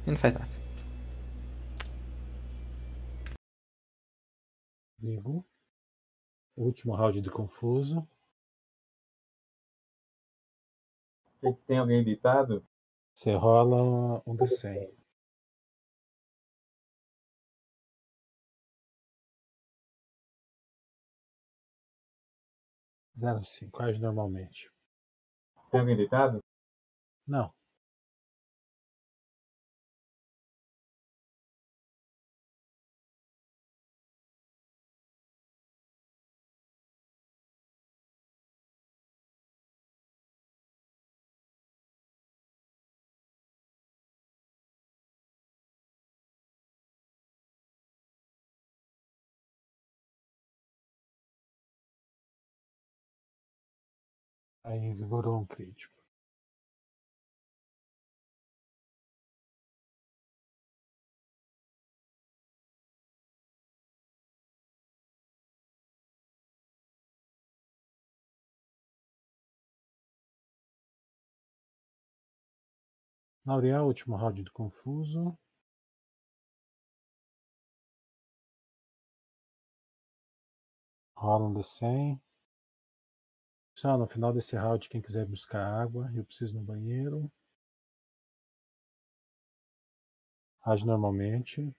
E 0.05 0.11
não 0.11 0.17
faz 0.17 0.33
nada. 0.33 0.47
Vigo. 4.99 5.45
Último 6.57 6.93
round 6.93 7.21
de 7.21 7.29
confuso. 7.29 8.07
Tem- 11.65 11.77
alguém 11.79 12.03
deitado? 12.03 12.65
Você 13.13 13.33
rola 13.33 14.21
um 14.27 14.35
D100. 14.35 14.93
Zero 23.17 23.43
cinco, 23.43 23.81
age 23.83 23.99
normalmente. 23.99 24.71
Tem 25.71 25.79
alguém 25.79 25.95
deitado? 25.97 26.39
Não. 27.27 27.53
Aí 54.67 54.93
vigorou 54.93 55.39
um 55.39 55.45
crítico. 55.45 55.95
Lauriel, 73.45 73.85
último 73.85 74.17
round 74.17 74.43
do 74.43 74.51
confuso. 74.51 75.37
Rola 81.15 81.45
um 81.47 81.53
D100. 81.53 82.26
Só 83.77 83.95
no 83.95 84.07
final 84.07 84.33
desse 84.33 84.55
round, 84.55 84.89
quem 84.89 84.99
quiser 84.99 85.23
buscar 85.27 85.63
água, 85.63 86.11
eu 86.15 86.25
preciso 86.25 86.55
no 86.55 86.63
banheiro. 86.63 87.31
Age 90.65 90.83
normalmente. 90.83 91.71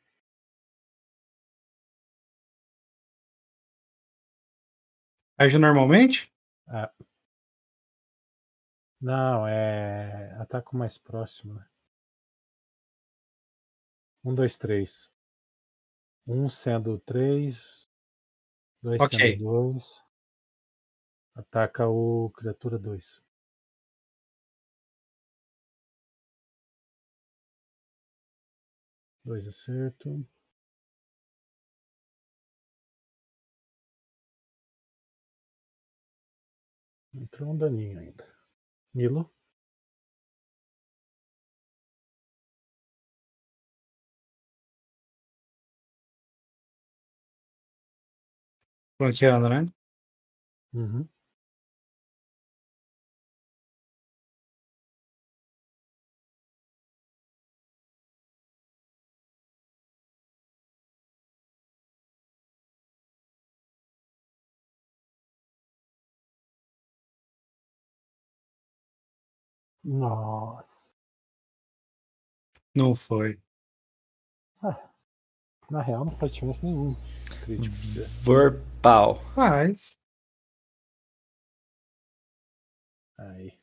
Age 5.36 5.58
normalmente? 5.58 6.32
Ah. 6.68 6.88
Não, 9.00 9.44
é 9.48 10.36
ataque 10.38 10.76
mais 10.76 10.96
próximo, 10.96 11.54
né? 11.54 11.66
Um, 14.24 14.36
dois, 14.36 14.56
três. 14.56 15.10
Um 16.28 16.48
sendo 16.48 16.96
três, 17.00 17.88
dois 18.80 19.02
Ok. 19.02 19.18
sendo 19.18 19.38
dois. 19.38 20.07
Ataca 21.38 21.86
o 21.88 22.30
criatura 22.30 22.76
dois. 22.78 23.22
Dois 29.24 29.46
acerto. 29.46 30.26
Entrou 37.14 37.50
um 37.52 37.56
daninho 37.56 37.98
ainda. 38.00 38.26
Milo. 38.94 39.30
Flanqueando, 48.98 49.48
né? 49.48 49.66
Uhum. 50.72 51.08
Nossa. 69.88 70.94
Não 72.74 72.94
foi. 72.94 73.40
Na 75.70 75.80
real 75.80 76.04
não 76.04 76.16
faz 76.16 76.34
diferença 76.34 76.64
nenhum. 76.64 76.94
Crítico. 77.44 77.74
Vorpal. 78.22 79.16
Faz. 79.34 79.98
Aí. 83.18 83.58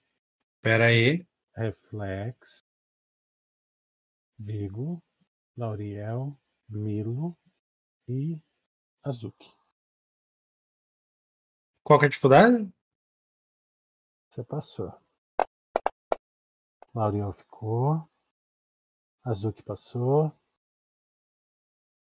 Pera 0.61 0.87
aí. 0.87 1.27
Reflex. 1.55 2.63
Vigo. 4.39 5.01
Lauriel. 5.55 6.35
Milo. 6.67 7.37
E 8.07 8.41
Azuki. 9.03 9.55
Qual 11.83 11.99
que 11.99 12.05
é 12.05 12.07
a 12.07 12.09
dificuldade? 12.09 12.73
Você 14.29 14.43
passou. 14.43 15.04
Lauriel 16.95 17.33
ficou. 17.33 18.09
Azuki 19.23 19.61
passou. 19.61 20.31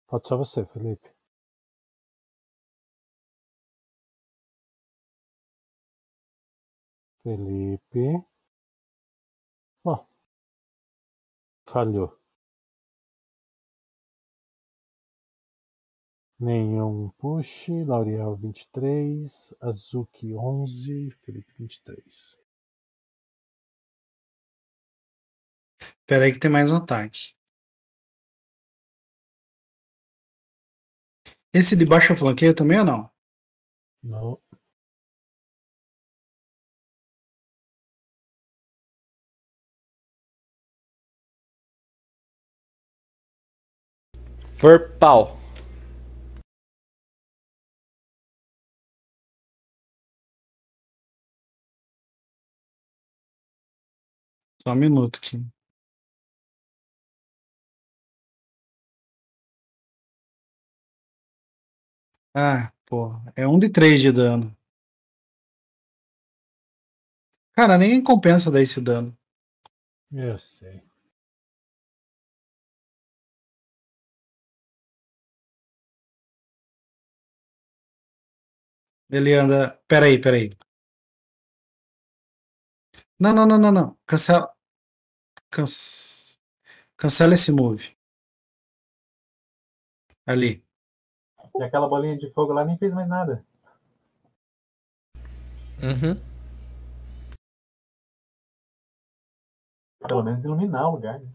Falta 0.07 0.27
só 0.30 0.38
você, 0.38 0.64
Felipe. 0.65 1.09
Felipe. 7.23 8.23
Bom. 9.83 10.07
Falhou. 11.67 12.15
Nenhum 16.39 17.09
push. 17.17 17.69
Lauriel 17.88 18.35
23. 18.35 19.51
Azuki 19.61 20.35
11. 20.35 21.09
Felipe 21.23 21.51
23. 21.57 22.44
Peraí 26.08 26.32
que 26.32 26.40
tem 26.40 26.50
mais 26.51 26.69
um 26.72 26.75
ataque. 26.77 27.34
Esse 31.53 31.75
de 31.75 31.85
baixo 31.85 32.16
flanqueia 32.16 32.53
também 32.53 32.80
ou 32.80 32.85
não? 32.85 33.09
Não. 34.03 34.42
Verpal. 44.61 45.38
Só 54.61 54.72
um 54.74 54.75
minuto 54.75 55.17
aqui. 55.17 55.55
Ah, 62.35 62.72
pô, 62.85 63.11
é 63.35 63.47
um 63.47 63.57
de 63.57 63.67
três 63.69 63.99
de 64.01 64.11
dano. 64.11 64.55
Cara, 67.53 67.77
nem 67.77 68.03
compensa 68.03 68.51
dar 68.51 68.61
esse 68.61 68.80
dano. 68.81 69.17
Eu 70.11 70.38
sei. 70.38 70.83
Ele 79.09 79.33
anda. 79.33 79.80
Peraí, 79.88 80.19
peraí. 80.22 80.49
Não, 83.19 83.33
não, 83.33 83.45
não, 83.45 83.57
não, 83.57 83.72
não. 83.72 83.97
Cancela. 84.05 84.53
Canc- 85.51 86.38
Cancela 86.97 87.33
esse 87.35 87.51
move. 87.53 87.95
Ali. 90.27 90.64
E 91.58 91.64
aquela 91.64 91.88
bolinha 91.88 92.17
de 92.17 92.30
fogo 92.30 92.53
lá 92.53 92.66
nem 92.66 92.77
fez 92.77 92.93
mais 92.93 93.08
nada. 93.08 93.45
Uhum. 95.82 96.16
Pelo 100.08 100.24
menos 100.24 100.43
iluminar 100.43 100.90
o 100.90 100.92
lugar. 100.92 101.19
né? 101.19 101.30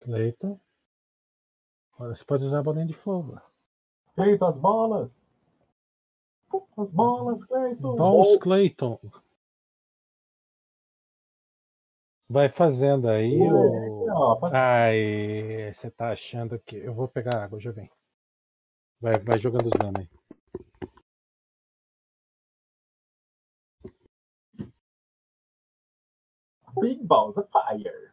Cleiton. 0.00 0.58
Agora 1.94 2.14
você 2.14 2.24
pode 2.24 2.44
usar 2.44 2.60
a 2.60 2.62
bolinha 2.62 2.86
de 2.86 2.94
fogo. 2.94 3.40
Cleiton, 4.14 4.46
as 4.46 4.58
bolas! 4.58 5.26
As 6.76 6.94
bolas, 6.94 7.44
Cleiton! 7.44 7.96
Balls 7.96 8.36
Clayton. 8.38 8.98
Vai 12.28 12.48
fazendo 12.48 13.08
aí 13.08 13.40
o. 13.40 14.06
Ó, 14.10 14.38
Ai, 14.52 15.72
você 15.72 15.90
tá 15.90 16.10
achando 16.10 16.58
que. 16.58 16.76
Eu 16.76 16.92
vou 16.94 17.08
pegar 17.08 17.42
água, 17.42 17.58
já 17.58 17.70
vem. 17.72 17.90
Vai, 19.00 19.18
vai 19.18 19.38
jogando 19.38 19.66
os 19.66 19.72
danos 19.72 20.00
aí. 20.00 20.08
Big 26.80 27.04
balls 27.06 27.36
of 27.38 27.48
fire! 27.50 28.07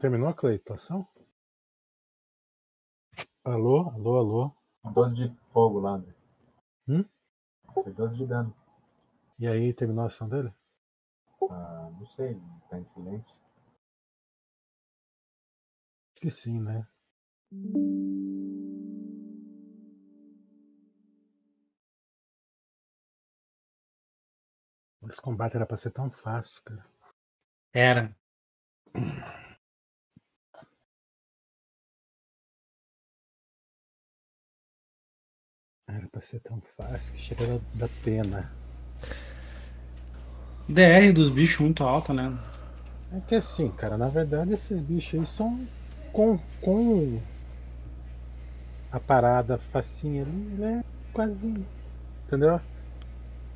Terminou 0.00 0.30
a 0.30 0.34
Cleitação? 0.34 1.06
Alô, 3.44 3.90
alô, 3.90 4.16
alô. 4.16 4.56
12 4.94 5.14
de 5.14 5.36
fogo 5.52 5.78
lá, 5.78 5.90
André. 5.96 6.14
Hum? 6.88 7.04
Foi 7.74 7.92
12 7.92 8.16
de 8.16 8.26
dano. 8.26 8.56
E 9.38 9.46
aí, 9.46 9.74
terminou 9.74 10.04
a 10.04 10.06
ação 10.06 10.26
dele? 10.26 10.54
Ah, 11.50 11.90
não 11.92 12.04
sei, 12.06 12.40
tá 12.70 12.78
em 12.78 12.86
silêncio. 12.86 13.38
Acho 16.14 16.22
que 16.22 16.30
sim, 16.30 16.58
né? 16.58 16.88
Esse 25.10 25.20
combate 25.20 25.56
era 25.56 25.66
pra 25.66 25.76
ser 25.76 25.90
tão 25.90 26.10
fácil, 26.10 26.62
cara. 26.62 26.86
Era. 27.74 28.16
Era 35.94 36.06
pra 36.08 36.22
ser 36.22 36.40
tão 36.40 36.60
fácil 36.76 37.12
que 37.12 37.20
chega 37.20 37.46
da, 37.46 37.58
da 37.74 37.88
pena. 38.02 38.50
DR 40.68 41.12
dos 41.12 41.30
bichos 41.30 41.60
muito 41.60 41.82
alta, 41.84 42.12
né? 42.12 42.32
É 43.12 43.20
que 43.20 43.34
assim, 43.34 43.68
cara, 43.70 43.96
na 43.96 44.08
verdade 44.08 44.52
esses 44.52 44.80
bichos 44.80 45.18
aí 45.20 45.26
são 45.26 45.66
com, 46.12 46.38
com 46.60 47.18
a 48.92 48.98
parada 49.00 49.58
facinha 49.58 50.22
ali, 50.22 50.52
ele 50.54 50.64
é 50.64 50.84
quase. 51.12 51.52
Entendeu? 52.26 52.60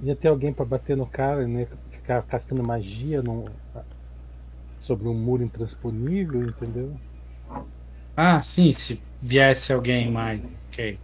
Ia 0.02 0.16
ter 0.16 0.28
alguém 0.28 0.52
pra 0.52 0.64
bater 0.64 0.96
no 0.96 1.06
cara, 1.06 1.46
né? 1.48 1.66
Ficar 1.90 2.22
castando 2.24 2.62
magia 2.62 3.22
num- 3.22 3.44
sobre 4.78 5.08
um 5.08 5.14
muro 5.14 5.42
intransponível, 5.42 6.44
entendeu? 6.48 6.96
Ah, 8.16 8.40
sim, 8.42 8.72
se 8.72 9.00
viesse 9.20 9.72
alguém 9.72 10.10
mais. 10.10 10.40
Ok. 10.68 10.98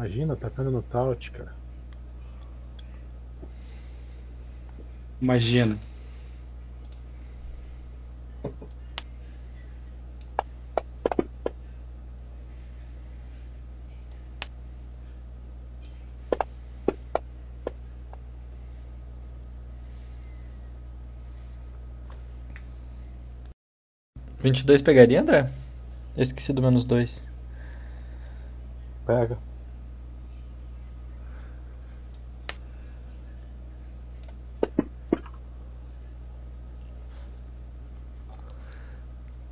Imagina, 0.00 0.34
tá 0.34 0.46
atacando 0.46 0.70
no 0.70 0.80
Taut, 0.80 1.30
cara. 1.30 1.52
Imagina. 5.20 5.76
Vinte 24.40 24.60
e 24.60 24.64
dois 24.64 24.80
pegaria, 24.80 25.20
André? 25.20 25.46
Eu 26.16 26.22
esqueci 26.22 26.54
do 26.54 26.62
menos 26.62 26.86
dois. 26.86 27.28
Pega. 29.04 29.49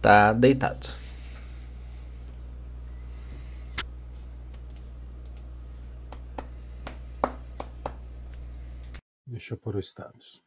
Tá 0.09 0.33
deitado. 0.33 0.87
Deixa 9.27 9.53
eu 9.53 9.59
pôr 9.59 9.77
o 9.77 9.81
status. 9.81 10.43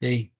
E 0.00 0.06
aí? 0.06 0.32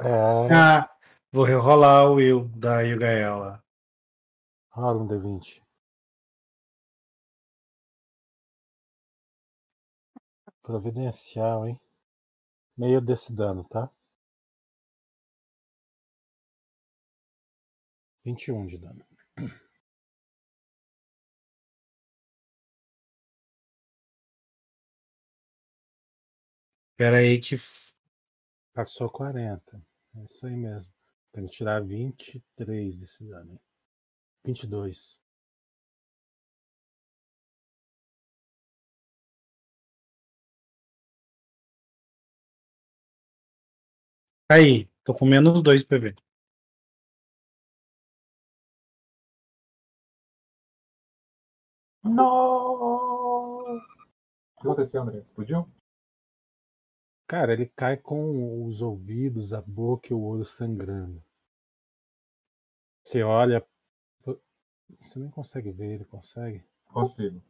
É, 0.00 0.48
Ah, 0.50 0.90
vou 1.32 1.44
rerolar 1.44 2.10
o 2.10 2.14
Will 2.14 2.48
da 2.56 2.80
Yugael 2.80 3.38
lá. 3.38 3.62
rola 4.70 5.02
um 5.02 5.08
D20. 5.08 5.60
Providencial, 10.62 11.66
hein? 11.66 11.80
Meio 12.76 13.00
desse 13.00 13.32
dano, 13.32 13.64
tá? 13.64 13.90
21 18.24 18.66
de 18.66 18.78
dano. 18.78 19.04
Pera 26.96 27.18
aí 27.18 27.38
que. 27.38 27.54
Passou 28.72 29.10
40. 29.10 29.80
É 30.16 30.24
isso 30.24 30.46
aí 30.46 30.56
mesmo. 30.56 30.92
Tem 31.32 31.46
que 31.46 31.52
tirar 31.52 31.82
23 31.82 32.98
desse 32.98 33.24
dano. 33.24 33.52
hein? 33.52 33.60
22. 34.44 35.20
Aí, 44.50 44.88
tô 45.04 45.14
com 45.14 45.24
menos 45.26 45.62
2 45.62 45.84
PV. 45.84 46.14
Não! 52.02 53.76
O 53.76 53.80
que 54.60 54.68
aconteceu, 54.68 55.02
André? 55.02 55.18
Explodiu? 55.20 55.68
Cara, 57.26 57.52
ele 57.52 57.66
cai 57.66 57.96
com 57.96 58.64
os 58.64 58.80
ouvidos, 58.80 59.52
a 59.52 59.60
boca 59.60 60.08
e 60.10 60.14
o 60.14 60.22
olho 60.22 60.44
sangrando. 60.44 61.22
Você 63.02 63.22
olha. 63.22 63.66
Você 65.00 65.18
nem 65.18 65.30
consegue 65.30 65.70
ver, 65.72 65.94
ele 65.94 66.04
consegue? 66.04 66.64
Consigo. 66.86 67.42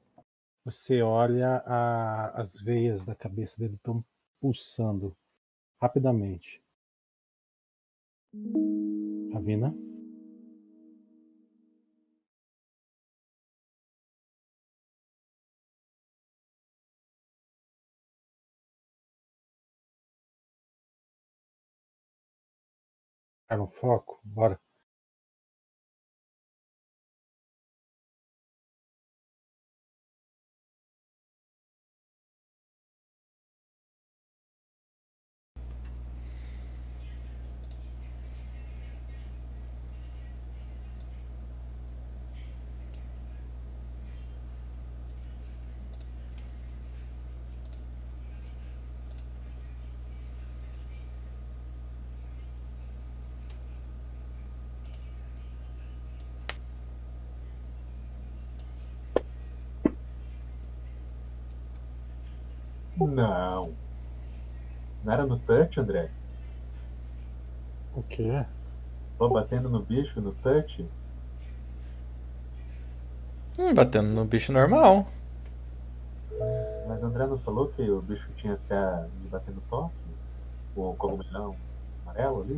Você 0.65 1.03
olha, 1.03 1.63
a- 1.67 2.31
as 2.41 2.57
veias 2.61 3.05
da 3.05 3.15
cabeça 3.15 3.59
dele 3.59 3.75
estão 3.75 4.05
pulsando 4.41 5.15
rapidamente. 5.81 6.63
Ravina? 9.33 9.75
Tá 23.49 23.57
no 23.57 23.67
foco? 23.67 24.21
Bora. 24.25 24.61
Não. 63.07 63.73
Não 65.05 65.13
era 65.13 65.25
no 65.25 65.39
touch, 65.39 65.79
André? 65.79 66.11
O 67.95 68.03
quê? 68.03 68.45
Tô 69.19 69.29
batendo 69.29 69.71
no 69.71 69.81
bicho 69.81 70.21
no 70.21 70.33
touch? 70.33 70.87
Hum, 73.59 73.73
batendo 73.73 74.09
no 74.09 74.25
bicho 74.25 74.53
normal. 74.53 75.07
Mas 76.87 77.03
o 77.03 77.07
André 77.07 77.27
não 77.27 77.39
falou 77.39 77.69
que 77.69 77.89
o 77.89 78.03
bicho 78.03 78.31
tinha 78.37 78.57
se 78.57 78.75
a 78.75 79.07
de 79.23 79.29
bater 79.29 79.55
no 79.55 79.61
toque? 79.63 79.95
O 80.75 80.95
cogumelão 80.95 81.57
amarelo 82.03 82.43
ali? 82.43 82.55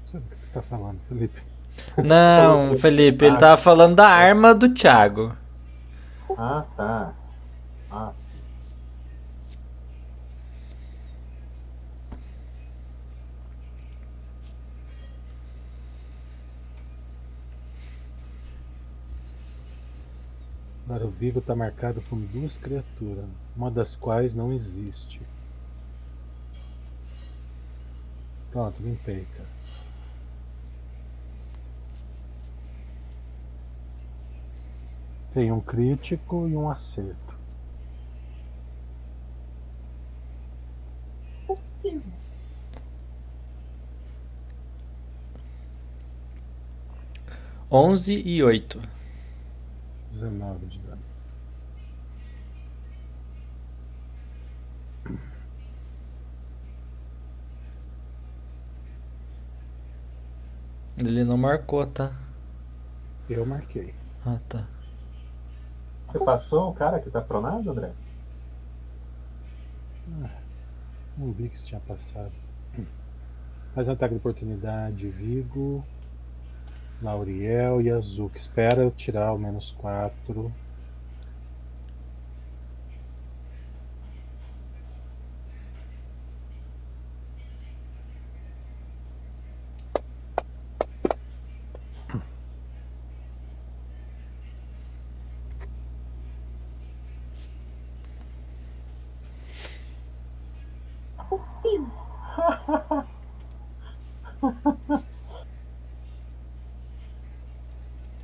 Não 0.00 0.06
sei 0.06 0.20
do 0.20 0.26
que 0.28 0.36
você 0.36 0.42
está 0.44 0.62
falando, 0.62 1.00
Felipe. 1.08 1.42
Não, 2.04 2.76
Felipe, 2.78 3.24
ele 3.24 3.38
tava 3.38 3.56
falando 3.56 3.96
da 3.96 4.06
arma 4.06 4.54
do 4.54 4.72
Thiago. 4.72 5.36
Ah, 6.36 6.64
tá. 6.76 7.12
Ah, 7.94 8.14
Agora 20.86 21.06
o 21.06 21.10
Vigo 21.10 21.38
está 21.38 21.54
marcado 21.56 22.00
por 22.02 22.18
duas 22.18 22.56
criaturas, 22.56 23.24
uma 23.56 23.70
das 23.70 23.96
quais 23.96 24.34
não 24.34 24.52
existe. 24.52 25.20
Pronto, 28.50 28.82
limpei, 28.82 29.26
cara. 29.36 29.48
Tem 35.32 35.50
um 35.50 35.60
crítico 35.60 36.46
e 36.46 36.54
um 36.54 36.68
acerto. 36.70 37.31
Onze 47.74 48.20
e 48.20 48.42
oito. 48.42 48.82
19 50.10 50.66
de 50.66 50.78
dano. 50.80 51.00
Ele 60.98 61.24
não 61.24 61.38
marcou, 61.38 61.86
tá? 61.86 62.12
Eu 63.30 63.46
marquei. 63.46 63.94
Ah, 64.26 64.38
tá. 64.50 64.68
você 66.06 66.18
passou 66.18 66.68
o 66.68 66.74
cara 66.74 67.00
que 67.00 67.08
tá 67.08 67.22
pronado, 67.22 67.70
André? 67.70 67.90
Não 71.16 71.32
vi 71.32 71.48
que 71.48 71.54
isso 71.54 71.64
tinha 71.64 71.80
passado. 71.80 72.32
Faz 73.74 73.88
um 73.88 73.92
ataque 73.92 74.12
de 74.12 74.20
oportunidade, 74.20 75.08
Vigo, 75.08 75.82
Lauriel 77.02 77.80
e 77.82 77.90
Azul. 77.90 78.30
Que 78.30 78.38
espera 78.38 78.82
eu 78.82 78.90
tirar 78.90 79.32
o 79.32 79.38
menos 79.38 79.72
4. 79.72 80.52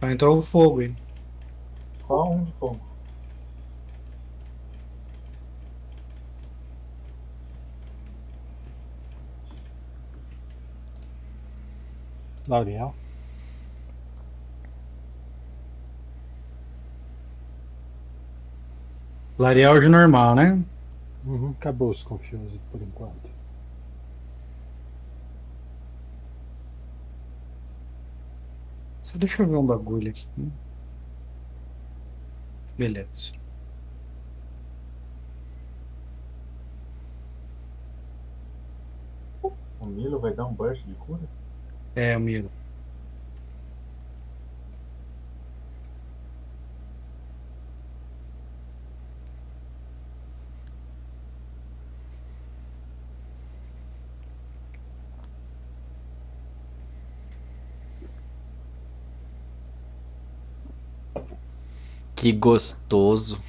Só 0.00 0.07
entrou 0.18 0.38
o 0.38 0.42
fogo 0.42 0.80
aí. 0.80 0.92
Só 2.00 2.28
um 2.28 2.44
de 2.44 2.52
fogo. 2.54 2.80
Lauriel. 12.48 12.94
Lariel 19.38 19.78
de 19.78 19.88
normal, 19.88 20.34
né? 20.34 20.60
Uhum, 21.24 21.50
acabou 21.50 21.90
os 21.90 22.02
Confused 22.02 22.60
por 22.72 22.82
enquanto. 22.82 23.30
Deixa 29.16 29.42
eu 29.42 29.48
ver 29.48 29.56
um 29.56 29.66
bagulho 29.66 30.10
aqui. 30.10 30.26
Beleza. 32.76 33.32
O 39.80 39.86
Milo 39.86 40.18
vai 40.18 40.34
dar 40.34 40.46
um 40.46 40.52
burst 40.52 40.84
de 40.84 40.94
cura? 40.94 41.22
É, 41.94 42.14
amigo. 42.14 42.50
Que 62.18 62.32
gostoso. 62.32 63.40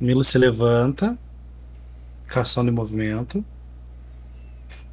Milo 0.00 0.22
se 0.22 0.38
levanta. 0.38 1.18
Cação 2.28 2.64
de 2.64 2.70
movimento. 2.70 3.44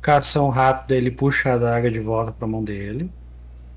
Cação 0.01 0.49
rápida, 0.49 0.95
ele 0.95 1.11
puxa 1.11 1.51
a 1.51 1.53
adaga 1.53 1.91
de 1.91 1.99
volta 1.99 2.31
pra 2.31 2.47
mão 2.47 2.63
dele. 2.63 3.11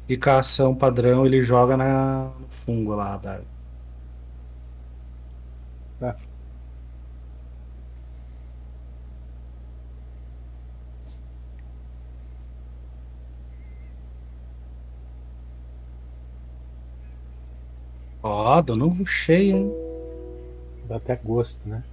E 0.08 0.16
cação 0.16 0.74
padrão, 0.74 1.26
ele 1.26 1.42
joga 1.42 1.76
na, 1.76 2.30
no 2.40 2.50
fungo 2.50 2.94
lá 2.94 3.14
a. 3.16 3.44
Tá. 6.00 6.16
Ó, 18.22 18.60
dando 18.60 19.06
cheio, 19.06 19.56
hein? 19.56 19.72
Dá 20.88 20.96
até 20.96 21.16
gosto, 21.16 21.68
né? 21.68 21.84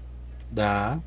Dá. 0.49 0.99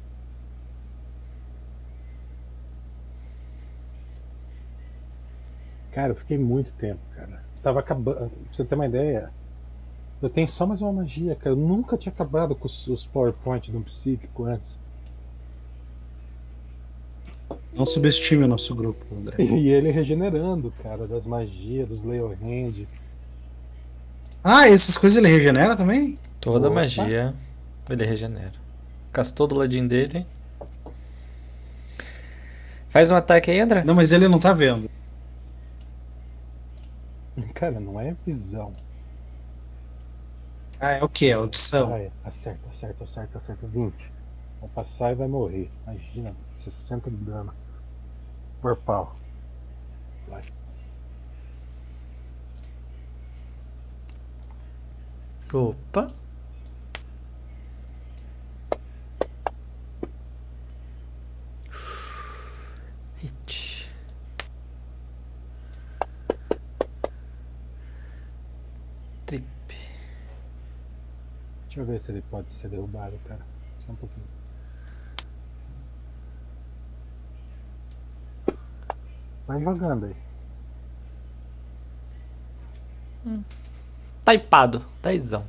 Cara, 5.92 6.12
eu 6.12 6.16
fiquei 6.16 6.38
muito 6.38 6.72
tempo, 6.74 7.00
cara. 7.14 7.42
Tava 7.62 7.80
acabando. 7.80 8.16
Pra 8.18 8.28
você 8.52 8.64
ter 8.64 8.74
uma 8.74 8.86
ideia, 8.86 9.32
eu 10.22 10.28
tenho 10.28 10.48
só 10.48 10.66
mais 10.66 10.80
uma 10.80 10.92
magia, 10.92 11.34
cara. 11.34 11.50
Eu 11.50 11.56
nunca 11.56 11.96
tinha 11.96 12.12
acabado 12.12 12.54
com 12.54 12.66
os, 12.66 12.86
os 12.86 13.06
PowerPoint 13.06 13.72
do 13.72 13.80
psíquico 13.80 14.44
antes. 14.44 14.78
Não 17.72 17.86
subestime 17.86 18.44
o 18.44 18.48
nosso 18.48 18.74
grupo, 18.74 19.04
André. 19.14 19.36
E 19.42 19.68
ele 19.68 19.90
regenerando, 19.90 20.72
cara, 20.82 21.06
das 21.06 21.24
magias, 21.24 21.88
dos 21.88 22.04
Leo 22.04 22.28
Hand. 22.28 22.86
Ah, 24.50 24.66
essas 24.66 24.96
coisas 24.96 25.18
ele 25.18 25.28
regenera 25.28 25.76
também? 25.76 26.14
Toda 26.40 26.68
Opa. 26.68 26.76
magia 26.76 27.34
ele 27.90 28.06
regenera. 28.06 28.54
Castou 29.12 29.46
do 29.46 29.54
ladinho 29.54 29.86
dele. 29.86 30.26
Faz 32.88 33.10
um 33.10 33.16
ataque 33.16 33.50
aí, 33.50 33.60
André. 33.60 33.84
Não, 33.84 33.94
mas 33.94 34.10
ele 34.10 34.26
não 34.26 34.38
tá 34.38 34.54
vendo. 34.54 34.88
Cara, 37.52 37.78
não 37.78 38.00
é 38.00 38.16
visão. 38.24 38.72
Ah, 40.80 40.92
é 40.92 41.04
o 41.04 41.08
que? 41.10 41.26
É 41.26 41.34
audição. 41.34 41.90
Vai, 41.90 42.10
acerta, 42.24 42.70
acerta, 42.70 43.04
acerta, 43.04 43.36
acerta. 43.36 43.66
20. 43.66 44.12
Vai 44.62 44.70
passar 44.70 45.12
e 45.12 45.14
vai 45.14 45.28
morrer. 45.28 45.70
Imagina, 45.86 46.34
60 46.54 47.10
de 47.10 47.16
dano. 47.16 47.52
Por 48.62 48.76
pau. 48.76 49.14
Vai. 50.26 50.42
Opa. 55.52 56.06
Hit. 63.16 63.90
Trip. 69.24 69.44
Deixa 71.64 71.80
eu 71.80 71.86
ver 71.86 71.98
se 71.98 72.12
ele 72.12 72.22
pode 72.30 72.52
ser 72.52 72.68
derrubado, 72.68 73.18
cara. 73.26 73.44
Só 73.78 73.92
um 73.92 73.96
pouquinho. 73.96 74.26
Vai 79.46 79.62
jogando 79.62 80.04
aí. 80.04 80.16
Taipado. 84.28 84.84
Dezão. 85.02 85.42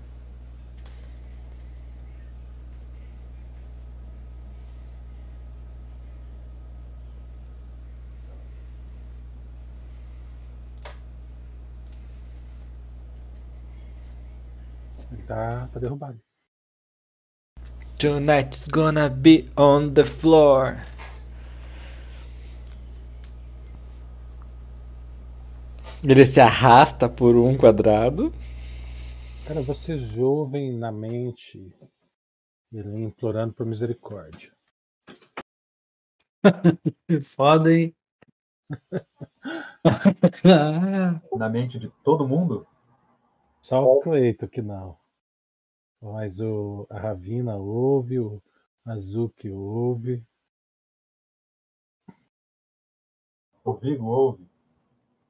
Ele 15.11 15.23
tá, 15.23 15.67
tá 15.73 15.77
derrubado. 15.77 16.17
Tonight's 17.97 18.69
gonna 18.69 19.09
be 19.09 19.51
on 19.57 19.89
the 19.89 20.05
floor. 20.05 20.77
Ele 26.01 26.23
se 26.23 26.39
arrasta 26.39 27.09
por 27.09 27.35
um 27.35 27.57
quadrado. 27.57 28.33
Cara, 29.49 29.63
vocês 29.63 30.15
ouvem 30.15 30.71
na 30.71 30.91
mente 30.91 31.75
ele 32.71 33.03
implorando 33.03 33.51
por 33.51 33.65
misericórdia. 33.65 34.55
Foda, 37.35 37.73
hein? 37.73 37.95
Na 41.35 41.49
mente 41.49 41.79
de 41.79 41.89
todo 42.03 42.27
mundo? 42.27 42.67
Só 43.59 43.83
o 43.83 43.99
Cleito 44.01 44.47
que 44.47 44.61
não. 44.61 44.95
Mas 45.99 46.39
o, 46.39 46.85
a 46.87 46.99
Ravina 46.99 47.57
ouve, 47.57 48.19
o 48.19 48.39
Azuki 48.85 49.49
ouve. 49.49 50.23
O 53.63 53.73
Vigo 53.73 54.05
ouve? 54.05 54.47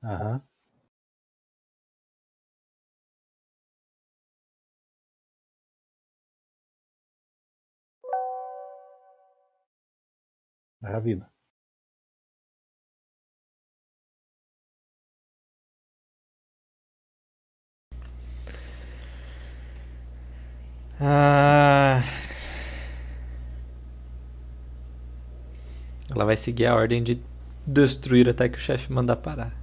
Aham. 0.04 0.44
Ravina. 10.82 11.30
Ah. 21.02 22.02
Ela 26.10 26.26
vai 26.26 26.36
seguir 26.36 26.66
a 26.66 26.76
ordem 26.76 27.02
de 27.04 27.22
destruir 27.66 28.28
até 28.28 28.50
que 28.50 28.58
o 28.58 28.62
chefe 28.62 28.92
mandar 28.92 29.16
parar. 29.18 29.54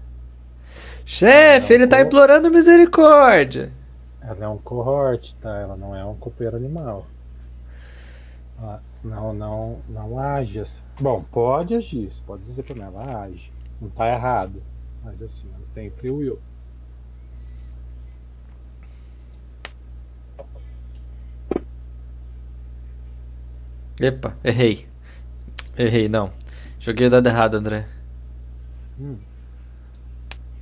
Chefe, 1.04 1.74
ele 1.74 1.86
tá 1.86 2.00
implorando 2.00 2.50
misericórdia. 2.50 3.72
Ela 4.20 4.44
é 4.44 4.48
um 4.48 4.58
cohort, 4.58 5.34
tá? 5.40 5.60
Ela 5.60 5.76
não 5.76 5.94
é 5.94 6.04
um 6.04 6.16
copeiro 6.16 6.56
animal. 6.56 7.06
Ela 8.58 8.82
não, 9.06 9.32
não, 9.32 9.82
não 9.88 10.18
age 10.18 10.60
assim. 10.60 10.84
Bom, 11.00 11.22
pode 11.30 11.74
agir, 11.74 12.12
você 12.12 12.22
pode 12.24 12.42
dizer 12.42 12.62
pra 12.62 12.74
mim, 12.74 12.82
ela 12.82 13.22
age. 13.22 13.52
Não 13.80 13.88
tá 13.88 14.08
errado. 14.08 14.62
Mas 15.04 15.22
assim, 15.22 15.48
ela 15.54 15.64
tem 15.74 15.90
free 15.90 16.10
will. 16.10 16.38
Epa, 24.00 24.36
errei. 24.44 24.86
Errei, 25.76 26.08
não. 26.08 26.30
Joguei 26.78 27.06
o 27.06 27.10
dado 27.10 27.26
errado, 27.28 27.54
André. 27.54 27.88
Hum, 28.98 29.18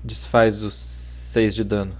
Desfaz 0.05 0.63
os 0.63 0.75
6 0.75 1.55
de 1.55 1.65
dano. 1.65 1.97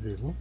vivo. 0.00 0.34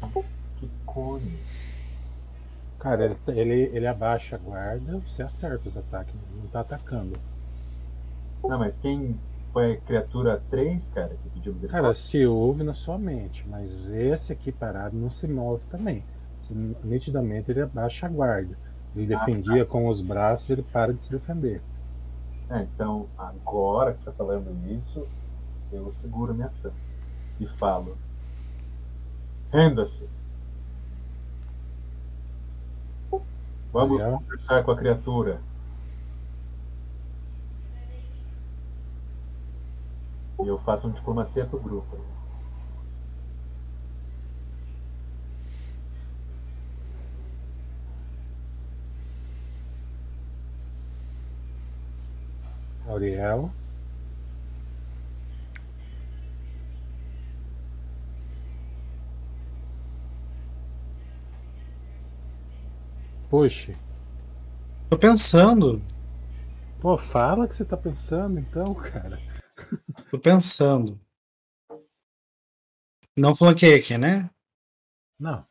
Nossa, 0.00 0.36
que 0.58 0.70
cone. 0.86 1.38
Cara, 2.78 3.17
ele, 3.32 3.70
ele, 3.74 3.86
abaixa 3.86 4.36
a 4.36 4.38
guarda, 4.38 4.98
você 4.98 5.22
acerta 5.22 5.68
os 5.68 5.76
ataques, 5.76 6.14
não 6.32 6.46
tá 6.48 6.60
atacando. 6.60 7.18
Não, 8.46 8.58
mas 8.58 8.76
quem 8.78 9.18
foi 9.52 9.74
a 9.74 9.76
criatura 9.80 10.42
3, 10.48 10.88
cara, 10.88 11.16
que 11.22 11.30
pediu 11.30 11.52
misericórdia? 11.52 11.82
Cara, 11.82 11.94
se 11.94 12.26
ouve 12.26 12.62
na 12.64 12.74
sua 12.74 12.98
mente, 12.98 13.46
mas 13.48 13.90
esse 13.92 14.32
aqui 14.32 14.52
parado 14.52 14.96
não 14.96 15.10
se 15.10 15.26
move 15.28 15.64
também. 15.66 16.04
Nitidamente 16.84 17.50
ele 17.50 17.62
abaixa 17.62 18.06
a 18.06 18.08
guarda. 18.08 18.58
Ele 18.94 19.06
Ah, 19.12 19.26
defendia 19.26 19.64
com 19.66 19.86
os 19.88 20.00
braços 20.00 20.50
ele 20.50 20.62
para 20.62 20.94
de 20.94 21.02
se 21.02 21.12
defender. 21.12 21.62
É, 22.50 22.62
então, 22.62 23.08
agora 23.16 23.92
que 23.92 23.98
você 23.98 24.04
tá 24.06 24.12
falando 24.12 24.50
isso, 24.66 25.06
eu 25.70 25.90
seguro 25.92 26.34
minha 26.34 26.48
ação. 26.48 26.72
E 27.40 27.46
falo. 27.46 27.98
Renda-se. 29.52 30.08
Vamos 33.72 34.02
Ariel? 34.02 34.18
conversar 34.18 34.64
com 34.64 34.70
a 34.70 34.76
criatura. 34.76 35.40
E 40.40 40.46
eu 40.48 40.56
faço 40.56 40.88
um 40.88 40.92
diplomacia 40.92 41.44
pro 41.44 41.58
grupo. 41.58 41.96
Auriel. 52.88 53.50
Puxe. 63.30 63.72
Tô 64.90 64.98
pensando, 64.98 65.82
Pô, 66.80 66.96
fala 66.96 67.46
que 67.48 67.54
você 67.54 67.64
tá 67.64 67.76
pensando 67.76 68.38
então, 68.38 68.72
cara. 68.80 69.18
tô 70.10 70.18
pensando. 70.18 70.98
Não 73.16 73.34
flanqueei 73.34 73.74
aqui, 73.78 73.98
né? 73.98 74.30
Não. 75.18 75.46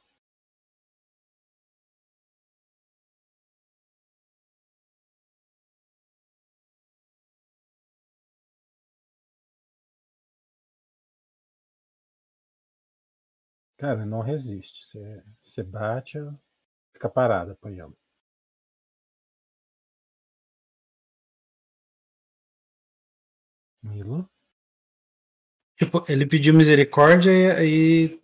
Cara, 13.78 14.06
não 14.06 14.22
resiste. 14.22 14.86
Você, 14.86 15.24
você 15.40 15.64
bate, 15.64 16.18
fica 16.98 17.10
parado 17.10 17.52
apanhando. 17.52 17.96
Milo? 23.84 24.28
Tipo, 25.78 26.04
ele 26.12 26.26
pediu 26.26 26.54
misericórdia 26.54 27.64
e, 27.64 28.20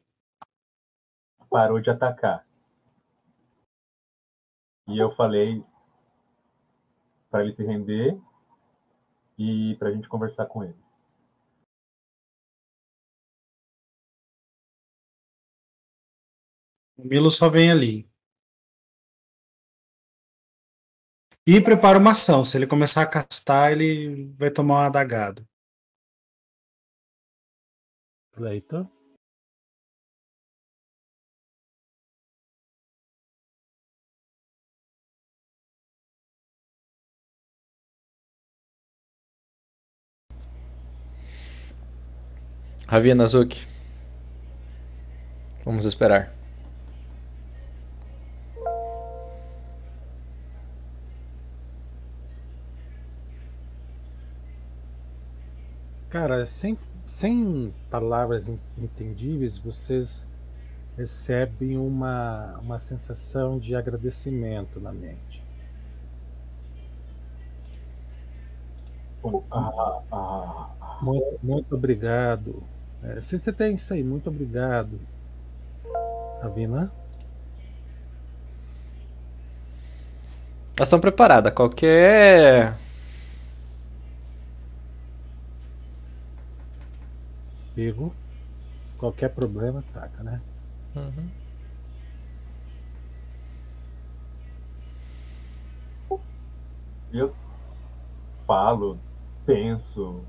Parou 1.49 1.79
de 1.79 1.91
atacar. 1.91 2.45
E 4.87 4.97
eu 4.97 5.09
falei 5.09 5.63
para 7.29 7.43
ele 7.43 7.51
se 7.51 7.63
render 7.63 8.19
e 9.37 9.75
pra 9.77 9.91
gente 9.91 10.09
conversar 10.09 10.47
com 10.47 10.63
ele. 10.63 10.83
o 17.03 17.07
Milo 17.07 17.29
só 17.29 17.49
vem 17.49 17.69
ali. 17.69 18.12
E 21.45 21.59
prepara 21.61 21.97
uma 21.97 22.11
ação. 22.11 22.43
Se 22.43 22.57
ele 22.57 22.65
começar 22.67 23.01
a 23.01 23.05
castar, 23.07 23.71
ele 23.73 24.33
vai 24.37 24.49
tomar 24.49 24.75
uma 24.75 24.85
adagada. 24.85 25.43
Cleiton? 28.33 28.87
Ravia 42.87 43.15
Nazuki. 43.15 43.65
Vamos 45.65 45.85
esperar. 45.85 46.42
Cara, 56.13 56.45
sem, 56.45 56.77
sem 57.07 57.73
palavras 57.89 58.47
en- 58.47 58.59
entendíveis, 58.77 59.57
vocês 59.57 60.27
recebem 60.95 61.75
uma, 61.75 62.59
uma 62.59 62.79
sensação 62.79 63.57
de 63.57 63.75
agradecimento 63.75 64.79
na 64.79 64.93
mente. 64.93 65.43
Bom, 69.23 69.43
ah, 69.49 69.71
ah, 70.11 70.69
ah. 70.79 70.99
Muito, 71.01 71.39
muito 71.41 71.73
obrigado. 71.75 72.61
É, 73.01 73.19
se 73.19 73.39
você 73.39 73.51
tem 73.51 73.73
isso 73.73 73.91
aí, 73.91 74.03
muito 74.03 74.29
obrigado. 74.29 74.99
Ravina? 76.43 76.91
Ação 80.79 80.99
preparada. 80.99 81.51
Qualquer. 81.51 82.75
Vigo? 87.75 88.13
Qualquer 88.97 89.29
problema, 89.29 89.79
ataca, 89.79 90.23
né? 90.23 90.41
Uhum. 90.95 91.43
Eu 97.11 97.35
falo, 98.47 98.99
penso. 99.45 100.23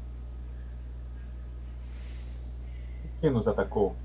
Quem 3.21 3.31
nos 3.31 3.49
atacou? 3.49 3.97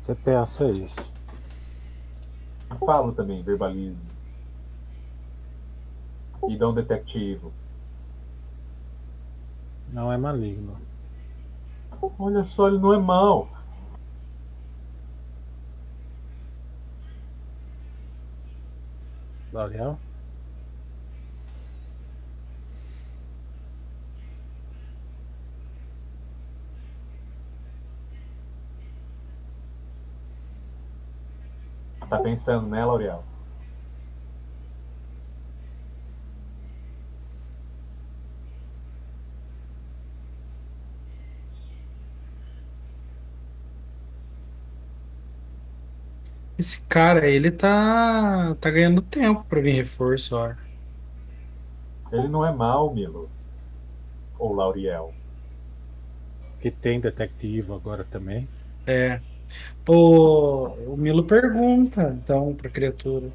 Você 0.00 0.14
pensa 0.14 0.70
isso. 0.70 1.12
Falo 2.84 3.12
também, 3.12 3.42
verbalizo. 3.42 4.02
E 6.48 6.56
dá 6.56 6.68
um 6.68 6.74
detectivo. 6.74 7.52
Não 9.92 10.12
é 10.12 10.16
maligno. 10.16 10.76
Olha 12.18 12.44
só, 12.44 12.68
ele 12.68 12.78
não 12.78 12.94
é 12.94 12.98
mau. 12.98 13.48
L'Oreal? 19.52 19.98
Tá 32.08 32.18
pensando, 32.18 32.66
né, 32.68 32.84
L'Oreal? 32.84 33.22
Esse 46.58 46.80
cara, 46.82 47.30
ele 47.30 47.52
tá, 47.52 48.56
tá 48.60 48.68
ganhando 48.68 49.00
tempo 49.00 49.44
pra 49.44 49.60
vir 49.60 49.72
reforço, 49.72 50.36
ó. 50.36 50.52
Ele 52.10 52.26
não 52.26 52.44
é 52.44 52.52
mal, 52.52 52.92
Milo. 52.92 53.30
Ou 54.38 54.52
Lauriel. 54.52 55.14
Que 56.58 56.70
tem 56.70 56.98
detectivo 56.98 57.74
agora 57.74 58.04
também. 58.04 58.48
É. 58.84 59.20
O, 59.86 60.66
o 60.92 60.96
Milo 60.96 61.24
pergunta, 61.24 62.16
então, 62.20 62.52
pra 62.54 62.68
criatura. 62.68 63.30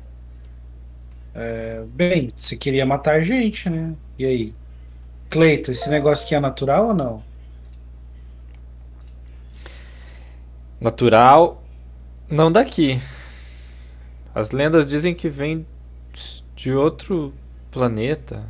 É, 1.34 1.86
bem, 1.92 2.32
você 2.36 2.58
queria 2.58 2.86
matar 2.86 3.22
gente, 3.22 3.70
né? 3.70 3.96
E 4.20 4.26
aí? 4.26 4.54
Cleito, 5.30 5.72
esse 5.72 5.90
negócio 5.90 6.26
aqui 6.26 6.36
é 6.36 6.40
natural 6.40 6.88
ou 6.88 6.94
não? 6.94 7.24
Natural, 10.80 11.63
não 12.30 12.52
daqui. 12.52 13.00
As 14.34 14.52
lendas 14.52 14.90
dizem 14.90 15.14
que 15.14 15.30
vem 15.30 15.66
de 16.56 16.72
outro 16.72 17.34
planeta. 17.72 18.48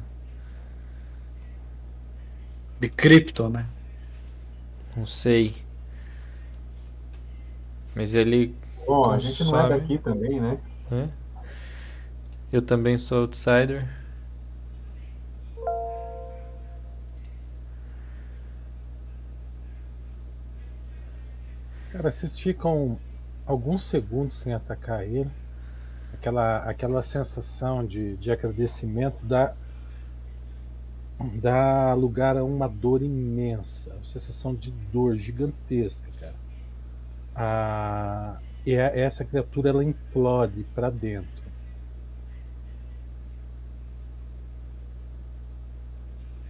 De 2.80 2.90
Krypton, 2.90 3.50
né? 3.50 3.66
Não 4.96 5.06
sei. 5.06 5.56
Mas 7.96 8.16
ele. 8.16 8.56
Bom, 8.86 9.12
a 9.12 9.20
gente 9.20 9.44
não 9.44 9.60
é 9.60 9.70
daqui 9.70 9.98
também, 9.98 10.40
né? 10.40 10.58
né? 10.90 11.10
Eu 12.52 12.62
também 12.62 12.98
sou 12.98 13.22
outsider. 13.22 13.88
Cara, 21.92 22.10
vocês 22.10 22.40
ficam 22.40 23.00
alguns 23.46 23.84
segundos 23.84 24.36
sem 24.38 24.54
atacar 24.54 25.04
ele. 25.04 25.32
Aquela, 26.14 26.58
aquela 26.60 27.02
sensação 27.04 27.86
de, 27.86 28.18
de 28.18 28.32
agradecimento 28.32 29.26
dá, 29.26 29.56
dá 31.42 31.94
lugar 31.94 32.38
a 32.38 32.44
uma 32.44 32.68
dor 32.68 33.02
imensa. 33.02 33.94
Uma 33.94 34.04
sensação 34.04 34.54
de 34.56 34.72
dor 34.72 35.18
gigantesca, 35.18 36.10
cara. 36.20 36.36
Ah, 37.36 38.40
e 38.66 38.76
a- 38.78 38.96
essa 38.96 39.26
criatura 39.26 39.70
ela 39.70 39.84
implode 39.84 40.66
para 40.76 40.90
dentro. 40.90 41.44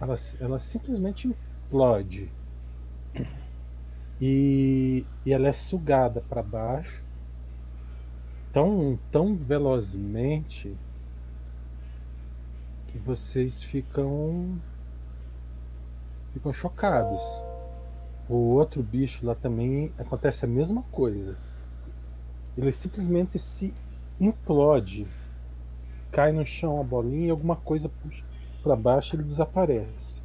Ela, 0.00 0.14
ela 0.40 0.58
simplesmente 0.60 1.26
implode. 1.26 2.30
E, 4.20 5.04
e 5.26 5.32
ela 5.32 5.48
é 5.48 5.52
sugada 5.52 6.20
para 6.20 6.42
baixo 6.42 7.04
tão, 8.52 8.98
tão 9.10 9.34
velozmente 9.34 10.76
que 12.86 12.98
vocês 12.98 13.62
ficam 13.62 14.56
ficam 16.32 16.52
chocados. 16.52 17.22
O 18.28 18.34
outro 18.34 18.82
bicho 18.82 19.26
lá 19.26 19.34
também 19.34 19.92
acontece 19.98 20.44
a 20.44 20.48
mesma 20.48 20.82
coisa. 20.90 21.36
Ele 22.56 22.72
simplesmente 22.72 23.38
se 23.38 23.74
implode, 24.20 25.06
cai 26.10 26.32
no 26.32 26.46
chão 26.46 26.80
a 26.80 26.84
bolinha 26.84 27.26
e 27.26 27.30
alguma 27.30 27.56
coisa 27.56 27.88
puxa 27.88 28.24
para 28.64 28.74
baixo 28.74 29.14
ele 29.14 29.22
desaparece. 29.22 30.22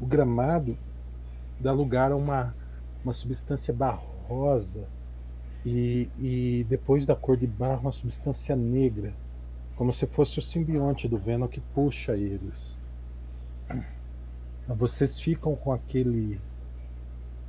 O 0.00 0.06
gramado 0.06 0.76
dá 1.60 1.70
lugar 1.72 2.10
a 2.10 2.16
uma, 2.16 2.54
uma 3.04 3.12
substância 3.12 3.72
barrosa 3.72 4.86
e, 5.64 6.08
e 6.18 6.66
depois 6.68 7.06
da 7.06 7.14
cor 7.14 7.36
de 7.36 7.46
barro 7.46 7.82
uma 7.82 7.92
substância 7.92 8.56
negra, 8.56 9.14
como 9.76 9.92
se 9.92 10.06
fosse 10.06 10.38
o 10.38 10.42
simbionte 10.42 11.08
do 11.08 11.18
Venom 11.18 11.48
que 11.48 11.60
puxa 11.60 12.16
eles. 12.16 12.78
Vocês 14.68 15.20
ficam 15.20 15.56
com 15.56 15.72
aquele 15.72 16.40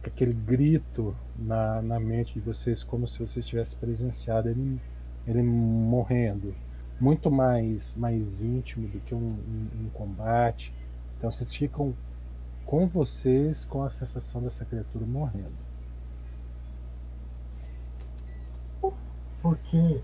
aquele 0.05 0.33
grito 0.33 1.15
na, 1.37 1.81
na 1.81 1.99
mente 1.99 2.33
de 2.33 2.39
vocês, 2.41 2.83
como 2.83 3.07
se 3.07 3.19
vocês 3.19 3.45
tivessem 3.45 3.79
presenciado 3.79 4.49
ele, 4.49 4.79
ele 5.25 5.41
morrendo. 5.41 6.53
Muito 6.99 7.31
mais, 7.31 7.95
mais 7.95 8.41
íntimo 8.41 8.87
do 8.87 8.99
que 8.99 9.15
um, 9.15 9.17
um, 9.17 9.85
um 9.85 9.89
combate. 9.93 10.73
Então 11.17 11.31
vocês 11.31 11.53
ficam 11.55 11.93
com 12.65 12.87
vocês 12.87 13.65
com 13.65 13.83
a 13.83 13.89
sensação 13.89 14.41
dessa 14.41 14.65
criatura 14.65 15.05
morrendo. 15.05 15.73
Por 19.41 19.57
quê? 19.57 20.01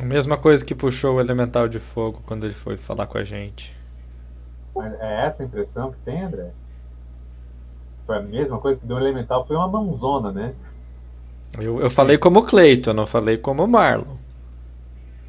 A 0.00 0.04
mesma 0.04 0.36
coisa 0.36 0.64
que 0.64 0.74
puxou 0.74 1.16
o 1.16 1.20
elemental 1.20 1.68
de 1.68 1.80
fogo 1.80 2.22
quando 2.26 2.44
ele 2.44 2.54
foi 2.54 2.76
falar 2.76 3.06
com 3.06 3.18
a 3.18 3.24
gente. 3.24 3.76
É 5.00 5.24
essa 5.26 5.42
a 5.42 5.46
impressão 5.46 5.90
que 5.90 5.98
tem, 5.98 6.22
André? 6.22 6.52
Foi 8.06 8.18
a 8.18 8.22
mesma 8.22 8.58
coisa 8.58 8.78
que 8.78 8.86
deu 8.86 8.96
o 8.96 9.00
elemental, 9.00 9.46
foi 9.46 9.56
uma 9.56 9.68
mãozona, 9.68 10.30
né? 10.30 10.54
Eu, 11.58 11.80
eu 11.80 11.90
falei 11.90 12.16
como 12.16 12.44
Cleito, 12.44 12.90
eu 12.90 12.94
não 12.94 13.06
falei 13.06 13.36
como 13.36 13.66
Marlon. 13.66 14.16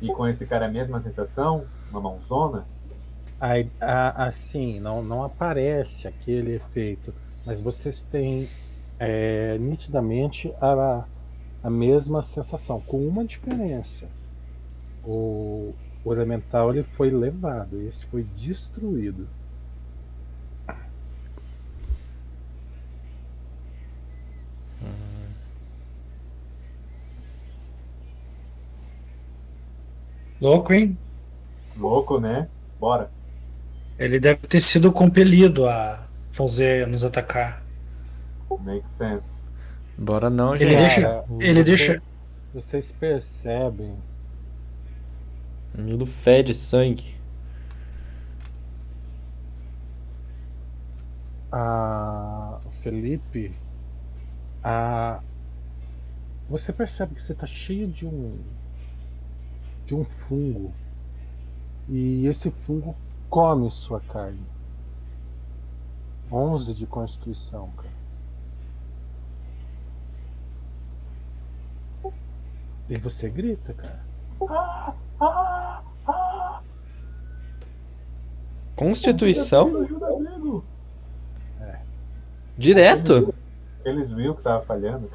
E 0.02 0.08
com 0.08 0.28
esse 0.28 0.46
cara 0.46 0.66
é 0.66 0.68
a 0.70 0.72
mesma 0.72 1.00
sensação? 1.00 1.66
Uma 1.90 2.02
mãozona? 2.02 2.66
Aí, 3.42 3.72
a- 3.80 4.26
assim, 4.28 4.80
não, 4.80 5.04
não 5.04 5.24
aparece 5.24 6.08
aquele 6.08 6.54
efeito, 6.56 7.14
mas 7.46 7.62
vocês 7.62 8.04
têm 8.06 8.54
é, 9.00 9.58
nitidamente 9.58 10.54
a, 10.62 11.08
a 11.64 11.70
mesma 11.70 12.22
sensação, 12.24 12.82
com 12.82 13.08
uma 13.08 13.26
diferença. 13.26 14.12
O, 15.04 15.76
o 16.04 16.14
elemental 16.14 16.72
ele 16.72 16.84
foi 16.84 17.12
levado, 17.12 17.82
esse 17.82 18.06
foi 18.08 18.24
destruído. 18.24 19.30
Louco, 30.42 30.74
hein? 30.74 31.00
Louco, 31.76 32.20
né? 32.20 32.50
Bora. 32.80 33.14
Ele 34.04 34.20
deve 34.20 34.48
ter 34.48 34.62
sido 34.62 34.92
compelido 34.92 35.68
a 35.68 36.08
fazer 36.32 36.88
nos 36.88 37.04
atacar. 37.04 37.64
Make 38.62 38.90
sense. 38.90 39.46
Bora 39.98 40.30
não, 40.30 40.56
Ele 40.56 40.70
gente. 40.72 40.78
deixa- 40.78 41.02
Cara, 41.02 41.26
ele 41.40 41.54
você- 41.60 41.64
deixa- 41.64 42.02
Vocês 42.54 42.92
percebem 42.92 43.96
Milo 45.74 46.06
fede 46.06 46.54
sangue. 46.54 47.16
a 51.52 52.60
Felipe, 52.82 53.54
a 54.64 55.20
você 56.50 56.74
percebe 56.74 57.16
que 57.16 57.22
você 57.22 57.34
está 57.34 57.46
cheio 57.46 57.88
de 57.88 58.06
um 58.06 58.38
de 59.86 59.96
um 59.96 60.04
fungo 60.04 60.74
e 61.90 62.26
esse 62.28 62.50
fungo 62.52 62.96
come 63.32 63.72
sua 63.72 64.02
carne. 64.02 64.46
11 66.30 66.74
de 66.74 66.86
constituição, 66.86 67.72
cara. 67.72 67.90
E 72.90 72.98
você 72.98 73.30
grita, 73.30 73.74
cara. 73.74 74.04
Constituição? 78.76 79.78
Ajuda, 79.78 80.08
amigo! 80.08 80.66
Direto? 82.58 83.34
Eles 83.86 84.12
viram 84.12 84.36
que 84.36 84.42
tava 84.42 84.62
falhando. 84.64 85.10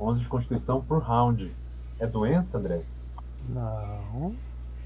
Onze 0.00 0.20
de 0.20 0.28
constituição 0.28 0.80
por 0.80 1.02
round. 1.02 1.54
É 1.98 2.06
doença, 2.06 2.58
André? 2.58 2.82
Não. 3.48 4.34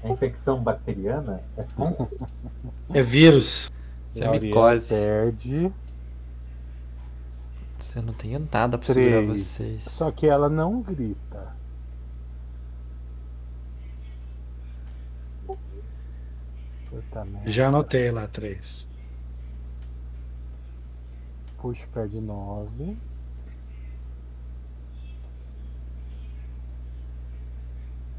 É 0.03 0.09
infecção 0.11 0.61
bacteriana? 0.61 1.41
É 1.57 1.63
fungo? 1.63 2.09
É 2.93 3.01
vírus. 3.01 3.71
Isso 4.09 4.21
é 4.21 4.25
Gabriel 4.25 4.43
micose. 4.43 4.89
Perde 4.93 5.73
Você 7.79 8.01
não 8.01 8.13
tem 8.13 8.37
nada 8.51 8.77
pra 8.77 8.85
segurar 8.87 9.23
três. 9.23 9.39
vocês. 9.39 9.83
Só 9.85 10.11
que 10.11 10.27
ela 10.27 10.49
não 10.49 10.81
grita. 10.81 11.55
Puta 16.89 17.23
merda. 17.23 17.49
Já 17.49 17.67
anotei 17.69 18.11
lá 18.11 18.27
três. 18.27 18.89
Puxa, 21.57 21.87
perde 21.93 22.19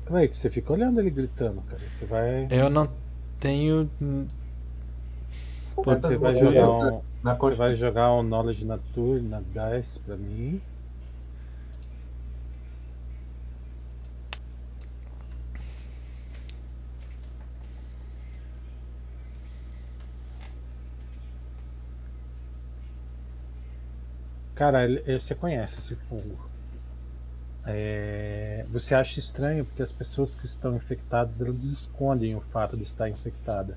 Não 0.08 0.18
é 0.18 0.28
que 0.28 0.36
você 0.36 0.50
fica 0.50 0.72
olhando 0.72 1.00
ele 1.00 1.10
gritando, 1.10 1.62
cara. 1.62 1.82
Você 1.88 2.04
vai. 2.04 2.46
Eu 2.50 2.68
não 2.68 2.88
tenho. 3.40 3.88
Pô, 5.74 5.82
você 5.82 6.18
vai 6.18 6.36
jogar 6.36 6.70
um. 6.70 7.02
Na 7.22 7.34
você 7.34 7.56
vai 7.56 7.74
jogar 7.74 8.12
um 8.14 8.22
Knowledge 8.22 8.64
Nature 8.64 9.22
na 9.22 9.40
DICE 9.40 10.00
pra 10.00 10.16
mim. 10.16 10.60
Cara, 24.54 24.84
ele, 24.84 25.18
você 25.18 25.34
conhece 25.34 25.78
esse 25.78 25.96
fungo. 25.96 26.51
É, 27.64 28.64
você 28.70 28.94
acha 28.94 29.20
estranho 29.20 29.64
porque 29.64 29.82
as 29.82 29.92
pessoas 29.92 30.34
que 30.34 30.46
estão 30.46 30.74
infectadas 30.74 31.40
elas 31.40 31.62
escondem 31.62 32.34
o 32.34 32.40
fato 32.40 32.76
de 32.76 32.82
estar 32.82 33.08
infectada. 33.08 33.76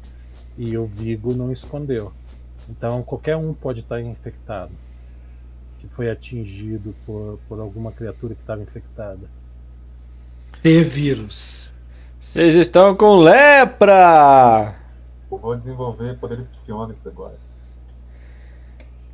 E 0.58 0.78
o 0.78 0.86
Vigo 0.86 1.34
não 1.34 1.52
escondeu. 1.52 2.12
Então 2.70 3.04
qualquer 3.04 3.36
um 3.36 3.54
pode 3.54 3.82
estar 3.82 4.02
infectado. 4.02 4.72
Que 5.80 5.88
foi 5.88 6.10
atingido 6.10 6.96
por, 7.06 7.40
por 7.48 7.60
alguma 7.60 7.92
criatura 7.92 8.34
que 8.34 8.42
estava 8.42 8.62
infectada. 8.62 9.30
T-vírus. 10.62 11.76
Vocês 12.20 12.56
estão 12.56 12.96
com 12.96 13.18
lepra! 13.18 14.76
Eu 15.32 15.38
vou 15.38 15.56
desenvolver 15.56 16.18
poderes 16.18 16.48
psionicos 16.48 17.06
agora. 17.06 17.36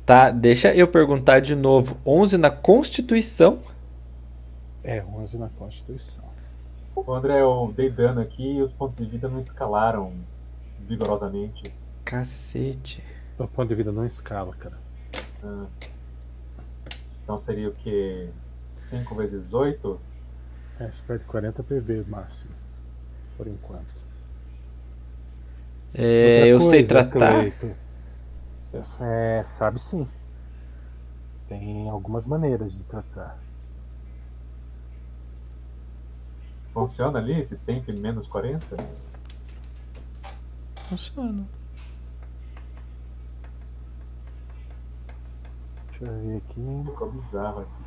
Tá, 0.06 0.30
deixa 0.30 0.74
eu 0.74 0.88
perguntar 0.88 1.40
de 1.40 1.54
novo. 1.54 1.96
11 2.06 2.38
na 2.38 2.50
Constituição? 2.50 3.58
É, 4.84 5.02
11 5.02 5.38
na 5.38 5.48
Constituição. 5.48 6.24
Ô, 6.94 7.14
André, 7.14 7.40
eu 7.40 7.72
dei 7.74 7.90
dano 7.90 8.20
aqui 8.20 8.56
e 8.56 8.60
os 8.60 8.72
pontos 8.72 8.96
de 8.96 9.10
vida 9.10 9.28
não 9.28 9.38
escalaram 9.38 10.12
vigorosamente. 10.80 11.74
Cacete. 12.04 13.02
O 13.38 13.46
ponto 13.46 13.68
de 13.68 13.74
vida 13.74 13.90
não 13.90 14.04
escala, 14.04 14.54
cara. 14.54 14.78
Ah. 15.42 15.66
Então 17.22 17.38
seria 17.38 17.68
o 17.68 17.72
que? 17.72 18.28
5 18.68 19.14
vezes 19.14 19.54
8? 19.54 19.98
É, 20.80 20.90
você 20.90 21.02
perde 21.02 21.24
40 21.24 21.62
PV 21.62 22.04
máximo. 22.08 22.52
Por 23.36 23.46
enquanto. 23.46 23.94
É, 25.94 26.40
Outra 26.40 26.48
eu 26.48 26.60
sei 26.60 26.86
coisa, 26.86 27.04
tratar. 27.04 27.44
É, 29.00 29.42
sabe 29.44 29.80
sim. 29.80 30.06
Tem 31.48 31.88
algumas 31.88 32.26
maneiras 32.26 32.74
de 32.74 32.84
tratar. 32.84 33.38
Funciona 36.72 37.18
ali 37.18 37.38
esse 37.38 37.56
tempo 37.56 37.90
em 37.90 38.00
menos 38.00 38.26
40? 38.26 38.76
Funciona. 40.88 41.46
Deixa 45.90 46.04
eu 46.06 46.20
ver 46.20 46.36
aqui. 46.38 46.82
Ficou 46.86 47.10
bizarro 47.10 47.62
esse. 47.62 47.82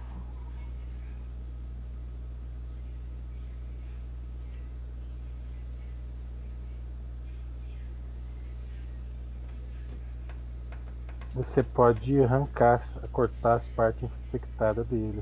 Você 11.34 11.62
pode 11.64 12.24
arrancar, 12.24 12.80
cortar 13.12 13.56
as 13.56 13.68
partes 13.68 14.04
infectadas 14.04 14.88
dele. 14.88 15.22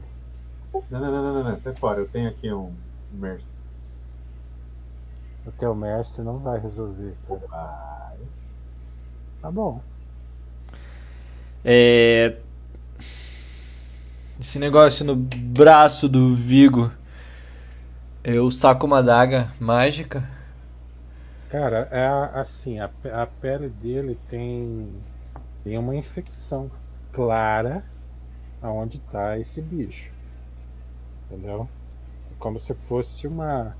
Não, 0.92 1.00
não, 1.00 1.12
não, 1.12 1.34
não, 1.34 1.44
não, 1.44 1.58
sai 1.58 1.74
fora. 1.74 2.02
Eu 2.02 2.08
tenho 2.08 2.30
aqui 2.30 2.52
um 2.54 2.76
Mercy. 3.14 3.58
O 5.46 5.52
teu 5.52 5.76
Mercy 5.76 6.22
não 6.22 6.40
vai 6.40 6.60
resolver. 6.60 7.16
Vai. 7.28 8.18
Tá 9.42 9.52
bom. 9.52 9.82
É. 11.64 12.38
Esse 14.40 14.58
negócio 14.58 15.06
no 15.06 15.16
braço 15.16 16.10
do 16.10 16.34
Vigo. 16.34 16.92
Eu 18.24 18.50
saco 18.50 18.86
uma 18.86 19.04
daga 19.04 19.52
mágica. 19.60 20.28
Cara, 21.50 21.88
é 21.92 22.08
assim, 22.40 22.80
a, 22.80 22.90
a 23.14 23.28
pele 23.28 23.70
dele 23.70 24.18
tem, 24.28 24.90
tem 25.64 25.78
uma 25.78 25.96
infecção 25.96 26.72
clara 27.12 27.84
aonde 28.62 29.00
tá 29.00 29.38
esse 29.38 29.62
bicho. 29.62 30.12
Entendeu? 31.26 31.70
Como 32.44 32.60
se 32.60 32.74
fosse 32.74 33.26
uma. 33.26 33.74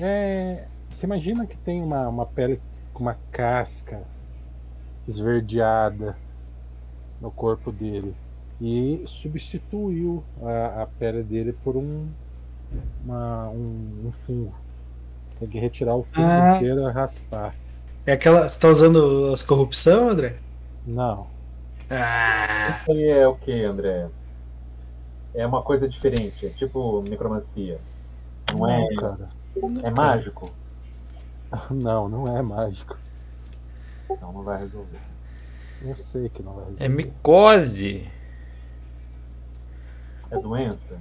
É, 0.00 0.64
você 0.88 1.04
imagina 1.04 1.44
que 1.44 1.58
tem 1.58 1.82
uma, 1.82 2.08
uma 2.08 2.24
pele 2.24 2.58
com 2.94 3.02
uma 3.02 3.18
casca 3.30 4.00
esverdeada 5.06 6.16
no 7.20 7.30
corpo 7.30 7.70
dele. 7.70 8.14
E 8.58 9.02
substituiu 9.06 10.24
a, 10.42 10.84
a 10.84 10.86
pele 10.86 11.22
dele 11.22 11.52
por 11.52 11.76
um, 11.76 12.08
uma- 13.04 13.50
um, 13.50 14.06
um 14.06 14.10
fungo. 14.12 14.54
Tem 15.38 15.46
que 15.46 15.58
retirar 15.58 15.94
o 15.94 16.02
fungo 16.04 16.26
Ah. 16.30 16.56
inteiro 16.56 16.88
e 16.88 16.92
raspar. 16.92 17.54
É 18.06 18.12
aquela. 18.12 18.48
Você 18.48 18.58
tá 18.58 18.68
usando 18.68 19.30
as 19.34 19.42
corrupção, 19.42 20.08
André? 20.08 20.36
Não. 20.86 21.26
Ah, 21.90 22.70
Isso 22.70 22.90
aí 22.90 23.04
é 23.10 23.28
o 23.28 23.34
que, 23.34 23.52
André? 23.62 24.08
É 25.34 25.46
uma 25.46 25.62
coisa 25.62 25.88
diferente. 25.88 26.46
É 26.46 26.50
tipo 26.50 27.02
necromancia. 27.02 27.80
Não 28.52 28.68
é. 28.68 28.80
Não, 28.80 28.96
cara. 28.96 29.28
É 29.82 29.90
mágico? 29.90 30.50
Não, 31.70 32.08
não 32.08 32.36
é 32.36 32.42
mágico. 32.42 32.96
Então 34.10 34.32
não 34.32 34.42
vai 34.42 34.60
resolver. 34.60 35.00
Eu 35.82 35.96
sei 35.96 36.28
que 36.28 36.42
não 36.42 36.54
vai 36.54 36.64
resolver. 36.64 36.84
É 36.84 36.88
micose. 36.88 38.10
É 40.30 40.38
doença? 40.38 40.98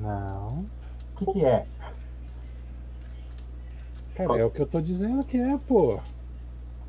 Não. 0.00 0.66
O 1.14 1.18
que, 1.18 1.32
que 1.32 1.44
é? 1.44 1.66
Cara, 4.14 4.38
é 4.38 4.44
o 4.44 4.50
que 4.50 4.60
eu 4.60 4.66
tô 4.66 4.80
dizendo 4.80 5.24
que 5.24 5.36
é, 5.36 5.58
pô. 5.58 6.00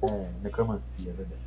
É 0.02 0.30
necromancia, 0.44 1.10
é 1.10 1.14
verdade. 1.14 1.42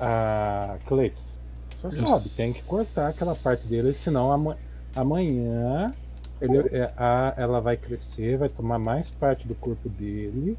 Ah, 0.00 0.78
Cleiton, 0.86 1.38
você 1.76 1.90
sabe, 1.98 2.28
tem 2.30 2.52
que 2.52 2.62
cortar 2.62 3.08
aquela 3.08 3.34
parte 3.34 3.68
dele, 3.68 3.92
senão 3.94 4.32
ama- 4.32 4.56
amanhã 4.94 5.92
ele, 6.40 6.58
é, 6.76 6.90
a- 6.96 7.34
ela 7.36 7.60
vai 7.60 7.76
crescer, 7.76 8.36
vai 8.36 8.48
tomar 8.48 8.78
mais 8.78 9.10
parte 9.10 9.46
do 9.46 9.54
corpo 9.54 9.88
dele. 9.88 10.56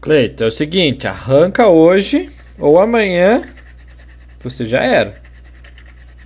Cleito, 0.00 0.44
é 0.44 0.46
o 0.46 0.50
seguinte: 0.50 1.06
arranca 1.06 1.66
hoje 1.68 2.30
ou 2.58 2.80
amanhã. 2.80 3.42
Você 4.40 4.64
já 4.64 4.82
era. 4.82 5.10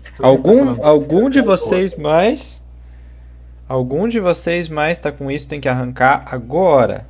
Você 0.05 0.23
tá 0.23 0.27
Algum, 0.27 0.85
algum 0.85 1.31
de 1.31 1.41
vocês 1.41 1.97
mais. 1.97 2.63
Algum 3.67 4.07
de 4.07 4.21
vocês 4.21 4.69
mais 4.69 4.99
tá 4.99 5.11
com 5.11 5.31
isso, 5.31 5.49
tem 5.49 5.61
que 5.61 5.69
arrancar 5.69 6.25
agora. 6.27 7.07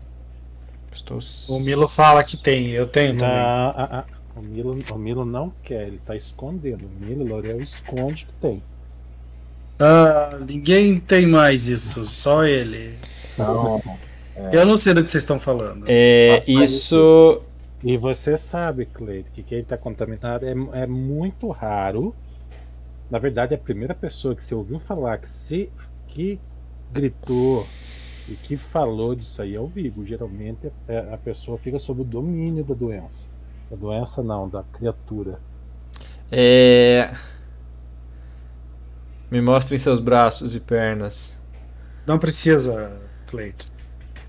Estou. 0.93 1.19
o 1.49 1.59
Milo 1.61 1.89
fala 1.89 2.23
que 2.23 2.37
tem, 2.37 2.69
eu 2.69 2.87
tenho 2.87 3.15
Não, 3.15 3.21
também. 3.21 3.35
ah, 3.37 3.75
ah, 3.91 4.05
o, 4.37 4.43
Milo, 4.43 4.79
o 4.91 4.99
Milo 4.99 5.25
não 5.25 5.53
quer, 5.63 5.87
ele 5.87 6.01
tá 6.05 6.17
escondendo. 6.17 6.87
O 6.87 7.05
Milo 7.05 7.25
L'Oreal 7.25 7.59
esconde 7.59 8.27
que 8.27 8.33
tem. 8.35 8.63
Ah, 9.79 10.39
ninguém 10.47 10.99
tem 11.01 11.27
mais 11.27 11.69
isso, 11.69 12.05
só 12.05 12.45
ele. 12.45 12.95
Não, 13.37 13.83
Eu 14.53 14.65
não 14.65 14.77
sei 14.77 14.95
do 14.95 15.03
que 15.03 15.11
vocês 15.11 15.23
estão 15.23 15.39
falando. 15.39 15.85
É, 15.89 16.43
mais 16.49 16.73
isso. 16.73 17.43
E 17.83 17.97
você 17.97 18.37
sabe, 18.37 18.87
Cleito, 18.87 19.31
que 19.33 19.43
quem 19.43 19.59
está 19.59 19.77
contaminado 19.77 20.47
é, 20.47 20.53
é 20.83 20.87
muito 20.87 21.51
raro. 21.51 22.15
Na 23.11 23.19
verdade, 23.19 23.55
a 23.55 23.59
primeira 23.59 23.95
pessoa 23.95 24.37
que 24.37 24.45
você 24.45 24.55
ouviu 24.55 24.79
falar 24.79 25.19
que 25.19 25.29
se 25.29 25.69
que 26.07 26.39
gritou 26.93 27.67
e 28.29 28.35
que 28.35 28.57
falou 28.57 29.15
disso 29.15 29.43
aí 29.43 29.55
é 29.55 29.61
o 29.61 29.67
Vigo. 29.67 30.05
Geralmente 30.05 30.71
é, 30.87 30.99
a 31.13 31.19
pessoa 31.19 31.59
fica 31.59 31.79
sob 31.79 32.03
o 32.03 32.05
domínio 32.05 32.63
da 32.63 32.75
doença. 32.75 33.32
Da 33.73 33.77
doença 33.79 34.23
não, 34.23 34.47
da 34.51 34.63
criatura. 34.65 35.41
É. 36.31 37.15
Me 39.31 39.41
mostrem 39.41 39.79
seus 39.79 39.99
braços 39.99 40.55
e 40.55 40.61
pernas. 40.61 41.39
Não 42.07 42.19
precisa, 42.19 42.93
Cleito. 43.29 43.73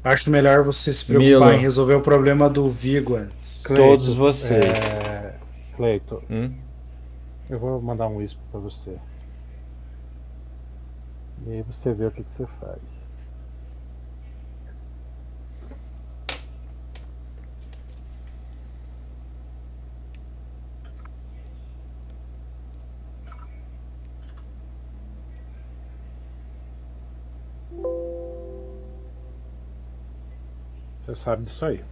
Acho 0.02 0.32
melhor 0.32 0.64
você 0.64 0.94
se 0.94 1.04
preocupar 1.06 1.50
Milo. 1.50 1.52
em 1.52 1.58
resolver 1.60 1.96
o 1.96 2.02
problema 2.02 2.50
do 2.50 2.72
Vigo 2.72 3.18
antes. 3.18 3.64
Cleito, 3.66 3.84
Todos 3.84 4.14
vocês. 4.14 4.64
É, 4.64 5.36
Cleito, 5.76 6.24
Hum? 6.30 6.54
eu 7.50 7.60
vou 7.60 7.82
mandar 7.82 8.08
um 8.08 8.18
whisper 8.18 8.42
para 8.50 8.62
você. 8.62 8.98
E 11.46 11.52
aí 11.52 11.62
você 11.64 11.94
vê 11.94 12.06
o 12.06 12.12
que, 12.12 12.24
que 12.24 12.32
você 12.32 12.48
faz. 12.48 13.10
Sabe 31.14 31.44
disso 31.44 31.66
aí. 31.66 31.84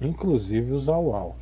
Inclusive 0.00 0.72
os 0.72 0.88
au 0.88 1.36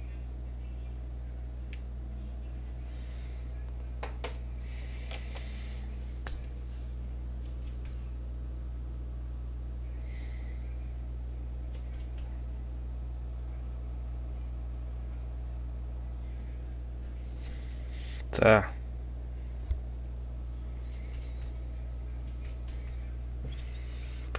Tá. 18.31 18.80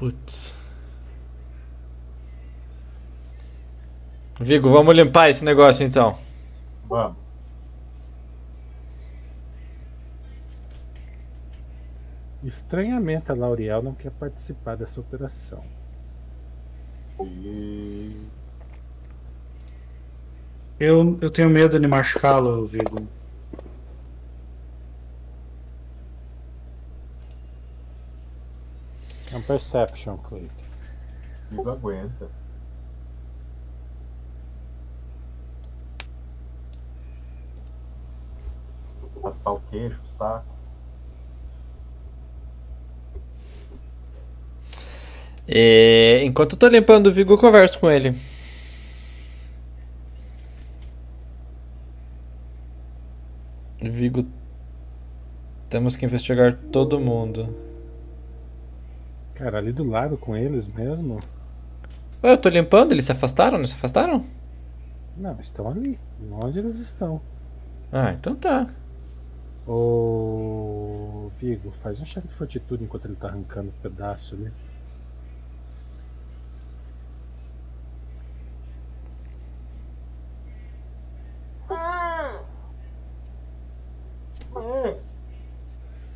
Putz. 0.01 0.51
Vigo, 4.39 4.71
vamos 4.71 4.95
limpar 4.95 5.29
esse 5.29 5.45
negócio 5.45 5.85
então. 5.85 6.17
Vamos. 6.89 7.17
Estranhamente, 12.43 13.31
a 13.31 13.35
Lauriel 13.35 13.83
não 13.83 13.93
quer 13.93 14.09
participar 14.09 14.75
dessa 14.75 14.99
operação. 14.99 15.63
E... 17.19 18.25
Eu, 20.79 21.19
eu 21.21 21.29
tenho 21.29 21.47
medo 21.47 21.79
de 21.79 21.87
machucá-lo, 21.87 22.65
Vigo. 22.65 23.07
É 29.33 29.37
um 29.37 29.41
perception, 29.41 30.17
Cleide. 30.17 30.51
Vigo 31.49 31.69
aguenta. 31.69 32.29
Raspar 39.23 39.51
o 39.51 39.61
queixo, 39.69 40.01
o 40.01 40.05
saco. 40.05 40.45
E, 45.47 46.21
enquanto 46.25 46.53
eu 46.53 46.59
tô 46.59 46.67
limpando 46.67 47.07
o 47.07 47.11
Vigo, 47.11 47.33
eu 47.33 47.37
converso 47.37 47.79
com 47.79 47.89
ele. 47.89 48.11
Vigo, 53.81 54.25
temos 55.69 55.95
que 55.95 56.05
investigar 56.05 56.57
todo 56.71 56.99
mundo. 56.99 57.70
Cara, 59.41 59.57
ali 59.57 59.73
do 59.73 59.83
lado 59.83 60.19
com 60.19 60.37
eles 60.37 60.67
mesmo? 60.67 61.19
Ué, 62.23 62.31
eu 62.31 62.37
tô 62.37 62.47
limpando, 62.47 62.91
eles 62.91 63.05
se 63.05 63.11
afastaram? 63.11 63.57
Não 63.57 63.65
se 63.65 63.73
afastaram? 63.73 64.23
Não, 65.17 65.39
estão 65.39 65.67
ali. 65.67 65.99
Onde 66.31 66.59
eles 66.59 66.77
estão? 66.77 67.19
Ah, 67.91 68.11
então 68.11 68.35
tá. 68.35 68.69
Ô. 69.65 71.27
Vigo, 71.39 71.71
faz 71.71 71.99
um 71.99 72.05
cheque 72.05 72.27
de 72.27 72.35
fortitude 72.35 72.83
enquanto 72.83 73.05
ele 73.05 73.15
tá 73.15 73.29
arrancando 73.29 73.69
um 73.69 73.81
pedaço 73.81 74.35
ali. 74.35 74.51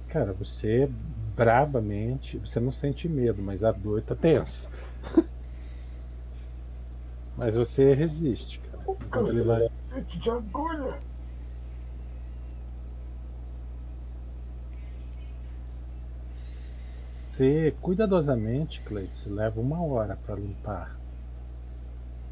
Cara, 0.09 0.31
você 0.31 0.87
brabamente, 1.35 2.37
você 2.37 2.59
não 2.59 2.71
sente 2.71 3.07
medo, 3.09 3.41
mas 3.41 3.63
a 3.63 3.71
dor 3.71 4.01
tá 4.01 4.15
tensa. 4.15 4.69
mas 7.37 7.55
você 7.55 7.93
resiste, 7.93 8.59
cara. 8.59 8.83
Ele 9.27 9.43
vai- 9.43 9.69
Cacete 9.89 10.19
de 10.19 10.29
agulha! 10.29 10.99
Você 17.29 17.75
cuidadosamente, 17.81 18.79
Cleiton, 18.81 19.33
leva 19.33 19.59
uma 19.59 19.83
hora 19.83 20.15
para 20.25 20.35
limpar. 20.35 20.97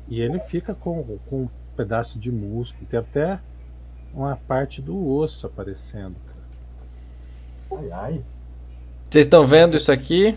E 0.08 0.22
ele 0.22 0.40
fica 0.40 0.74
com, 0.74 1.04
com 1.30 1.44
um 1.44 1.50
pedaço 1.76 2.18
de 2.18 2.32
músculo, 2.32 2.86
tem 2.86 3.00
até 3.00 3.42
uma 4.14 4.36
parte 4.38 4.82
do 4.82 5.06
osso 5.10 5.46
aparecendo, 5.48 6.16
cara. 6.26 7.82
Ai, 7.82 7.92
ai. 7.92 8.24
Vocês 9.14 9.27
estão 9.27 9.45
vendo 9.45 9.77
isso 9.77 9.92
aqui? 9.92 10.35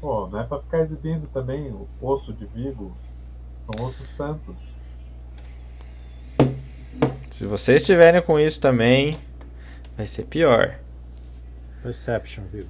Pô, 0.00 0.26
não 0.26 0.40
é 0.40 0.42
pra 0.42 0.58
ficar 0.58 0.80
exibindo 0.80 1.28
também 1.28 1.70
o 1.70 1.86
osso 2.02 2.32
de 2.32 2.44
Vigo. 2.44 2.92
São 3.64 3.86
ossos 3.86 4.08
santos. 4.08 4.74
Se 7.30 7.46
vocês 7.46 7.82
estiverem 7.82 8.20
com 8.20 8.40
isso 8.40 8.60
também, 8.60 9.12
vai 9.96 10.08
ser 10.08 10.24
pior. 10.24 10.74
Perception, 11.84 12.42
viu? 12.52 12.66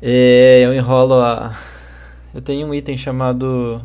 E 0.00 0.60
eu 0.62 0.72
enrolo 0.72 1.14
a. 1.14 1.65
Eu 2.36 2.42
tenho 2.42 2.66
um 2.66 2.74
item 2.74 2.98
chamado. 2.98 3.76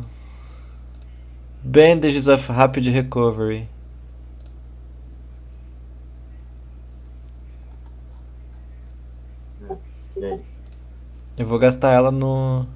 Bandages 1.64 2.28
of 2.28 2.52
Rapid 2.52 2.86
Recovery. 2.88 3.66
Eu 11.34 11.46
vou 11.46 11.58
gastar 11.58 11.92
ela 11.92 12.10
no. 12.10 12.66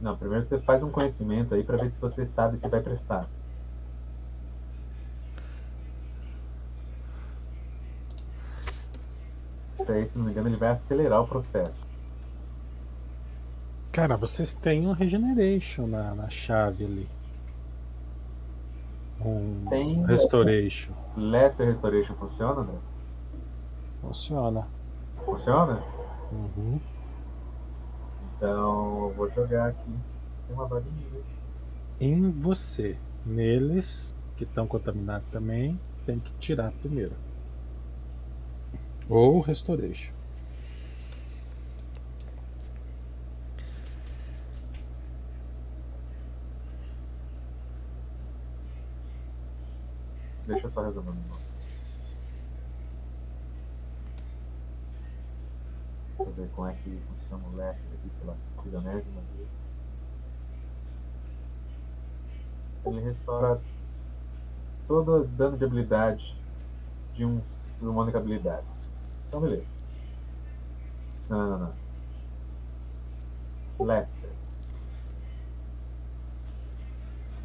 Não, 0.00 0.16
primeiro 0.16 0.42
você 0.42 0.58
faz 0.58 0.82
um 0.82 0.90
conhecimento 0.90 1.54
aí 1.54 1.62
pra 1.62 1.76
ver 1.76 1.90
se 1.90 2.00
você 2.00 2.24
sabe 2.24 2.56
se 2.56 2.66
vai 2.66 2.80
prestar. 2.80 3.28
Isso 9.78 9.92
aí, 9.92 10.06
se 10.06 10.16
não 10.16 10.24
me 10.24 10.30
engano, 10.30 10.48
ele 10.48 10.56
vai 10.56 10.70
acelerar 10.70 11.20
o 11.20 11.28
processo. 11.28 11.86
Cara, 14.00 14.16
vocês 14.16 14.54
têm 14.54 14.86
um 14.86 14.92
regeneration 14.92 15.86
na, 15.86 16.14
na 16.14 16.30
chave 16.30 16.86
ali. 16.86 17.08
Um 19.22 19.66
Tem. 19.68 20.06
restoration. 20.06 20.94
Lesser 21.14 21.66
Restoration 21.66 22.14
funciona, 22.14 22.62
né? 22.62 22.78
Funciona. 24.00 24.66
Funciona? 25.22 25.82
Uhum. 26.32 26.80
Então 28.38 29.08
eu 29.08 29.14
vou 29.14 29.28
jogar 29.28 29.66
aqui. 29.66 29.94
Tem 30.46 30.56
uma 30.56 30.66
varinha, 30.66 31.06
né? 31.12 31.20
Em 32.00 32.30
você. 32.30 32.96
Neles, 33.26 34.14
que 34.34 34.44
estão 34.44 34.66
contaminados 34.66 35.28
também, 35.30 35.78
tem 36.06 36.18
que 36.18 36.32
tirar 36.36 36.72
primeiro. 36.80 37.12
Ou 39.10 39.40
restoration. 39.40 40.14
Deixa 50.50 50.66
eu 50.66 50.70
só 50.70 50.82
resolver. 50.82 51.12
Deixa 56.18 56.30
eu 56.30 56.32
ver 56.32 56.48
como 56.50 56.66
é 56.66 56.74
que 56.74 57.00
funciona 57.08 57.46
o 57.46 57.56
Lesser 57.56 57.88
aqui 57.92 58.10
pela 58.18 58.36
milionésima 58.64 59.20
vez. 59.36 59.72
Ele 62.84 63.00
restaura 63.00 63.60
todo 64.88 65.24
dano 65.24 65.56
de 65.56 65.64
habilidade 65.64 66.36
de 67.14 67.24
um, 67.24 67.40
uma 67.82 68.02
única 68.02 68.18
habilidade. 68.18 68.66
Então, 69.28 69.40
beleza. 69.40 69.78
Não, 71.28 71.48
não, 71.48 71.58
não. 73.78 73.86
Lesser. 73.86 74.30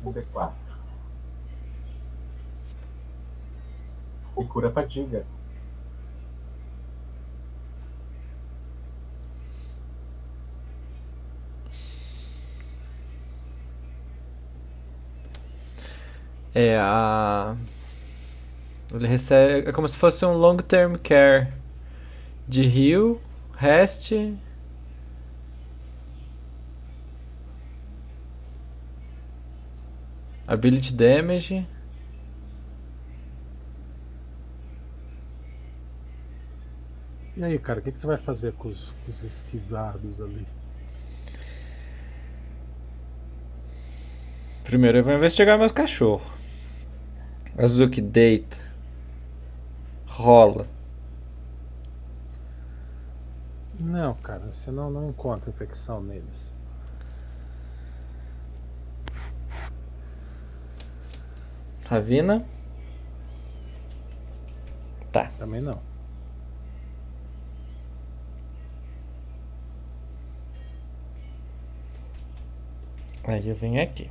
Um 0.03 0.11
D4. 0.11 0.64
E 4.37 4.45
cura 4.45 4.67
a 4.69 4.71
fadiga. 4.71 5.25
É 16.53 16.77
a. 16.79 17.57
Ele 18.93 19.07
recebe. 19.07 19.67
É 19.67 19.71
como 19.73 19.87
se 19.89 19.97
fosse 19.97 20.25
um 20.25 20.33
long 20.33 20.55
term 20.55 20.95
care 20.95 21.51
de 22.47 22.63
heal, 22.63 23.19
rest. 23.57 24.13
Ability 30.47 30.93
damage. 30.93 31.67
E 37.37 37.43
aí, 37.43 37.59
cara, 37.59 37.79
o 37.79 37.81
que, 37.81 37.91
que 37.91 37.99
você 37.99 38.07
vai 38.07 38.17
fazer 38.17 38.53
com 38.53 38.69
os, 38.69 38.91
com 39.03 39.11
os 39.11 39.21
esquivados 39.21 40.21
ali? 40.21 40.47
Primeiro 44.63 44.99
eu 44.99 45.03
vou 45.03 45.13
investigar 45.13 45.57
meus 45.59 45.73
cachorros. 45.73 46.31
Azuki 47.57 47.99
deita. 47.99 48.57
Rola. 50.07 50.65
Não, 53.77 54.13
cara, 54.15 54.51
você 54.51 54.71
não, 54.71 54.89
não 54.89 55.09
encontra 55.09 55.49
infecção 55.49 56.01
neles. 56.01 56.53
Ravina? 61.85 62.45
Tá. 65.11 65.29
Também 65.37 65.61
não. 65.61 65.94
Aí 73.27 73.47
eu 73.49 73.55
venho 73.55 73.81
aqui. 73.81 74.09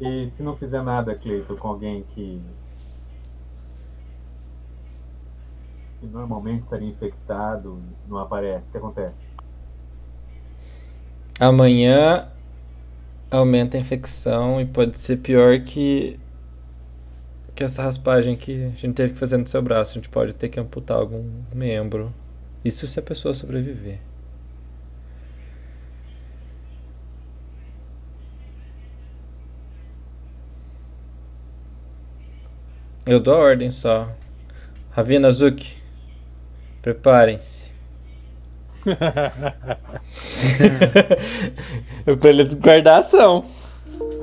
E 0.00 0.26
se 0.26 0.42
não 0.42 0.56
fizer 0.56 0.82
nada, 0.82 1.14
Cleito, 1.14 1.56
com 1.56 1.68
alguém 1.68 2.02
que. 2.02 2.42
que 6.00 6.06
normalmente 6.06 6.64
estaria 6.64 6.88
infectado 6.88 7.80
não 8.08 8.18
aparece, 8.18 8.68
o 8.68 8.72
que 8.72 8.78
acontece? 8.78 9.30
Amanhã 11.38 12.28
aumenta 13.32 13.76
a 13.76 13.80
infecção 13.80 14.60
e 14.60 14.66
pode 14.66 14.98
ser 14.98 15.16
pior 15.16 15.58
que 15.60 16.20
que 17.54 17.62
essa 17.64 17.82
raspagem 17.82 18.34
que 18.36 18.64
a 18.64 18.70
gente 18.70 18.94
teve 18.94 19.12
que 19.12 19.18
fazer 19.18 19.36
no 19.36 19.46
seu 19.46 19.60
braço. 19.60 19.92
A 19.92 19.94
gente 19.96 20.08
pode 20.08 20.34
ter 20.34 20.48
que 20.48 20.58
amputar 20.58 20.96
algum 20.96 21.42
membro. 21.54 22.12
Isso 22.64 22.86
se 22.86 22.98
a 22.98 23.02
pessoa 23.02 23.34
sobreviver. 23.34 23.98
Eu 33.04 33.20
dou 33.20 33.34
a 33.34 33.38
ordem 33.38 33.70
só. 33.70 34.10
Ravina 34.90 35.30
Zuki, 35.30 35.76
preparem-se. 36.80 37.71
pra 42.20 42.30
eles 42.30 42.54
guardar 42.54 42.96
a 42.96 42.98
ação. 42.98 43.44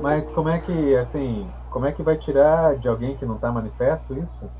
Mas 0.00 0.30
como 0.30 0.48
é 0.48 0.58
que, 0.58 0.96
assim, 0.96 1.46
como 1.70 1.86
é 1.86 1.92
que 1.92 2.02
vai 2.02 2.16
tirar 2.16 2.76
de 2.76 2.88
alguém 2.88 3.16
que 3.16 3.24
não 3.24 3.38
tá 3.38 3.52
manifesto 3.52 4.18
isso? 4.18 4.50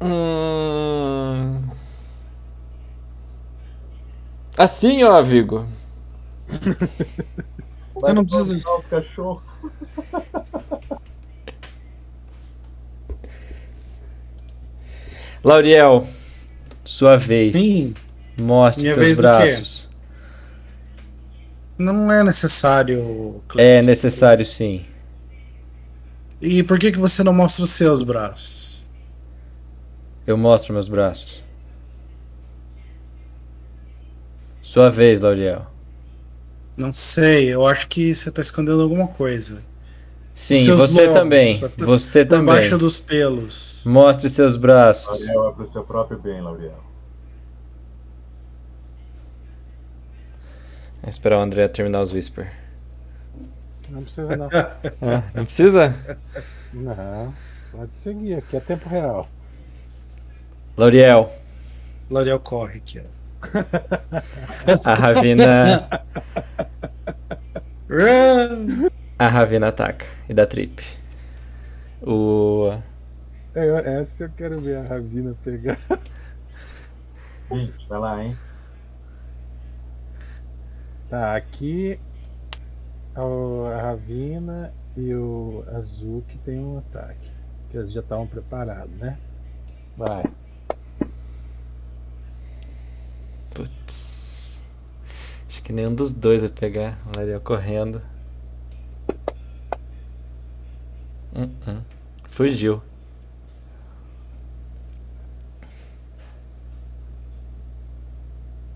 Hum... 0.00 1.62
Assim, 4.56 5.04
ó, 5.04 5.22
Vigo. 5.22 5.64
Vai 7.94 8.12
não 8.12 8.24
precisa 8.24 8.56
matar 8.56 8.78
os 8.78 8.86
cachorros. 8.86 9.44
Lauriel, 15.42 16.06
sua 16.84 17.16
vez. 17.16 17.52
Sim, 17.52 17.94
Mostre 18.38 18.82
Minha 18.82 18.94
seus 18.94 19.16
braços. 19.16 19.88
não 21.78 22.10
é 22.12 22.22
necessário. 22.24 23.42
É 23.56 23.82
necessário 23.82 24.44
sim. 24.44 24.84
E 26.40 26.62
por 26.62 26.78
que, 26.78 26.90
que 26.92 26.98
você 26.98 27.22
não 27.22 27.32
mostra 27.34 27.64
os 27.64 27.70
seus 27.70 28.02
braços? 28.02 28.82
Eu 30.26 30.36
mostro 30.38 30.72
meus 30.72 30.88
braços. 30.88 31.44
Sua 34.62 34.88
vez, 34.88 35.20
Lauriel. 35.20 35.66
Não 36.76 36.92
sei, 36.94 37.48
eu 37.52 37.66
acho 37.66 37.88
que 37.88 38.14
você 38.14 38.30
tá 38.30 38.40
escondendo 38.40 38.80
alguma 38.82 39.08
coisa. 39.08 39.68
Sim, 40.34 40.64
Seus 40.64 40.78
você 40.90 41.02
lobos, 41.06 41.20
também. 41.20 41.60
Você 41.78 42.24
Por 42.24 42.28
também. 42.30 42.46
baixo 42.46 42.78
dos 42.78 42.98
pelos. 43.00 43.82
Mostre 43.84 44.30
seus 44.30 44.56
braços. 44.56 45.26
Lauriel 45.26 45.48
é 45.50 45.52
pro 45.52 45.66
seu 45.66 45.82
próprio 45.84 46.18
bem, 46.18 46.40
Lauriel. 46.40 46.82
Vamos 51.00 51.16
esperar 51.16 51.38
o 51.38 51.42
André 51.42 51.68
terminar 51.68 52.02
os 52.02 52.12
Whisper. 52.12 52.52
Não 53.88 54.02
precisa 54.02 54.36
não. 54.36 54.48
Ah, 55.02 55.22
não 55.34 55.44
precisa? 55.44 55.94
Não. 56.72 57.34
Pode 57.72 57.94
seguir, 57.94 58.34
aqui 58.34 58.56
é 58.56 58.60
tempo 58.60 58.88
real. 58.88 59.28
Lauriel, 60.76 61.30
L'Oreal 62.10 62.40
corre 62.40 62.78
aqui, 62.78 63.00
ó. 63.00 63.04
a 64.84 64.94
Ravina. 64.94 65.88
Run! 67.88 68.88
A 69.16 69.28
Ravina 69.28 69.68
ataca 69.68 70.04
e 70.28 70.34
dá 70.34 70.44
trip. 70.44 70.82
O. 72.02 72.72
Eu, 73.54 73.78
essa 73.78 74.24
eu 74.24 74.30
quero 74.36 74.60
ver 74.60 74.78
a 74.78 74.82
Ravina 74.82 75.36
pegar. 75.44 75.78
20, 77.50 77.88
vai 77.88 77.98
lá, 77.98 78.24
hein? 78.24 78.36
Tá, 81.10 81.34
aqui 81.34 81.98
o- 83.16 83.66
a 83.66 83.82
Ravina 83.82 84.72
e 84.96 85.12
o 85.12 85.64
Azuki 85.74 86.38
tem 86.38 86.58
um 86.60 86.78
ataque. 86.78 87.30
Que 87.68 87.78
eles 87.78 87.92
já 87.92 88.00
estavam 88.00 88.26
preparados, 88.26 88.94
né? 88.96 89.18
Vai. 89.96 90.22
Putz. 93.52 94.62
Acho 95.48 95.62
que 95.62 95.72
nenhum 95.72 95.94
dos 95.94 96.12
dois 96.12 96.42
vai 96.42 96.50
pegar. 96.50 96.96
O 97.06 97.16
Lauriel 97.16 97.40
correndo. 97.40 98.00
Hum, 101.34 101.50
hum. 101.66 101.82
Fugiu. 102.28 102.80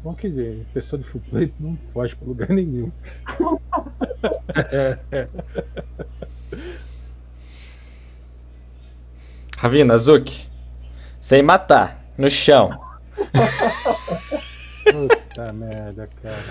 Bom 0.04 0.14
que 0.14 0.28
pessoa 0.74 1.00
de 1.00 1.08
full 1.08 1.22
plate 1.30 1.54
não 1.58 1.78
foge 1.92 2.14
pra 2.14 2.28
lugar 2.28 2.48
nenhum. 2.50 2.92
Ravina, 9.56 9.96
Zuki. 9.96 10.46
Sem 11.20 11.42
matar. 11.42 12.02
No 12.18 12.28
chão. 12.28 12.70
Puta 14.84 15.52
merda, 15.52 16.08
cara. 16.22 16.44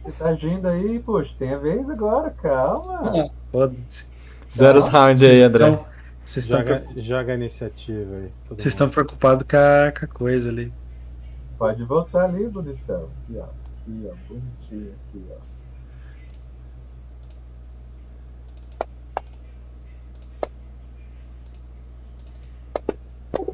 Você 0.00 0.12
tá 0.12 0.28
agindo 0.28 0.66
aí, 0.68 0.98
poxa, 1.00 1.34
tem 1.38 1.52
a 1.52 1.58
vez 1.58 1.90
agora, 1.90 2.30
calma. 2.30 3.30
Foda-se. 3.50 4.06
Zero 4.52 4.78
os 4.78 4.86
rounds 4.88 5.22
aí, 5.22 5.42
André. 5.42 5.68
estão- 5.68 5.95
Vocês 6.26 6.44
estão 6.44 6.58
Joga, 6.58 6.78
preocup- 6.80 7.00
joga 7.02 7.32
a 7.32 7.34
iniciativa 7.36 8.16
aí. 8.16 8.32
vocês 8.50 8.66
estão 8.66 8.88
preocupados 8.90 9.44
com 9.48 9.56
a, 9.56 9.92
com 9.92 10.04
a 10.04 10.08
coisa 10.08 10.50
ali. 10.50 10.72
Pode 11.56 11.84
voltar 11.84 12.24
ali, 12.24 12.48
bonitão. 12.48 13.08
Aqui, 13.24 13.38
ó. 13.38 13.44
Aqui, 13.44 14.10
ó. 14.10 14.14
Bonitinho 14.28 14.92
aqui, 15.08 15.24
ó. 15.30 15.36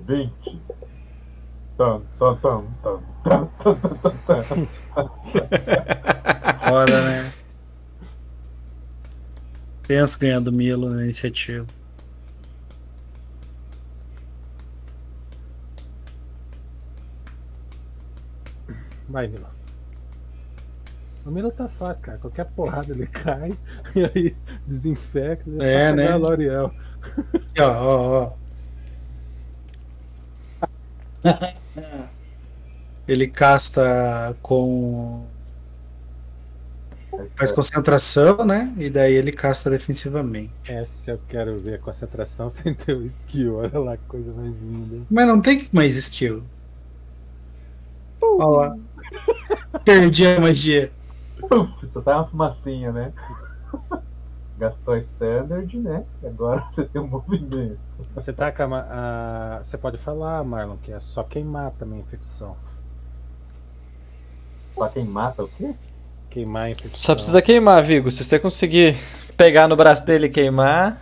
Vinte. 0.07 0.61
Tam, 1.77 2.03
tam, 2.19 2.37
tam, 2.37 2.67
tam, 2.83 3.03
tam, 3.25 3.47
tam, 3.59 3.75
tam, 3.77 3.99
tam, 3.99 4.17
tam. 4.27 4.69
Foda, 6.69 7.03
né? 7.03 7.33
Penso 9.87 10.19
ganhando 10.19 10.53
Milo 10.53 10.91
na 10.91 11.03
iniciativa. 11.05 11.67
Vai, 19.13 19.29
Milo. 19.29 19.47
O 21.25 21.31
Milo 21.31 21.51
tá 21.53 21.69
fácil, 21.69 22.03
cara. 22.03 22.19
Qualquer 22.19 22.47
porrada 22.47 22.93
ele 22.93 23.07
cai 23.13 23.57
e 23.95 24.05
aí 24.05 24.37
desinfecta. 24.67 25.49
É, 25.63 25.93
né? 25.93 26.09
a 26.09 26.17
L'Oreal. 26.17 26.75
Ó, 27.61 27.63
ó, 27.63 28.23
ó. 28.25 28.33
Ele 33.07 33.27
casta 33.29 34.35
com. 34.43 35.25
Essa- 37.13 37.37
faz 37.37 37.53
concentração, 37.53 38.45
né? 38.45 38.73
E 38.79 38.89
daí 38.89 39.13
ele 39.15 39.33
casta 39.33 39.69
defensivamente. 39.69 40.53
Essa 40.67 41.11
eu 41.13 41.21
quero 41.29 41.59
ver 41.59 41.75
a 41.75 41.79
concentração 41.79 42.49
sem 42.51 42.73
ter 42.75 42.97
o 42.97 43.05
skill. 43.05 43.57
Olha 43.57 43.79
lá 43.79 43.97
que 43.97 44.05
coisa 44.07 44.33
mais 44.33 44.59
linda. 44.61 45.05
Mas 45.11 45.27
não 45.27 45.41
tem 45.41 45.67
mais 45.73 45.97
skill. 45.97 46.43
Olha 48.23 48.69
lá. 48.71 48.77
Perdi 49.85 50.27
a 50.27 50.41
magia. 50.41 50.93
Uf, 51.43 51.87
só 51.87 52.01
sai 52.01 52.15
uma 52.15 52.27
fumacinha, 52.27 52.93
né? 52.93 53.13
gastou 54.59 54.95
a 54.95 54.99
standard, 54.99 55.77
né? 55.79 56.05
Agora 56.25 56.65
você 56.71 56.85
tem 56.85 57.01
um 57.03 57.07
movimento. 57.09 57.79
Você 58.15 58.33
tá 58.33 58.53
com 58.53 58.75
a, 58.75 58.87
a- 59.59 59.61
Você 59.65 59.77
pode 59.77 59.99
falar, 59.99 60.43
Marlon, 60.45 60.77
que 60.83 60.93
é 60.93 61.01
só 61.01 61.23
quem 61.25 61.43
mata 61.45 61.85
a 61.85 61.87
minha 61.87 62.01
infecção. 62.01 62.57
Só 64.69 64.89
quem 64.89 65.05
mata 65.05 65.43
o 65.43 65.49
quê? 65.49 65.75
Queimar 66.31 66.65
a 66.65 66.71
infecção. 66.71 66.97
Só 66.97 67.15
precisa 67.15 67.43
queimar, 67.43 67.83
Vigo. 67.83 68.11
Se 68.11 68.25
você 68.25 68.39
conseguir 68.39 68.97
pegar 69.37 69.69
no 69.69 69.77
braço 69.77 70.07
dele 70.07 70.27
e 70.27 70.31
queimar. 70.31 70.97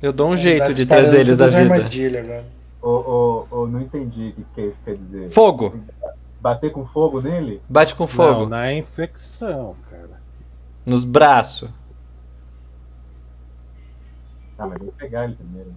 Eu 0.00 0.12
dou 0.12 0.30
um 0.30 0.36
jeito 0.36 0.66
Tá 0.68 0.72
de 0.72 0.86
trazer 0.86 1.20
eles 1.20 1.40
à 1.40 1.46
vida. 1.46 1.58
armadilhas 1.58 2.24
agora. 2.24 2.44
Ô, 2.80 2.90
ô, 2.90 3.46
ô, 3.50 3.66
não 3.66 3.80
entendi 3.80 4.28
o 4.28 4.32
que, 4.32 4.44
que 4.54 4.60
isso 4.62 4.82
quer 4.84 4.96
dizer. 4.96 5.30
Fogo! 5.30 5.74
Bater 6.40 6.70
com 6.70 6.84
fogo 6.84 7.20
nele? 7.20 7.60
Bate 7.68 7.94
com 7.94 8.06
fogo. 8.06 8.42
Não, 8.42 8.48
na 8.50 8.72
infecção, 8.72 9.74
cara. 9.90 10.20
Nos 10.86 11.02
braços. 11.02 11.68
Ah, 14.56 14.66
mas 14.66 14.78
que 14.78 14.92
pegar 14.92 15.24
ele 15.24 15.34
primeiro. 15.34 15.74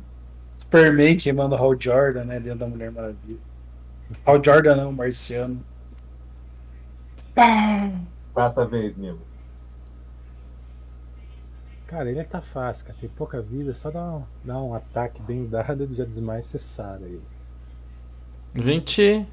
Superman 0.53 1.17
queimando 1.17 1.55
Hal 1.55 1.79
Jordan, 1.79 2.25
né? 2.25 2.39
Dentro 2.39 2.59
da 2.59 2.67
Mulher 2.67 2.91
Maravilha. 2.91 3.39
Hal 4.25 4.43
Jordan 4.43 4.75
não, 4.75 4.91
Marciano. 4.91 5.63
Passa 8.33 8.61
a 8.61 8.65
vez, 8.65 8.95
meu. 8.95 9.17
Cara, 11.91 12.09
ele 12.09 12.23
tá 12.23 12.39
fácil, 12.39 12.85
cara. 12.85 12.97
Tem 12.97 13.09
pouca 13.09 13.41
vida, 13.41 13.75
só 13.75 13.91
dá 13.91 14.01
um, 14.01 14.23
dá 14.45 14.57
um 14.57 14.73
ataque 14.73 15.21
bem 15.21 15.45
dado, 15.45 15.83
ele 15.83 15.93
já 15.93 16.05
desmaia 16.05 16.39
e 16.39 16.43
você 16.43 16.57
sara 16.57 17.01
ele. 17.01 17.21
20, 18.53 19.27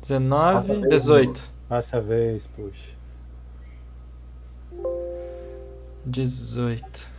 Passa 0.00 0.14
19, 0.14 0.72
bem, 0.72 0.88
18. 0.88 1.50
Passa 1.68 1.98
a 1.98 2.00
vez, 2.00 2.46
puxa. 2.46 2.96
18. 6.06 7.12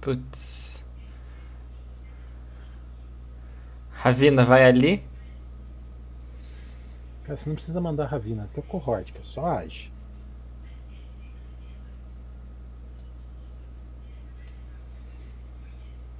Putz. 0.00 0.84
Ravina, 3.92 4.42
vai 4.42 4.64
ali. 4.64 5.04
Cara, 7.22 7.36
você 7.36 7.48
não 7.48 7.54
precisa 7.54 7.80
mandar 7.80 8.04
a 8.04 8.08
Ravina, 8.08 8.42
até 8.42 8.58
o 8.58 8.64
cohorte, 8.64 9.12
que 9.12 9.24
só 9.24 9.46
age. 9.46 9.92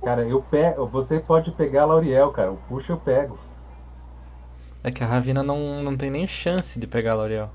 Cara, 0.05 0.23
eu 0.26 0.41
pego. 0.42 0.86
Você 0.86 1.20
pode 1.20 1.50
pegar 1.52 1.83
a 1.83 1.86
Lauriel, 1.86 2.31
cara. 2.31 2.52
O 2.52 2.57
puxa 2.57 2.92
eu 2.92 2.97
pego. 2.99 3.39
É 4.86 4.91
que 4.92 5.02
a 5.02 5.07
Ravina 5.07 5.42
não, 5.42 5.83
não 5.83 5.97
tem 5.97 6.10
nem 6.10 6.25
chance 6.28 6.78
de 6.78 6.86
pegar 6.86 7.12
a 7.12 7.15
L'Oreal. 7.16 7.52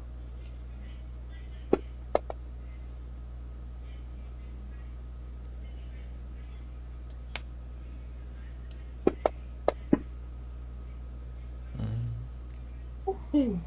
Hum. 13.34 13.62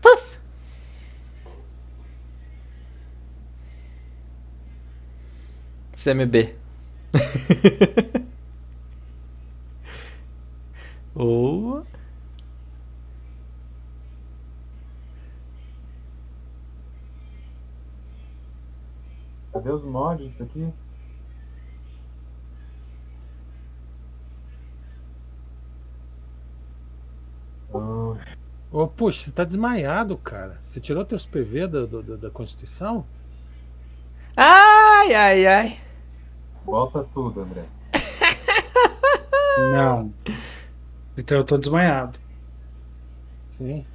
Puf! 0.00 0.38
CMB. 5.92 6.54
Ou. 11.14 11.84
Cadê 19.52 19.70
os 19.70 19.84
mods 19.84 20.26
disso 20.26 20.42
aqui? 20.42 20.72
Ô, 28.70 28.86
puxa, 28.86 29.24
você 29.24 29.32
tá 29.32 29.42
desmaiado, 29.42 30.16
cara. 30.18 30.60
Você 30.64 30.78
tirou 30.80 31.04
teus 31.04 31.24
PV 31.24 31.66
da, 31.66 31.86
da 32.16 32.30
Constituição? 32.30 33.06
Ai, 34.36 35.14
ai, 35.14 35.46
ai. 35.46 35.85
Volta 36.66 37.04
tudo, 37.14 37.40
André. 37.40 37.64
Não. 39.72 40.12
Então 41.16 41.38
eu 41.38 41.44
tô 41.44 41.56
desmaiado. 41.56 42.18
Sim. 43.48 43.86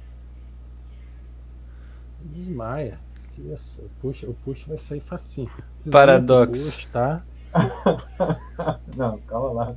Desmaia. 2.22 2.98
Esqueça. 3.14 3.82
O 3.82 3.88
push, 4.00 4.22
o 4.24 4.34
push 4.34 4.64
vai 4.64 4.78
sair 4.78 5.00
facinho. 5.00 5.50
Esses 5.78 5.92
Paradoxo. 5.92 6.64
Push, 6.64 6.86
tá? 6.86 7.22
Não, 8.96 9.18
calma 9.20 9.52
lá. 9.52 9.74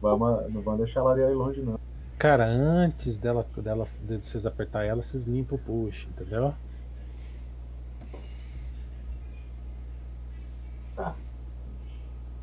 Vamos, 0.00 0.52
não 0.52 0.62
vamos 0.62 0.80
deixar 0.80 0.98
a 0.98 1.04
Lauriel 1.04 1.30
ir 1.30 1.34
longe, 1.34 1.62
não. 1.62 1.78
Cara, 2.18 2.44
antes 2.44 3.16
dela, 3.16 3.46
dela 3.56 3.86
de 4.02 4.16
vocês 4.16 4.44
apertar 4.44 4.82
ela, 4.82 5.00
vocês 5.00 5.26
limpam 5.26 5.54
o 5.54 5.58
push, 5.58 6.08
entendeu? 6.08 6.52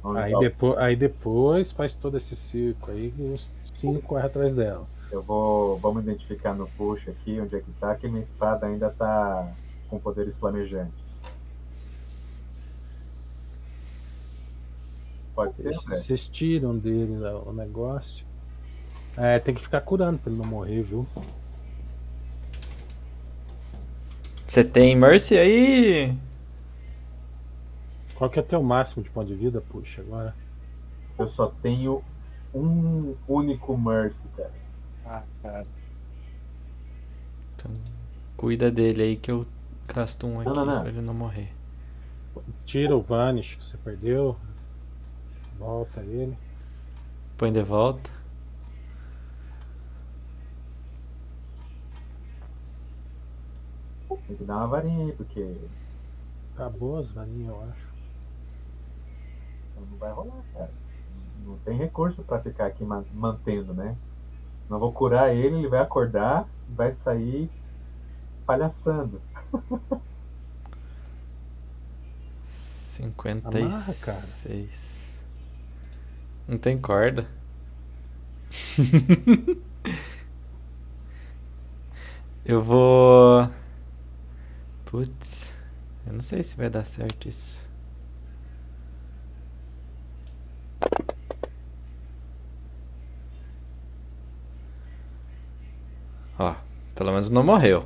Aí, 0.03 0.33
depois, 0.39 0.77
aí 0.77 0.95
depois 0.95 1.71
faz 1.71 1.93
todo 1.93 2.15
esse 2.17 2.35
circo 2.35 2.89
aí 2.91 3.13
e 3.17 3.21
os 3.33 3.53
cinco 3.73 4.01
correm 4.01 4.25
atrás 4.25 4.55
dela. 4.55 4.87
Eu 5.11 5.21
vou. 5.21 5.77
Vamos 5.79 6.03
identificar 6.03 6.53
no 6.53 6.67
push 6.67 7.09
aqui 7.09 7.39
onde 7.41 7.55
é 7.55 7.59
que 7.59 7.71
tá, 7.79 7.95
que 7.95 8.07
minha 8.07 8.21
espada 8.21 8.65
ainda 8.67 8.89
tá 8.89 9.51
com 9.89 9.99
poderes 9.99 10.37
flamejantes. 10.37 11.19
Pode 15.35 15.55
ser, 15.55 15.63
Vocês- 15.73 15.85
André? 15.87 15.97
Vocês 15.97 16.27
tiram 16.29 16.77
dele 16.77 17.17
lá 17.17 17.39
o 17.39 17.53
negócio. 17.53 18.25
É, 19.17 19.39
tem 19.39 19.53
que 19.53 19.61
ficar 19.61 19.81
curando 19.81 20.19
pra 20.19 20.31
ele 20.31 20.41
não 20.41 20.47
morrer, 20.47 20.81
viu? 20.81 21.05
Você 24.47 24.63
tem 24.63 24.95
Mercy 24.95 25.37
aí? 25.37 26.15
Qual 28.19 28.29
que 28.29 28.37
é 28.37 28.41
o 28.41 28.45
teu 28.45 28.61
máximo 28.61 29.01
de 29.01 29.09
ponto 29.09 29.27
de 29.27 29.33
vida, 29.33 29.61
puxa, 29.61 30.01
agora? 30.01 30.35
Eu 31.17 31.25
só 31.25 31.47
tenho 31.61 32.03
um 32.53 33.15
único 33.25 33.77
Mercy, 33.77 34.27
cara. 34.35 34.51
Ah, 35.05 35.23
cara. 35.41 35.65
Então, 37.55 37.71
cuida 38.35 38.69
dele 38.69 39.03
aí 39.03 39.15
que 39.15 39.31
eu 39.31 39.45
casto 39.87 40.27
um 40.27 40.41
aqui 40.41 40.49
Não, 40.49 40.53
não, 40.53 40.65
não. 40.65 40.81
pra 40.81 40.89
ele 40.89 40.99
não 40.99 41.13
morrer. 41.13 41.49
Tira 42.65 42.93
o 42.93 43.01
Vanish 43.01 43.55
que 43.55 43.63
você 43.63 43.77
perdeu. 43.77 44.35
Volta 45.57 46.01
ele. 46.01 46.37
Põe 47.37 47.53
de 47.53 47.61
volta. 47.61 48.11
Tem 54.27 54.35
que 54.35 54.43
dar 54.43 54.57
uma 54.57 54.67
varinha 54.67 55.05
aí, 55.05 55.13
porque 55.13 55.55
Acabou 56.59 56.97
as 56.97 57.13
varinhas, 57.13 57.47
eu 57.47 57.63
acho. 57.71 57.88
Não 59.85 59.97
vai 59.97 60.11
rolar, 60.11 60.43
cara. 60.53 60.71
Não 61.45 61.57
tem 61.59 61.77
recurso 61.77 62.23
pra 62.23 62.39
ficar 62.41 62.67
aqui 62.67 62.83
ma- 62.83 63.03
mantendo, 63.13 63.73
né? 63.73 63.95
Senão 64.63 64.77
eu 64.77 64.81
vou 64.81 64.93
curar 64.93 65.33
ele, 65.35 65.57
ele 65.57 65.67
vai 65.69 65.79
acordar 65.81 66.47
e 66.69 66.73
vai 66.73 66.91
sair 66.91 67.49
palhaçando. 68.45 69.21
Cinquenta 72.43 73.59
e 73.59 73.71
Amarra, 73.71 73.93
cara. 73.95 74.17
seis. 74.19 75.19
Não 76.47 76.57
tem 76.57 76.77
corda. 76.79 77.27
Eu 82.45 82.61
vou. 82.61 83.49
Putz, 84.85 85.53
eu 86.07 86.13
não 86.13 86.21
sei 86.21 86.41
se 86.43 86.55
vai 86.55 86.69
dar 86.69 86.85
certo 86.85 87.29
isso. 87.29 87.68
Ó, 96.37 96.55
pelo 96.95 97.11
menos 97.11 97.29
não 97.29 97.43
morreu. 97.43 97.85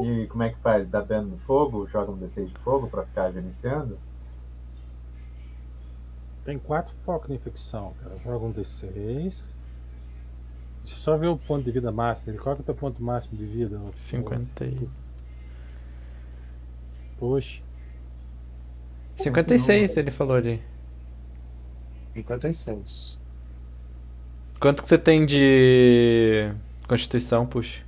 E 0.00 0.26
como 0.28 0.42
é 0.44 0.50
que 0.50 0.58
faz? 0.58 0.88
Dá 0.88 1.00
dano 1.00 1.30
no 1.30 1.38
fogo? 1.38 1.86
Joga 1.86 2.12
um 2.12 2.16
D6 2.18 2.48
de 2.48 2.58
fogo 2.58 2.88
pra 2.88 3.04
ficar 3.04 3.32
gerenciando? 3.32 3.98
Tem 6.44 6.58
quatro 6.58 6.94
focos 7.04 7.28
na 7.28 7.34
infecção, 7.34 7.94
cara. 8.02 8.16
Joga 8.18 8.44
um 8.46 8.52
D6. 8.52 9.52
Deixa 10.82 10.94
eu 10.94 10.96
só 10.96 11.16
ver 11.16 11.26
o 11.26 11.36
ponto 11.36 11.64
de 11.64 11.70
vida 11.70 11.92
máximo 11.92 12.26
dele. 12.26 12.38
Qual 12.38 12.54
que 12.54 12.62
é 12.62 12.62
o 12.62 12.66
teu 12.66 12.74
ponto 12.74 13.02
máximo 13.02 13.36
de 13.36 13.44
vida? 13.44 13.78
ô- 13.78 13.92
50 13.94 14.64
e... 14.64 14.88
Poxa. 17.18 17.62
56 19.18 19.96
ele 19.96 20.10
falou 20.10 20.36
ali. 20.36 20.62
56. 22.14 23.20
Quanto 24.60 24.82
que 24.82 24.88
você 24.88 24.98
tem 24.98 25.26
de 25.26 26.52
Constituição, 26.86 27.46
puxa? 27.46 27.84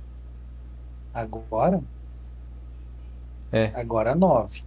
Agora? 1.13 1.81
É. 3.51 3.71
Agora 3.73 4.13
9. 4.13 4.63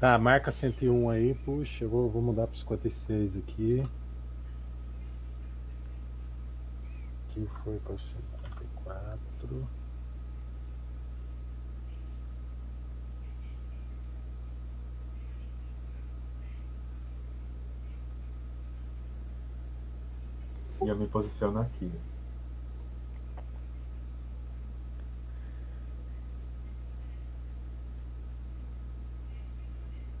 Tá, 0.00 0.18
marca 0.18 0.52
101 0.52 1.10
aí, 1.10 1.34
puxa, 1.34 1.84
eu 1.84 1.88
vou, 1.88 2.10
vou 2.10 2.22
mudar 2.22 2.46
para 2.46 2.56
56 2.56 3.36
aqui. 3.36 3.82
Aqui 7.28 7.48
foi 7.62 7.78
para 7.78 7.96
54. 7.98 9.68
E 20.84 20.88
eu 20.88 20.96
me 20.96 21.08
posiciono 21.08 21.60
aqui. 21.60 21.90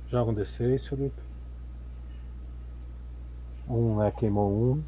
Joga 0.06 0.30
um 0.30 0.34
D6, 0.34 0.88
Felipe. 0.88 1.20
Um, 3.68 3.98
né? 3.98 4.10
Queimou 4.12 4.50
um. 4.50 4.82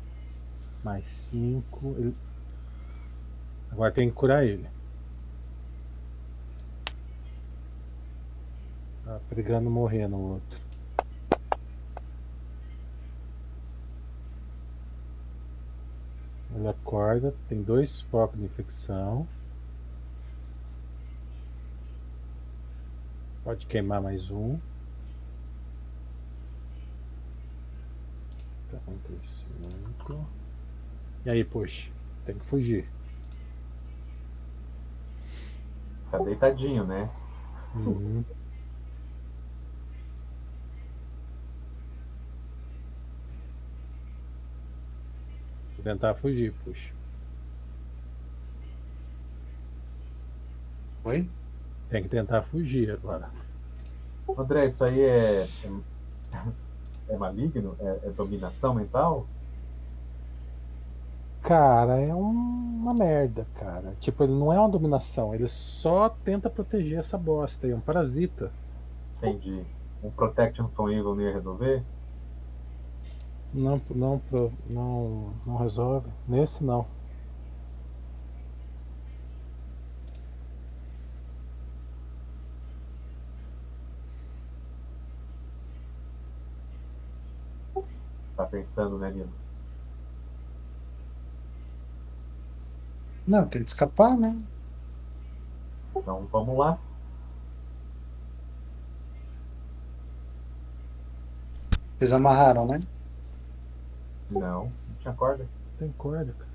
Mais 0.82 1.06
cinco. 1.06 1.94
Ele... 1.98 2.16
Agora 3.70 3.92
tem 3.92 4.08
que 4.08 4.14
curar 4.14 4.46
ele. 4.46 4.66
Tá 9.04 9.20
brigando 9.28 9.68
morrer 9.68 10.08
no 10.08 10.18
outro. 10.18 10.65
Ele 16.56 16.68
acorda, 16.68 17.34
tem 17.48 17.62
dois 17.62 18.00
focos 18.00 18.38
de 18.38 18.46
infecção. 18.46 19.28
Pode 23.44 23.66
queimar 23.66 24.00
mais 24.00 24.30
um. 24.30 24.58
45. 28.84 30.26
E 31.26 31.30
aí, 31.30 31.44
puxa, 31.44 31.90
tem 32.24 32.38
que 32.38 32.44
fugir. 32.46 32.88
Tá 36.10 36.18
deitadinho, 36.18 36.84
né? 36.84 37.10
Uhum. 37.74 38.24
Tentar 45.86 46.14
fugir, 46.14 46.52
puxa. 46.64 46.92
Oi? 51.04 51.28
Tem 51.88 52.02
que 52.02 52.08
tentar 52.08 52.42
fugir 52.42 52.90
agora. 52.90 53.30
André, 54.36 54.66
isso 54.66 54.84
aí 54.84 55.00
é. 55.00 55.16
É, 55.44 57.14
é 57.14 57.16
maligno? 57.16 57.76
É, 57.78 58.08
é 58.08 58.10
dominação 58.10 58.74
mental? 58.74 59.26
Cara, 61.42 62.00
é 62.00 62.12
um- 62.12 62.80
uma 62.82 62.92
merda, 62.92 63.46
cara. 63.54 63.94
Tipo, 64.00 64.24
ele 64.24 64.32
não 64.34 64.52
é 64.52 64.58
uma 64.58 64.68
dominação, 64.68 65.32
ele 65.32 65.46
só 65.46 66.08
tenta 66.08 66.50
proteger 66.50 66.98
essa 66.98 67.16
bosta 67.16 67.66
aí, 67.66 67.72
é 67.72 67.76
um 67.76 67.80
parasita. 67.80 68.50
Entendi. 69.18 69.64
Um 70.02 70.10
Protection 70.10 70.68
from 70.68 70.90
Evil 70.90 71.14
não 71.14 71.22
ia 71.22 71.32
resolver? 71.32 71.82
Não, 73.56 73.80
não, 73.90 74.18
pro- 74.20 74.52
não, 74.68 75.32
não 75.44 75.56
resolve. 75.56 76.08
Nesse 76.28 76.62
não. 76.62 76.86
Tá 88.36 88.44
pensando, 88.46 88.98
né, 88.98 89.10
Nilo? 89.10 89.30
Não, 93.26 93.46
tem 93.46 93.62
que 93.62 93.68
escapar, 93.70 94.16
né? 94.16 94.36
Então 95.94 96.26
vamos 96.30 96.56
lá. 96.58 96.78
Vocês 101.98 102.12
amarraram, 102.12 102.66
né? 102.66 102.80
Não, 104.30 104.64
não 104.64 104.72
tinha 104.98 105.14
corda. 105.14 105.46
Tem 105.78 105.92
corda, 105.92 106.32
cara. 106.32 106.50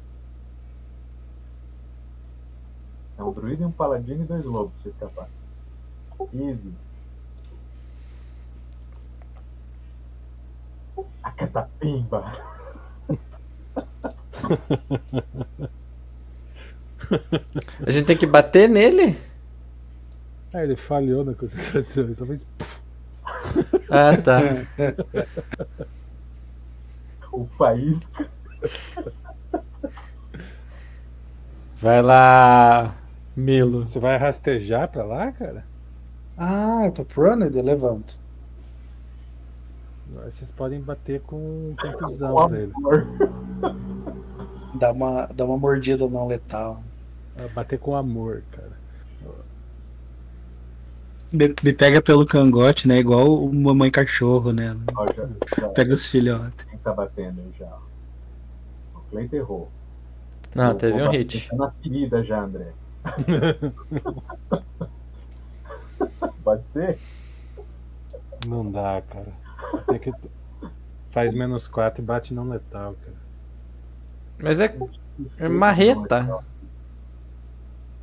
É 3.18 3.24
um 3.24 3.32
druida 3.32 3.64
e 3.64 3.66
um 3.66 3.72
paladino 3.72 4.24
e 4.24 4.28
dois 4.28 4.46
lobos 4.46 4.74
pra 4.74 4.82
você 4.82 4.90
escapar. 4.90 5.30
Easy. 6.34 6.74
A 11.24 11.32
catapimba. 11.32 12.32
A 17.86 17.92
gente 17.92 18.06
tem 18.06 18.18
que 18.18 18.26
bater 18.26 18.70
nele? 18.70 19.18
Ah, 20.54 20.64
ele 20.64 20.76
falhou 20.76 21.24
na 21.24 21.34
concentração, 21.34 22.06
ele 22.06 22.16
só 22.16 22.26
fez. 22.26 22.48
Ah, 23.90 24.18
tá. 24.18 24.40
O 27.32 27.46
faísca. 27.46 28.30
Vai 31.78 32.02
lá, 32.02 32.96
Milo. 33.36 33.88
Você 33.88 34.00
vai 34.00 34.18
rastejar 34.18 34.88
pra 34.90 35.04
lá, 35.04 35.32
cara? 35.32 35.66
Ah, 36.38 36.82
eu 36.86 36.92
tô 36.92 37.04
prone, 37.06 37.46
eu 37.46 37.64
levanto. 37.64 38.20
Agora 40.10 40.30
vocês 40.30 40.52
podem 40.52 40.82
bater 40.82 41.22
com 41.22 41.74
contusão 41.80 42.36
Com 42.36 42.48
pra 42.50 42.60
ele. 42.60 42.74
amor. 42.76 43.08
Dá 44.76 44.92
uma, 44.92 45.26
dá 45.28 45.46
uma 45.46 45.58
mordida 45.58 46.08
não 46.08 46.28
letal. 46.28 46.84
Bater 47.56 47.80
com 47.80 47.96
amor, 47.96 48.44
cara. 48.52 48.71
Me, 51.32 51.56
me 51.64 51.74
pega 51.74 52.02
pelo 52.02 52.26
cangote, 52.26 52.88
né? 52.88 52.98
Igual 53.00 53.44
o 53.46 53.54
mamãe 53.54 53.90
cachorro, 53.90 54.52
né? 54.52 54.76
Ó, 54.96 55.06
já, 55.12 55.28
já, 55.58 55.70
Pega 55.70 55.94
os 55.94 56.08
filhotes. 56.08 56.66
quem 56.66 56.78
tá 56.80 56.92
batendo 56.94 57.40
aí 57.40 57.52
já? 57.58 57.74
O 58.94 59.00
Cleiton 59.10 59.36
errou. 59.38 59.72
Não, 60.54 60.66
Vou- 60.72 60.76
teve 60.76 61.02
um 61.02 61.10
hit. 61.10 61.50
Na 61.56 61.70
ferida 61.70 62.22
já, 62.22 62.42
André. 62.42 62.74
Pode 66.44 66.66
ser? 66.66 66.98
Não 68.48 68.70
dá, 68.70 69.02
cara. 69.08 69.32
Tem 69.88 70.00
que. 70.00 70.12
Faz 71.10 71.34
menos 71.34 71.68
4 71.68 72.02
e 72.02 72.06
bate 72.06 72.34
não 72.34 72.50
letal, 72.50 72.94
cara. 72.96 73.18
Mas 74.42 74.60
é, 74.60 74.76
é 75.38 75.48
marreta. 75.48 76.44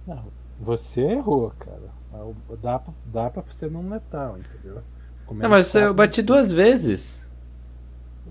Não, 0.06 0.24
você 0.60 1.00
errou, 1.02 1.52
cara. 1.58 1.97
Ah, 2.12 2.26
Dá 2.62 2.78
pra, 2.78 2.92
dá 3.04 3.30
pra 3.30 3.42
ser 3.50 3.70
não 3.70 3.88
letal, 3.88 4.38
entendeu? 4.38 4.82
Com 5.26 5.34
Não, 5.34 5.48
mas 5.48 5.74
eu 5.74 5.80
quatro, 5.82 5.94
bati 5.94 6.16
você- 6.16 6.22
duas 6.22 6.50
vezes. 6.52 7.26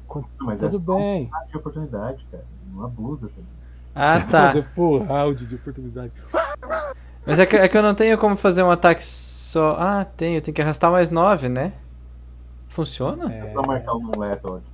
Com- 0.08 0.24
Mas 0.40 0.64
é 0.64 0.70
Tudo 0.70 0.86
só 0.86 0.98
bem. 0.98 1.30
um 1.32 1.48
de 1.48 1.58
oportunidade, 1.58 2.26
cara. 2.32 2.46
Não 2.74 2.86
abusa 2.86 3.28
também. 3.28 3.46
Ah, 3.94 4.20
tá. 4.30 4.48
Fazer 4.48 4.64
full 4.70 5.04
round 5.04 5.46
de 5.46 5.56
oportunidade. 5.56 6.12
Mas 7.26 7.40
é 7.40 7.46
que, 7.46 7.56
é 7.58 7.68
que 7.68 7.78
eu 7.78 7.84
não 7.84 7.94
tenho 7.94 8.18
como 8.18 8.36
fazer 8.36 8.64
um 8.64 8.72
ataque 8.72 9.04
só. 9.04 9.76
Ah, 9.80 10.06
tenho. 10.06 10.42
Tem 10.42 10.54
que 10.54 10.62
arrastar 10.62 10.92
mais 10.92 11.10
nove, 11.10 11.50
né? 11.50 11.74
Funciona? 12.70 13.32
É 13.34 13.46
só 13.46 13.62
marcar 13.62 13.94
um 13.96 14.00
non 14.02 14.18
lethal 14.20 14.56
aqui. 14.58 14.66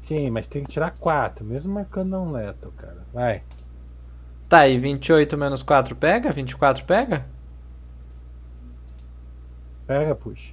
Sim, 0.00 0.30
mas 0.30 0.48
tem 0.48 0.62
que 0.64 0.68
tirar 0.70 0.92
4, 0.98 1.44
mesmo 1.44 1.72
marcando 1.74 2.10
não 2.10 2.32
letal, 2.32 2.72
cara. 2.76 2.98
Vai. 3.12 3.42
Tá, 4.52 4.68
e 4.68 4.78
28 4.78 5.34
menos 5.38 5.62
4 5.62 5.96
pega? 5.96 6.30
24 6.30 6.84
pega? 6.84 7.24
Pega, 9.86 10.14
puxa. 10.14 10.52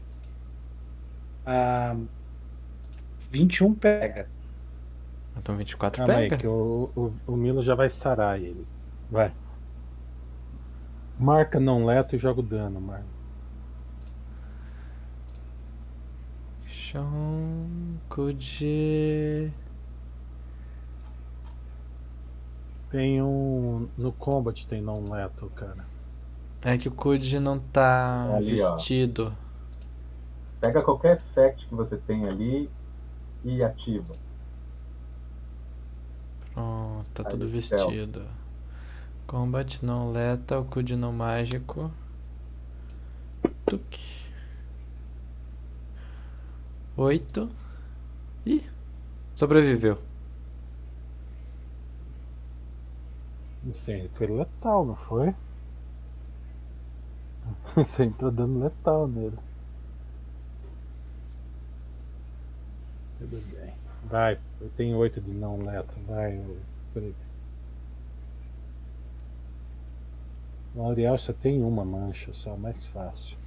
Ah, 1.45 1.97
21 3.29 3.73
pega. 3.73 4.29
Então 5.35 5.57
24 5.57 5.97
Calma 5.97 6.13
pega? 6.13 6.35
aí, 6.35 6.39
que 6.39 6.47
o, 6.47 6.89
o, 6.95 7.11
o 7.27 7.35
Milo 7.35 7.61
já 7.61 7.75
vai 7.75 7.89
sarar 7.89 8.39
ele. 8.39 8.65
Vai. 9.11 9.33
Marca 11.19 11.59
não 11.59 11.83
leto 11.83 12.15
e 12.15 12.17
joga 12.17 12.39
o 12.39 12.43
dano, 12.43 12.79
Marco. 12.79 13.03
Chonco 16.65 18.33
de. 18.33 19.51
Tem 22.89 23.21
um. 23.21 23.87
No 23.97 24.11
combat 24.11 24.65
tem 24.67 24.81
não 24.81 25.03
leto, 25.09 25.49
cara. 25.55 25.85
É 26.63 26.77
que 26.77 26.87
o 26.87 26.91
Kuji 26.91 27.39
não 27.39 27.59
tá 27.59 28.35
Ali, 28.35 28.61
ó. 28.61 28.77
vestido. 28.77 29.35
Pega 30.61 30.81
qualquer 30.81 31.15
effect 31.17 31.67
que 31.67 31.75
você 31.75 31.97
tem 31.97 32.25
ali 32.27 32.69
e 33.43 33.61
ativa. 33.63 34.13
Pronto, 36.53 37.05
tá 37.13 37.23
Aí, 37.23 37.29
tudo 37.29 37.47
céu. 37.61 37.91
vestido. 37.91 38.25
Combat 39.27 39.81
não 39.85 40.11
lethal, 40.11 40.65
cude 40.65 40.95
não 40.95 41.13
mágico. 41.13 41.91
Tuk. 43.67 43.97
Oito. 46.97 47.49
Ih, 48.45 48.63
sobreviveu. 49.35 49.99
Sei, 53.71 54.09
foi 54.13 54.27
letal, 54.27 54.85
não 54.85 54.95
foi? 54.95 55.35
Você 57.75 58.03
entrou 58.03 58.31
dando 58.31 58.59
letal 58.59 59.07
nele. 59.07 59.38
Tudo 63.19 63.41
bem. 63.53 63.73
Vai, 64.05 64.39
eu 64.61 64.69
tenho 64.71 64.97
oito 64.97 65.21
de 65.21 65.31
não 65.31 65.57
letal. 65.57 65.85
Vai, 66.07 66.41
Felipe. 66.93 67.29
O 70.75 70.81
Auriel 70.81 71.17
só 71.17 71.33
tem 71.33 71.61
uma 71.61 71.83
mancha, 71.83 72.31
só 72.31 72.55
mais 72.55 72.85
fácil. 72.85 73.38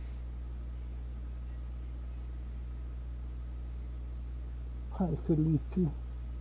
Ai, 5.00 5.16
Felipe, 5.16 5.89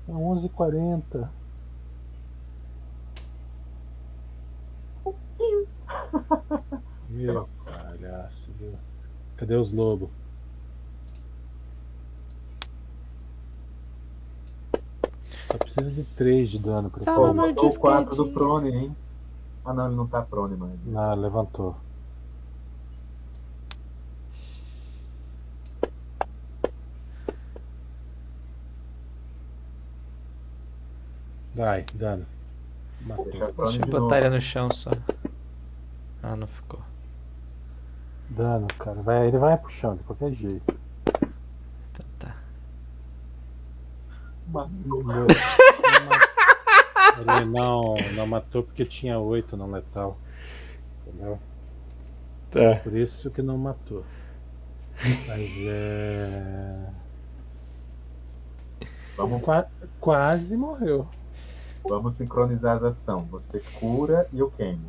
é 0.07 0.11
11h40. 0.11 1.29
Meu 7.09 7.47
palhaço, 7.65 8.49
viu? 8.57 8.73
Cadê 9.37 9.55
os 9.55 9.71
lobos? 9.71 10.09
Só 15.47 15.57
precisa 15.57 15.91
de 15.91 16.03
3 16.03 16.49
de 16.49 16.59
dano 16.59 16.89
pra 16.89 17.03
Pô, 17.03 17.21
ele. 17.23 17.31
amor. 17.31 17.53
botou 17.53 17.69
o 17.69 17.79
4 17.79 18.15
do 18.15 18.29
prone, 18.31 18.69
hein? 18.71 18.95
Ah 19.65 19.73
não, 19.73 19.87
ele 19.87 19.95
não 19.95 20.07
tá 20.07 20.21
prone 20.21 20.55
mais. 20.55 20.79
Ah, 20.95 21.13
levantou. 21.13 21.75
Vai, 31.55 31.85
dano. 31.93 32.25
Matou. 33.01 33.25
Deixa 33.25 33.45
eu 33.45 33.87
botar 33.87 34.17
ele 34.19 34.29
no 34.29 34.41
chão 34.41 34.71
só. 34.71 34.91
Ah, 36.23 36.35
não 36.35 36.47
ficou. 36.47 36.79
Dano, 38.29 38.67
cara. 38.79 39.01
Vai, 39.01 39.27
ele 39.27 39.37
vai 39.37 39.59
chão 39.67 39.95
de 39.95 40.03
qualquer 40.03 40.31
jeito. 40.31 40.79
Então 41.91 42.05
tá. 42.19 42.35
Não, 44.53 44.67
não, 44.69 45.27
ele 47.37 47.45
não, 47.45 47.93
não 48.15 48.27
matou 48.27 48.63
porque 48.63 48.85
tinha 48.85 49.17
8 49.19 49.55
no 49.57 49.69
letal. 49.69 50.17
Entendeu? 51.07 51.39
Tá. 52.49 52.75
Por 52.83 52.95
isso 52.95 53.29
que 53.31 53.41
não 53.41 53.57
matou. 53.57 54.03
Mas 55.27 55.49
é. 55.67 56.89
Vamos, 59.15 59.41
Qua- 59.41 59.67
quase 59.99 60.55
morreu. 60.57 61.07
vamos 61.83 62.15
sincronizar 62.15 62.75
as 62.75 62.83
ações. 62.83 63.27
Você 63.29 63.61
cura 63.79 64.27
e 64.33 64.39
eu 64.39 64.51
queimo. 64.51 64.85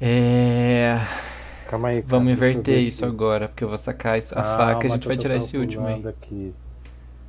É. 0.00 0.96
Calma 1.68 1.88
aí. 1.88 2.02
cara, 2.02 2.08
Vamos 2.10 2.32
inverter 2.32 2.74
ver 2.76 2.80
isso 2.82 3.04
aqui. 3.04 3.14
agora, 3.14 3.48
porque 3.48 3.64
eu 3.64 3.68
vou 3.68 3.78
sacar 3.78 4.14
a 4.14 4.18
Calma, 4.42 4.56
faca 4.56 4.86
e 4.86 4.90
a 4.90 4.94
gente 4.94 5.08
vai 5.08 5.16
tirar 5.16 5.36
esse 5.36 5.56
último 5.56 5.86
aí. 5.86 6.06
Aqui. 6.06 6.54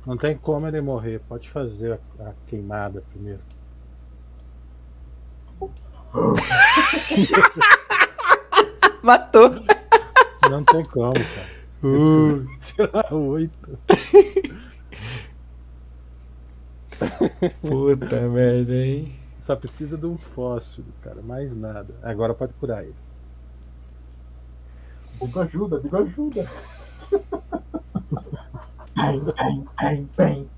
Não 0.06 0.16
tem 0.16 0.36
como 0.36 0.66
ele 0.66 0.80
morrer. 0.80 1.20
Pode 1.28 1.48
fazer 1.50 1.98
a, 2.20 2.28
a 2.28 2.32
queimada 2.46 3.02
primeiro. 3.12 3.40
Matou! 9.02 9.54
Não 10.50 10.62
tem 10.64 10.82
como, 10.84 11.12
cara. 11.14 11.56
Uh. 11.82 12.46
Tirar 12.60 13.12
8. 13.12 13.78
Puta 17.60 18.20
merda, 18.28 18.74
hein? 18.74 19.14
Só 19.46 19.54
precisa 19.54 19.96
de 19.96 20.04
um 20.06 20.18
fósforo, 20.18 20.88
cara. 21.02 21.22
Mais 21.22 21.54
nada. 21.54 21.94
Agora 22.02 22.34
pode 22.34 22.52
curar 22.54 22.82
ele. 22.82 22.96
Digo 25.22 25.38
ajuda, 25.38 25.78
digo 25.78 25.96
ajuda. 25.96 26.44
Bem, 28.96 29.20
bem, 29.22 29.68
bem, 29.80 30.10
bem. 30.16 30.50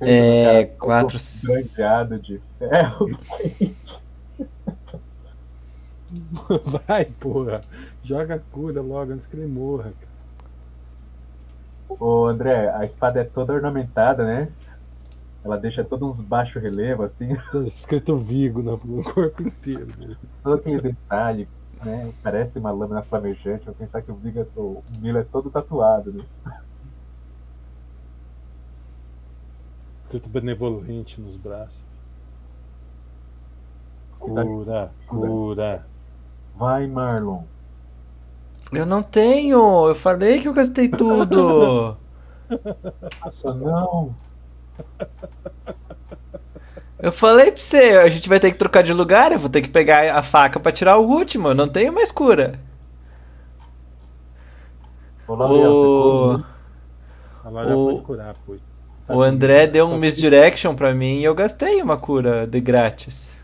É, 0.00 0.64
Cara, 0.64 0.76
quatro- 0.78 1.18
Branqueado 1.44 2.18
de 2.18 2.40
ferro. 2.58 3.06
Vai, 6.88 7.04
porra. 7.04 7.60
Joga 8.02 8.36
a 8.36 8.38
cura 8.38 8.80
logo 8.80 9.12
antes 9.12 9.26
que 9.26 9.36
ele 9.36 9.46
morra, 9.46 9.92
cara. 10.00 10.11
Ô 11.98 12.26
André, 12.26 12.70
a 12.70 12.84
espada 12.84 13.20
é 13.20 13.24
toda 13.24 13.52
ornamentada, 13.52 14.24
né? 14.24 14.52
Ela 15.44 15.56
deixa 15.56 15.82
todos 15.84 16.20
uns 16.20 16.20
baixo 16.20 16.58
relevo, 16.58 17.02
assim, 17.02 17.34
Tá 17.50 17.58
escrito 17.66 18.16
Vigo 18.16 18.62
no, 18.62 18.78
corpo 19.02 19.42
inteiro. 19.42 19.86
dele. 19.86 20.16
todo 20.42 20.54
aquele 20.54 20.80
detalhe, 20.80 21.48
né? 21.84 22.12
Parece 22.22 22.58
uma 22.58 22.70
lâmina 22.70 23.02
flamejante. 23.02 23.66
Eu 23.66 23.74
pensar 23.74 24.02
que 24.02 24.10
o 24.10 24.14
Viga, 24.14 24.46
o 24.56 24.82
Milo 25.00 25.18
é 25.18 25.24
todo 25.24 25.50
tatuado, 25.50 26.12
né? 26.12 26.24
Escrito 30.02 30.28
benevolente 30.28 31.20
nos 31.20 31.36
braços. 31.36 31.86
Cura, 34.18 34.92
cura. 35.08 35.86
Vai, 36.54 36.86
Marlon. 36.86 37.42
Eu 38.72 38.86
não 38.86 39.02
tenho! 39.02 39.88
Eu 39.88 39.94
falei 39.94 40.40
que 40.40 40.48
eu 40.48 40.54
gastei 40.54 40.88
tudo! 40.88 41.96
Nossa, 43.22 43.54
não. 43.54 44.14
Eu 46.98 47.10
falei 47.12 47.50
pra 47.50 47.60
você, 47.60 47.98
a 47.98 48.08
gente 48.08 48.28
vai 48.28 48.38
ter 48.38 48.50
que 48.52 48.56
trocar 48.58 48.82
de 48.82 48.92
lugar, 48.92 49.32
eu 49.32 49.38
vou 49.38 49.50
ter 49.50 49.60
que 49.62 49.68
pegar 49.70 50.14
a 50.16 50.22
faca 50.22 50.60
pra 50.60 50.70
tirar 50.72 50.96
o 50.98 51.06
último, 51.08 51.48
eu 51.48 51.54
não 51.54 51.68
tenho 51.68 51.92
mais 51.92 52.10
cura. 52.10 52.58
Você 55.26 55.32
O, 55.32 56.30
cura? 56.34 56.44
A 57.44 57.48
Laura 57.50 57.76
O- 57.76 57.86
pode 57.94 58.04
curar, 58.06 58.34
pô. 58.46 58.56
Tá 59.06 59.16
o 59.16 59.22
André 59.22 59.66
deu 59.66 59.86
um 59.86 59.90
Só 59.90 59.94
se- 59.96 60.00
misdirection 60.02 60.74
pra 60.76 60.94
mim 60.94 61.18
e 61.18 61.24
eu 61.24 61.34
gastei 61.34 61.82
uma 61.82 61.96
cura 61.98 62.46
de 62.46 62.60
grátis. 62.60 63.42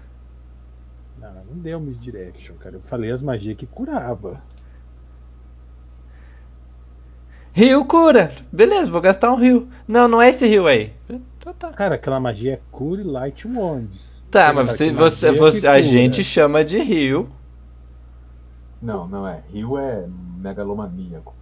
Não, 1.20 1.32
não 1.34 1.58
deu 1.58 1.80
misdirection, 1.80 2.54
cara. 2.56 2.76
Eu 2.76 2.80
falei 2.80 3.10
as 3.10 3.20
magias 3.22 3.56
que 3.56 3.66
curava. 3.66 4.40
Rio 7.58 7.84
cura! 7.84 8.30
Beleza, 8.52 8.88
vou 8.88 9.00
gastar 9.00 9.32
um 9.32 9.36
rio. 9.36 9.68
Não, 9.88 10.06
não 10.06 10.22
é 10.22 10.28
esse 10.28 10.46
rio 10.46 10.68
aí. 10.68 10.92
Então 11.10 11.52
tá. 11.54 11.70
Cara, 11.72 11.96
aquela 11.96 12.20
magia 12.20 12.54
é 12.54 12.60
cure 12.70 13.02
light 13.02 13.48
wands. 13.48 14.22
Tá, 14.30 14.46
Tem 14.46 14.54
mas 14.54 14.68
você, 14.70 14.92
você, 14.92 15.32
você- 15.32 15.60
que 15.62 15.66
a 15.66 15.80
gente 15.80 16.22
chama 16.22 16.64
de 16.64 16.78
rio. 16.78 17.28
Não, 18.80 19.08
não 19.08 19.26
é. 19.26 19.42
Rio 19.52 19.76
é 19.76 20.06
megalomaníaco. 20.36 21.34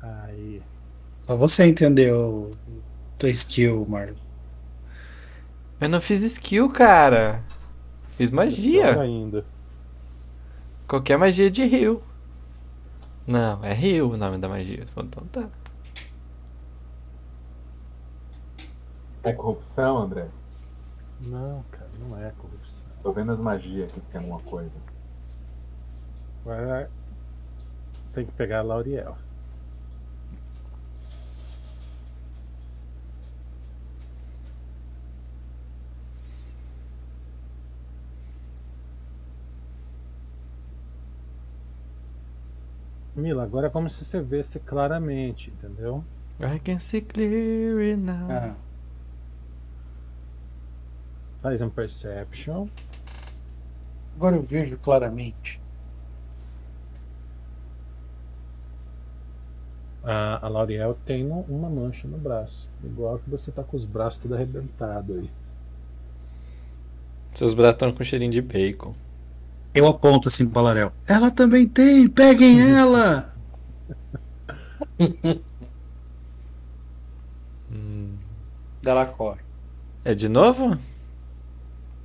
cara. 0.00 0.24
Aí. 0.24 0.62
Só 1.26 1.36
você 1.36 1.66
entendeu 1.66 2.50
tua 3.18 3.28
skill, 3.28 3.86
Marlon. 3.86 4.14
Eu 5.78 5.90
não 5.90 6.00
fiz 6.00 6.22
skill, 6.22 6.70
cara. 6.70 7.42
Fiz 8.16 8.30
magia. 8.30 8.98
ainda. 8.98 9.44
Qualquer 10.90 11.16
magia 11.16 11.48
de 11.48 11.64
rio. 11.64 12.02
Não, 13.24 13.64
é 13.64 13.72
rio 13.72 14.10
o 14.10 14.16
nome 14.16 14.38
da 14.38 14.48
magia. 14.48 14.84
Então 14.96 15.24
tá. 15.28 15.48
É 19.22 19.32
corrupção, 19.32 19.98
André? 19.98 20.26
Não, 21.20 21.62
cara, 21.70 21.88
não 22.00 22.18
é 22.18 22.32
corrupção. 22.32 22.90
Tô 23.04 23.12
vendo 23.12 23.30
as 23.30 23.40
magias 23.40 23.88
aqui 23.88 24.00
se 24.02 24.10
tem 24.10 24.20
alguma 24.20 24.40
coisa. 24.40 24.74
Agora 26.44 26.90
tem 28.12 28.26
que 28.26 28.32
pegar 28.32 28.58
a 28.58 28.62
Lauriel. 28.62 29.16
Mila, 43.14 43.42
agora 43.42 43.66
é 43.66 43.70
como 43.70 43.90
se 43.90 44.04
você 44.04 44.20
visse 44.22 44.58
claramente, 44.60 45.50
entendeu? 45.50 46.04
I 46.40 46.58
can 46.58 46.78
see 46.78 47.00
clearly 47.02 47.96
now. 47.96 48.54
Faz 51.42 51.60
um 51.62 51.68
perception. 51.70 52.68
agora 54.16 54.36
eu 54.36 54.42
vejo 54.42 54.76
claramente. 54.78 55.60
A, 60.02 60.46
a 60.46 60.48
Lauriel 60.48 60.96
tem 61.04 61.26
um- 61.30 61.40
uma 61.42 61.68
mancha 61.68 62.08
no 62.08 62.16
braço. 62.16 62.70
Igual 62.82 63.18
que 63.18 63.28
você 63.28 63.52
tá 63.52 63.62
com 63.62 63.76
os 63.76 63.84
braços 63.84 64.20
tudo 64.20 64.34
arrebentado 64.34 65.14
aí. 65.14 65.30
Seus 67.34 67.54
braços 67.54 67.74
estão 67.76 67.92
com 67.92 68.02
cheirinho 68.02 68.32
de 68.32 68.40
bacon. 68.42 68.94
Eu 69.74 69.86
aponto 69.86 70.28
assim 70.28 70.48
pro 70.48 70.62
Larel. 70.62 70.92
Ela 71.06 71.30
também 71.30 71.68
tem, 71.68 72.08
peguem 72.08 72.60
ela! 72.60 73.34
Dela 78.82 79.06
corre. 79.06 79.40
É 80.04 80.14
de 80.14 80.28
novo? 80.28 80.76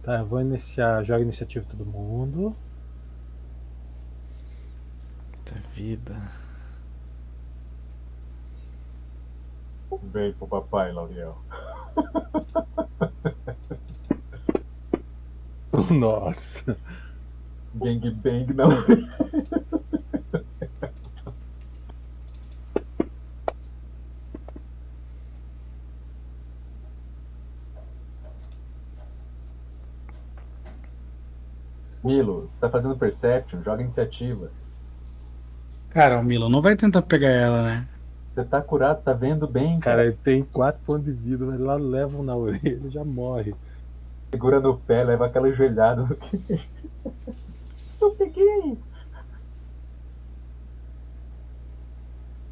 Tá, 0.03 0.19
eu 0.19 0.25
vou 0.25 0.41
iniciar. 0.41 1.03
Joga 1.03 1.23
iniciativa 1.23 1.65
todo 1.65 1.85
mundo. 1.85 2.55
Puta 5.31 5.55
vida. 5.73 6.29
Vem 10.03 10.33
pro 10.33 10.47
papai, 10.47 10.91
Lauriel. 10.91 11.37
Nossa. 15.91 16.77
Gang 17.75 18.09
bang 18.11 18.53
não. 18.53 18.69
Milo, 32.03 32.47
você 32.53 32.61
tá 32.61 32.69
fazendo 32.69 32.95
Perception, 32.95 33.61
joga 33.61 33.81
iniciativa. 33.81 34.51
Cara, 35.89 36.19
o 36.19 36.23
Milo 36.23 36.47
não 36.49 36.61
vai 36.61 36.75
tentar 36.75 37.01
pegar 37.01 37.29
ela, 37.29 37.63
né? 37.63 37.87
Você 38.29 38.43
tá 38.43 38.61
curado, 38.61 39.01
tá 39.01 39.11
vendo 39.11 39.47
bem, 39.47 39.79
Cara, 39.79 39.97
cara. 39.97 40.07
ele 40.07 40.17
tem 40.23 40.43
4 40.43 40.79
pontos 40.85 41.05
de 41.05 41.11
vida, 41.13 41.45
mas 41.45 41.59
lá 41.59 41.75
levam 41.75 42.21
na 42.21 42.35
orelha, 42.35 42.59
ele 42.63 42.89
já 42.89 43.03
morre. 43.03 43.55
Segura 44.29 44.59
no 44.59 44.77
pé, 44.77 45.03
leva 45.03 45.25
aquela 45.25 45.51
joelhada. 45.51 46.05
Peguei. 48.11 48.77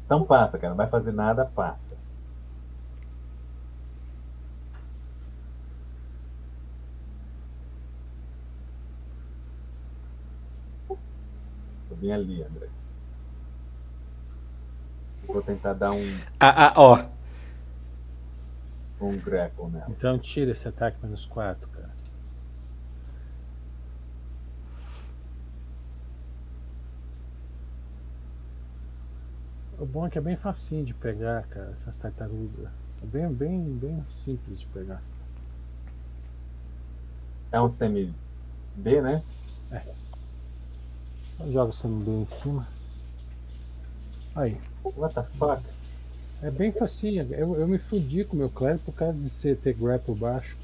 Então 0.04 0.24
passa, 0.24 0.58
cara. 0.58 0.70
Não 0.70 0.76
vai 0.76 0.86
fazer 0.86 1.12
nada, 1.12 1.44
passa. 1.44 1.96
Tô 11.88 11.94
bem 11.96 12.12
ali, 12.12 12.42
André. 12.42 12.68
Vou 15.26 15.42
tentar 15.42 15.72
dar 15.72 15.90
um, 15.92 16.18
Ah, 16.38 16.68
ah, 16.68 16.72
ó. 16.76 17.04
um 19.00 19.18
grapple 19.18 19.66
nela. 19.68 19.86
Então 19.88 20.18
tira 20.18 20.52
esse 20.52 20.68
ataque 20.68 20.98
menos 21.02 21.24
4, 21.26 21.68
cara. 21.68 21.90
O 29.84 29.86
bom 29.86 30.06
é 30.06 30.08
que 30.08 30.16
é 30.16 30.20
bem 30.22 30.34
facinho 30.34 30.82
de 30.82 30.94
pegar, 30.94 31.42
cara, 31.48 31.68
essas 31.72 31.94
tartarugas. 31.94 32.70
É 33.02 33.06
bem, 33.06 33.28
bem, 33.30 33.60
bem 33.74 34.02
simples 34.10 34.60
de 34.60 34.66
pegar. 34.68 35.02
É 37.52 37.60
um 37.60 37.68
semi-B, 37.68 38.14
né? 39.02 39.22
Eu 41.38 41.52
jogo 41.52 41.70
o 41.70 41.76
CMB 41.76 42.08
em 42.22 42.24
cima. 42.24 42.66
Aí. 44.34 44.58
What 44.96 45.14
the 45.16 45.22
fuck? 45.22 45.62
É 46.42 46.50
bem 46.50 46.72
facinho. 46.72 47.30
Eu, 47.34 47.54
eu 47.56 47.68
me 47.68 47.76
fudi 47.76 48.24
com 48.24 48.36
o 48.36 48.38
meu 48.38 48.48
clérigo 48.48 48.84
por 48.86 48.94
causa 48.94 49.20
de 49.20 49.28
ser, 49.28 49.58
ter 49.58 49.74
grapple 49.74 50.14
baixo, 50.14 50.56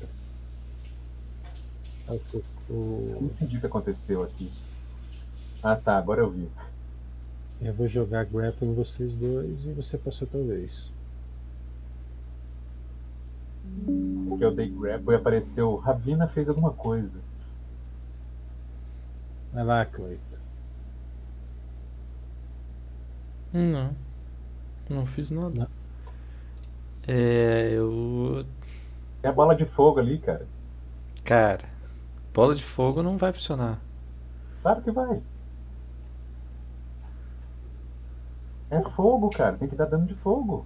cara. 2.08 2.18
O- 2.32 2.72
o- 2.72 3.18
Não 3.20 3.26
entendi 3.26 3.58
o 3.58 3.60
que 3.60 3.66
aconteceu 3.66 4.22
aqui. 4.22 4.50
Ah 5.62 5.76
tá, 5.76 5.98
agora 5.98 6.22
eu 6.22 6.30
vi. 6.30 6.48
Eu 7.60 7.74
vou 7.74 7.86
jogar 7.86 8.24
grapple 8.24 8.68
em 8.68 8.74
vocês 8.74 9.14
dois 9.14 9.64
e 9.64 9.72
você 9.72 9.98
passou 9.98 10.26
outra 10.26 10.42
vez. 10.54 10.90
Porque 14.28 14.44
eu 14.44 14.54
dei 14.54 14.70
grapple 14.70 15.12
e 15.12 15.16
apareceu. 15.16 15.76
Ravina 15.76 16.26
fez 16.26 16.48
alguma 16.48 16.72
coisa. 16.72 17.20
Vai 19.52 19.64
lá, 19.64 19.84
Cleito. 19.84 20.40
Não. 23.52 23.94
Não 24.88 25.04
fiz 25.04 25.30
nada. 25.30 25.60
Não. 25.60 25.68
É, 27.06 27.70
eu. 27.72 28.44
Tem 29.20 29.30
a 29.30 29.34
bola 29.34 29.54
de 29.54 29.64
fogo 29.64 29.98
ali, 29.98 30.18
cara. 30.18 30.46
Cara, 31.24 31.68
bola 32.32 32.54
de 32.54 32.64
fogo 32.64 33.02
não 33.02 33.16
vai 33.16 33.32
funcionar. 33.32 33.80
Claro 34.62 34.82
que 34.82 34.90
vai. 34.90 35.22
É 38.70 38.80
fogo, 38.80 39.28
cara. 39.30 39.56
Tem 39.56 39.68
que 39.68 39.74
dar 39.74 39.86
dano 39.86 40.06
de 40.06 40.14
fogo. 40.14 40.64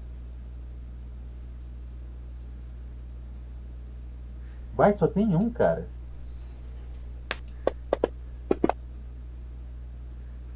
Vai, 4.77 4.93
só 4.93 5.07
tem 5.07 5.35
um, 5.35 5.51
cara. 5.51 5.89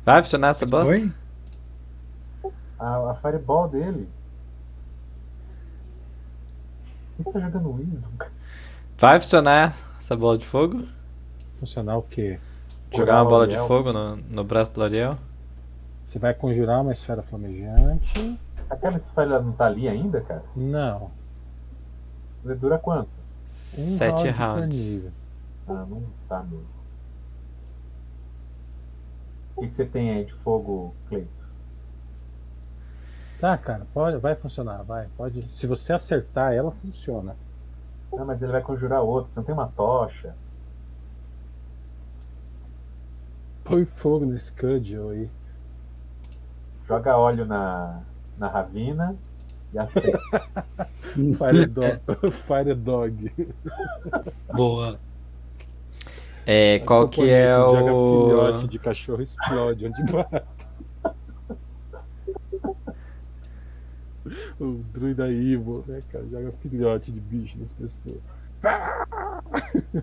Vai 0.04 0.22
funcionar 0.22 0.48
essa 0.48 0.66
bosta? 0.66 0.92
Oi? 0.92 1.12
A, 2.78 3.10
a 3.10 3.14
fireball 3.14 3.68
dele. 3.68 4.08
Você 7.18 7.32
tá 7.32 7.40
jogando 7.40 7.72
Wisdom, 7.72 8.10
cara? 8.16 8.32
Vai 8.96 9.20
funcionar 9.20 9.76
essa 9.98 10.16
bola 10.16 10.38
de 10.38 10.46
fogo? 10.46 10.86
Funcionar 11.60 11.96
o 11.96 12.02
quê? 12.02 12.38
Jogar 12.94 13.22
uma 13.22 13.28
bola 13.28 13.46
de 13.46 13.56
fogo 13.56 13.92
no, 13.92 14.16
no 14.16 14.44
braço 14.44 14.72
do 14.72 14.82
Ariel? 14.82 15.18
Você 16.08 16.18
vai 16.18 16.32
conjurar 16.32 16.80
uma 16.80 16.90
esfera 16.90 17.22
flamejante? 17.22 18.40
Aquela 18.70 18.96
esfera 18.96 19.42
não 19.42 19.52
tá 19.52 19.66
ali 19.66 19.86
ainda, 19.86 20.22
cara? 20.22 20.42
Não. 20.56 21.10
Dura 22.42 22.78
quanto? 22.78 23.10
Um 23.10 23.50
Sete 23.50 24.30
rounds. 24.30 25.04
Ah, 25.68 25.84
não 25.86 26.02
tá 26.26 26.42
mesmo. 26.44 26.66
O 29.54 29.60
que, 29.60 29.68
que 29.68 29.74
você 29.74 29.84
tem 29.84 30.12
aí 30.12 30.24
de 30.24 30.32
fogo, 30.32 30.94
Cleito? 31.10 31.46
Tá, 33.38 33.58
cara, 33.58 33.86
pode, 33.92 34.16
vai 34.16 34.34
funcionar, 34.34 34.82
vai. 34.84 35.08
Pode. 35.14 35.52
Se 35.52 35.66
você 35.66 35.92
acertar 35.92 36.54
ela, 36.54 36.70
funciona. 36.70 37.36
Não, 38.10 38.24
mas 38.24 38.42
ele 38.42 38.52
vai 38.52 38.62
conjurar 38.62 39.02
outro. 39.02 39.30
Você 39.30 39.40
não 39.40 39.44
tem 39.44 39.54
uma 39.54 39.68
tocha? 39.68 40.34
Põe 43.62 43.84
fogo 43.84 44.24
nesse 44.24 44.50
cudgel 44.52 45.10
aí. 45.10 45.30
Joga 46.88 47.16
óleo 47.18 47.44
na, 47.44 48.00
na 48.38 48.48
ravina 48.48 49.14
e 49.74 49.78
acende. 49.78 50.16
Fire 51.36 51.66
Dog. 51.66 52.00
Fire 52.32 52.74
Dog. 52.74 53.30
Boa. 54.54 54.98
É, 56.46 56.78
qual 56.78 57.06
que 57.10 57.28
é 57.28 57.52
Joga 57.52 57.92
o. 57.92 58.26
filhote 58.28 58.66
de 58.68 58.78
cachorro 58.78 59.20
explode 59.20 59.86
onde 59.86 60.02
bate. 60.10 60.66
o 64.58 64.82
druida 64.90 65.30
evil, 65.30 65.84
né, 65.86 65.98
cara? 66.10 66.24
Joga 66.26 66.52
filhote 66.52 67.12
de 67.12 67.20
bicho 67.20 67.58
nas 67.58 67.74
pessoas. 67.74 68.22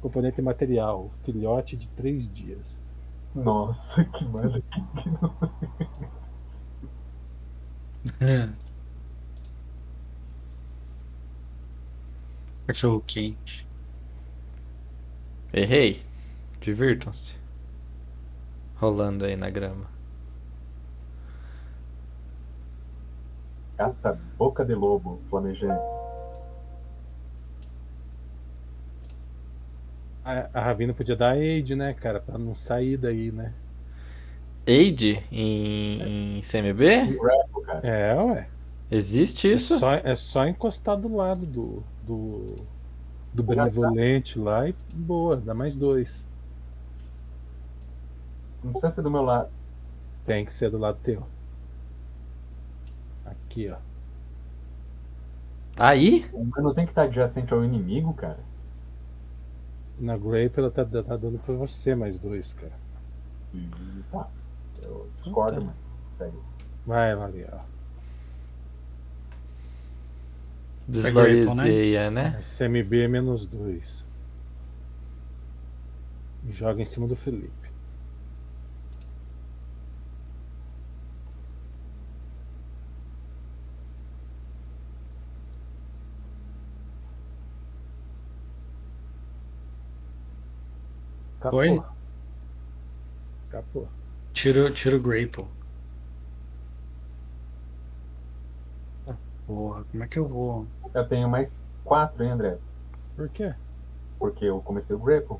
Componente 0.00 0.40
material, 0.40 1.10
filhote 1.24 1.76
de 1.76 1.88
três 1.88 2.32
dias. 2.32 2.80
Nossa, 3.34 4.04
que 4.04 4.24
merda. 4.24 4.62
Cachorro 12.66 13.02
quente. 13.06 13.66
Errei. 15.52 16.02
Divirtam-se. 16.60 17.36
Rolando 18.76 19.24
aí 19.24 19.36
na 19.36 19.50
grama. 19.50 19.86
Gasta 23.76 24.18
boca 24.36 24.64
de 24.64 24.74
lobo 24.74 25.20
flamejante. 25.28 25.90
A, 30.54 30.60
a 30.60 30.62
Ravina 30.64 30.94
podia 30.94 31.16
dar 31.16 31.32
aid, 31.32 31.74
né, 31.74 31.94
cara? 31.94 32.20
Pra 32.20 32.38
não 32.38 32.54
sair 32.54 32.96
daí, 32.96 33.30
né? 33.32 33.54
Aid 34.66 35.26
em, 35.30 36.38
em 36.38 36.42
CMB? 36.42 37.18
Cara. 37.66 37.82
É, 37.82 38.14
ué. 38.14 38.48
Existe 38.90 39.48
É 39.52 39.54
isso? 39.54 39.78
só, 39.78 39.92
é 39.94 40.14
só 40.16 40.46
encostar 40.46 40.96
do 40.98 41.14
lado 41.14 41.46
do, 41.46 41.84
do, 42.02 42.68
do 43.32 43.42
benevolente 43.42 44.38
lá 44.38 44.68
e 44.68 44.74
boa, 44.92 45.36
dá 45.36 45.54
mais 45.54 45.76
dois. 45.76 46.28
Não 48.62 48.72
precisa 48.72 48.90
ser 48.90 49.02
do 49.02 49.10
meu 49.10 49.22
lado. 49.22 49.50
tem 50.24 50.44
que 50.46 50.52
ser 50.54 50.70
do 50.70 50.78
lado 50.78 50.98
teu. 51.02 51.30
Aqui, 53.24 53.68
ó. 53.70 53.78
Aí? 55.78 56.24
O 56.32 56.40
humano 56.40 56.74
tem 56.74 56.84
que 56.86 56.90
estar 56.90 57.02
adjacente 57.02 57.54
ao 57.54 57.64
inimigo, 57.64 58.12
cara. 58.14 58.49
Na 60.00 60.16
Grape 60.16 60.58
ela 60.58 60.70
tá, 60.70 60.84
tá 60.84 61.16
dando 61.16 61.38
pra 61.38 61.54
você 61.54 61.94
mais 61.94 62.16
dois, 62.16 62.54
cara. 62.54 62.72
E 63.54 63.68
tá. 64.10 64.28
Eu 64.82 65.08
discordo, 65.18 65.60
Tá. 65.60 65.66
mas 65.66 66.00
segue. 66.10 66.38
Vai 66.86 67.14
lá 67.14 67.26
ali, 67.26 67.46
ó. 67.52 67.58
Deslorezeia, 70.88 72.10
né? 72.10 72.32
CMB 72.40 73.06
menos 73.08 73.46
dois. 73.46 74.04
Joga 76.48 76.80
em 76.82 76.84
cima 76.86 77.06
do 77.06 77.14
Felipe. 77.14 77.69
Escapou. 91.40 91.58
Foi? 91.58 91.82
Escapou. 93.46 93.88
Tira, 94.34 94.70
tira 94.70 94.96
o 94.96 95.00
Grapple. 95.00 95.46
Porra, 99.46 99.84
como 99.90 100.04
é 100.04 100.06
que 100.06 100.18
eu 100.18 100.28
vou? 100.28 100.66
Eu 100.94 101.08
tenho 101.08 101.28
mais 101.28 101.64
quatro, 101.82 102.22
hein, 102.22 102.30
André? 102.30 102.58
Por 103.16 103.28
quê? 103.30 103.54
Porque 104.18 104.44
eu 104.44 104.60
comecei 104.60 104.94
o 104.94 104.98
grapple. 104.98 105.38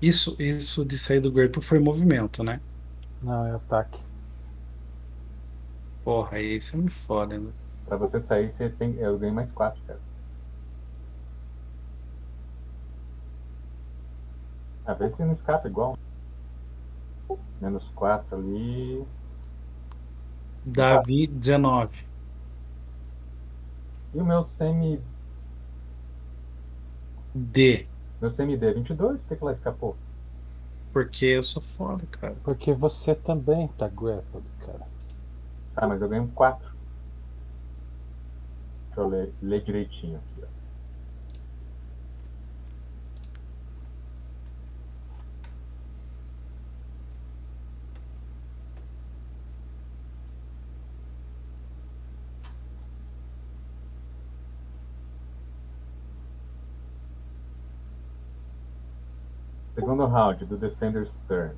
Isso, 0.00 0.36
isso 0.38 0.84
de 0.86 0.96
sair 0.96 1.20
do 1.20 1.30
Grapple 1.30 1.60
foi 1.60 1.78
movimento, 1.78 2.42
né? 2.42 2.60
Não, 3.22 3.46
é 3.46 3.50
ataque. 3.52 4.00
Porra, 6.02 6.38
aí 6.38 6.58
você 6.58 6.76
me 6.78 6.88
foda, 6.88 7.38
né? 7.38 7.50
Pra 7.84 7.98
você 7.98 8.18
sair, 8.18 8.48
você 8.48 8.70
tem... 8.70 8.94
eu 8.94 9.18
ganhei 9.18 9.34
mais 9.34 9.52
quatro, 9.52 9.82
cara. 9.86 10.00
A 14.90 14.94
ver 14.94 15.08
se 15.08 15.22
não 15.24 15.30
escapa 15.30 15.68
igual. 15.68 15.96
Menos 17.60 17.86
quatro 17.90 18.36
ali. 18.36 19.06
Davi 20.66 21.28
19. 21.28 22.04
E 24.12 24.20
o 24.20 24.24
meu 24.24 24.42
semi. 24.42 25.00
D. 27.32 27.86
Meu 28.20 28.32
semi-D 28.32 28.66
é 28.66 28.74
22, 28.74 29.22
por 29.22 29.28
que, 29.28 29.36
que 29.36 29.44
ela 29.44 29.52
escapou? 29.52 29.96
Porque 30.92 31.24
eu 31.24 31.42
sou 31.44 31.62
foda, 31.62 32.04
cara. 32.10 32.34
Porque 32.42 32.72
você 32.72 33.14
também 33.14 33.68
tá 33.78 33.86
grappled, 33.86 34.44
cara. 34.58 34.88
Ah, 35.76 35.86
mas 35.86 36.02
eu 36.02 36.08
ganho 36.08 36.26
quatro. 36.34 36.74
Deixa 38.88 39.00
eu 39.00 39.08
ler, 39.08 39.32
ler 39.40 39.62
direitinho 39.62 40.16
aqui, 40.16 40.42
ó. 40.42 40.59
Segundo 59.90 60.06
round 60.06 60.44
do 60.44 60.56
Defender's 60.56 61.20
Turn. 61.26 61.56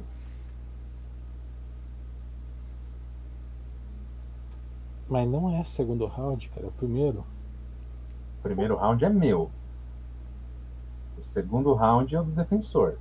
Mas 5.07 5.29
não 5.29 5.55
é 5.55 5.63
segundo 5.65 6.07
round, 6.07 6.49
cara. 6.49 6.65
É 6.65 6.69
o 6.71 6.73
primeiro. 6.73 7.27
O 8.39 8.43
primeiro 8.43 8.75
round 8.75 9.05
é 9.05 9.11
meu. 9.11 9.51
O 11.19 11.23
segundo 11.23 11.75
round 11.75 12.17
é 12.17 12.21
o 12.23 12.25
do 12.25 12.31
defensor. 12.31 12.97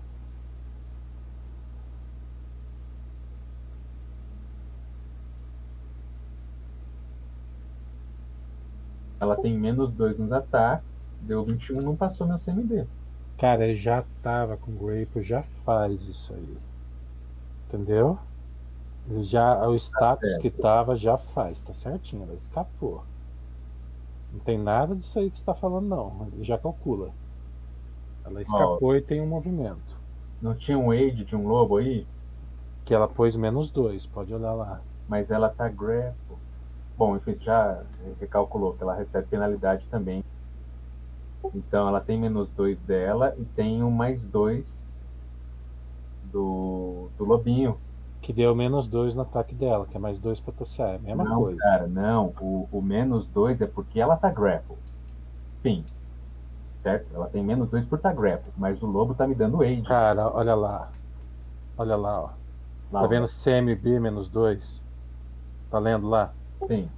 Ela 9.17 9.37
tem 9.37 9.57
menos 9.57 9.93
2 9.93 10.19
nos 10.19 10.33
ataques. 10.33 11.09
Deu 11.21 11.41
21, 11.45 11.81
não 11.81 11.95
passou 11.95 12.27
meu 12.27 12.35
CMD. 12.35 12.85
Cara, 13.41 13.63
ele 13.63 13.73
já 13.73 14.03
tava 14.21 14.55
com 14.55 14.71
Grape, 14.71 15.19
já 15.19 15.41
faz 15.65 16.03
isso 16.03 16.31
aí. 16.31 16.57
Entendeu? 17.67 18.19
Já, 19.17 19.67
o 19.67 19.75
status 19.75 20.29
certo. 20.29 20.41
que 20.43 20.51
tava 20.51 20.95
já 20.95 21.17
faz, 21.17 21.59
tá 21.59 21.73
certinho, 21.73 22.21
ela 22.21 22.35
escapou. 22.35 23.03
Não 24.31 24.39
tem 24.41 24.59
nada 24.59 24.95
disso 24.95 25.17
aí 25.17 25.31
que 25.31 25.39
você 25.39 25.43
tá 25.43 25.55
falando, 25.55 25.87
não. 25.87 26.27
Ele 26.33 26.43
já 26.43 26.55
calcula. 26.55 27.09
Ela 28.23 28.43
escapou 28.43 28.95
e 28.95 29.01
tem 29.01 29.19
um 29.19 29.27
movimento. 29.27 29.97
Não 30.39 30.53
tinha 30.53 30.77
um 30.77 30.91
aid 30.91 31.25
de 31.25 31.35
um 31.35 31.47
lobo 31.47 31.77
aí? 31.77 32.05
Que 32.85 32.93
ela 32.93 33.07
pôs 33.07 33.35
menos 33.35 33.71
dois, 33.71 34.05
pode 34.05 34.31
olhar 34.31 34.53
lá. 34.53 34.81
Mas 35.09 35.31
ela 35.31 35.49
tá 35.49 35.67
grapple. 35.67 36.37
Bom, 36.95 37.17
enfim, 37.17 37.33
já 37.33 37.81
recalculou 38.19 38.73
que 38.73 38.83
ela 38.83 38.93
recebe 38.93 39.27
penalidade 39.27 39.87
também. 39.87 40.23
Então 41.53 41.87
ela 41.87 41.99
tem 41.99 42.19
menos 42.19 42.49
2 42.51 42.79
dela 42.79 43.35
e 43.37 43.43
tem 43.43 43.83
um 43.83 43.91
mais 43.91 44.25
2 44.25 44.89
do, 46.31 47.09
do 47.17 47.25
lobinho. 47.25 47.77
Que 48.21 48.31
deu 48.31 48.55
menos 48.55 48.87
dois 48.87 49.15
no 49.15 49.23
ataque 49.23 49.55
dela, 49.55 49.87
que 49.87 49.97
é 49.97 49.99
mais 49.99 50.19
dois 50.19 50.39
pra 50.39 50.53
tocear. 50.53 50.91
É 50.91 50.95
a 50.95 50.99
mesma 50.99 51.23
não, 51.23 51.41
coisa. 51.41 51.57
cara, 51.59 51.87
não. 51.87 52.27
O, 52.39 52.67
o 52.71 52.81
menos 52.81 53.27
2 53.27 53.61
é 53.61 53.67
porque 53.67 53.99
ela 53.99 54.15
tá 54.15 54.29
grapple. 54.29 54.77
Fim. 55.61 55.83
Certo? 56.77 57.07
Ela 57.13 57.27
tem 57.27 57.43
menos 57.43 57.71
2 57.71 57.85
por 57.85 57.99
tá 57.99 58.13
grapple, 58.13 58.51
mas 58.55 58.81
o 58.83 58.87
lobo 58.87 59.15
tá 59.15 59.27
me 59.27 59.33
dando 59.33 59.61
aid. 59.61 59.87
Cara, 59.87 60.29
olha 60.35 60.53
lá. 60.53 60.91
Olha 61.77 61.95
lá, 61.95 62.21
ó. 62.21 62.29
Lá, 62.91 63.01
Tá 63.01 63.07
vendo 63.07 63.25
CMB 63.27 63.99
menos 63.99 64.27
dois? 64.27 64.83
Tá 65.69 65.79
lendo 65.79 66.07
lá? 66.07 66.33
Sim. 66.55 66.89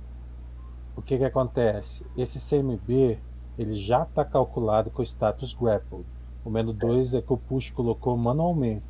O 0.95 1.01
que 1.01 1.17
que 1.17 1.23
acontece? 1.23 2.05
Esse 2.17 2.39
CMB, 2.39 3.17
ele 3.57 3.75
já 3.75 4.05
tá 4.05 4.25
calculado 4.25 4.89
com 4.89 5.01
o 5.01 5.05
status 5.05 5.53
grappled. 5.53 6.05
O 6.43 6.49
menos 6.49 6.75
2 6.75 7.13
é 7.13 7.21
que 7.21 7.31
o 7.31 7.37
push 7.37 7.71
colocou 7.71 8.17
manualmente. 8.17 8.83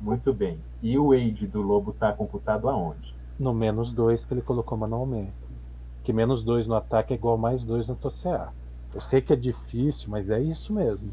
Muito 0.00 0.32
bem. 0.32 0.58
E 0.82 0.98
o 0.98 1.12
aid 1.12 1.46
do 1.46 1.60
lobo 1.60 1.92
tá 1.92 2.12
computado 2.12 2.68
aonde? 2.68 3.14
No 3.38 3.52
menos 3.52 3.92
2 3.92 4.24
que 4.24 4.34
ele 4.34 4.42
colocou 4.42 4.78
manualmente. 4.78 5.32
Que 6.02 6.12
menos 6.12 6.42
2 6.42 6.66
no 6.66 6.74
ataque 6.74 7.12
é 7.12 7.16
igual 7.16 7.34
a 7.34 7.38
mais 7.38 7.64
2 7.64 7.88
no 7.88 7.96
TCA. 7.96 8.52
Eu 8.94 9.00
sei 9.00 9.20
que 9.20 9.32
é 9.32 9.36
difícil, 9.36 10.08
mas 10.08 10.30
é 10.30 10.40
isso 10.40 10.72
mesmo. 10.72 11.12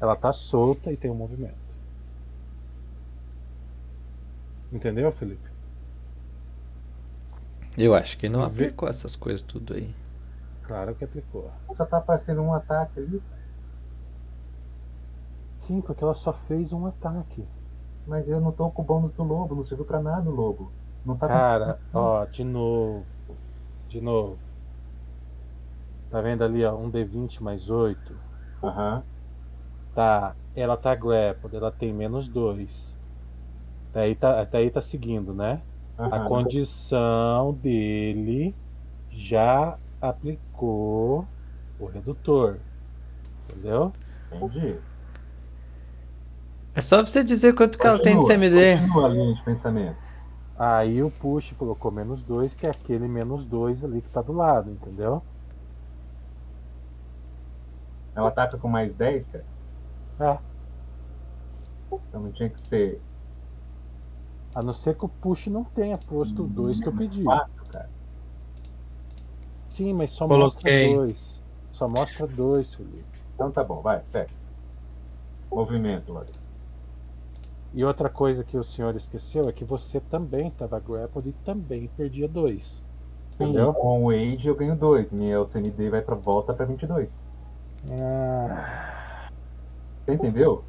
Ela 0.00 0.16
tá 0.16 0.32
solta 0.32 0.92
e 0.92 0.96
tem 0.96 1.10
um 1.10 1.14
movimento. 1.14 1.54
Entendeu, 4.72 5.10
Felipe? 5.12 5.50
Eu 7.76 7.94
acho 7.94 8.18
que 8.18 8.28
não 8.28 8.42
aplicou 8.42 8.88
essas 8.88 9.16
coisas 9.16 9.40
tudo 9.40 9.74
aí. 9.74 9.94
Claro 10.72 10.94
que 10.96 11.04
aplicou. 11.04 11.52
Só 11.72 11.84
tá 11.84 11.98
aparecendo 11.98 12.40
um 12.40 12.54
ataque 12.54 13.00
ali. 13.00 13.20
Sim, 15.56 15.80
porque 15.80 16.04
ela 16.04 16.12
só 16.12 16.30
fez 16.30 16.74
um 16.74 16.84
ataque. 16.84 17.48
Mas 18.06 18.28
eu 18.28 18.40
não 18.40 18.52
tô 18.52 18.70
com 18.70 18.82
o 18.82 18.84
bônus 18.84 19.12
do 19.12 19.22
lobo, 19.24 19.54
não 19.56 19.62
serviu 19.62 19.84
pra 19.84 20.00
nada 20.00 20.28
o 20.28 20.32
lobo. 20.34 20.72
Não 21.04 21.16
tá 21.16 21.26
Cara, 21.26 21.80
ó, 21.92 22.26
de 22.26 22.44
novo. 22.44 23.06
De 23.88 24.00
novo. 24.00 24.38
Tá 26.08 26.20
vendo 26.20 26.44
ali, 26.44 26.64
ó, 26.64 26.76
um 26.76 26.88
D20 26.88 27.42
mais 27.42 27.68
8. 27.68 28.22
Aham. 28.62 29.04
Tá, 29.94 30.36
ela 30.54 30.76
tá 30.76 30.94
grappled, 30.94 31.54
ela 31.56 31.70
tem 31.70 31.92
menos 31.92 32.28
2. 32.28 32.98
Até 33.90 34.02
aí 34.02 34.16
tá, 34.16 34.40
até 34.42 34.58
aí 34.58 34.70
tá 34.70 34.80
seguindo, 34.82 35.34
né? 35.34 35.64
A 36.10 36.20
aham. 36.20 36.20
condição 36.20 37.54
dele 37.54 38.58
já 39.10 39.78
aplicou 40.02 41.26
o 41.78 41.86
redutor. 41.86 42.58
Entendeu? 43.48 43.92
Entendi. 44.32 44.78
É 46.74 46.80
só 46.80 47.04
você 47.04 47.22
dizer 47.22 47.54
quanto 47.54 47.78
que 47.78 47.86
ela 47.86 47.98
tem 47.98 48.18
de 48.18 48.26
Continua, 48.26 48.50
CMD. 48.50 48.78
Continua 48.78 49.06
a 49.06 49.08
linha 49.08 49.34
de 49.34 49.42
pensamento. 49.42 50.12
Aí 50.58 51.02
o 51.02 51.10
push 51.10 51.52
colocou 51.52 51.90
menos 51.90 52.22
2, 52.22 52.54
que 52.54 52.66
é 52.66 52.70
aquele 52.70 53.06
menos 53.08 53.46
2 53.46 53.84
ali 53.84 54.00
que 54.00 54.08
tá 54.08 54.22
do 54.22 54.32
lado, 54.32 54.70
entendeu? 54.70 55.22
Ela 58.14 58.28
ataca 58.28 58.58
com 58.58 58.68
mais 58.68 58.94
10, 58.94 59.28
cara. 59.28 59.44
É. 60.20 60.38
Então 62.08 62.22
não 62.22 62.32
tinha 62.32 62.48
que 62.48 62.60
ser 62.60 63.00
A 64.54 64.62
não 64.62 64.72
ser 64.72 64.96
que 64.96 65.04
o 65.04 65.08
push 65.08 65.48
não 65.48 65.64
tenha 65.64 65.96
posto 65.96 66.44
o 66.44 66.46
2 66.46 66.80
que 66.80 66.88
eu 66.88 66.92
pedi. 66.92 67.22
4, 67.22 67.50
cara. 67.54 67.61
Sim, 69.72 69.94
mas 69.94 70.10
só 70.10 70.28
Coloquei. 70.28 70.88
mostra 70.88 70.96
dois. 70.98 71.42
Só 71.70 71.88
mostra 71.88 72.26
dois, 72.26 72.74
Felipe. 72.74 73.04
Então 73.34 73.50
tá 73.50 73.64
bom, 73.64 73.80
vai, 73.80 74.02
segue. 74.02 74.30
movimento, 75.50 76.12
Lore. 76.12 76.30
E 77.72 77.82
outra 77.82 78.10
coisa 78.10 78.44
que 78.44 78.58
o 78.58 78.62
senhor 78.62 78.94
esqueceu 78.94 79.48
é 79.48 79.52
que 79.52 79.64
você 79.64 79.98
também 79.98 80.48
estava 80.48 80.78
grappled 80.78 81.30
e 81.30 81.32
também 81.44 81.88
perdia 81.96 82.28
dois. 82.28 82.82
Sim, 83.30 83.44
Entendeu? 83.44 83.72
com 83.72 84.02
o 84.04 84.10
Age 84.10 84.46
eu 84.46 84.54
ganho 84.54 84.76
2. 84.76 85.14
Minha 85.14 85.42
CND 85.46 85.88
vai 85.88 86.02
pra 86.02 86.14
volta 86.14 86.52
pra 86.52 86.66
22. 86.66 87.26
Ah, 87.98 89.28
Você 90.04 90.12
entendeu? 90.12 90.62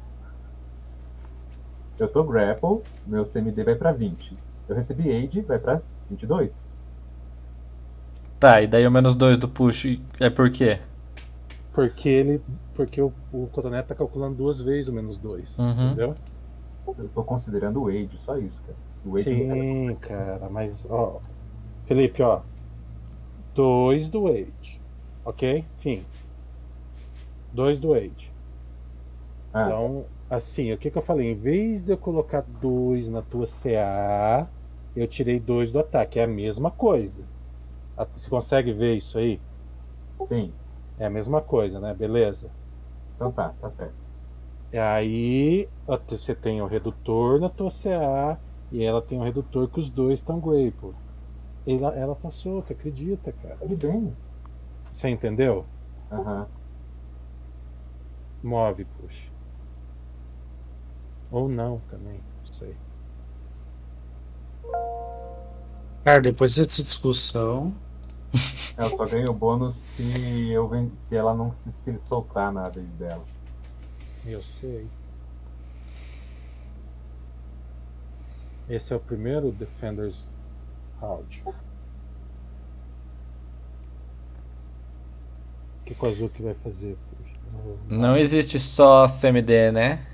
Eu 1.98 2.08
tô 2.10 2.24
grapple, 2.24 2.80
meu 3.06 3.22
CMD 3.22 3.62
vai 3.64 3.74
pra 3.74 3.92
20. 3.92 4.34
Eu 4.66 4.74
recebi 4.74 5.10
Age, 5.14 5.42
vai 5.42 5.58
pra 5.58 5.76
22. 6.08 6.70
Tá, 8.44 8.60
e 8.60 8.66
daí 8.66 8.86
o 8.86 8.90
menos 8.90 9.16
2 9.16 9.38
do 9.38 9.48
push 9.48 9.98
é 10.20 10.28
por 10.28 10.50
quê? 10.50 10.78
porque 11.72 12.10
ele. 12.10 12.42
Porque 12.74 13.00
o, 13.00 13.10
o 13.32 13.46
cotonete 13.46 13.88
tá 13.88 13.94
calculando 13.94 14.36
duas 14.36 14.60
vezes 14.60 14.88
o 14.88 14.92
menos 14.92 15.16
dois. 15.16 15.58
Uhum. 15.58 15.86
Entendeu? 15.86 16.14
Eu 16.98 17.08
tô 17.08 17.24
considerando 17.24 17.82
o 17.82 17.88
Age, 17.88 18.10
só 18.18 18.36
isso, 18.36 18.62
cara. 18.62 18.76
O 19.02 19.16
Age 19.16 19.44
não 19.44 19.56
Sim, 19.56 19.96
cara, 19.98 20.50
mas 20.50 20.86
ó. 20.90 21.22
Felipe, 21.86 22.22
ó. 22.22 22.42
Dois 23.54 24.10
do 24.10 24.28
Age. 24.28 24.78
Ok? 25.24 25.64
Fim. 25.78 26.04
Dois 27.50 27.78
do 27.78 27.94
Age. 27.94 28.30
Ah, 29.54 29.64
Então, 29.68 30.04
assim, 30.28 30.70
o 30.70 30.76
que, 30.76 30.90
que 30.90 30.98
eu 30.98 31.02
falei? 31.02 31.30
Em 31.30 31.34
vez 31.34 31.82
de 31.82 31.92
eu 31.92 31.96
colocar 31.96 32.44
dois 32.60 33.08
na 33.08 33.22
tua 33.22 33.46
CA, 33.46 34.46
eu 34.94 35.08
tirei 35.08 35.40
dois 35.40 35.72
do 35.72 35.78
ataque. 35.78 36.18
É 36.18 36.24
a 36.24 36.26
mesma 36.26 36.70
coisa. 36.70 37.32
Você 38.12 38.28
consegue 38.28 38.72
ver 38.72 38.96
isso 38.96 39.18
aí? 39.18 39.40
sim. 40.14 40.52
É 40.98 41.06
a 41.06 41.10
mesma 41.10 41.40
coisa, 41.40 41.80
né? 41.80 41.92
Beleza. 41.92 42.50
Então 43.16 43.32
tá, 43.32 43.52
tá 43.60 43.68
certo. 43.68 43.94
E 44.72 44.78
aí 44.78 45.68
você 46.08 46.34
tem 46.34 46.60
o 46.60 46.66
redutor 46.66 47.40
na 47.40 47.48
tua 47.48 47.70
CA 47.70 48.38
e 48.72 48.82
ela 48.82 49.00
tem 49.00 49.18
o 49.18 49.22
redutor 49.22 49.68
que 49.68 49.78
os 49.78 49.88
dois 49.90 50.20
estão 50.20 50.40
grapple. 50.40 50.92
Ela, 51.66 51.94
ela 51.94 52.14
tá 52.14 52.30
solta, 52.30 52.72
acredita, 52.72 53.32
cara. 53.32 53.56
Tudo 53.56 53.76
bem. 53.76 54.16
Você 54.90 55.08
entendeu? 55.08 55.64
Aham. 56.10 56.46
Move, 58.42 58.84
puxa. 58.84 59.30
Ou 61.30 61.48
não 61.48 61.80
também, 61.90 62.18
não 62.18 62.52
sei. 62.52 62.76
Cara, 66.04 66.20
depois 66.20 66.56
dessa 66.56 66.82
discussão. 66.82 67.72
Eu 68.76 68.88
só 68.90 69.04
ganho 69.06 69.32
bônus 69.32 69.74
se, 69.74 70.50
eu 70.50 70.68
ven- 70.68 70.92
se 70.94 71.14
ela 71.16 71.32
não 71.34 71.52
se, 71.52 71.70
se 71.70 71.96
soltar 71.98 72.52
na 72.52 72.64
vez 72.64 72.94
dela. 72.94 73.24
Eu 74.26 74.42
sei. 74.42 74.86
Esse 78.68 78.92
é 78.92 78.96
o 78.96 79.00
primeiro 79.00 79.52
Defenders 79.52 80.26
Round. 81.00 81.42
O 81.46 81.54
que, 85.84 85.94
que 85.94 86.04
o 86.04 86.08
Azuki 86.08 86.42
vai 86.42 86.54
fazer? 86.54 86.96
Não 87.88 88.16
existe 88.16 88.58
só 88.58 89.06
CMD, 89.06 89.70
né? 89.70 90.06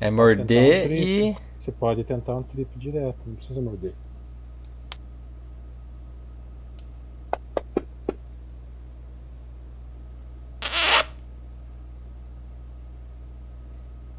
É 0.00 0.10
morder 0.10 0.90
um 0.90 0.94
e. 0.94 1.36
Você 1.58 1.70
pode 1.72 2.02
tentar 2.04 2.34
um 2.36 2.42
trip 2.42 2.76
direto, 2.78 3.18
não 3.26 3.34
precisa 3.36 3.60
morder. 3.60 3.94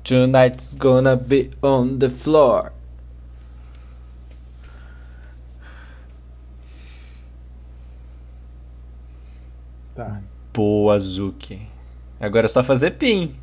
Tonight's 0.08 0.74
gonna 0.74 1.18
be 1.18 1.52
on 1.62 2.00
the 2.00 2.10
floor. 2.10 2.72
Tá. 9.94 10.22
Boa, 10.54 10.98
Zuki. 10.98 11.68
Agora 12.20 12.46
é 12.46 12.48
só 12.48 12.64
fazer 12.64 12.92
pin. 12.92 13.36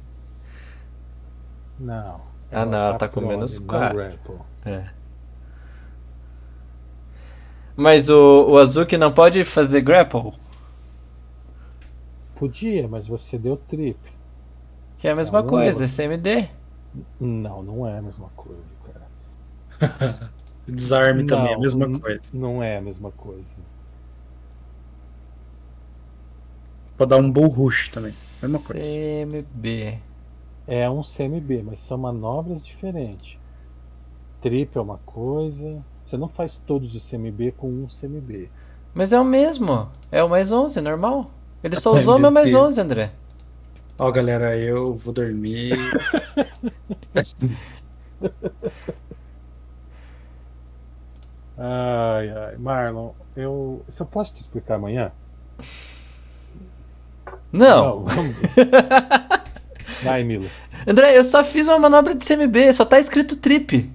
Não. 1.79 2.21
Ah, 2.51 2.65
não, 2.65 2.79
ela 2.79 2.95
tá 2.95 3.09
com 3.09 3.21
prone, 3.21 3.29
menos 3.29 3.61
não 3.61 3.67
quatro. 3.67 3.97
grapple. 3.97 4.39
É. 4.65 4.91
Mas 7.77 8.09
o, 8.09 8.47
o 8.51 8.59
Azuki 8.59 8.97
não 8.97 9.13
pode 9.13 9.45
fazer 9.45 9.81
grapple? 9.83 10.33
Podia, 12.37 12.89
mas 12.89 13.07
você 13.07 13.37
deu 13.37 13.57
trip. 13.57 14.14
Que 14.99 15.09
é 15.09 15.13
a 15.13 15.17
mesma 15.17 15.43
Não, 15.43 15.49
coisa, 15.49 15.85
é 15.85 15.89
CMD. 15.89 16.49
Não, 17.19 17.63
não 17.63 17.87
é 17.87 17.99
a 17.99 18.03
mesma 18.03 18.31
coisa, 18.37 18.75
cara. 18.85 19.09
Desarme 20.69 21.25
também 21.25 21.53
é 21.53 21.55
a 21.55 21.59
Não, 21.59 21.61
mesma 21.61 21.89
coisa. 22.01 22.21
Não 22.33 22.63
é 22.63 22.79
a 22.79 22.83
mesma 22.83 23.11
coisa. 23.13 23.57
Pode 26.97 27.11
dar 27.11 27.17
um 27.19 27.31
bull 27.31 27.49
rush 27.49 27.89
também. 27.91 28.13
Mesma 28.43 28.59
coisa. 28.61 28.83
CMB. 28.83 30.01
É 30.67 30.89
um 30.91 31.03
CMB, 31.03 31.63
mas 31.65 31.81
são 31.81 31.99
manobras 31.99 32.63
diferentes. 32.63 33.39
Trip 34.41 34.77
é 34.77 34.81
uma 34.81 34.99
coisa. 34.99 35.85
Você 36.05 36.17
não 36.17 36.29
faz 36.29 36.57
todos 36.67 36.95
os 36.95 37.11
CMB 37.11 37.53
com 37.57 37.69
um 37.69 37.87
CMB. 37.87 38.51
Mas 38.95 39.13
é 39.13 39.21
o 39.21 39.25
mesmo. 39.25 39.89
É 40.11 40.23
o 40.23 40.29
mais 40.29 40.53
11, 40.53 40.81
normal. 40.81 41.31
Ele 41.63 41.77
só 41.77 41.93
Ai, 41.93 42.01
usou 42.01 42.17
o 42.17 42.19
meu 42.19 42.31
mais 42.31 42.51
Deus. 42.51 42.55
11, 42.55 42.81
André. 42.81 43.13
Ó, 43.99 44.11
galera, 44.11 44.57
eu 44.57 44.95
vou 44.95 45.13
dormir. 45.15 45.77
Ai, 51.57 52.29
ai. 52.31 52.57
Marlon, 52.57 53.13
eu. 53.37 53.85
Se 53.89 54.03
eu 54.03 54.07
posso 54.07 54.35
te 54.35 54.41
explicar 54.41 54.75
amanhã? 54.75 55.13
Não. 57.53 58.05
vamos. 58.05 58.37
Vai, 60.03 60.25
Milo. 60.25 60.51
André, 60.87 61.17
eu 61.17 61.23
só 61.25 61.45
fiz 61.45 61.69
uma 61.69 61.79
manobra 61.79 62.15
de 62.15 62.25
CMB, 62.27 62.73
só 62.73 62.85
tá 62.85 62.99
escrito 62.99 63.37
trip. 63.37 63.91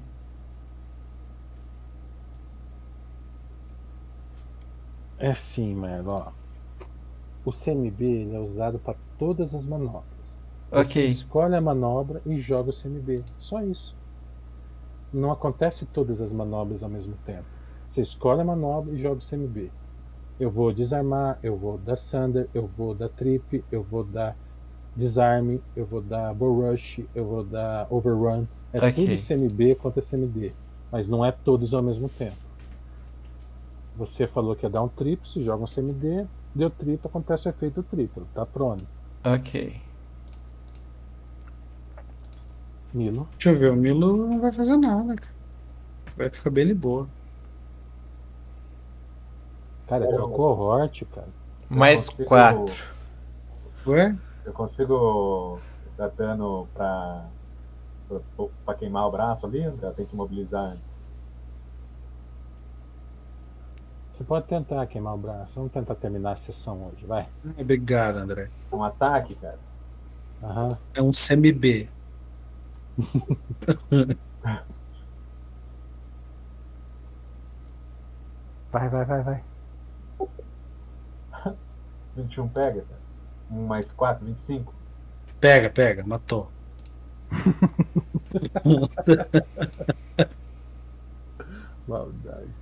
É 5.18 5.30
assim, 5.32 5.76
Marlon. 5.76 6.39
O 7.50 7.52
CMB 7.52 8.30
é 8.32 8.40
usado 8.40 8.78
para 8.78 8.96
todas 9.18 9.56
as 9.56 9.66
manobras. 9.66 10.38
Você 10.70 11.00
Ok. 11.00 11.06
escolhe 11.06 11.56
a 11.56 11.62
manobra 11.62 12.22
e 12.24 12.38
joga 12.38 12.70
o 12.70 12.74
CMB. 12.74 13.24
Só 13.40 13.64
isso. 13.64 13.96
Não 15.12 15.32
acontece 15.32 15.88
todas 15.88 16.22
as 16.22 16.32
manobras 16.32 16.84
ao 16.84 16.90
mesmo 16.92 17.16
tempo. 17.26 17.46
Você 17.88 18.02
escolhe 18.02 18.42
a 18.42 18.46
manobra 18.46 18.94
e 18.94 19.00
joga 19.00 19.16
o 19.16 19.28
CMB. 19.28 19.72
Eu 20.40 20.52
vou 20.52 20.72
desarmar, 20.72 21.40
eu 21.42 21.58
vou 21.58 21.80
dar 21.80 21.98
Thunder, 21.98 22.48
eu 22.54 22.68
vou 22.68 22.94
dar 22.94 23.10
Trip, 23.10 23.66
eu 23.72 23.82
vou 23.82 24.04
dar 24.04 24.38
Desarme, 24.96 25.60
eu 25.76 25.88
vou 25.88 26.02
dar 26.02 26.32
Bull 26.36 26.70
Rush, 26.70 27.02
eu 27.16 27.26
vou 27.26 27.44
dar 27.44 27.88
Overrun. 27.90 28.46
É 28.72 28.78
Ok. 28.78 28.92
tudo 28.94 29.18
CMB 29.18 29.74
contra 29.74 30.04
CMD. 30.04 30.54
Mas 30.92 31.10
não 31.10 31.26
é 31.26 31.32
todos 31.32 31.74
ao 31.74 31.82
mesmo 31.82 32.10
tempo. 32.10 32.38
Você 33.96 34.28
falou 34.28 34.56
que 34.56 34.68
ia 34.68 34.70
dar 34.70 34.84
um 34.84 34.88
trip, 34.88 35.28
se 35.28 35.42
joga 35.42 35.64
um 35.64 35.68
CMD, 35.68 36.28
deu 36.54 36.70
trip, 36.70 37.06
acontece 37.06 37.48
o 37.48 37.50
efeito 37.50 37.84
triplo, 37.84 38.28
tá 38.34 38.46
prone. 38.46 38.88
Ok. 39.24 39.82
Milo. 42.94 43.28
Deixa 43.34 43.50
eu 43.52 43.56
ver, 43.56 43.72
o 43.72 43.76
Milo 43.76 44.28
não 44.28 44.40
vai 44.40 44.52
fazer 44.52 44.78
nada, 44.78 45.16
cara. 45.16 45.32
Vai 46.18 46.30
ficar 46.30 46.50
bem 46.50 46.68
de 46.68 46.74
boa. 46.74 47.08
Cara, 49.88 50.06
é 50.06 50.14
Eu- 50.14 50.30
cohort, 50.30 51.04
cara. 51.06 51.28
Mais 51.70 52.08
consigo- 52.10 52.28
4. 52.30 52.76
Ué? 53.88 54.16
Eu 54.46 54.54
consigo 54.54 55.60
dar 55.98 56.10
dano 56.10 56.68
pra, 56.74 57.26
pra, 58.08 58.20
pra 58.66 58.74
queimar 58.76 59.08
o 59.08 59.12
braço 59.12 59.46
ali? 59.46 59.62
Tem 59.96 60.06
que 60.06 60.16
mobilizar 60.16 60.64
antes. 60.72 60.99
Você 64.20 64.26
pode 64.26 64.48
tentar 64.48 64.86
queimar 64.86 65.16
o 65.16 65.18
braço. 65.18 65.56
Vamos 65.56 65.72
tentar 65.72 65.96
terminar 65.96 66.34
a 66.34 66.36
sessão 66.36 66.88
hoje, 66.88 67.06
vai. 67.06 67.30
Obrigado, 67.58 68.18
André. 68.18 68.50
É 68.70 68.76
um 68.76 68.84
ataque, 68.84 69.34
cara. 69.36 69.58
Aham. 70.44 70.78
É 70.94 71.02
um 71.02 71.14
semi-B. 71.14 71.88
Vai, 78.72 78.88
vai, 78.88 79.04
vai, 79.04 79.24
vai. 79.24 79.44
21 82.16 82.48
pega, 82.50 82.82
cara. 82.82 83.00
1 83.50 83.66
mais 83.66 83.92
4, 83.92 84.24
25. 84.28 84.72
Pega, 85.40 85.72
pega, 85.72 86.04
matou. 86.06 86.52
Maldade. 91.88 92.59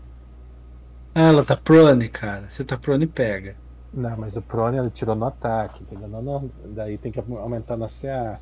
Ah, 1.19 1.29
ela 1.29 1.43
tá 1.43 1.57
prone, 1.57 2.09
cara. 2.09 2.47
Você 2.47 2.63
tá 2.63 2.77
prone, 2.77 3.07
pega. 3.07 3.55
Não, 3.91 4.15
mas 4.17 4.37
o 4.37 4.41
Prone 4.43 4.77
ele 4.77 4.91
tirou 4.91 5.15
no 5.15 5.25
ataque, 5.25 5.81
entendeu? 5.81 6.07
Não, 6.07 6.21
não, 6.21 6.51
daí 6.65 6.95
tem 6.95 7.11
que 7.11 7.19
aumentar 7.19 7.75
na 7.75 7.87
CA. 7.87 8.39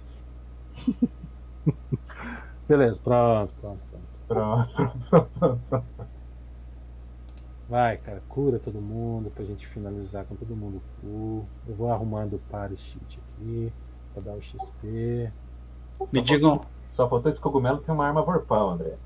Beleza, 2.67 2.99
pronto, 3.01 3.53
pronto, 3.61 3.79
pronto. 3.87 4.05
Pronto, 4.27 5.29
pronto, 5.39 5.61
pronto. 5.69 5.85
Vai, 7.69 7.95
cara, 7.95 8.21
cura 8.27 8.59
todo 8.59 8.81
mundo 8.81 9.31
pra 9.31 9.45
gente 9.45 9.65
finalizar 9.65 10.25
com 10.25 10.35
todo 10.35 10.53
mundo 10.53 10.81
full. 10.99 11.47
Eu 11.65 11.75
vou 11.75 11.89
arrumando 11.89 12.33
o 12.33 12.39
pare 12.51 12.75
sheet 12.75 13.21
aqui 13.21 13.71
pra 14.13 14.21
dar 14.21 14.33
o 14.33 14.41
XP. 14.41 15.31
Me 16.11 16.21
digam, 16.21 16.59
Só 16.83 17.07
faltou 17.07 17.31
esse 17.31 17.39
cogumelo 17.39 17.77
tem 17.77 17.95
uma 17.95 18.05
arma 18.05 18.21
vorpal, 18.21 18.71
André. 18.71 18.97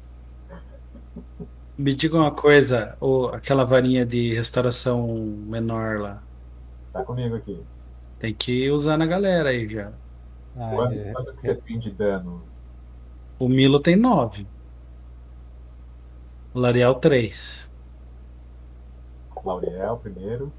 Me 1.80 1.95
digam 1.95 2.19
uma 2.22 2.32
coisa, 2.35 2.95
o, 3.01 3.27
aquela 3.30 3.66
varinha 3.66 4.06
de 4.06 4.33
restauração 4.35 5.08
menor 5.48 5.99
lá. 5.99 6.24
Tá 6.93 7.03
comigo 7.03 7.35
aqui. 7.35 7.67
Tem 8.19 8.33
que 8.35 8.69
usar 8.72 8.98
na 8.98 9.06
galera 9.06 9.49
aí 9.49 9.67
já. 9.67 9.91
Ah, 10.56 10.72
Quanto, 10.75 10.93
é, 10.93 11.14
quanto 11.14 11.33
que 11.33 11.41
você 11.41 11.56
tem 11.56 11.80
de 11.80 11.91
dano? 11.91 12.43
O 13.40 13.49
Milo 13.49 13.80
tem 13.82 13.95
9. 13.95 14.48
O 16.53 16.59
Lariel 16.59 16.93
3. 16.95 17.67
Lauriel 19.43 19.98
primeiro. 19.98 20.53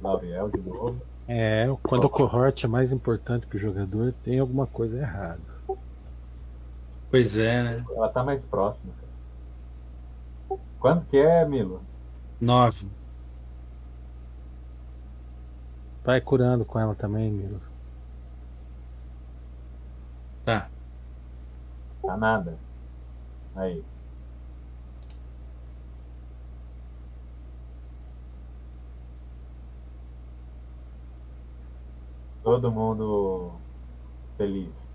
Lauriel 0.00 0.50
de 0.50 0.60
novo. 0.60 1.00
é, 1.26 1.66
quando 1.82 2.04
o 2.04 2.10
cohort 2.10 2.64
é 2.64 2.68
mais 2.68 2.92
importante 2.92 3.46
que 3.46 3.56
o 3.56 3.58
jogador, 3.58 4.12
tem 4.22 4.38
alguma 4.38 4.66
coisa 4.66 4.98
errada. 4.98 5.40
Pois 7.10 7.38
é, 7.38 7.62
né? 7.62 7.88
Ela 7.88 8.08
tá 8.10 8.22
mais 8.22 8.44
próxima, 8.44 8.92
cara. 8.94 9.03
Quanto 10.84 11.06
que 11.06 11.16
é, 11.16 11.46
Milo? 11.46 11.80
9. 12.38 12.86
Vai 16.04 16.20
curando 16.20 16.62
com 16.62 16.78
ela 16.78 16.94
também, 16.94 17.32
Miro. 17.32 17.58
Tá. 20.44 20.68
Tá 22.02 22.16
nada. 22.18 22.58
Aí. 23.56 23.82
Todo 32.42 32.70
mundo 32.70 33.52
feliz. 34.36 34.86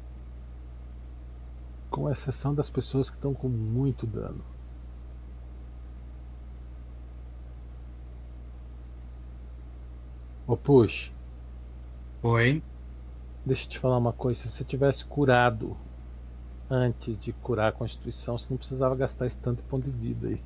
Com 1.89 2.11
exceção 2.11 2.53
das 2.53 2.69
pessoas 2.69 3.09
que 3.09 3.15
estão 3.15 3.33
com 3.33 3.49
muito 3.49 4.05
dano. 4.05 4.58
Ô 10.49 10.57
Push, 10.57 11.13
Oi. 12.23 12.63
deixa 13.45 13.65
eu 13.65 13.69
te 13.69 13.79
falar 13.79 13.97
uma 13.97 14.13
coisa. 14.13 14.39
Se 14.41 14.49
você 14.49 14.63
tivesse 14.63 15.05
curado 15.05 15.77
antes 16.69 17.19
de 17.19 17.33
curar 17.33 17.69
a 17.69 17.73
Constituição, 17.73 18.37
você 18.37 18.47
não 18.51 18.57
precisava 18.57 18.95
gastar 18.95 19.27
esse 19.27 19.39
tanto 19.39 19.63
ponto 19.65 19.85
de 19.89 19.97
vida 19.97 20.27
aí. 20.27 20.41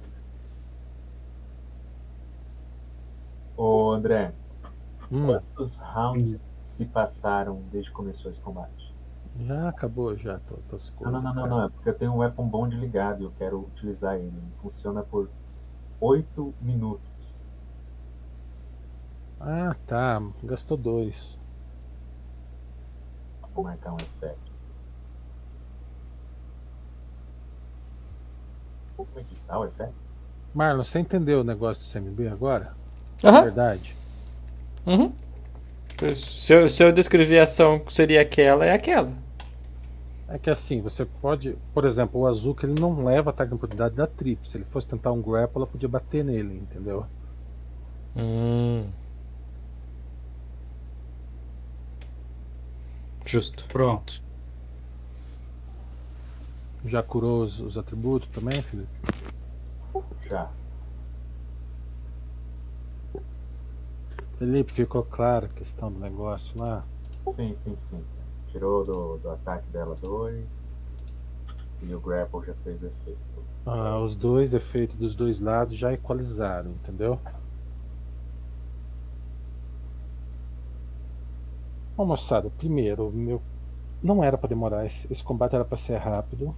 Ô 3.57 3.91
André, 3.91 4.31
Hum, 5.11 5.39
quantos 5.55 5.77
rounds 5.77 6.59
se 6.63 6.85
passaram 6.87 7.61
desde 7.71 7.89
que 7.91 7.95
começou 7.95 8.31
esse 8.31 8.41
combate? 8.41 8.93
já 9.47 9.69
acabou, 9.69 10.15
já. 10.17 10.39
Tô, 10.39 10.55
tô 10.67 10.77
Não, 10.99 11.11
não, 11.11 11.21
não, 11.21 11.33
não, 11.35 11.47
não. 11.47 11.63
É 11.65 11.69
porque 11.69 11.89
eu 11.89 11.97
tenho 11.97 12.11
um 12.13 12.17
weapon 12.17 12.47
bond 12.49 12.75
ligado 12.75 13.21
e 13.21 13.25
eu 13.25 13.31
quero 13.31 13.59
utilizar 13.59 14.15
ele. 14.17 14.35
Ele 14.37 14.51
funciona 14.59 15.03
por 15.03 15.29
8 15.99 16.55
minutos. 16.61 17.12
Ah, 19.45 19.75
tá. 19.85 20.21
Gastou 20.41 20.77
dois. 20.77 21.37
Vou 23.53 23.65
marcar 23.65 23.91
um 23.91 23.97
efeito. 23.97 24.37
Como 28.95 29.09
é 29.17 29.23
que 29.23 29.35
tá 29.47 29.59
o 29.59 29.65
efeito? 29.65 29.93
Marlon, 30.53 30.83
você 30.83 30.99
entendeu 30.99 31.41
o 31.41 31.43
negócio 31.43 31.83
do 31.83 32.05
CMB 32.05 32.27
agora? 32.29 32.73
Aham. 33.23 33.43
Verdade. 33.43 33.95
Uhum. 34.85 35.13
Se 36.15 36.53
eu, 36.53 36.69
se 36.69 36.83
eu 36.83 36.91
descrever 36.91 37.39
a 37.39 37.43
ação 37.43 37.79
que 37.79 37.93
seria 37.93 38.21
aquela, 38.21 38.65
é 38.65 38.73
aquela. 38.73 39.11
É 40.27 40.37
que 40.37 40.49
assim, 40.49 40.81
você 40.81 41.05
pode. 41.05 41.57
Por 41.73 41.85
exemplo, 41.85 42.21
o 42.21 42.27
Azuka 42.27 42.65
ele 42.65 42.79
não 42.79 43.03
leva 43.03 43.29
ataque 43.29 43.49
de 43.49 43.55
oportunidade 43.55 43.95
da 43.95 44.07
Trip. 44.07 44.47
Se 44.47 44.57
ele 44.57 44.65
fosse 44.65 44.87
tentar 44.87 45.11
um 45.11 45.21
grapple, 45.21 45.57
ela 45.57 45.67
podia 45.67 45.89
bater 45.89 46.23
nele, 46.23 46.55
entendeu? 46.55 47.05
Hum. 48.15 48.85
Justo. 53.33 53.65
Pronto. 53.67 54.21
Já 56.85 57.01
curou 57.01 57.41
os, 57.41 57.59
os 57.59 57.79
atributos 57.79 58.29
também, 58.29 58.61
Felipe? 58.61 58.91
Já. 60.29 60.51
Felipe, 64.37 64.71
ficou 64.71 65.01
clara 65.01 65.47
a 65.47 65.49
questão 65.49 65.91
do 65.91 65.99
negócio 65.99 66.61
lá? 66.61 66.85
Sim, 67.31 67.55
sim, 67.55 67.75
sim. 67.75 68.03
Tirou 68.49 68.83
do, 68.83 69.17
do 69.17 69.31
ataque 69.31 69.67
dela 69.69 69.95
2. 69.95 70.75
E 71.81 71.95
o 71.95 71.99
grapple 71.99 72.45
já 72.45 72.53
fez 72.63 72.83
o 72.83 72.85
efeito. 72.85 73.19
Ah, 73.65 73.97
os 73.97 74.15
dois 74.15 74.53
efeitos 74.53 74.95
dos 74.95 75.15
dois 75.15 75.39
lados 75.39 75.75
já 75.75 75.91
equalizaram, 75.91 76.69
entendeu? 76.69 77.19
Bom, 81.95 82.05
moçada, 82.05 82.49
primeiro, 82.57 83.11
meu 83.11 83.41
não 84.03 84.23
era 84.23 84.37
para 84.37 84.49
demorar, 84.49 84.85
esse, 84.85 85.11
esse 85.11 85.23
combate 85.23 85.55
era 85.55 85.63
para 85.63 85.77
ser 85.77 85.97
rápido. 85.97 86.53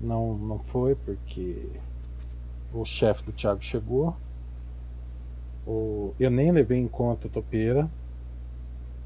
Não, 0.00 0.36
não 0.36 0.58
foi 0.58 0.94
porque 0.94 1.68
o 2.72 2.84
chefe 2.84 3.24
do 3.24 3.32
Thiago 3.32 3.62
chegou. 3.62 4.14
O, 5.66 6.14
eu 6.20 6.30
nem 6.30 6.52
levei 6.52 6.78
em 6.78 6.88
conta 6.88 7.26
o 7.26 7.30
topeira, 7.30 7.90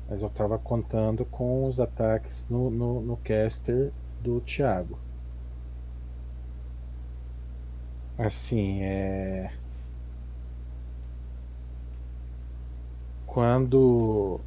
mas 0.09 0.23
eu 0.23 0.29
estava 0.29 0.59
contando 0.59 1.25
com 1.25 1.67
os 1.67 1.81
ataques 1.81 2.47
no, 2.51 2.71
no, 2.71 3.01
no 3.01 3.17
caster 3.19 3.93
do 4.23 4.41
Thiago. 4.41 4.99
Assim, 8.19 8.83
é. 8.83 9.53
Quando 13.27 14.41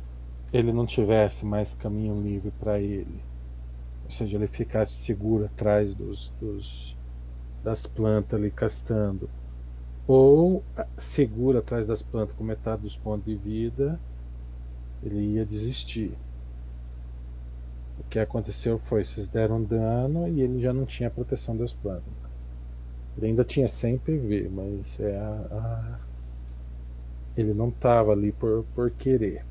ele 0.54 0.72
não 0.74 0.86
tivesse 0.86 1.46
mais 1.46 1.74
caminho 1.76 2.22
livre 2.22 2.52
para 2.52 2.80
ele, 2.80 3.22
ou 4.06 4.12
seja, 4.12 4.38
ele 4.38 4.48
ficasse 4.48 4.94
seguro 4.96 5.46
atrás 5.46 5.96
dos, 5.96 6.32
dos 6.42 6.98
das 7.64 7.88
plantas 7.88 8.40
ali 8.40 8.52
castando, 8.52 9.30
ou 10.08 10.64
seguro 10.98 11.60
atrás 11.60 11.88
das 11.88 12.04
plantas 12.04 12.36
com 12.36 12.44
metade 12.44 12.84
dos 12.84 12.96
pontos 12.98 13.26
de 13.26 13.36
vida, 13.36 14.00
ele 15.04 15.20
ia 15.36 15.46
desistir. 15.46 16.18
O 17.98 18.04
que 18.04 18.20
aconteceu 18.20 18.78
foi, 18.78 19.04
vocês 19.04 19.28
deram 19.28 19.64
dano 19.64 20.28
e 20.28 20.42
ele 20.42 20.62
já 20.62 20.72
não 20.72 20.86
tinha 20.86 21.10
proteção 21.10 21.58
das 21.58 21.74
plantas. 21.74 22.14
Ele 23.18 23.28
ainda 23.28 23.44
tinha 23.44 23.68
100 23.68 23.98
PV, 23.98 24.50
mas 24.50 25.00
é 25.00 25.18
a, 25.18 25.30
a- 25.52 26.00
ele 27.38 27.54
não 27.54 27.70
estava 27.70 28.12
ali 28.12 28.32
por, 28.32 28.66
por 28.74 28.90
querer. 28.92 29.46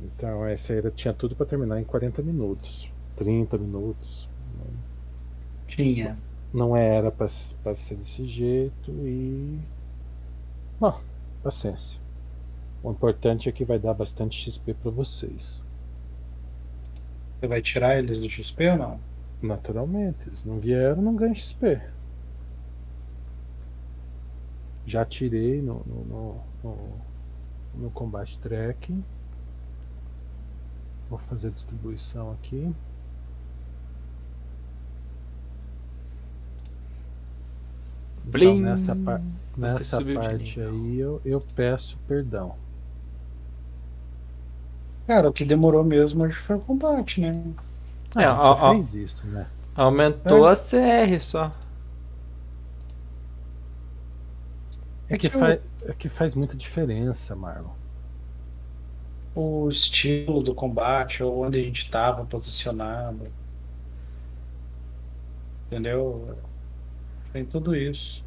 Então 0.00 0.44
essa 0.46 0.72
era, 0.72 0.90
tinha 0.90 1.14
tudo 1.14 1.34
para 1.34 1.46
terminar 1.46 1.80
em 1.80 1.84
40 1.84 2.22
minutos, 2.22 2.90
30 3.16 3.58
minutos. 3.58 4.28
Tinha. 5.66 6.18
Não 6.52 6.76
era 6.76 7.10
para 7.10 7.28
ser 7.28 7.96
desse 7.96 8.24
jeito 8.26 8.90
e. 8.90 9.58
Bom, 10.78 11.00
paciência. 11.42 12.00
O 12.82 12.90
importante 12.90 13.48
é 13.48 13.52
que 13.52 13.64
vai 13.64 13.78
dar 13.78 13.94
bastante 13.94 14.38
XP 14.38 14.74
para 14.74 14.90
vocês. 14.90 15.62
Você 17.38 17.46
vai 17.46 17.60
tirar 17.60 17.98
eles 17.98 18.20
do 18.20 18.28
XP 18.28 18.70
ou 18.70 18.76
não? 18.78 19.00
Naturalmente, 19.42 20.28
eles 20.28 20.44
não 20.44 20.58
vieram, 20.58 21.02
não 21.02 21.14
ganham 21.14 21.34
XP. 21.34 21.80
Já 24.86 25.04
tirei 25.04 25.60
no, 25.60 25.82
no, 25.84 26.04
no, 26.04 26.40
no, 26.62 26.76
no 27.74 27.90
combate 27.90 28.38
tracking. 28.38 29.04
Vou 31.08 31.18
fazer 31.18 31.48
a 31.48 31.50
distribuição 31.50 32.32
aqui. 32.32 32.72
Blim. 38.24 38.58
Então, 38.58 38.60
nessa, 38.70 38.96
par- 38.96 39.22
nessa 39.56 40.04
parte 40.04 40.60
aí 40.60 40.98
eu, 40.98 41.20
eu 41.24 41.40
peço 41.54 41.96
perdão. 42.08 42.54
Cara, 45.06 45.28
o 45.28 45.32
que 45.32 45.44
demorou 45.44 45.84
mesmo 45.84 46.24
hoje 46.24 46.34
foi 46.34 46.56
o 46.56 46.60
combate, 46.60 47.20
né? 47.20 47.32
É, 48.16 48.24
Ah, 48.24 48.40
ó, 48.50 48.54
você 48.54 48.64
ó. 48.64 48.72
fez 48.72 48.94
isso, 48.94 49.26
né? 49.28 49.46
Aumentou 49.76 50.48
É. 50.48 50.52
a 50.52 50.56
CR 50.56 51.20
só. 51.20 51.50
É 55.08 55.16
que, 55.16 55.28
que 55.28 55.36
eu- 55.36 55.40
faz, 55.40 55.70
é 55.84 55.92
que 55.92 56.08
faz 56.08 56.34
muita 56.34 56.56
diferença, 56.56 57.36
Marlon. 57.36 57.70
O 59.36 59.68
estilo 59.68 60.42
do 60.42 60.52
combate, 60.54 61.22
ou 61.22 61.44
onde 61.46 61.58
a 61.60 61.62
gente 61.62 61.82
estava 61.84 62.24
posicionado. 62.26 63.32
Entendeu? 65.66 66.36
Tem 67.32 67.46
tudo 67.46 67.74
isso. 67.76 68.24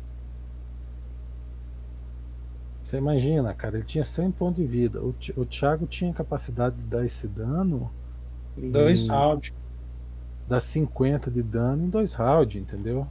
Você 2.83 2.97
imagina, 2.97 3.53
cara, 3.53 3.77
ele 3.77 3.85
tinha 3.85 4.03
100 4.03 4.31
pontos 4.33 4.57
de 4.57 4.65
vida. 4.67 5.01
O, 5.01 5.15
o 5.37 5.45
Thiago 5.45 5.87
tinha 5.87 6.13
capacidade 6.13 6.75
de 6.77 6.83
dar 6.83 7.05
esse 7.05 7.25
dano, 7.27 7.89
Em 8.55 8.69
dois 8.71 9.07
rounds. 9.07 9.51
dar 10.45 10.59
50 10.59 11.31
de 11.31 11.41
dano 11.41 11.85
em 11.85 11.89
dois 11.89 12.13
rounds, 12.13 12.61
entendeu? 12.61 13.07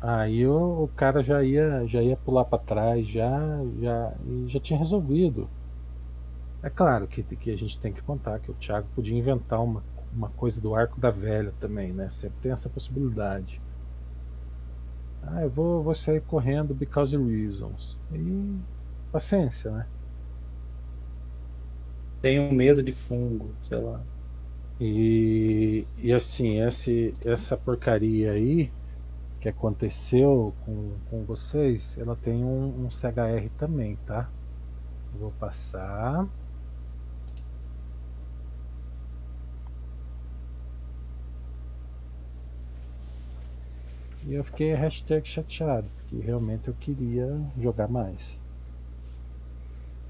Aí 0.00 0.46
o, 0.46 0.84
o 0.84 0.88
cara 0.88 1.22
já 1.22 1.42
ia, 1.44 1.86
já 1.86 2.02
ia 2.02 2.16
pular 2.16 2.44
pra 2.44 2.58
trás, 2.58 3.06
já, 3.06 3.30
já, 3.80 4.12
já 4.46 4.60
tinha 4.60 4.78
resolvido. 4.78 5.48
É 6.62 6.70
claro 6.70 7.08
que, 7.08 7.22
que 7.22 7.50
a 7.50 7.56
gente 7.56 7.78
tem 7.78 7.92
que 7.92 8.02
contar 8.02 8.38
que 8.38 8.50
o 8.50 8.54
Thiago 8.54 8.86
podia 8.94 9.18
inventar 9.18 9.60
uma, 9.62 9.82
uma 10.12 10.28
coisa 10.30 10.60
do 10.60 10.74
arco 10.74 11.00
da 11.00 11.10
velha 11.10 11.52
também, 11.58 11.92
né? 11.92 12.08
Sempre 12.08 12.38
tem 12.40 12.52
essa 12.52 12.68
possibilidade. 12.68 13.60
Ah, 15.22 15.42
eu 15.42 15.50
vou, 15.50 15.82
vou 15.82 15.94
sair 15.94 16.20
correndo 16.20 16.74
because 16.74 17.16
of 17.16 17.28
reasons. 17.28 17.98
E 18.12 18.58
paciência, 19.10 19.70
né? 19.70 19.86
Tenho 22.20 22.52
medo 22.52 22.82
de 22.82 22.92
fungo, 22.92 23.52
sei 23.60 23.78
lá. 23.78 24.00
E, 24.80 25.86
e 25.98 26.12
assim, 26.12 26.60
esse, 26.60 27.12
essa 27.24 27.56
porcaria 27.56 28.32
aí 28.32 28.72
que 29.40 29.48
aconteceu 29.48 30.54
com, 30.64 30.92
com 31.10 31.24
vocês, 31.24 31.98
ela 31.98 32.14
tem 32.14 32.44
um, 32.44 32.84
um 32.84 32.90
CHR 32.90 33.48
também, 33.58 33.96
tá? 34.06 34.30
Vou 35.18 35.32
passar. 35.32 36.28
E 44.24 44.34
eu 44.34 44.44
fiquei 44.44 44.72
hashtag 44.74 45.26
chateado, 45.28 45.88
porque 45.96 46.16
realmente 46.24 46.68
eu 46.68 46.74
queria 46.74 47.40
jogar 47.58 47.88
mais. 47.88 48.38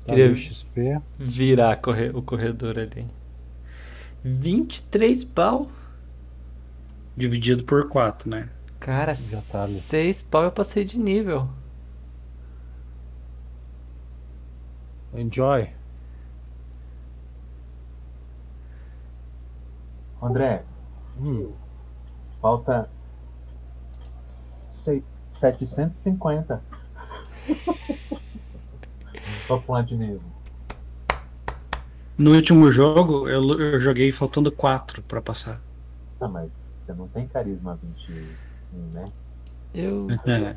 Tá, 0.07 0.15
Queria- 0.15 0.37
XP. 0.37 1.01
Virar 1.19 1.77
corre- 1.77 2.11
o 2.11 2.21
corredor 2.23 2.79
ali. 2.79 3.07
23 4.25 5.25
pau? 5.25 5.71
Dividido 7.17 7.65
por 7.65 7.89
quatro, 7.89 8.29
né? 8.31 8.49
Cara, 8.81 9.15
Já 9.15 9.41
tá 9.41 9.65
ali. 9.65 9.75
6 9.81 10.23
pau 10.23 10.43
eu 10.45 10.53
passei 10.53 10.85
de 10.85 10.99
nível. 10.99 11.49
Enjoy. 15.15 15.69
André, 20.21 20.63
Hum, 21.21 21.53
falta 22.41 22.89
750 25.29 26.63
pra 29.47 29.59
pular 29.59 29.83
de 29.83 29.97
nível. 29.97 30.23
No 32.19 32.35
último 32.35 32.71
jogo, 32.71 33.29
eu, 33.29 33.59
eu 33.59 33.81
joguei 33.81 34.13
faltando 34.13 34.53
quatro 34.53 35.03
pra 35.03 35.21
passar. 35.21 35.61
Ah, 36.21 36.29
mas 36.29 36.75
você 36.77 36.93
não 36.93 37.09
tem 37.09 37.27
carisma 37.27 37.79
21, 37.83 38.91
né? 38.95 39.13
Eu. 39.75 40.09
É. 40.27 40.57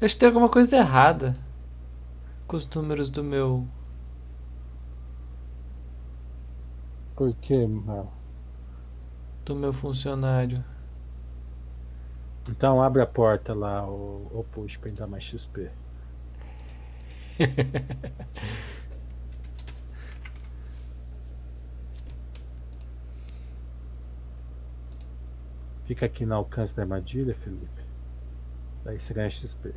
Eu 0.00 0.06
acho 0.06 0.14
que 0.14 0.20
tem 0.20 0.28
alguma 0.28 0.48
coisa 0.48 0.76
errada 0.76 1.32
com 2.46 2.56
os 2.56 2.68
números 2.68 3.08
do 3.08 3.22
meu. 3.22 3.68
por 7.14 7.32
que, 7.36 7.66
Mal? 7.66 8.12
do 9.44 9.54
meu 9.54 9.72
funcionário. 9.72 10.64
Então 12.48 12.82
abre 12.82 13.00
a 13.02 13.06
porta 13.06 13.54
lá, 13.54 13.86
o, 13.88 14.28
o 14.32 14.44
push 14.50 14.76
pra 14.76 14.90
dar 14.92 15.06
mais 15.06 15.22
XP. 15.24 15.70
Fica 25.84 26.06
aqui 26.06 26.24
no 26.24 26.34
alcance 26.34 26.74
da 26.74 26.82
armadilha, 26.82 27.34
Felipe. 27.34 27.82
Daí 28.84 28.98
você 28.98 29.14
ganha 29.14 29.30
XP. 29.30 29.74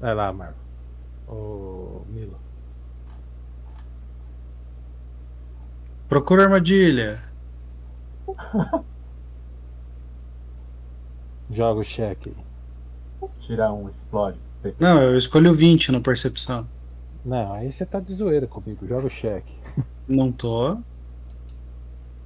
Vai 0.00 0.14
lá, 0.14 0.32
Marco. 0.32 0.58
Ô, 1.28 2.02
Milo. 2.08 2.38
Procura 6.08 6.44
armadilha. 6.44 7.22
Joga 11.50 11.80
o 11.80 11.84
cheque. 11.84 12.34
Tirar 13.40 13.72
um, 13.72 13.88
explode. 13.88 14.38
Não, 14.78 15.02
eu 15.02 15.16
escolho 15.16 15.52
20 15.52 15.92
na 15.92 16.00
percepção. 16.00 16.66
Não, 17.24 17.52
aí 17.52 17.70
você 17.70 17.84
tá 17.84 18.00
de 18.00 18.12
zoeira 18.12 18.46
comigo. 18.46 18.86
Joga 18.86 19.06
o 19.06 19.10
cheque. 19.10 19.54
Não 20.08 20.32
tô. 20.32 20.78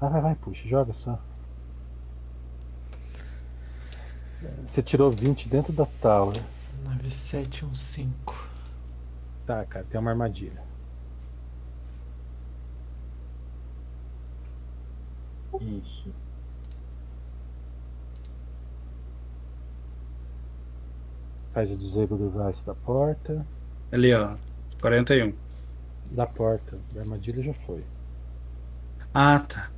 Ah, 0.01 0.09
vai, 0.09 0.21
vai, 0.21 0.35
puxa, 0.37 0.67
joga 0.67 0.93
só. 0.93 1.19
Você 4.67 4.83
tirou 4.83 5.11
20 5.11 5.49
dentro 5.49 5.73
da 5.73 5.87
tower. 5.87 6.41
9715. 6.85 8.09
Tá, 9.45 9.65
cara, 9.65 9.85
tem 9.89 10.01
uma 10.01 10.11
armadilha. 10.11 10.63
Ixi. 15.61 16.13
Faz 21.59 21.73
o 21.73 21.77
disable 21.77 22.17
device 22.17 22.65
da 22.65 22.73
porta. 22.73 23.45
Ali, 23.91 24.15
ó. 24.15 24.37
41. 24.81 25.35
Da 26.13 26.25
porta. 26.25 26.79
Da 26.95 27.01
armadilha 27.01 27.43
já 27.43 27.53
foi. 27.53 27.85
Ah, 29.13 29.41
tá. 29.41 29.69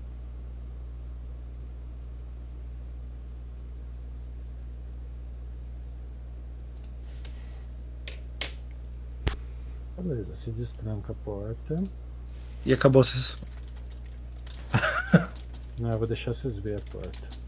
Beleza, 9.96 10.34
se 10.34 10.50
destranca 10.50 11.12
a 11.12 11.16
porta. 11.24 11.82
E 12.66 12.74
acabou 12.74 13.00
a 13.00 13.04
sessão. 13.04 13.48
Não, 15.80 15.92
eu 15.92 15.98
vou 15.98 16.06
deixar 16.06 16.34
vocês 16.34 16.58
verem 16.58 16.78
a 16.78 16.90
porta. 16.90 17.39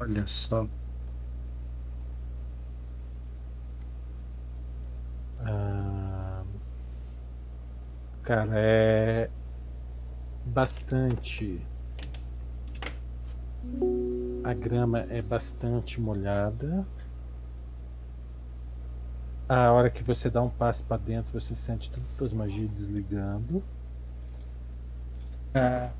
Olha 0.00 0.26
só. 0.26 0.66
Ah, 5.38 6.42
cara, 8.22 8.58
é 8.58 9.30
bastante. 10.44 11.66
A 14.44 14.52
grama 14.52 15.00
é 15.08 15.22
bastante 15.22 15.98
molhada. 15.98 16.86
A 19.46 19.70
hora 19.72 19.90
que 19.90 20.02
você 20.02 20.30
dá 20.30 20.40
um 20.42 20.48
passo 20.48 20.82
para 20.86 20.96
dentro, 20.96 21.38
você 21.38 21.54
sente 21.54 21.90
todas 21.90 22.32
as 22.32 22.32
magias 22.32 22.70
desligando. 22.70 23.62
Ah, 25.54 25.92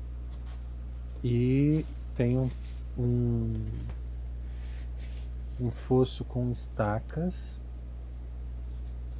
E 1.23 1.85
tem 2.13 2.37
um, 2.37 2.49
um, 2.97 3.53
um 5.59 5.71
fosso 5.71 6.23
com 6.25 6.49
estacas. 6.51 7.59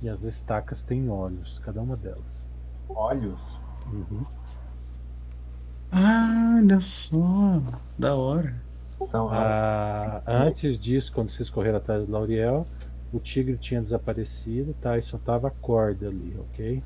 E 0.01 0.09
as 0.09 0.23
estacas 0.23 0.81
têm 0.81 1.09
olhos, 1.09 1.59
cada 1.59 1.81
uma 1.81 1.95
delas. 1.95 2.45
Olhos. 2.89 3.59
Uhum. 3.91 4.25
Ah, 5.91 6.55
olha 6.57 6.79
só. 6.79 7.61
Da 7.97 8.15
hora. 8.15 8.55
São 8.99 9.29
as. 9.29 9.47
Ah, 9.47 10.23
antes 10.27 10.79
disso, 10.79 11.11
quando 11.11 11.29
vocês 11.29 11.49
correram 11.49 11.77
atrás 11.77 12.05
do 12.05 12.11
Lauriel, 12.11 12.65
o 13.11 13.19
tigre 13.19 13.57
tinha 13.57 13.81
desaparecido, 13.81 14.73
tá? 14.79 14.97
E 14.97 15.01
só 15.01 15.17
tava 15.17 15.49
a 15.49 15.51
corda 15.51 16.07
ali, 16.07 16.35
ok? 16.39 16.83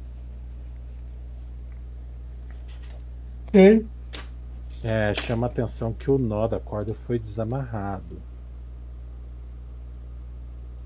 Ok. 3.47 3.85
É, 4.87 5.15
chama 5.15 5.47
a 5.47 5.49
atenção 5.49 5.91
que 5.91 6.11
o 6.11 6.17
nó 6.19 6.47
da 6.47 6.59
corda 6.59 6.93
foi 6.93 7.17
desamarrado. 7.17 8.21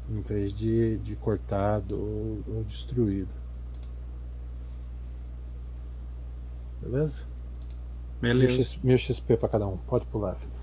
Em 0.10 0.22
vez 0.22 0.54
de, 0.54 0.98
de 1.00 1.18
cortado 1.18 2.00
ou, 2.00 2.42
ou 2.56 2.64
destruído. 2.64 3.28
Beleza? 6.82 7.26
Mil 8.22 8.34
Beleza. 8.40 8.62
X- 8.62 8.80
Mil 8.82 8.98
XP 8.98 9.36
pra 9.36 9.50
cada 9.50 9.68
um. 9.68 9.76
Pode 9.80 10.06
pular, 10.06 10.36
filho. 10.36 10.54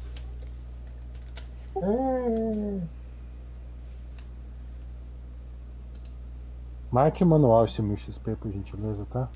Marque 6.90 7.22
o 7.22 7.26
manual 7.26 7.64
esse 7.64 7.82
mil 7.82 7.96
XP, 7.96 8.36
por 8.36 8.50
gentileza, 8.50 9.06
tá? 9.06 9.28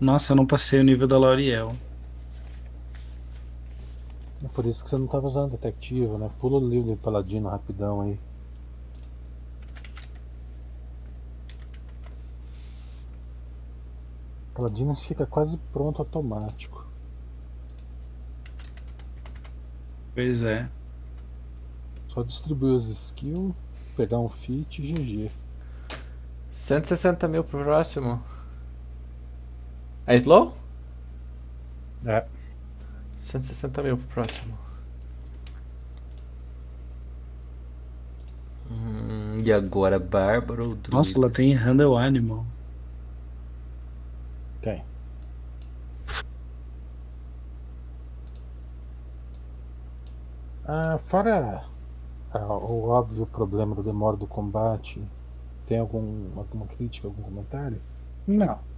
Nossa, 0.00 0.32
eu 0.32 0.36
não 0.36 0.46
passei 0.46 0.80
o 0.80 0.82
nível 0.82 1.06
da 1.06 1.18
Lauriel. 1.18 1.72
É 4.42 4.48
por 4.48 4.64
isso 4.64 4.82
que 4.82 4.88
você 4.88 4.96
não 4.96 5.06
tava 5.06 5.26
usando 5.26 5.50
detectivo, 5.50 6.16
né? 6.16 6.30
Pula 6.40 6.56
o 6.58 6.66
livro 6.66 6.90
de 6.90 6.96
paladino 6.96 7.50
rapidão 7.50 8.00
aí. 8.00 8.18
Paladino 14.54 14.94
fica 14.94 15.26
quase 15.26 15.58
pronto 15.70 16.00
automático. 16.00 16.86
Pois 20.14 20.42
é. 20.42 20.66
Só 22.08 22.22
distribuir 22.22 22.72
os 22.72 22.88
skills, 22.88 23.54
pegar 23.96 24.18
um 24.18 24.30
fit 24.30 24.82
e 24.82 24.92
GG. 24.92 25.30
160 26.50 27.28
mil 27.28 27.44
pro 27.44 27.62
próximo. 27.62 28.22
É 30.06 30.14
slow? 30.16 30.54
É. 32.04 32.24
160 33.16 33.82
mil 33.82 33.98
pro 33.98 34.06
próximo. 34.08 34.58
Hum, 38.70 39.38
e 39.44 39.52
agora, 39.52 39.98
Bárbara 39.98 40.62
ou 40.62 40.68
Druida? 40.68 40.96
Nossa, 40.96 41.18
ela 41.18 41.28
tem 41.28 41.52
Handle 41.52 41.96
Animal. 41.96 42.46
Tem. 44.62 44.84
Ah, 50.64 50.98
fora 50.98 51.64
ah, 52.32 52.46
o 52.46 52.88
óbvio 52.88 53.26
problema 53.26 53.74
da 53.74 53.82
demora 53.82 54.16
do 54.16 54.26
combate, 54.26 55.02
tem 55.66 55.78
algum, 55.78 56.28
alguma 56.36 56.66
crítica, 56.66 57.08
algum 57.08 57.22
comentário? 57.22 57.80
Não. 58.26 58.69